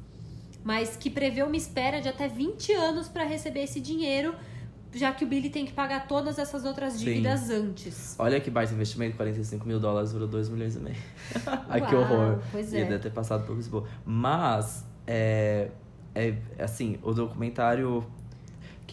mas 0.64 0.96
que 0.96 1.08
prevê 1.08 1.42
uma 1.42 1.56
espera 1.56 2.00
de 2.00 2.08
até 2.08 2.26
20 2.28 2.72
anos 2.72 3.08
para 3.08 3.24
receber 3.24 3.62
esse 3.62 3.80
dinheiro, 3.80 4.34
já 4.92 5.12
que 5.12 5.24
o 5.24 5.28
Billy 5.28 5.50
tem 5.50 5.64
que 5.64 5.72
pagar 5.72 6.08
todas 6.08 6.38
essas 6.38 6.64
outras 6.64 6.94
Sim. 6.94 7.04
dívidas 7.04 7.50
antes. 7.50 8.16
Olha 8.18 8.40
que 8.40 8.50
baita 8.50 8.72
investimento, 8.72 9.16
45 9.16 9.66
mil 9.66 9.78
dólares 9.78 10.12
virou 10.12 10.26
2 10.26 10.48
milhões 10.48 10.74
e 10.74 10.80
meio. 10.80 10.96
Ai, 11.68 11.86
que 11.86 11.94
horror. 11.94 12.40
pois 12.50 12.72
é. 12.72 12.84
deve 12.84 12.98
ter 12.98 13.12
passado 13.12 13.46
por 13.46 13.54
Lisboa. 13.54 13.86
Mas, 14.04 14.84
é, 15.06 15.70
é. 16.14 16.34
Assim, 16.58 16.98
o 17.02 17.12
documentário. 17.12 18.04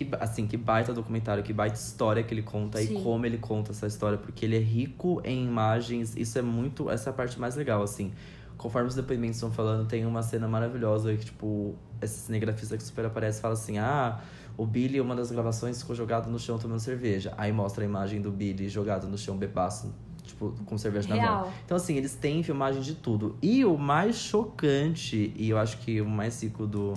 Que, 0.06 0.16
assim, 0.20 0.47
que 0.47 0.58
baita 0.58 0.93
documentário, 0.93 1.43
que 1.43 1.54
baita 1.54 1.76
história 1.76 2.24
que 2.24 2.34
ele 2.34 2.43
conta 2.43 2.80
Sim. 2.80 2.99
e 2.99 3.04
como 3.04 3.26
ele 3.26 3.38
conta 3.38 3.72
essa 3.72 3.88
história, 3.88 4.18
porque 4.18 4.45
ele 4.45 4.56
é 4.56 4.60
rico 4.60 5.22
em 5.24 5.45
imagens. 5.45 6.16
Isso 6.16 6.38
é 6.38 6.41
muito. 6.41 6.89
Essa 6.89 7.10
é 7.10 7.12
a 7.12 7.14
parte 7.14 7.39
mais 7.39 7.56
legal, 7.56 7.82
assim. 7.82 8.12
Conforme 8.58 8.88
os 8.88 8.95
depoimentos 8.95 9.38
estão 9.38 9.51
falando, 9.51 9.88
tem 9.88 10.06
uma 10.06 10.22
cena 10.22 10.47
maravilhosa 10.47 11.14
que, 11.16 11.26
tipo, 11.26 11.76
esse 12.01 12.20
cinegrafista 12.20 12.78
que 12.78 12.84
super 12.84 13.06
aparece 13.06 13.41
fala 13.41 13.54
assim: 13.54 13.78
Ah, 13.78 14.22
o 14.58 14.66
Billy, 14.66 15.01
uma 15.01 15.16
das 15.16 15.32
gravações, 15.32 15.82
ficou 15.82 15.95
jogado 15.95 16.30
no 16.30 16.38
chão 16.38 16.58
tomando 16.58 16.80
cerveja. 16.80 17.34
Aí 17.38 17.51
mostra 17.51 17.84
a 17.84 17.86
imagem 17.86 18.22
do 18.22 18.32
Billy 18.32 18.70
jogado 18.70 19.08
no 19.08 19.18
chão, 19.18 19.36
bebaço, 19.36 19.93
tipo, 20.24 20.54
com 20.66 20.78
cerveja 20.78 21.10
na 21.10 21.16
mão. 21.16 21.26
Real. 21.26 21.54
Então, 21.66 21.76
assim, 21.76 21.95
eles 21.95 22.16
têm 22.16 22.43
filmagem 22.43 22.82
de 22.82 22.95
tudo. 22.95 23.36
E 23.41 23.66
o 23.66 23.78
mais 23.78 24.16
chocante, 24.16 25.34
e 25.36 25.49
eu 25.49 25.58
acho 25.58 25.80
que 25.80 26.01
o 26.01 26.08
mais 26.08 26.41
rico 26.43 26.68
do, 26.68 26.93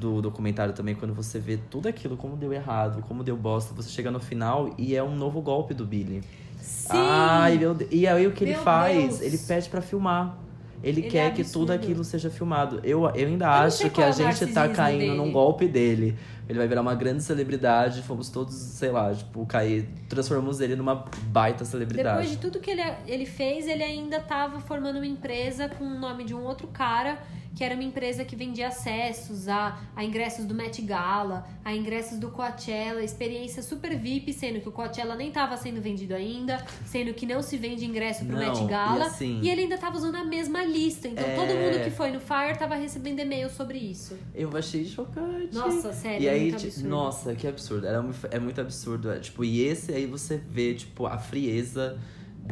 do 0.00 0.22
documentário 0.22 0.72
também, 0.72 0.94
quando 0.94 1.14
você 1.14 1.38
vê 1.38 1.56
tudo 1.56 1.86
aquilo, 1.88 2.16
como 2.16 2.36
deu 2.36 2.52
errado, 2.52 3.02
como 3.06 3.22
deu 3.22 3.36
bosta, 3.36 3.74
você 3.74 3.90
chega 3.90 4.10
no 4.10 4.18
final 4.18 4.74
e 4.78 4.96
é 4.96 5.02
um 5.02 5.14
novo 5.14 5.40
golpe 5.40 5.74
do 5.74 5.84
Billy. 5.84 6.22
Sim! 6.58 6.88
Ai, 6.92 7.58
meu 7.58 7.74
Deus. 7.74 7.90
E 7.92 8.06
aí 8.06 8.26
o 8.26 8.32
que 8.32 8.44
ele 8.44 8.52
Meu 8.52 8.62
faz? 8.62 9.18
Deus. 9.18 9.20
Ele 9.20 9.38
pede 9.38 9.68
pra 9.68 9.80
filmar. 9.80 10.36
Ele, 10.82 11.02
Ele 11.02 11.10
quer 11.10 11.26
é 11.26 11.30
que 11.30 11.44
tudo 11.44 11.72
aquilo 11.72 12.02
seja 12.02 12.30
filmado. 12.30 12.80
Eu, 12.82 13.02
eu 13.14 13.28
ainda 13.28 13.46
não 13.46 13.52
acho 13.52 13.90
que 13.90 14.02
a 14.02 14.08
é 14.08 14.12
gente 14.12 14.46
tá 14.46 14.66
caindo 14.68 15.00
dele. 15.00 15.14
num 15.16 15.30
golpe 15.30 15.68
dele. 15.68 16.16
Ele 16.48 16.58
vai 16.58 16.66
virar 16.66 16.80
uma 16.80 16.94
grande 16.94 17.22
celebridade. 17.22 18.02
Fomos 18.02 18.28
todos, 18.28 18.54
sei 18.54 18.90
lá, 18.90 19.12
tipo, 19.14 19.44
cair. 19.46 19.88
Transformamos 20.08 20.60
ele 20.60 20.74
numa 20.76 21.04
baita 21.26 21.64
celebridade. 21.64 22.18
Depois 22.18 22.30
de 22.30 22.36
tudo 22.38 22.60
que 22.60 22.70
ele, 22.70 22.82
ele 23.06 23.26
fez, 23.26 23.66
ele 23.68 23.82
ainda 23.82 24.20
tava 24.20 24.60
formando 24.60 24.96
uma 24.96 25.06
empresa 25.06 25.68
com 25.68 25.84
o 25.84 25.98
nome 25.98 26.24
de 26.24 26.34
um 26.34 26.42
outro 26.44 26.66
cara, 26.68 27.18
que 27.54 27.64
era 27.64 27.74
uma 27.74 27.82
empresa 27.84 28.24
que 28.24 28.34
vendia 28.36 28.68
acessos 28.68 29.48
a, 29.48 29.78
a 29.94 30.04
ingressos 30.04 30.44
do 30.46 30.54
Met 30.54 30.80
Gala, 30.82 31.46
a 31.64 31.74
ingressos 31.74 32.16
do 32.18 32.30
Coachella, 32.30 33.02
experiência 33.02 33.60
super 33.62 33.96
VIP, 33.98 34.32
sendo 34.32 34.60
que 34.60 34.68
o 34.68 34.72
Coachella 34.72 35.14
nem 35.16 35.30
tava 35.32 35.56
sendo 35.56 35.80
vendido 35.80 36.14
ainda, 36.14 36.64
sendo 36.86 37.12
que 37.12 37.26
não 37.26 37.42
se 37.42 37.56
vende 37.56 37.84
ingresso 37.84 38.24
pro 38.24 38.36
Não, 38.36 38.46
Met 38.48 38.62
e 38.62 38.66
Gala. 38.66 39.06
assim- 39.06 39.40
ele 39.46 39.62
ainda 39.62 39.76
tava 39.76 39.96
usando 39.96 40.14
a 40.16 40.24
mesma 40.24 40.64
lista. 40.64 41.08
Então 41.08 41.24
É. 41.24 41.34
todo 41.34 41.48
mundo 41.48 41.82
que 41.84 41.90
foi 41.90 42.10
no 42.12 42.20
Fire 42.20 42.56
tava 42.56 42.76
recebendo 42.76 43.18
e-mail 43.20 43.50
sobre 43.50 43.78
isso. 43.78 44.16
Eu 44.34 44.56
achei 44.56 44.84
chocante. 44.84 45.52
Nossa, 45.54 45.92
sério, 45.92 46.22
E 46.22 46.28
é 46.28 46.38
aí, 46.40 46.50
muito 46.50 46.64
absurdo. 46.66 46.88
nossa, 46.88 47.34
que 47.34 47.46
absurdo. 47.46 47.86
Era, 47.86 48.04
é 48.30 48.38
muito 48.38 48.60
absurdo. 48.60 49.10
É, 49.10 49.18
tipo, 49.18 49.44
e 49.44 49.60
esse 49.62 49.92
aí 49.92 50.06
você 50.06 50.36
vê, 50.36 50.74
tipo, 50.74 51.06
a 51.06 51.18
frieza 51.18 51.98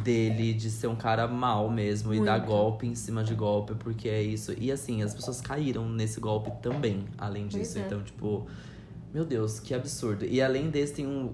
dele 0.03 0.53
de 0.53 0.71
ser 0.71 0.87
um 0.87 0.97
cara 0.97 1.27
mal 1.27 1.71
mesmo 1.71 2.15
e 2.15 2.23
dar 2.25 2.39
Muito. 2.39 2.47
golpe 2.47 2.87
em 2.87 2.95
cima 2.95 3.25
de 3.25 3.35
golpe, 3.35 3.75
porque 3.75 4.09
é 4.09 4.23
isso. 4.23 4.55
E 4.59 4.71
assim, 4.71 5.03
as 5.03 5.15
pessoas 5.15 5.41
caíram 5.41 5.89
nesse 5.89 6.21
golpe 6.21 6.51
também, 6.63 7.05
além 7.17 7.47
disso. 7.49 7.79
é. 7.79 7.83
Então, 7.83 8.03
tipo, 8.03 8.47
Meu 9.13 9.25
Deus, 9.25 9.59
que 9.59 9.73
absurdo. 9.73 10.27
E 10.27 10.41
além 10.43 10.69
desse, 10.69 10.95
tem 10.95 11.07
um, 11.07 11.33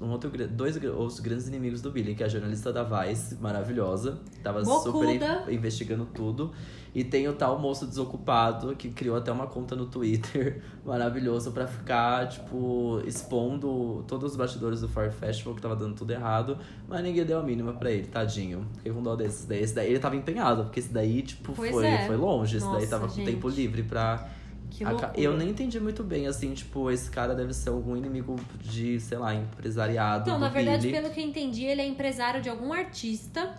um 0.00 0.10
outro, 0.10 0.30
dois 0.48 0.76
outros 0.84 1.18
grandes 1.18 1.48
inimigos 1.48 1.82
do 1.82 1.90
Billy, 1.90 2.14
que 2.14 2.22
é 2.22 2.26
a 2.26 2.28
jornalista 2.28 2.72
da 2.72 2.84
Vice, 2.84 3.34
maravilhosa. 3.40 4.20
Tava 4.44 4.64
super 4.64 4.92
Bocuda. 4.92 5.44
in- 5.48 5.54
investigando 5.54 6.06
tudo. 6.06 6.52
E 6.94 7.02
tem 7.04 7.28
o 7.28 7.32
tal 7.34 7.58
moço 7.58 7.84
desocupado, 7.86 8.74
que 8.76 8.88
criou 8.90 9.16
até 9.16 9.30
uma 9.30 9.46
conta 9.48 9.74
no 9.76 9.86
Twitter, 9.86 10.62
maravilhoso, 10.86 11.50
pra 11.52 11.66
ficar, 11.66 12.26
tipo, 12.28 13.02
expondo 13.04 14.04
todos 14.06 14.30
os 14.30 14.36
bastidores 14.36 14.80
do 14.80 14.88
Fire 14.88 15.10
Festival, 15.10 15.54
que 15.54 15.60
tava 15.60 15.76
dando 15.76 15.94
tudo 15.94 16.10
errado. 16.12 16.56
Mas 16.88 17.02
ninguém 17.02 17.24
deu 17.26 17.38
a 17.38 17.42
mínima 17.42 17.72
pra 17.74 17.90
ele, 17.90 18.06
tadinho. 18.06 18.66
Fiquei 18.76 18.92
com 18.92 19.02
dó 19.02 19.14
desses 19.16 19.44
daí. 19.46 19.62
Esse 19.62 19.74
daí 19.74 19.90
ele 19.90 19.98
tava 19.98 20.16
empenhado, 20.16 20.62
porque 20.64 20.78
esse 20.80 20.92
daí, 20.92 21.22
tipo, 21.22 21.52
Pois 21.52 21.70
foi, 21.72 21.86
é. 21.86 22.06
foi 22.06 22.16
longe. 22.16 22.56
Esse 22.56 22.64
daí 22.66 22.74
Nossa, 22.76 22.86
tava 22.88 23.08
com 23.08 23.14
gente. 23.14 23.30
tempo 23.32 23.48
livre 23.48 23.82
pra 23.82 24.28
Que 24.70 24.84
loucura. 24.84 25.12
Eu 25.14 25.36
nem 25.36 25.50
entendi 25.50 25.80
muito 25.80 26.02
bem, 26.02 26.26
assim, 26.26 26.52
tipo, 26.52 26.90
esse 26.90 27.10
cara 27.10 27.34
deve 27.34 27.54
ser 27.54 27.70
algum 27.70 27.96
inimigo 27.96 28.36
de, 28.62 29.00
sei 29.00 29.18
lá, 29.18 29.34
empresariado. 29.34 30.28
Então, 30.28 30.38
na 30.38 30.48
verdade, 30.48 30.88
Billy. 30.88 31.00
pelo 31.00 31.12
que 31.12 31.20
eu 31.20 31.24
entendi, 31.24 31.64
ele 31.64 31.80
é 31.80 31.86
empresário 31.86 32.42
de 32.42 32.48
algum 32.48 32.72
artista 32.72 33.54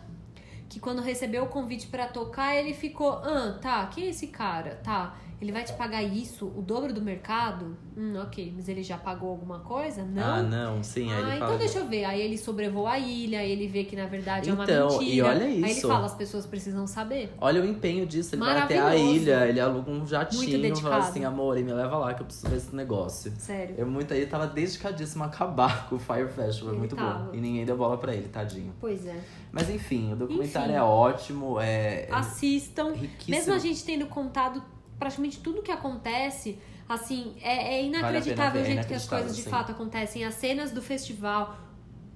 que 0.70 0.80
quando 0.80 1.02
recebeu 1.02 1.46
o 1.46 1.48
convite 1.48 1.88
pra 1.88 2.08
tocar, 2.08 2.56
ele 2.56 2.74
ficou, 2.74 3.14
ah, 3.24 3.58
tá, 3.62 3.88
quem 3.88 4.06
é 4.06 4.10
esse 4.10 4.28
cara? 4.28 4.76
Tá, 4.84 5.18
ele 5.40 5.52
vai 5.52 5.64
te 5.64 5.74
pagar 5.74 6.02
isso, 6.04 6.48
o 6.56 6.62
dobro 6.62 6.92
do 6.94 7.02
mercado? 7.02 7.78
Hum, 7.96 8.16
ok, 8.22 8.54
mas 8.56 8.68
ele 8.68 8.82
já 8.84 8.98
pagou 8.98 9.30
alguma 9.30 9.60
coisa? 9.60 10.04
Não? 10.04 10.24
Ah, 10.24 10.42
não, 10.44 10.84
sim, 10.84 11.12
aí 11.12 11.18
Ah, 11.18 11.22
ele 11.28 11.36
então 11.36 11.48
fala. 11.48 11.60
deixa 11.60 11.80
eu 11.80 11.88
ver. 11.88 12.06
Aí 12.06 12.22
ele 12.22 12.38
sobrevoa 12.38 12.92
a 12.92 13.00
ilha, 13.00 13.44
ele 13.44 13.68
vê 13.68 13.84
que 13.84 13.96
na 13.96 14.06
verdade 14.08 14.50
é 14.50 14.54
Então, 14.54 14.88
uma 14.90 15.04
e 15.04 15.06
mentira. 15.08 15.28
olha 15.28 15.46
Aí 15.46 15.58
ele 15.58 15.72
isso. 15.72 15.88
fala, 15.88 16.06
as 16.06 16.16
pessoas 16.16 16.46
precisam 16.46 16.88
saber. 16.88 17.32
Olha 17.40 17.62
o 17.62 17.66
empenho 17.66 18.06
disso, 18.06 18.36
ele 18.36 18.44
vai 18.44 18.58
até 18.60 18.80
a 18.80 18.96
ilha, 18.96 19.48
ele 19.48 19.60
aluga 19.60 19.92
um 19.92 20.06
jatinho, 20.06 20.76
fala 20.78 20.98
assim, 20.98 21.24
amor, 21.24 21.56
me 21.58 21.74
leva 21.74 21.98
lá 21.98 22.14
que 22.14 22.22
eu 22.22 22.26
preciso 22.26 22.48
ver 22.50 22.58
esse 22.58 22.76
negócio. 22.76 23.32
Sério. 23.38 23.76
Eu 23.78 23.86
muito 23.88 24.14
aí 24.14 24.26
tava 24.26 24.48
dedicadíssimo 24.48 25.24
a 25.24 25.28
acabar 25.28 25.88
com 25.90 25.96
o 25.96 26.00
Fire 26.00 26.28
Festival, 26.30 26.70
é 26.70 26.72
Ele 26.74 26.80
muito 26.80 26.96
tava. 26.96 27.26
bom. 27.26 27.34
E 27.36 27.42
ninguém 27.42 27.66
deu 27.66 27.78
bola 27.78 27.98
pra 27.98 28.14
ele, 28.14 28.28
tadinho. 28.28 28.74
Pois 28.80 29.06
é. 29.06 29.20
Mas 29.52 29.70
enfim, 29.70 30.14
o 30.14 30.16
documentário 30.16 30.70
Enfim. 30.72 30.78
é 30.80 30.84
ótimo, 30.84 31.60
é, 31.60 32.06
é 32.10 32.14
Assistam. 32.14 32.94
riquíssimo. 32.94 33.38
Mesmo 33.38 33.54
a 33.54 33.60
gente 33.60 33.84
tendo 33.84 34.06
contado 34.08 34.62
praticamente 34.98 35.40
tudo 35.40 35.62
que 35.62 35.72
acontece, 35.72 36.58
assim, 36.88 37.36
é, 37.42 37.76
é 37.76 37.84
inacreditável 37.84 38.62
ver, 38.62 38.70
é 38.70 38.72
o 38.72 38.74
jeito 38.74 38.88
que 38.88 38.94
as 38.94 39.08
coisas 39.08 39.36
de 39.36 39.44
sim. 39.44 39.50
fato 39.50 39.72
acontecem. 39.72 40.24
As 40.26 40.36
cenas 40.36 40.72
do 40.72 40.82
festival, 40.82 41.58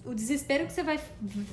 o 0.05 0.13
desespero 0.13 0.65
que 0.65 0.73
você 0.73 0.84
vai 0.84 0.99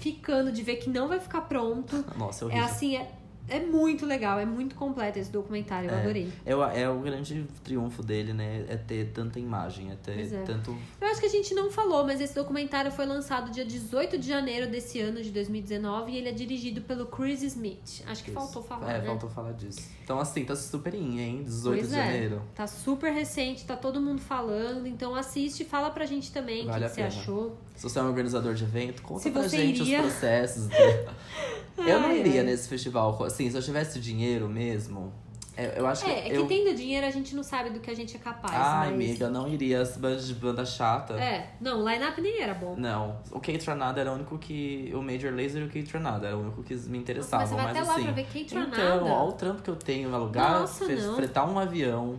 ficando 0.00 0.50
de 0.52 0.62
ver 0.62 0.76
que 0.76 0.88
não 0.88 1.08
vai 1.08 1.20
ficar 1.20 1.42
pronto. 1.42 2.04
Nossa, 2.16 2.46
é 2.46 2.56
É 2.56 2.60
assim, 2.60 2.96
é, 2.96 3.10
é 3.48 3.60
muito 3.60 4.04
legal, 4.06 4.38
é 4.38 4.44
muito 4.44 4.74
completo 4.74 5.18
esse 5.18 5.30
documentário, 5.30 5.88
eu 5.90 5.94
É. 5.96 6.00
adorei. 6.00 6.32
É, 6.44 6.54
o- 6.56 6.62
é 6.64 6.88
o 6.90 6.98
grande 7.00 7.46
triunfo 7.64 8.02
dele, 8.02 8.32
né? 8.32 8.64
É 8.68 8.76
ter 8.76 9.10
tanta 9.12 9.38
imagem, 9.40 9.90
é 9.90 9.94
ter 9.96 10.32
é. 10.34 10.42
tanto 10.42 10.76
Eu 11.00 11.08
acho 11.08 11.20
que 11.20 11.26
a 11.26 11.30
gente 11.30 11.54
não 11.54 11.70
falou, 11.70 12.04
mas 12.04 12.20
esse 12.20 12.34
documentário 12.34 12.90
foi 12.90 13.06
lançado 13.06 13.50
dia 13.50 13.64
18 13.64 14.18
de 14.18 14.28
janeiro 14.28 14.70
desse 14.70 15.00
ano, 15.00 15.22
de 15.22 15.30
2019, 15.30 16.12
e 16.12 16.16
ele 16.18 16.28
é 16.28 16.32
dirigido 16.32 16.80
pelo 16.82 17.06
Chris 17.06 17.42
Smith. 17.42 18.02
Acho 18.06 18.22
que 18.24 18.30
Isso. 18.30 18.38
faltou 18.38 18.62
falar, 18.62 18.90
É, 18.92 18.98
né? 19.00 19.06
faltou 19.06 19.30
falar 19.30 19.52
disso. 19.52 19.80
Então, 20.04 20.18
assim, 20.20 20.44
tá 20.44 20.54
super 20.56 20.94
in, 20.94 21.18
hein? 21.18 21.42
18 21.44 21.78
Pois 21.80 21.90
de 21.90 21.98
é. 21.98 22.04
janeiro. 22.04 22.42
Tá 22.54 22.66
super 22.66 23.12
recente, 23.12 23.64
tá 23.64 23.76
todo 23.76 24.00
mundo 24.00 24.20
falando, 24.20 24.86
então 24.86 25.14
assiste 25.14 25.64
fala 25.64 25.90
pra 25.90 26.04
gente 26.06 26.30
também 26.32 26.64
o 26.64 26.66
Vale 26.66 26.84
que, 26.84 26.90
que 26.90 26.94
você 26.96 27.02
achou. 27.02 27.56
Se 27.76 27.82
você 27.84 27.98
é 27.98 28.02
um 28.02 28.08
organizador 28.08 28.54
de 28.54 28.64
evento, 28.64 29.02
conta 29.02 29.20
Se 29.22 29.30
pra 29.30 29.46
gente 29.46 29.82
iria. 29.82 30.00
os 30.00 30.06
processos. 30.06 30.68
eu 31.78 32.00
não 32.00 32.08
Ai, 32.08 32.20
iria 32.20 32.40
ai. 32.40 32.46
nesse 32.46 32.68
festival. 32.68 33.16
Assim, 33.38 33.48
se 33.52 33.56
eu 33.56 33.62
tivesse 33.62 34.00
dinheiro 34.00 34.48
mesmo, 34.48 35.12
é, 35.56 35.78
eu 35.78 35.86
acho 35.86 36.04
que. 36.04 36.10
É, 36.10 36.26
é 36.26 36.30
que 36.30 36.36
eu... 36.36 36.48
tendo 36.48 36.74
dinheiro 36.74 37.06
a 37.06 37.10
gente 37.10 37.36
não 37.36 37.44
sabe 37.44 37.70
do 37.70 37.78
que 37.78 37.88
a 37.88 37.94
gente 37.94 38.16
é 38.16 38.18
capaz, 38.18 38.52
Ai, 38.52 38.86
mas... 38.86 38.94
amiga, 38.94 39.26
eu 39.26 39.30
não 39.30 39.46
iria 39.46 39.80
as 39.80 39.96
bandas 39.96 40.26
de 40.26 40.34
banda 40.34 40.66
chata. 40.66 41.14
É, 41.14 41.52
não, 41.60 41.80
o 41.84 41.88
line-up 41.88 42.20
nem 42.20 42.42
era 42.42 42.52
bom. 42.52 42.74
Não, 42.76 43.20
o 43.30 43.38
K-Tranada 43.38 44.00
era 44.00 44.10
o 44.10 44.14
único 44.16 44.36
que. 44.38 44.90
O 44.92 45.00
Major 45.00 45.32
Laser 45.32 45.62
e 45.62 45.66
o 45.66 45.68
K-Tranada 45.68 46.26
era 46.26 46.36
o 46.36 46.40
único 46.40 46.64
que 46.64 46.74
me 46.74 46.80
Nossa, 46.80 46.96
interessava. 46.96 47.42
mas 47.42 47.50
você 47.50 47.54
vai 47.54 47.70
até 47.70 47.82
lá 47.82 47.92
assim, 47.92 48.02
pra 48.02 48.12
ver 48.12 48.26
K-Tranada. 48.26 48.76
Então, 48.76 49.06
olha 49.06 49.28
o 49.28 49.32
trampo 49.32 49.62
que 49.62 49.70
eu 49.70 49.76
tenho, 49.76 50.12
alugar, 50.12 50.60
Nossa, 50.60 50.84
fe- 50.84 50.96
não. 50.96 51.14
fretar 51.14 51.48
um 51.48 51.60
avião. 51.60 52.18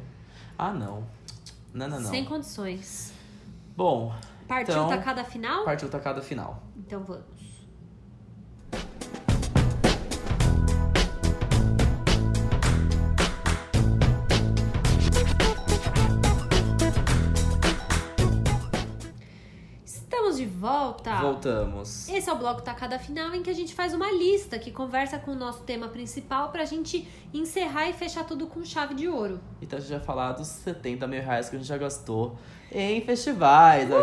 Ah, 0.58 0.72
não. 0.72 1.04
Não, 1.74 1.88
não, 1.90 2.00
não. 2.00 2.10
Sem 2.10 2.24
condições. 2.24 3.12
Bom, 3.76 4.14
Partiu 4.48 4.74
Então, 4.74 4.88
tacada 4.90 5.24
final? 5.24 5.64
partiu 5.64 5.90
tacada 5.90 6.22
final. 6.22 6.64
Então 6.76 7.04
vamos. 7.04 7.24
Volta. 20.60 21.16
Voltamos. 21.22 22.10
Esse 22.10 22.30
é 22.30 22.34
o 22.34 22.36
bloco 22.36 22.62
Tacada 22.62 23.00
Final 23.00 23.34
em 23.34 23.42
que 23.42 23.50
a 23.50 23.54
gente 23.54 23.74
faz 23.74 23.94
uma 23.94 24.12
lista 24.12 24.60
que 24.60 24.72
conversa 24.72 25.18
com 25.18 25.32
o 25.32 25.36
nosso 25.36 25.64
tema 25.64 25.88
principal 25.88 26.50
pra 26.50 26.66
gente 26.66 27.08
encerrar 27.34 27.90
e 27.90 27.94
fechar 27.94 28.26
tudo 28.26 28.46
com 28.46 28.64
chave 28.66 28.94
de 28.94 29.08
ouro. 29.08 29.40
Então 29.62 29.80
a 29.80 29.82
gente 29.82 29.92
vai 29.92 30.02
falar 30.02 30.34
dos 30.34 30.48
70 30.48 31.08
mil 31.08 31.22
reais 31.22 31.50
que 31.50 31.56
a 31.56 31.60
gente 31.60 31.68
já 31.68 31.78
gastou 31.78 32.38
em 32.72 33.02
festivais. 33.02 33.88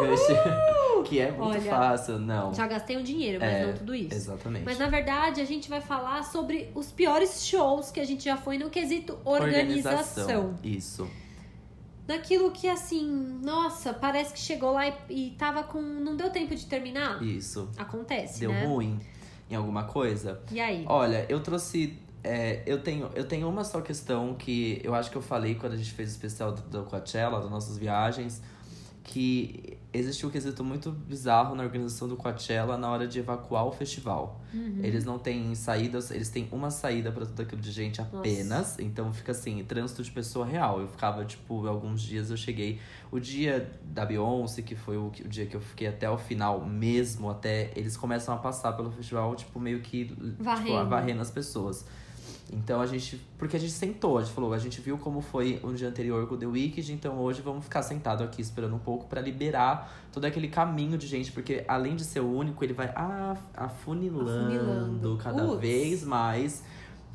Que 1.05 1.21
é 1.21 1.31
muito 1.31 1.43
Olha, 1.43 1.61
fácil, 1.61 2.19
não. 2.19 2.53
Já 2.53 2.67
gastei 2.67 2.97
um 2.97 3.03
dinheiro, 3.03 3.39
mas 3.39 3.55
É, 3.55 3.67
não 3.67 3.75
tudo 3.75 3.95
isso. 3.95 4.13
Exatamente. 4.13 4.65
Mas 4.65 4.77
na 4.77 4.89
verdade 4.89 5.41
a 5.41 5.45
gente 5.45 5.69
vai 5.71 5.81
falar 5.81 6.25
sobre 6.25 6.69
os 6.75 6.91
piores 6.91 7.47
shows 7.47 7.93
que 7.93 8.01
a 8.01 8.05
gente 8.05 8.25
já 8.25 8.37
foi 8.37 8.59
no 8.59 8.69
quesito 8.71 9.17
organização. 9.25 10.57
Isso. 10.65 11.09
Naquilo 12.07 12.51
que 12.53 12.69
assim, 12.69 13.41
nossa, 13.43 13.93
parece 13.93 14.33
que 14.33 14.39
chegou 14.39 14.73
lá 14.73 14.87
e, 14.87 14.95
e 15.11 15.31
tava 15.33 15.63
com. 15.65 15.81
não 15.81 16.17
deu 16.17 16.31
tempo 16.31 16.55
de 16.55 16.65
terminar? 16.67 17.23
Isso. 17.23 17.69
Acontece, 17.77 18.41
Deu 18.41 18.51
né? 18.51 18.65
ruim 18.65 19.01
em 19.51 19.55
alguma 19.55 19.85
coisa? 19.85 20.41
E 20.51 20.61
aí? 20.61 20.85
Olha, 20.89 21.27
eu 21.29 21.41
trouxe. 21.41 21.99
é, 22.23 22.63
eu, 22.67 22.81
tenho, 22.83 23.11
eu 23.15 23.27
tenho 23.27 23.49
uma 23.49 23.65
só 23.65 23.81
questão 23.81 24.35
que 24.35 24.81
eu 24.85 24.95
acho 24.95 25.11
que 25.11 25.17
eu 25.17 25.23
falei 25.23 25.55
quando 25.55 25.73
a 25.73 25.77
gente 25.77 25.93
fez 25.93 26.09
o 26.11 26.13
especial 26.13 26.53
do, 26.53 26.63
do 26.63 26.85
Coachella, 26.85 27.41
das 27.41 27.51
nossas 27.51 27.77
viagens, 27.79 28.43
que 29.07 29.79
existiu 29.93 30.29
um 30.29 30.33
quesito 30.33 30.65
muito 30.65 30.91
bizarro 30.91 31.55
na 31.55 31.63
organização 31.63 32.09
do 32.09 32.17
Coachella 32.17 32.77
na 32.77 32.91
hora 32.91 33.07
de 33.07 33.21
evacuar 33.21 33.65
o 33.65 33.71
festival. 33.71 34.41
Uhum. 34.53 34.81
Eles 34.83 35.05
não 35.05 35.17
têm 35.17 35.55
saídas, 35.55 36.11
eles 36.11 36.29
têm 36.29 36.49
uma 36.51 36.73
saída 36.73 37.13
pra 37.13 37.25
tudo 37.25 37.41
aquilo 37.41 37.61
de 37.61 37.71
gente 37.71 38.01
apenas. 38.01 38.79
Então 38.81 39.13
fica 39.13 39.31
assim, 39.31 39.63
trânsito 39.65 40.03
de 40.03 40.11
pessoa 40.11 40.45
real. 40.45 40.81
Eu 40.81 40.89
ficava, 40.89 41.25
tipo, 41.25 41.67
alguns 41.69 42.03
dias 42.03 42.31
eu 42.31 42.37
cheguei. 42.37 42.81
O 43.13 43.21
dia 43.21 43.71
da 43.85 44.05
Beyoncé, 44.05 44.61
que 44.61 44.75
foi 44.75 44.97
o, 44.97 45.07
o 45.07 45.29
dia 45.29 45.47
que 45.47 45.55
eu 45.55 45.61
fiquei 45.61 45.87
até 45.87 46.11
o 46.11 46.19
final 46.19 46.65
mesmo, 46.67 47.31
até 47.31 47.71
eles 47.77 47.97
começam 47.97 48.35
a 48.35 48.39
passar 48.39 48.73
pelo 48.73 48.91
festival, 48.91 49.37
tipo, 49.37 49.61
meio 49.61 49.81
que 49.81 50.07
Tipo, 50.07 50.43
Varrendo. 50.43 50.91
varrendo 50.91 51.23
as 51.23 51.31
pessoas. 51.31 51.87
Então 52.53 52.81
a 52.81 52.87
gente. 52.87 53.21
Porque 53.37 53.57
a 53.57 53.61
gente 53.61 53.73
sentou, 53.73 54.19
a 54.19 54.23
gente 54.23 54.33
falou, 54.33 54.53
a 54.53 54.59
gente 54.59 54.81
viu 54.81 54.97
como 54.99 55.21
foi 55.21 55.59
o 55.65 55.73
dia 55.73 55.89
anterior 55.89 56.27
com 56.29 56.37
o 56.37 56.39
The 56.39 56.47
Wicked, 56.47 56.93
então 56.93 57.19
hoje 57.19 57.43
vamos 57.43 57.65
ficar 57.65 57.83
sentado 57.83 58.23
aqui 58.23 58.41
esperando 58.41 58.77
um 58.77 58.79
pouco 58.79 59.07
pra 59.07 59.21
liberar 59.21 59.93
todo 60.13 60.25
aquele 60.25 60.47
caminho 60.49 60.97
de 60.97 61.07
gente, 61.09 61.33
porque 61.33 61.65
além 61.67 61.97
de 61.97 62.05
ser 62.05 62.21
o 62.21 62.31
único, 62.33 62.63
ele 62.63 62.73
vai 62.73 62.87
af- 62.95 63.41
afunilando, 63.53 64.31
Afunilando. 64.31 65.17
cada 65.21 65.57
vez 65.57 66.05
mais. 66.05 66.63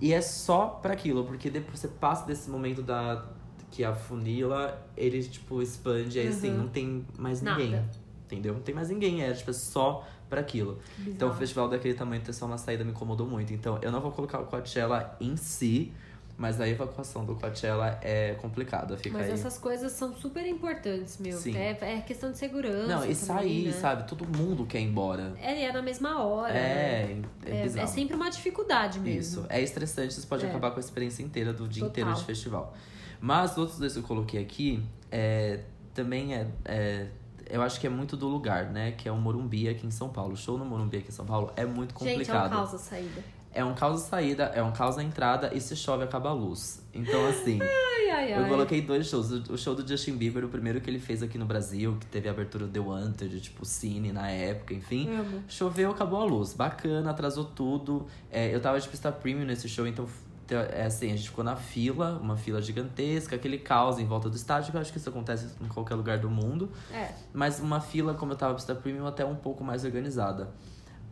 E 0.01 0.13
é 0.13 0.21
só 0.21 0.65
pra 0.67 0.93
aquilo, 0.93 1.23
porque 1.23 1.49
depois 1.49 1.79
você 1.79 1.88
passa 1.88 2.25
desse 2.25 2.49
momento 2.49 2.82
da 2.82 3.25
que 3.69 3.86
a 3.86 3.95
funila, 3.95 4.86
ele 4.97 5.23
tipo 5.23 5.61
expande, 5.61 6.19
aí 6.19 6.27
assim, 6.27 6.49
Uhum. 6.49 6.57
não 6.57 6.67
tem 6.67 7.05
mais 7.17 7.41
Nada. 7.41 7.57
ninguém. 7.63 7.82
Entendeu? 8.25 8.53
Não 8.53 8.61
tem 8.61 8.75
mais 8.75 8.89
ninguém, 8.89 9.23
é 9.23 9.32
tipo 9.34 9.49
é 9.49 9.53
só 9.53 10.05
pra 10.32 10.39
aquilo. 10.41 10.79
Então, 11.01 11.07
o 11.07 11.13
Bizarro. 11.13 11.34
festival 11.36 11.69
daquele 11.69 11.93
tamanho 11.93 12.21
ter 12.23 12.32
só 12.34 12.45
uma 12.47 12.57
saída 12.57 12.84
me 12.86 12.91
incomodou 12.91 13.27
muito. 13.27 13.53
Então, 13.53 13.77
eu 13.82 13.91
não 13.91 13.99
vou 14.01 14.11
colocar 14.13 14.39
o 14.39 14.45
Coachella 14.45 15.15
em 15.19 15.36
si, 15.36 15.91
mas 16.38 16.59
a 16.61 16.67
evacuação 16.67 17.25
do 17.25 17.36
Coachella 17.36 17.99
é 18.01 18.34
complicada. 18.41 18.97
Fica 18.97 19.17
Mas 19.17 19.27
aí. 19.27 19.34
essas 19.34 19.57
coisas 19.59 19.91
são 19.91 20.15
super 20.15 20.47
importantes, 20.47 21.17
meu. 21.19 21.38
Sim. 21.38 21.55
É, 21.55 21.77
é 21.82 22.01
questão 22.01 22.32
de 22.32 22.38
segurança. 22.38 22.88
Não, 22.88 23.05
e 23.05 23.13
sair, 23.13 23.65
né? 23.65 23.71
sabe? 23.73 24.07
Todo 24.07 24.25
mundo 24.25 24.65
quer 24.65 24.79
ir 24.79 24.86
embora. 24.86 25.34
É, 25.39 25.65
é 25.65 25.71
na 25.73 25.82
mesma 25.82 26.23
hora. 26.23 26.57
É, 26.57 27.17
é, 27.45 27.59
É, 27.59 27.63
bizarro. 27.63 27.84
é 27.84 27.88
sempre 27.88 28.15
uma 28.15 28.29
dificuldade 28.29 28.99
mesmo. 28.99 29.41
Isso. 29.41 29.45
É 29.49 29.61
estressante, 29.61 30.17
isso 30.17 30.25
pode 30.25 30.45
É. 30.45 30.49
acabar 30.49 30.71
com 30.71 30.77
a 30.77 30.79
experiência 30.79 31.21
inteira 31.21 31.51
do 31.53 31.67
dia 31.67 31.84
Total. 31.84 31.89
inteiro 32.05 32.13
de 32.19 32.25
festival. 32.25 32.73
Mas 33.19 33.51
os 33.51 33.57
outros 33.59 33.77
dois 33.77 33.93
que 33.93 33.99
eu 33.99 34.03
coloquei 34.03 34.41
aqui, 34.41 34.82
é, 35.11 35.59
também 35.93 36.34
é, 36.34 36.47
é- 36.65 37.07
Eu 37.52 37.62
acho 37.62 37.80
que 37.80 37.86
é 37.86 37.89
muito 37.89 38.16
do 38.16 38.28
lugar, 38.28 38.66
né? 38.66 38.91
Que 38.93 39.08
é 39.10 39.12
o 39.12 39.18
Morumbi 39.18 39.68
aqui 39.68 39.86
em 39.86 39.91
São 39.91 40.10
Paulo. 40.10 40.34
O 40.34 40.38
show 40.38 40.58
no 40.58 40.66
Morumbi 40.66 40.97
aqui 40.97 41.10
em 41.10 41.12
São 41.12 41.26
Paulo 41.26 41.52
é 41.56 41.66
muito 41.66 41.91
Gente, 41.99 42.08
é 42.10 42.14
um 42.14 42.18
complicado. 42.18 42.49
caos 42.52 42.74
a 42.74 42.78
saída. 42.78 43.24
É 43.54 43.66
um 43.66 43.74
caos 43.76 44.04
de 44.04 44.08
saída, 44.08 44.43
é 44.56 44.64
um 44.64 44.72
caos 44.72 44.95
na 44.95 45.04
entrada 45.04 45.52
e 45.54 45.60
se 45.60 45.76
chove 45.76 46.06
acaba 46.06 46.30
a 46.30 46.34
luz. 46.34 46.82
Então, 46.93 47.28
assim, 47.28 47.60
Ai, 47.62 48.10
ai, 48.16 48.34
ai. 48.34 48.43
eu 48.45 48.47
coloquei 48.47 48.82
dois 48.82 49.08
shows. 49.08 49.30
O 49.49 49.58
show 49.58 49.76
do 49.76 49.86
Justin 49.86 50.16
Bieber, 50.16 50.45
o 50.45 50.47
primeiro 50.47 50.80
que 50.80 50.89
ele 50.89 50.99
fez 50.99 51.22
aqui 51.22 51.38
no 51.38 51.45
Brasil, 51.45 51.97
que 51.99 52.06
teve 52.06 52.30
a 52.30 52.32
abertura 52.32 52.66
do 52.66 52.72
The 52.72 52.80
Wanted, 52.80 53.41
tipo, 53.41 53.66
Cine 53.66 54.14
na 54.14 54.30
época, 54.30 54.74
enfim. 54.74 55.10
Amo. 55.14 55.43
Choveu, 55.49 55.91
acabou 55.91 56.22
a 56.22 56.23
luz. 56.23 56.53
Bacana, 56.53 57.11
atrasou 57.11 57.44
tudo. 57.44 58.07
É, 58.32 58.56
eu 58.56 58.61
tava 58.61 58.80
de 58.80 58.88
pista 58.88 59.11
premium 59.11 59.45
nesse 59.45 59.68
show, 59.68 59.86
Então, 59.86 60.07
é 60.56 60.86
assim, 60.86 61.11
a 61.11 61.15
gente 61.15 61.30
ficou 61.30 61.44
na 61.44 61.56
fila, 61.56 62.19
uma 62.22 62.36
fila 62.38 62.61
gigantesca, 62.61 63.36
aquele 63.36 63.57
caos 63.57 63.99
em 63.99 64.06
volta 64.06 64.30
do 64.30 64.36
estádio, 64.36 64.72
que 64.72 64.78
eu 64.78 64.82
acho 64.82 64.91
que 64.91 64.98
isso 64.98 65.10
acontece 65.10 65.48
em 65.61 65.68
qualquer 65.68 65.95
lugar 65.95 66.18
do 66.18 66.30
mundo. 66.30 66.72
É. 66.94 67.11
Mas 67.34 67.60
uma 67.60 67.80
fila, 67.80 68.14
como 68.14 68.34
eu 68.34 68.38
tava 68.38 68.53
pista 68.56 68.76
premium, 68.76 69.06
até 69.06 69.26
um 69.26 69.36
pouco 69.36 69.64
mais 69.64 69.84
organizada. 69.86 70.49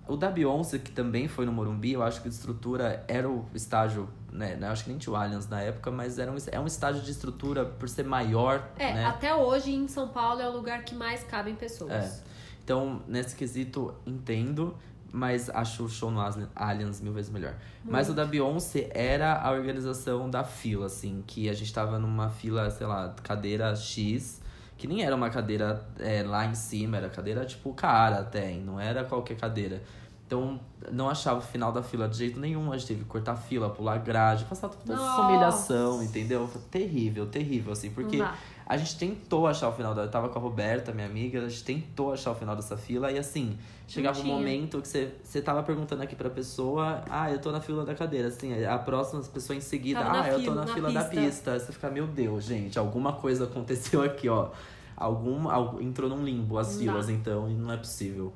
O 0.07 0.17
da 0.17 0.31
Beyoncé, 0.31 0.79
que 0.79 0.91
também 0.91 1.27
foi 1.27 1.45
no 1.45 1.51
Morumbi, 1.51 1.93
eu 1.93 2.01
acho 2.01 2.21
que 2.23 2.27
de 2.27 2.33
estrutura 2.33 3.05
era 3.07 3.29
o 3.29 3.45
estágio, 3.53 4.09
né? 4.31 4.57
Eu 4.59 4.67
acho 4.69 4.83
que 4.83 4.89
nem 4.89 4.97
tinha 4.97 5.13
o 5.13 5.15
Allianz 5.15 5.47
na 5.47 5.61
época, 5.61 5.91
mas 5.91 6.17
era 6.17 6.31
um, 6.31 6.37
é 6.51 6.59
um 6.59 6.65
estágio 6.65 7.03
de 7.03 7.11
estrutura 7.11 7.63
por 7.63 7.87
ser 7.87 8.05
maior, 8.05 8.67
É, 8.79 8.91
né? 8.91 9.05
até 9.05 9.35
hoje 9.35 9.71
em 9.71 9.87
São 9.87 10.07
Paulo 10.07 10.41
é 10.41 10.49
o 10.49 10.51
lugar 10.51 10.83
que 10.83 10.95
mais 10.95 11.23
cabem 11.23 11.53
pessoas. 11.53 11.91
É. 11.91 12.21
Então, 12.63 13.01
nesse 13.07 13.35
quesito, 13.35 13.93
entendo, 14.03 14.75
mas 15.11 15.49
acho 15.49 15.83
o 15.83 15.89
show 15.89 16.11
no 16.11 16.19
Allianz 16.55 17.01
mil 17.01 17.13
vezes 17.13 17.31
melhor. 17.31 17.55
Mas 17.83 18.09
o 18.09 18.13
da 18.13 18.25
Beyoncé 18.25 18.89
era 18.93 19.41
a 19.41 19.51
organização 19.51 20.29
da 20.29 20.43
fila, 20.43 20.85
assim, 20.85 21.23
que 21.25 21.49
a 21.49 21.53
gente 21.53 21.73
tava 21.73 21.97
numa 21.97 22.29
fila, 22.29 22.69
sei 22.69 22.85
lá, 22.85 23.15
cadeira 23.23 23.75
X, 23.75 24.41
que 24.77 24.87
nem 24.87 25.03
era 25.03 25.15
uma 25.15 25.29
cadeira 25.29 25.85
é, 25.99 26.23
lá 26.23 26.45
em 26.45 26.55
cima, 26.55 26.97
era 26.97 27.09
cadeira 27.09 27.45
tipo 27.45 27.73
cara 27.73 28.19
até, 28.19 28.51
hein? 28.51 28.63
não 28.65 28.79
era 28.79 29.03
qualquer 29.03 29.35
cadeira. 29.35 29.81
Então, 30.29 30.59
não 30.91 31.09
achava 31.09 31.39
o 31.39 31.41
final 31.41 31.71
da 31.71 31.81
fila 31.81 32.07
de 32.07 32.15
jeito 32.15 32.39
nenhum. 32.39 32.71
A 32.71 32.77
gente 32.77 32.87
teve 32.89 32.99
que 33.01 33.07
cortar 33.07 33.35
fila, 33.35 33.67
pular 33.67 33.97
grade, 33.97 34.45
passar 34.45 34.69
toda 34.69 34.93
essa 34.93 35.21
humilhação, 35.21 36.03
entendeu? 36.03 36.47
Foi 36.47 36.61
terrível, 36.69 37.25
terrível, 37.25 37.73
assim, 37.73 37.89
porque. 37.89 38.23
A 38.69 38.77
gente 38.77 38.95
tentou 38.99 39.47
achar 39.47 39.67
o 39.67 39.71
final 39.73 39.95
da. 39.95 40.03
Eu 40.03 40.11
tava 40.11 40.29
com 40.29 40.37
a 40.37 40.41
Roberta, 40.41 40.91
minha 40.93 41.07
amiga, 41.07 41.43
a 41.43 41.49
gente 41.49 41.63
tentou 41.63 42.13
achar 42.13 42.29
o 42.31 42.35
final 42.35 42.55
dessa 42.55 42.77
fila 42.77 43.11
e 43.11 43.17
assim, 43.17 43.57
chegava 43.87 44.19
um 44.19 44.23
momento 44.23 44.79
que 44.79 44.87
você, 44.87 45.11
você 45.23 45.41
tava 45.41 45.63
perguntando 45.63 46.03
aqui 46.03 46.15
pra 46.15 46.29
pessoa, 46.29 47.03
ah, 47.09 47.31
eu 47.31 47.39
tô 47.41 47.51
na 47.51 47.59
fila 47.59 47.83
da 47.83 47.95
cadeira. 47.95 48.27
Assim, 48.27 48.63
a 48.63 48.77
próxima 48.77 49.21
pessoa 49.23 49.57
em 49.57 49.59
seguida, 49.61 49.99
ah, 49.99 50.29
eu 50.29 50.43
tô 50.43 50.53
na, 50.53 50.65
na 50.65 50.73
fila 50.73 50.91
da 50.91 51.03
pista. 51.03 51.21
pista. 51.25 51.51
Aí 51.53 51.59
você 51.59 51.71
fica, 51.73 51.89
meu 51.89 52.05
Deus, 52.05 52.43
gente, 52.43 52.77
alguma 52.77 53.13
coisa 53.13 53.45
aconteceu 53.45 54.03
aqui, 54.03 54.29
ó. 54.29 54.51
Algum, 54.95 55.49
al- 55.49 55.81
entrou 55.81 56.07
num 56.09 56.23
limbo 56.23 56.59
as 56.59 56.73
Não 56.73 56.79
filas, 56.79 57.07
dá. 57.07 57.13
então, 57.13 57.49
e 57.49 57.53
não 57.55 57.71
é 57.71 57.77
possível. 57.77 58.31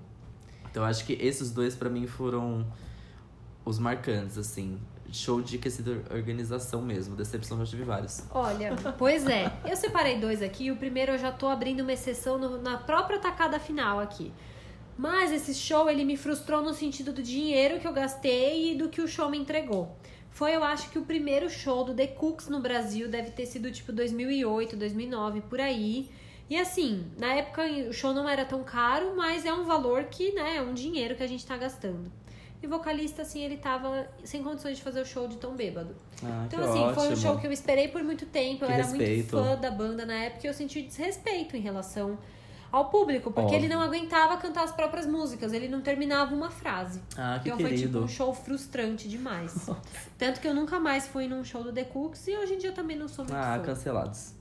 Então 0.72 0.84
acho 0.84 1.06
que 1.06 1.14
esses 1.14 1.52
dois 1.52 1.76
pra 1.76 1.90
mim 1.92 2.08
foram 2.08 2.66
os 3.64 3.78
marcantes, 3.78 4.38
assim. 4.38 4.80
Show 5.14 5.42
de 5.42 5.58
quesito 5.58 6.04
organização 6.12 6.82
mesmo. 6.82 7.16
Decepção 7.16 7.58
já 7.60 7.66
tive 7.66 7.84
vários. 7.84 8.24
Olha, 8.32 8.76
pois 8.98 9.26
é. 9.28 9.52
Eu 9.66 9.76
separei 9.76 10.18
dois 10.20 10.42
aqui. 10.42 10.72
O 10.72 10.76
primeiro 10.76 11.12
eu 11.14 11.18
já 11.18 11.32
tô 11.32 11.48
abrindo 11.48 11.82
uma 11.82 11.94
exceção 11.94 12.38
no- 12.38 12.62
na 12.62 12.78
própria 12.78 13.20
tacada 13.20 13.60
final 13.60 14.00
aqui. 14.00 14.34
Mas 14.98 15.32
esse 15.32 15.54
show, 15.54 15.90
ele 15.90 16.04
me 16.06 16.18
frustrou 16.18 16.62
no 16.62 16.74
sentido 16.74 17.12
do 17.14 17.22
dinheiro 17.24 17.80
que 17.80 17.88
eu 17.88 17.94
gastei 17.94 18.72
e 18.72 18.76
do 18.76 18.90
que 18.90 19.02
o 19.02 19.08
show 19.08 19.30
me 19.30 19.38
entregou. 19.38 19.96
Foi, 20.30 20.56
eu 20.56 20.64
acho 20.64 20.90
que 20.90 20.98
o 20.98 21.04
primeiro 21.04 21.50
show 21.50 21.84
do 21.84 21.94
The 21.94 22.08
Cooks 22.08 22.48
no 22.50 22.60
Brasil 22.60 23.08
deve 23.08 23.32
ter 23.32 23.46
sido 23.46 23.72
tipo 23.72 23.92
2008, 23.92 24.76
2009, 24.76 25.42
por 25.42 25.60
aí. 25.62 26.10
E 26.50 26.58
assim, 26.58 27.06
na 27.20 27.34
época 27.34 27.64
o 27.90 27.94
show 27.94 28.14
não 28.14 28.28
era 28.28 28.46
tão 28.46 28.64
caro, 28.64 29.14
mas 29.16 29.46
é 29.46 29.54
um 29.54 29.64
valor 29.64 30.06
que, 30.06 30.32
né, 30.34 30.58
é 30.58 30.62
um 30.62 30.74
dinheiro 30.74 31.16
que 31.16 31.24
a 31.24 31.28
gente 31.28 31.46
tá 31.46 31.56
gastando. 31.56 32.12
E 32.64 32.66
o 32.66 32.70
vocalista, 32.70 33.24
assim, 33.24 33.44
ele 33.44 33.58
tava 33.58 34.08
sem 34.24 34.42
condições 34.42 34.78
de 34.78 34.84
fazer 34.84 35.02
o 35.02 35.06
show 35.06 35.28
de 35.28 35.36
tão 35.36 35.54
bêbado. 35.54 35.94
Ah, 36.24 36.46
Então, 36.48 36.60
assim, 36.64 36.80
foi 36.94 37.04
um 37.04 37.08
ótimo. 37.08 37.18
show 37.18 37.38
que 37.38 37.46
eu 37.46 37.52
esperei 37.52 37.90
por 37.90 38.02
muito 38.02 38.26
tempo. 38.26 38.64
Eu 38.64 38.68
Que 38.68 38.74
era 38.74 38.84
respeito. 38.84 39.36
muito 39.36 39.50
fã 39.50 39.58
da 39.60 39.70
banda 39.70 40.06
na 40.06 40.14
época 40.16 40.48
e 40.48 40.50
eu 40.50 40.54
senti 40.54 40.82
desrespeito 40.82 41.58
em 41.58 41.60
relação 41.60 42.18
ao 42.72 42.90
público, 42.90 43.30
porque 43.32 43.42
Óbvio. 43.54 43.60
ele 43.60 43.68
não 43.68 43.82
aguentava 43.82 44.38
cantar 44.38 44.64
as 44.64 44.72
próprias 44.72 45.06
músicas, 45.06 45.52
ele 45.52 45.68
não 45.68 45.82
terminava 45.82 46.34
uma 46.34 46.50
frase. 46.50 47.02
Ah, 47.18 47.38
que 47.44 47.50
então 47.50 47.60
foi 47.60 47.70
tipo 47.72 47.80
querido. 47.82 48.04
um 48.04 48.08
show 48.08 48.34
frustrante 48.34 49.10
demais. 49.10 49.68
Tanto 50.18 50.40
que 50.40 50.48
eu 50.48 50.54
nunca 50.56 50.80
mais 50.80 51.06
fui 51.06 51.28
num 51.28 51.44
show 51.44 51.64
do 51.64 51.72
The 51.74 51.84
Cooks 51.84 52.26
e 52.30 52.38
hoje 52.38 52.54
em 52.54 52.58
dia 52.60 52.72
também 52.72 52.98
não 52.98 53.10
sou 53.10 53.26
muito 53.26 53.36
Ah, 53.38 53.58
fã. 53.60 53.64
cancelados. 53.66 54.32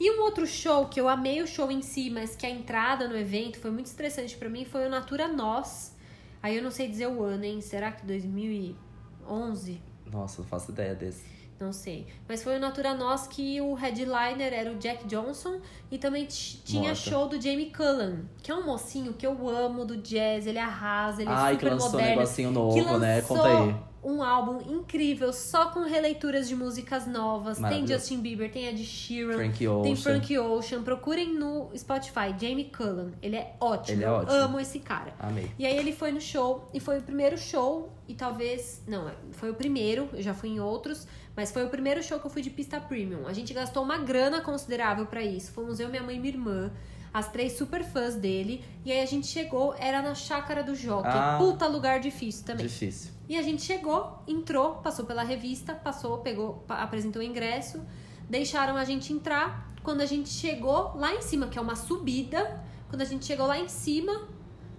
E 0.00 0.10
um 0.10 0.22
outro 0.22 0.46
show 0.46 0.86
que 0.86 0.98
eu 1.00 1.06
amei 1.08 1.40
o 1.42 1.46
show 1.46 1.70
em 1.70 1.82
si, 1.82 2.08
mas 2.10 2.34
que 2.34 2.44
a 2.46 2.50
entrada 2.50 3.06
no 3.08 3.16
evento 3.16 3.58
foi 3.60 3.70
muito 3.70 3.86
estressante 3.86 4.36
pra 4.38 4.48
mim 4.48 4.64
foi 4.64 4.86
o 4.86 4.90
Natura 4.90 5.28
Nós. 5.28 5.94
Aí 6.42 6.56
eu 6.56 6.62
não 6.62 6.70
sei 6.70 6.88
dizer 6.88 7.08
o 7.08 7.22
ano, 7.22 7.44
hein? 7.44 7.60
Será 7.60 7.92
que 7.92 8.06
2011? 8.06 9.80
Nossa, 10.10 10.42
não 10.42 10.48
faço 10.48 10.70
ideia 10.70 10.94
desse. 10.94 11.36
Não 11.58 11.72
sei. 11.72 12.06
Mas 12.28 12.44
foi 12.44 12.56
o 12.56 12.60
Natura 12.60 12.94
Nós 12.94 13.26
que 13.26 13.60
o 13.62 13.72
headliner 13.72 14.52
era 14.52 14.70
o 14.70 14.76
Jack 14.76 15.06
Johnson 15.06 15.58
e 15.90 15.96
também 15.96 16.26
tinha 16.26 16.90
Morta. 16.90 16.96
show 16.96 17.26
do 17.28 17.40
Jamie 17.40 17.72
Cullen, 17.74 18.28
que 18.42 18.50
é 18.50 18.54
um 18.54 18.66
mocinho 18.66 19.14
que 19.14 19.26
eu 19.26 19.48
amo 19.48 19.86
do 19.86 19.96
jazz, 19.96 20.46
ele 20.46 20.58
arrasa, 20.58 21.22
ele 21.22 21.30
é 21.30 21.34
Ai, 21.34 21.56
que 21.56 21.60
super 21.60 21.72
lançou 21.72 21.88
um 21.88 21.92
moderno. 21.92 22.16
negocinho 22.16 22.50
novo, 22.50 22.74
que 22.74 22.80
lançou 22.82 22.98
né? 23.00 23.22
Conta 23.22 23.48
aí. 23.48 23.76
Um 24.02 24.22
álbum 24.22 24.60
incrível, 24.72 25.32
só 25.32 25.70
com 25.70 25.80
releituras 25.80 26.48
de 26.48 26.54
músicas 26.54 27.06
novas. 27.06 27.58
Tem. 27.58 27.86
Justin 27.86 28.20
Bieber, 28.20 28.50
tem 28.50 28.66
Ed 28.66 28.82
Sheeran, 28.84 29.34
Frank 29.34 29.66
Ocean. 29.66 29.82
tem 29.82 29.96
Frank 29.96 30.38
Ocean. 30.38 30.82
Procurem 30.82 31.34
no 31.34 31.70
Spotify, 31.76 32.34
Jamie 32.38 32.70
Cullen. 32.76 33.12
Ele 33.20 33.36
é 33.36 33.54
ótimo. 33.60 33.98
Ele 33.98 34.04
é 34.04 34.10
ótimo. 34.10 34.32
amo 34.32 34.60
esse 34.60 34.78
cara. 34.78 35.14
Amei. 35.18 35.50
E 35.58 35.66
aí 35.66 35.76
ele 35.76 35.92
foi 35.92 36.12
no 36.12 36.20
show, 36.20 36.68
e 36.72 36.80
foi 36.80 36.98
o 36.98 37.02
primeiro 37.02 37.36
show, 37.36 37.92
e 38.06 38.14
talvez. 38.14 38.82
Não, 38.86 39.10
foi 39.32 39.50
o 39.50 39.54
primeiro, 39.54 40.08
eu 40.12 40.22
já 40.22 40.34
fui 40.34 40.50
em 40.50 40.60
outros, 40.60 41.06
mas 41.34 41.50
foi 41.50 41.64
o 41.64 41.68
primeiro 41.68 42.02
show 42.02 42.20
que 42.20 42.26
eu 42.26 42.30
fui 42.30 42.42
de 42.42 42.50
pista 42.50 42.80
premium. 42.80 43.26
A 43.26 43.32
gente 43.32 43.52
gastou 43.52 43.82
uma 43.82 43.98
grana 43.98 44.40
considerável 44.40 45.06
pra 45.06 45.22
isso. 45.22 45.50
Fomos 45.52 45.80
eu, 45.80 45.88
minha 45.88 46.02
mãe 46.02 46.16
e 46.16 46.20
minha 46.20 46.32
irmã. 46.32 46.72
As 47.12 47.30
três 47.30 47.52
super 47.52 47.82
fãs 47.84 48.14
dele. 48.14 48.64
E 48.84 48.92
aí 48.92 49.00
a 49.00 49.06
gente 49.06 49.26
chegou, 49.26 49.74
era 49.78 50.02
na 50.02 50.14
chácara 50.14 50.62
do 50.62 50.74
Jockey. 50.74 51.08
Ah. 51.08 51.36
Puta 51.38 51.66
lugar 51.66 52.00
difícil 52.00 52.44
também. 52.44 52.66
Difícil. 52.66 53.12
E 53.28 53.36
a 53.36 53.42
gente 53.42 53.62
chegou, 53.62 54.22
entrou, 54.26 54.76
passou 54.76 55.04
pela 55.04 55.22
revista, 55.22 55.74
passou, 55.74 56.18
pegou, 56.18 56.64
apresentou 56.68 57.20
o 57.20 57.24
ingresso, 57.24 57.82
deixaram 58.28 58.76
a 58.76 58.84
gente 58.84 59.12
entrar. 59.12 59.72
Quando 59.82 60.00
a 60.00 60.06
gente 60.06 60.28
chegou 60.28 60.96
lá 60.96 61.14
em 61.14 61.22
cima, 61.22 61.48
que 61.48 61.58
é 61.58 61.62
uma 61.62 61.76
subida, 61.76 62.62
quando 62.88 63.02
a 63.02 63.04
gente 63.04 63.24
chegou 63.24 63.46
lá 63.46 63.58
em 63.58 63.68
cima, 63.68 64.28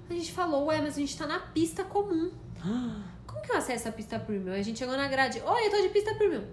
a 0.10 0.14
gente 0.14 0.32
falou, 0.32 0.66
ué, 0.66 0.82
mas 0.82 0.96
a 0.96 1.00
gente 1.00 1.18
tá 1.18 1.28
na 1.28 1.40
pista 1.40 1.84
comum. 1.84 2.32
Como 3.28 3.42
que 3.42 3.52
eu 3.52 3.58
acesso 3.58 3.90
a 3.90 3.92
pista 3.92 4.18
premium? 4.20 4.54
Aí 4.54 4.62
a 4.62 4.64
gente 4.64 4.80
chegou 4.80 4.96
na 4.96 5.08
grade, 5.08 5.42
oi, 5.46 5.68
eu 5.68 5.72
tô 5.72 5.82
de 5.82 5.90
pista 5.90 6.16
premium. 6.16 6.46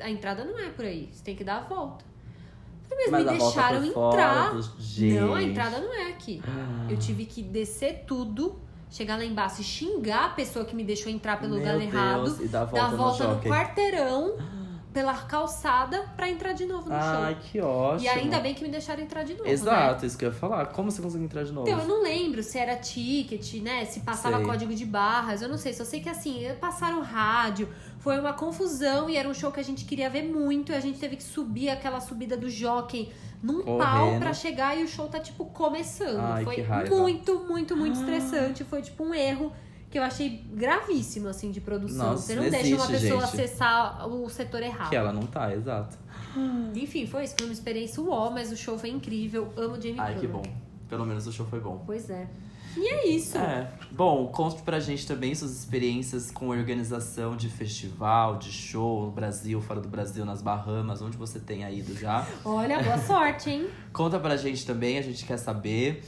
A 0.00 0.10
entrada 0.10 0.44
não 0.44 0.58
é 0.58 0.70
por 0.70 0.84
aí, 0.84 1.08
você 1.12 1.22
tem 1.22 1.36
que 1.36 1.44
dar 1.44 1.58
a 1.58 1.60
volta. 1.60 2.04
Mas, 2.90 3.10
Mas 3.10 3.24
me 3.24 3.38
deixaram 3.38 3.84
entrar. 3.84 4.54
Não, 4.54 5.34
a 5.34 5.42
entrada 5.42 5.78
não 5.80 5.94
é 5.94 6.08
aqui. 6.10 6.42
Eu 6.88 6.96
tive 6.96 7.24
que 7.24 7.42
descer 7.42 8.04
tudo, 8.06 8.58
chegar 8.90 9.16
lá 9.16 9.24
embaixo 9.24 9.60
e 9.60 9.64
xingar 9.64 10.26
a 10.26 10.28
pessoa 10.30 10.64
que 10.64 10.74
me 10.74 10.84
deixou 10.84 11.10
entrar 11.12 11.38
pelo 11.38 11.54
Meu 11.54 11.60
lugar 11.60 11.78
Deus, 11.78 11.92
errado, 11.94 12.44
e 12.44 12.48
dar 12.48 12.62
a 12.62 12.64
dar 12.64 12.70
volta 12.70 12.86
a 12.86 12.90
no 12.90 12.96
volta 12.96 13.28
no, 13.28 13.40
quarteirão, 13.42 14.36
pela 14.92 15.14
calçada, 15.14 16.06
pra 16.16 16.28
entrar 16.28 16.54
de 16.54 16.66
novo 16.66 16.88
no 16.88 16.96
Ai, 16.96 17.34
show. 17.34 17.42
que 17.50 17.60
ótimo. 17.60 18.04
E 18.04 18.08
ainda 18.08 18.40
bem 18.40 18.54
que 18.54 18.62
me 18.62 18.68
deixaram 18.70 19.02
entrar 19.02 19.22
de 19.22 19.32
novo. 19.34 19.44
Né? 19.44 19.52
Exato, 19.52 20.04
isso 20.04 20.18
que 20.18 20.24
eu 20.24 20.30
ia 20.30 20.34
falar. 20.34 20.66
Como 20.66 20.90
você 20.90 21.00
conseguiu 21.00 21.26
entrar 21.26 21.44
de 21.44 21.52
novo? 21.52 21.68
Então, 21.68 21.80
eu 21.80 21.86
não 21.86 22.02
lembro 22.02 22.42
se 22.42 22.58
era 22.58 22.74
ticket, 22.76 23.62
né? 23.62 23.84
Se 23.84 24.00
passava 24.00 24.38
Sei. 24.38 24.46
código 24.46 24.74
de 24.74 24.84
barras, 24.84 25.40
eu 25.42 25.48
não 25.48 25.58
sei. 25.58 25.72
Só 25.72 25.84
sei 25.84 26.00
que 26.00 26.08
assim, 26.08 26.46
passaram 26.60 27.00
rádio, 27.02 27.68
foi 27.98 28.18
uma 28.18 28.32
confusão 28.32 29.08
e 29.10 29.16
era 29.16 29.28
um 29.28 29.34
show 29.34 29.50
que 29.52 29.60
a 29.60 29.64
gente 29.64 29.84
queria 29.84 30.08
ver 30.08 30.22
muito. 30.22 30.72
E 30.72 30.74
a 30.74 30.80
gente 30.80 30.98
teve 30.98 31.16
que 31.16 31.22
subir 31.22 31.68
aquela 31.68 32.00
subida 32.00 32.36
do 32.36 32.48
jockey 32.48 33.12
num 33.42 33.62
Correndo. 33.62 33.78
pau 33.78 34.18
pra 34.18 34.32
chegar 34.32 34.76
e 34.78 34.84
o 34.84 34.88
show 34.88 35.06
tá, 35.08 35.20
tipo, 35.20 35.44
começando. 35.46 36.20
Ai, 36.20 36.44
foi 36.44 36.64
muito, 36.88 37.40
muito, 37.40 37.76
muito 37.76 37.98
estressante. 37.98 38.64
Foi, 38.64 38.82
tipo, 38.82 39.04
um 39.04 39.14
erro 39.14 39.52
que 39.90 39.98
eu 39.98 40.02
achei 40.02 40.44
gravíssimo, 40.52 41.28
assim, 41.28 41.50
de 41.50 41.60
produção. 41.60 42.10
Nossa, 42.10 42.22
Você 42.22 42.34
não 42.34 42.42
não 42.44 42.50
deixa 42.50 42.74
uma 42.76 42.84
existe, 42.84 43.02
pessoa 43.02 43.20
gente. 43.26 43.34
acessar 43.40 44.08
o 44.08 44.28
setor 44.28 44.62
errado. 44.62 44.90
Que 44.90 44.96
ela 44.96 45.12
não 45.12 45.22
tá, 45.22 45.54
exato. 45.54 45.96
Enfim, 46.74 47.06
foi 47.06 47.24
isso. 47.24 47.34
Foi 47.38 47.46
uma 47.46 47.52
experiência 47.52 48.02
uó, 48.02 48.30
mas 48.30 48.52
o 48.52 48.56
show 48.56 48.78
foi 48.78 48.90
incrível. 48.90 49.52
Amo 49.56 49.80
Jamie 49.80 49.98
Ai, 49.98 50.14
que 50.16 50.26
bom. 50.26 50.42
Pelo 50.88 51.04
menos 51.06 51.26
o 51.26 51.32
show 51.32 51.46
foi 51.46 51.60
bom. 51.60 51.82
Pois 51.86 52.08
é. 52.10 52.28
E 52.78 52.88
é 52.88 53.08
isso. 53.08 53.36
É. 53.36 53.68
Bom, 53.90 54.28
conte 54.28 54.62
pra 54.62 54.78
gente 54.78 55.06
também 55.06 55.34
suas 55.34 55.50
experiências 55.50 56.30
com 56.30 56.48
organização 56.48 57.36
de 57.36 57.48
festival, 57.48 58.36
de 58.36 58.52
show 58.52 59.06
no 59.06 59.10
Brasil, 59.10 59.60
fora 59.60 59.80
do 59.80 59.88
Brasil, 59.88 60.24
nas 60.24 60.40
Bahamas, 60.40 61.02
onde 61.02 61.16
você 61.16 61.40
tenha 61.40 61.68
ido 61.70 61.98
já. 61.98 62.24
Olha, 62.44 62.80
boa 62.82 62.98
sorte, 63.02 63.50
hein? 63.50 63.68
Conta 63.92 64.20
pra 64.20 64.36
gente 64.36 64.64
também, 64.64 64.96
a 64.96 65.02
gente 65.02 65.24
quer 65.24 65.36
saber. 65.38 66.04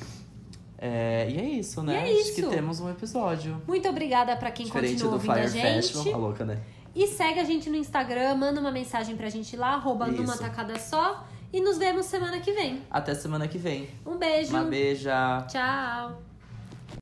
É, 0.79 1.29
e 1.31 1.39
é 1.39 1.45
isso, 1.45 1.83
né? 1.83 2.09
E 2.09 2.17
é 2.17 2.21
Acho 2.21 2.35
que 2.35 2.41
isso. 2.41 2.51
temos 2.51 2.81
um 2.81 2.89
episódio. 2.89 3.61
Muito 3.67 3.89
obrigada 3.89 4.37
pra 4.37 4.51
quem 4.51 4.67
Diferente 4.67 4.93
continua 4.93 5.11
do 5.11 5.15
ouvindo 5.15 5.33
a 5.33 5.35
Fire 5.35 5.49
gente. 5.49 5.75
Festival, 5.89 6.15
a 6.15 6.17
louca, 6.17 6.45
né? 6.45 6.61
E 6.95 7.07
segue 7.07 7.41
a 7.41 7.45
gente 7.45 7.69
no 7.69 7.77
Instagram, 7.77 8.37
manda 8.37 8.61
uma 8.61 8.73
mensagem 8.73 9.17
pra 9.17 9.29
gente 9.29 9.57
lá, 9.57 9.75
arroba 9.75 10.09
Isso. 10.09 10.23
numa 10.23 10.37
tacada 10.37 10.79
só. 10.79 11.27
E 11.53 11.61
nos 11.61 11.79
vemos 11.79 12.07
semana 12.07 12.39
que 12.39 12.53
vem. 12.53 12.81
Até 12.89 13.13
semana 13.13 13.49
que 13.49 13.59
vem. 13.59 13.89
Um 14.07 14.17
beijo. 14.17 14.51
Uma 14.51 14.63
beija. 14.65 15.45
Tchau. 15.49 16.30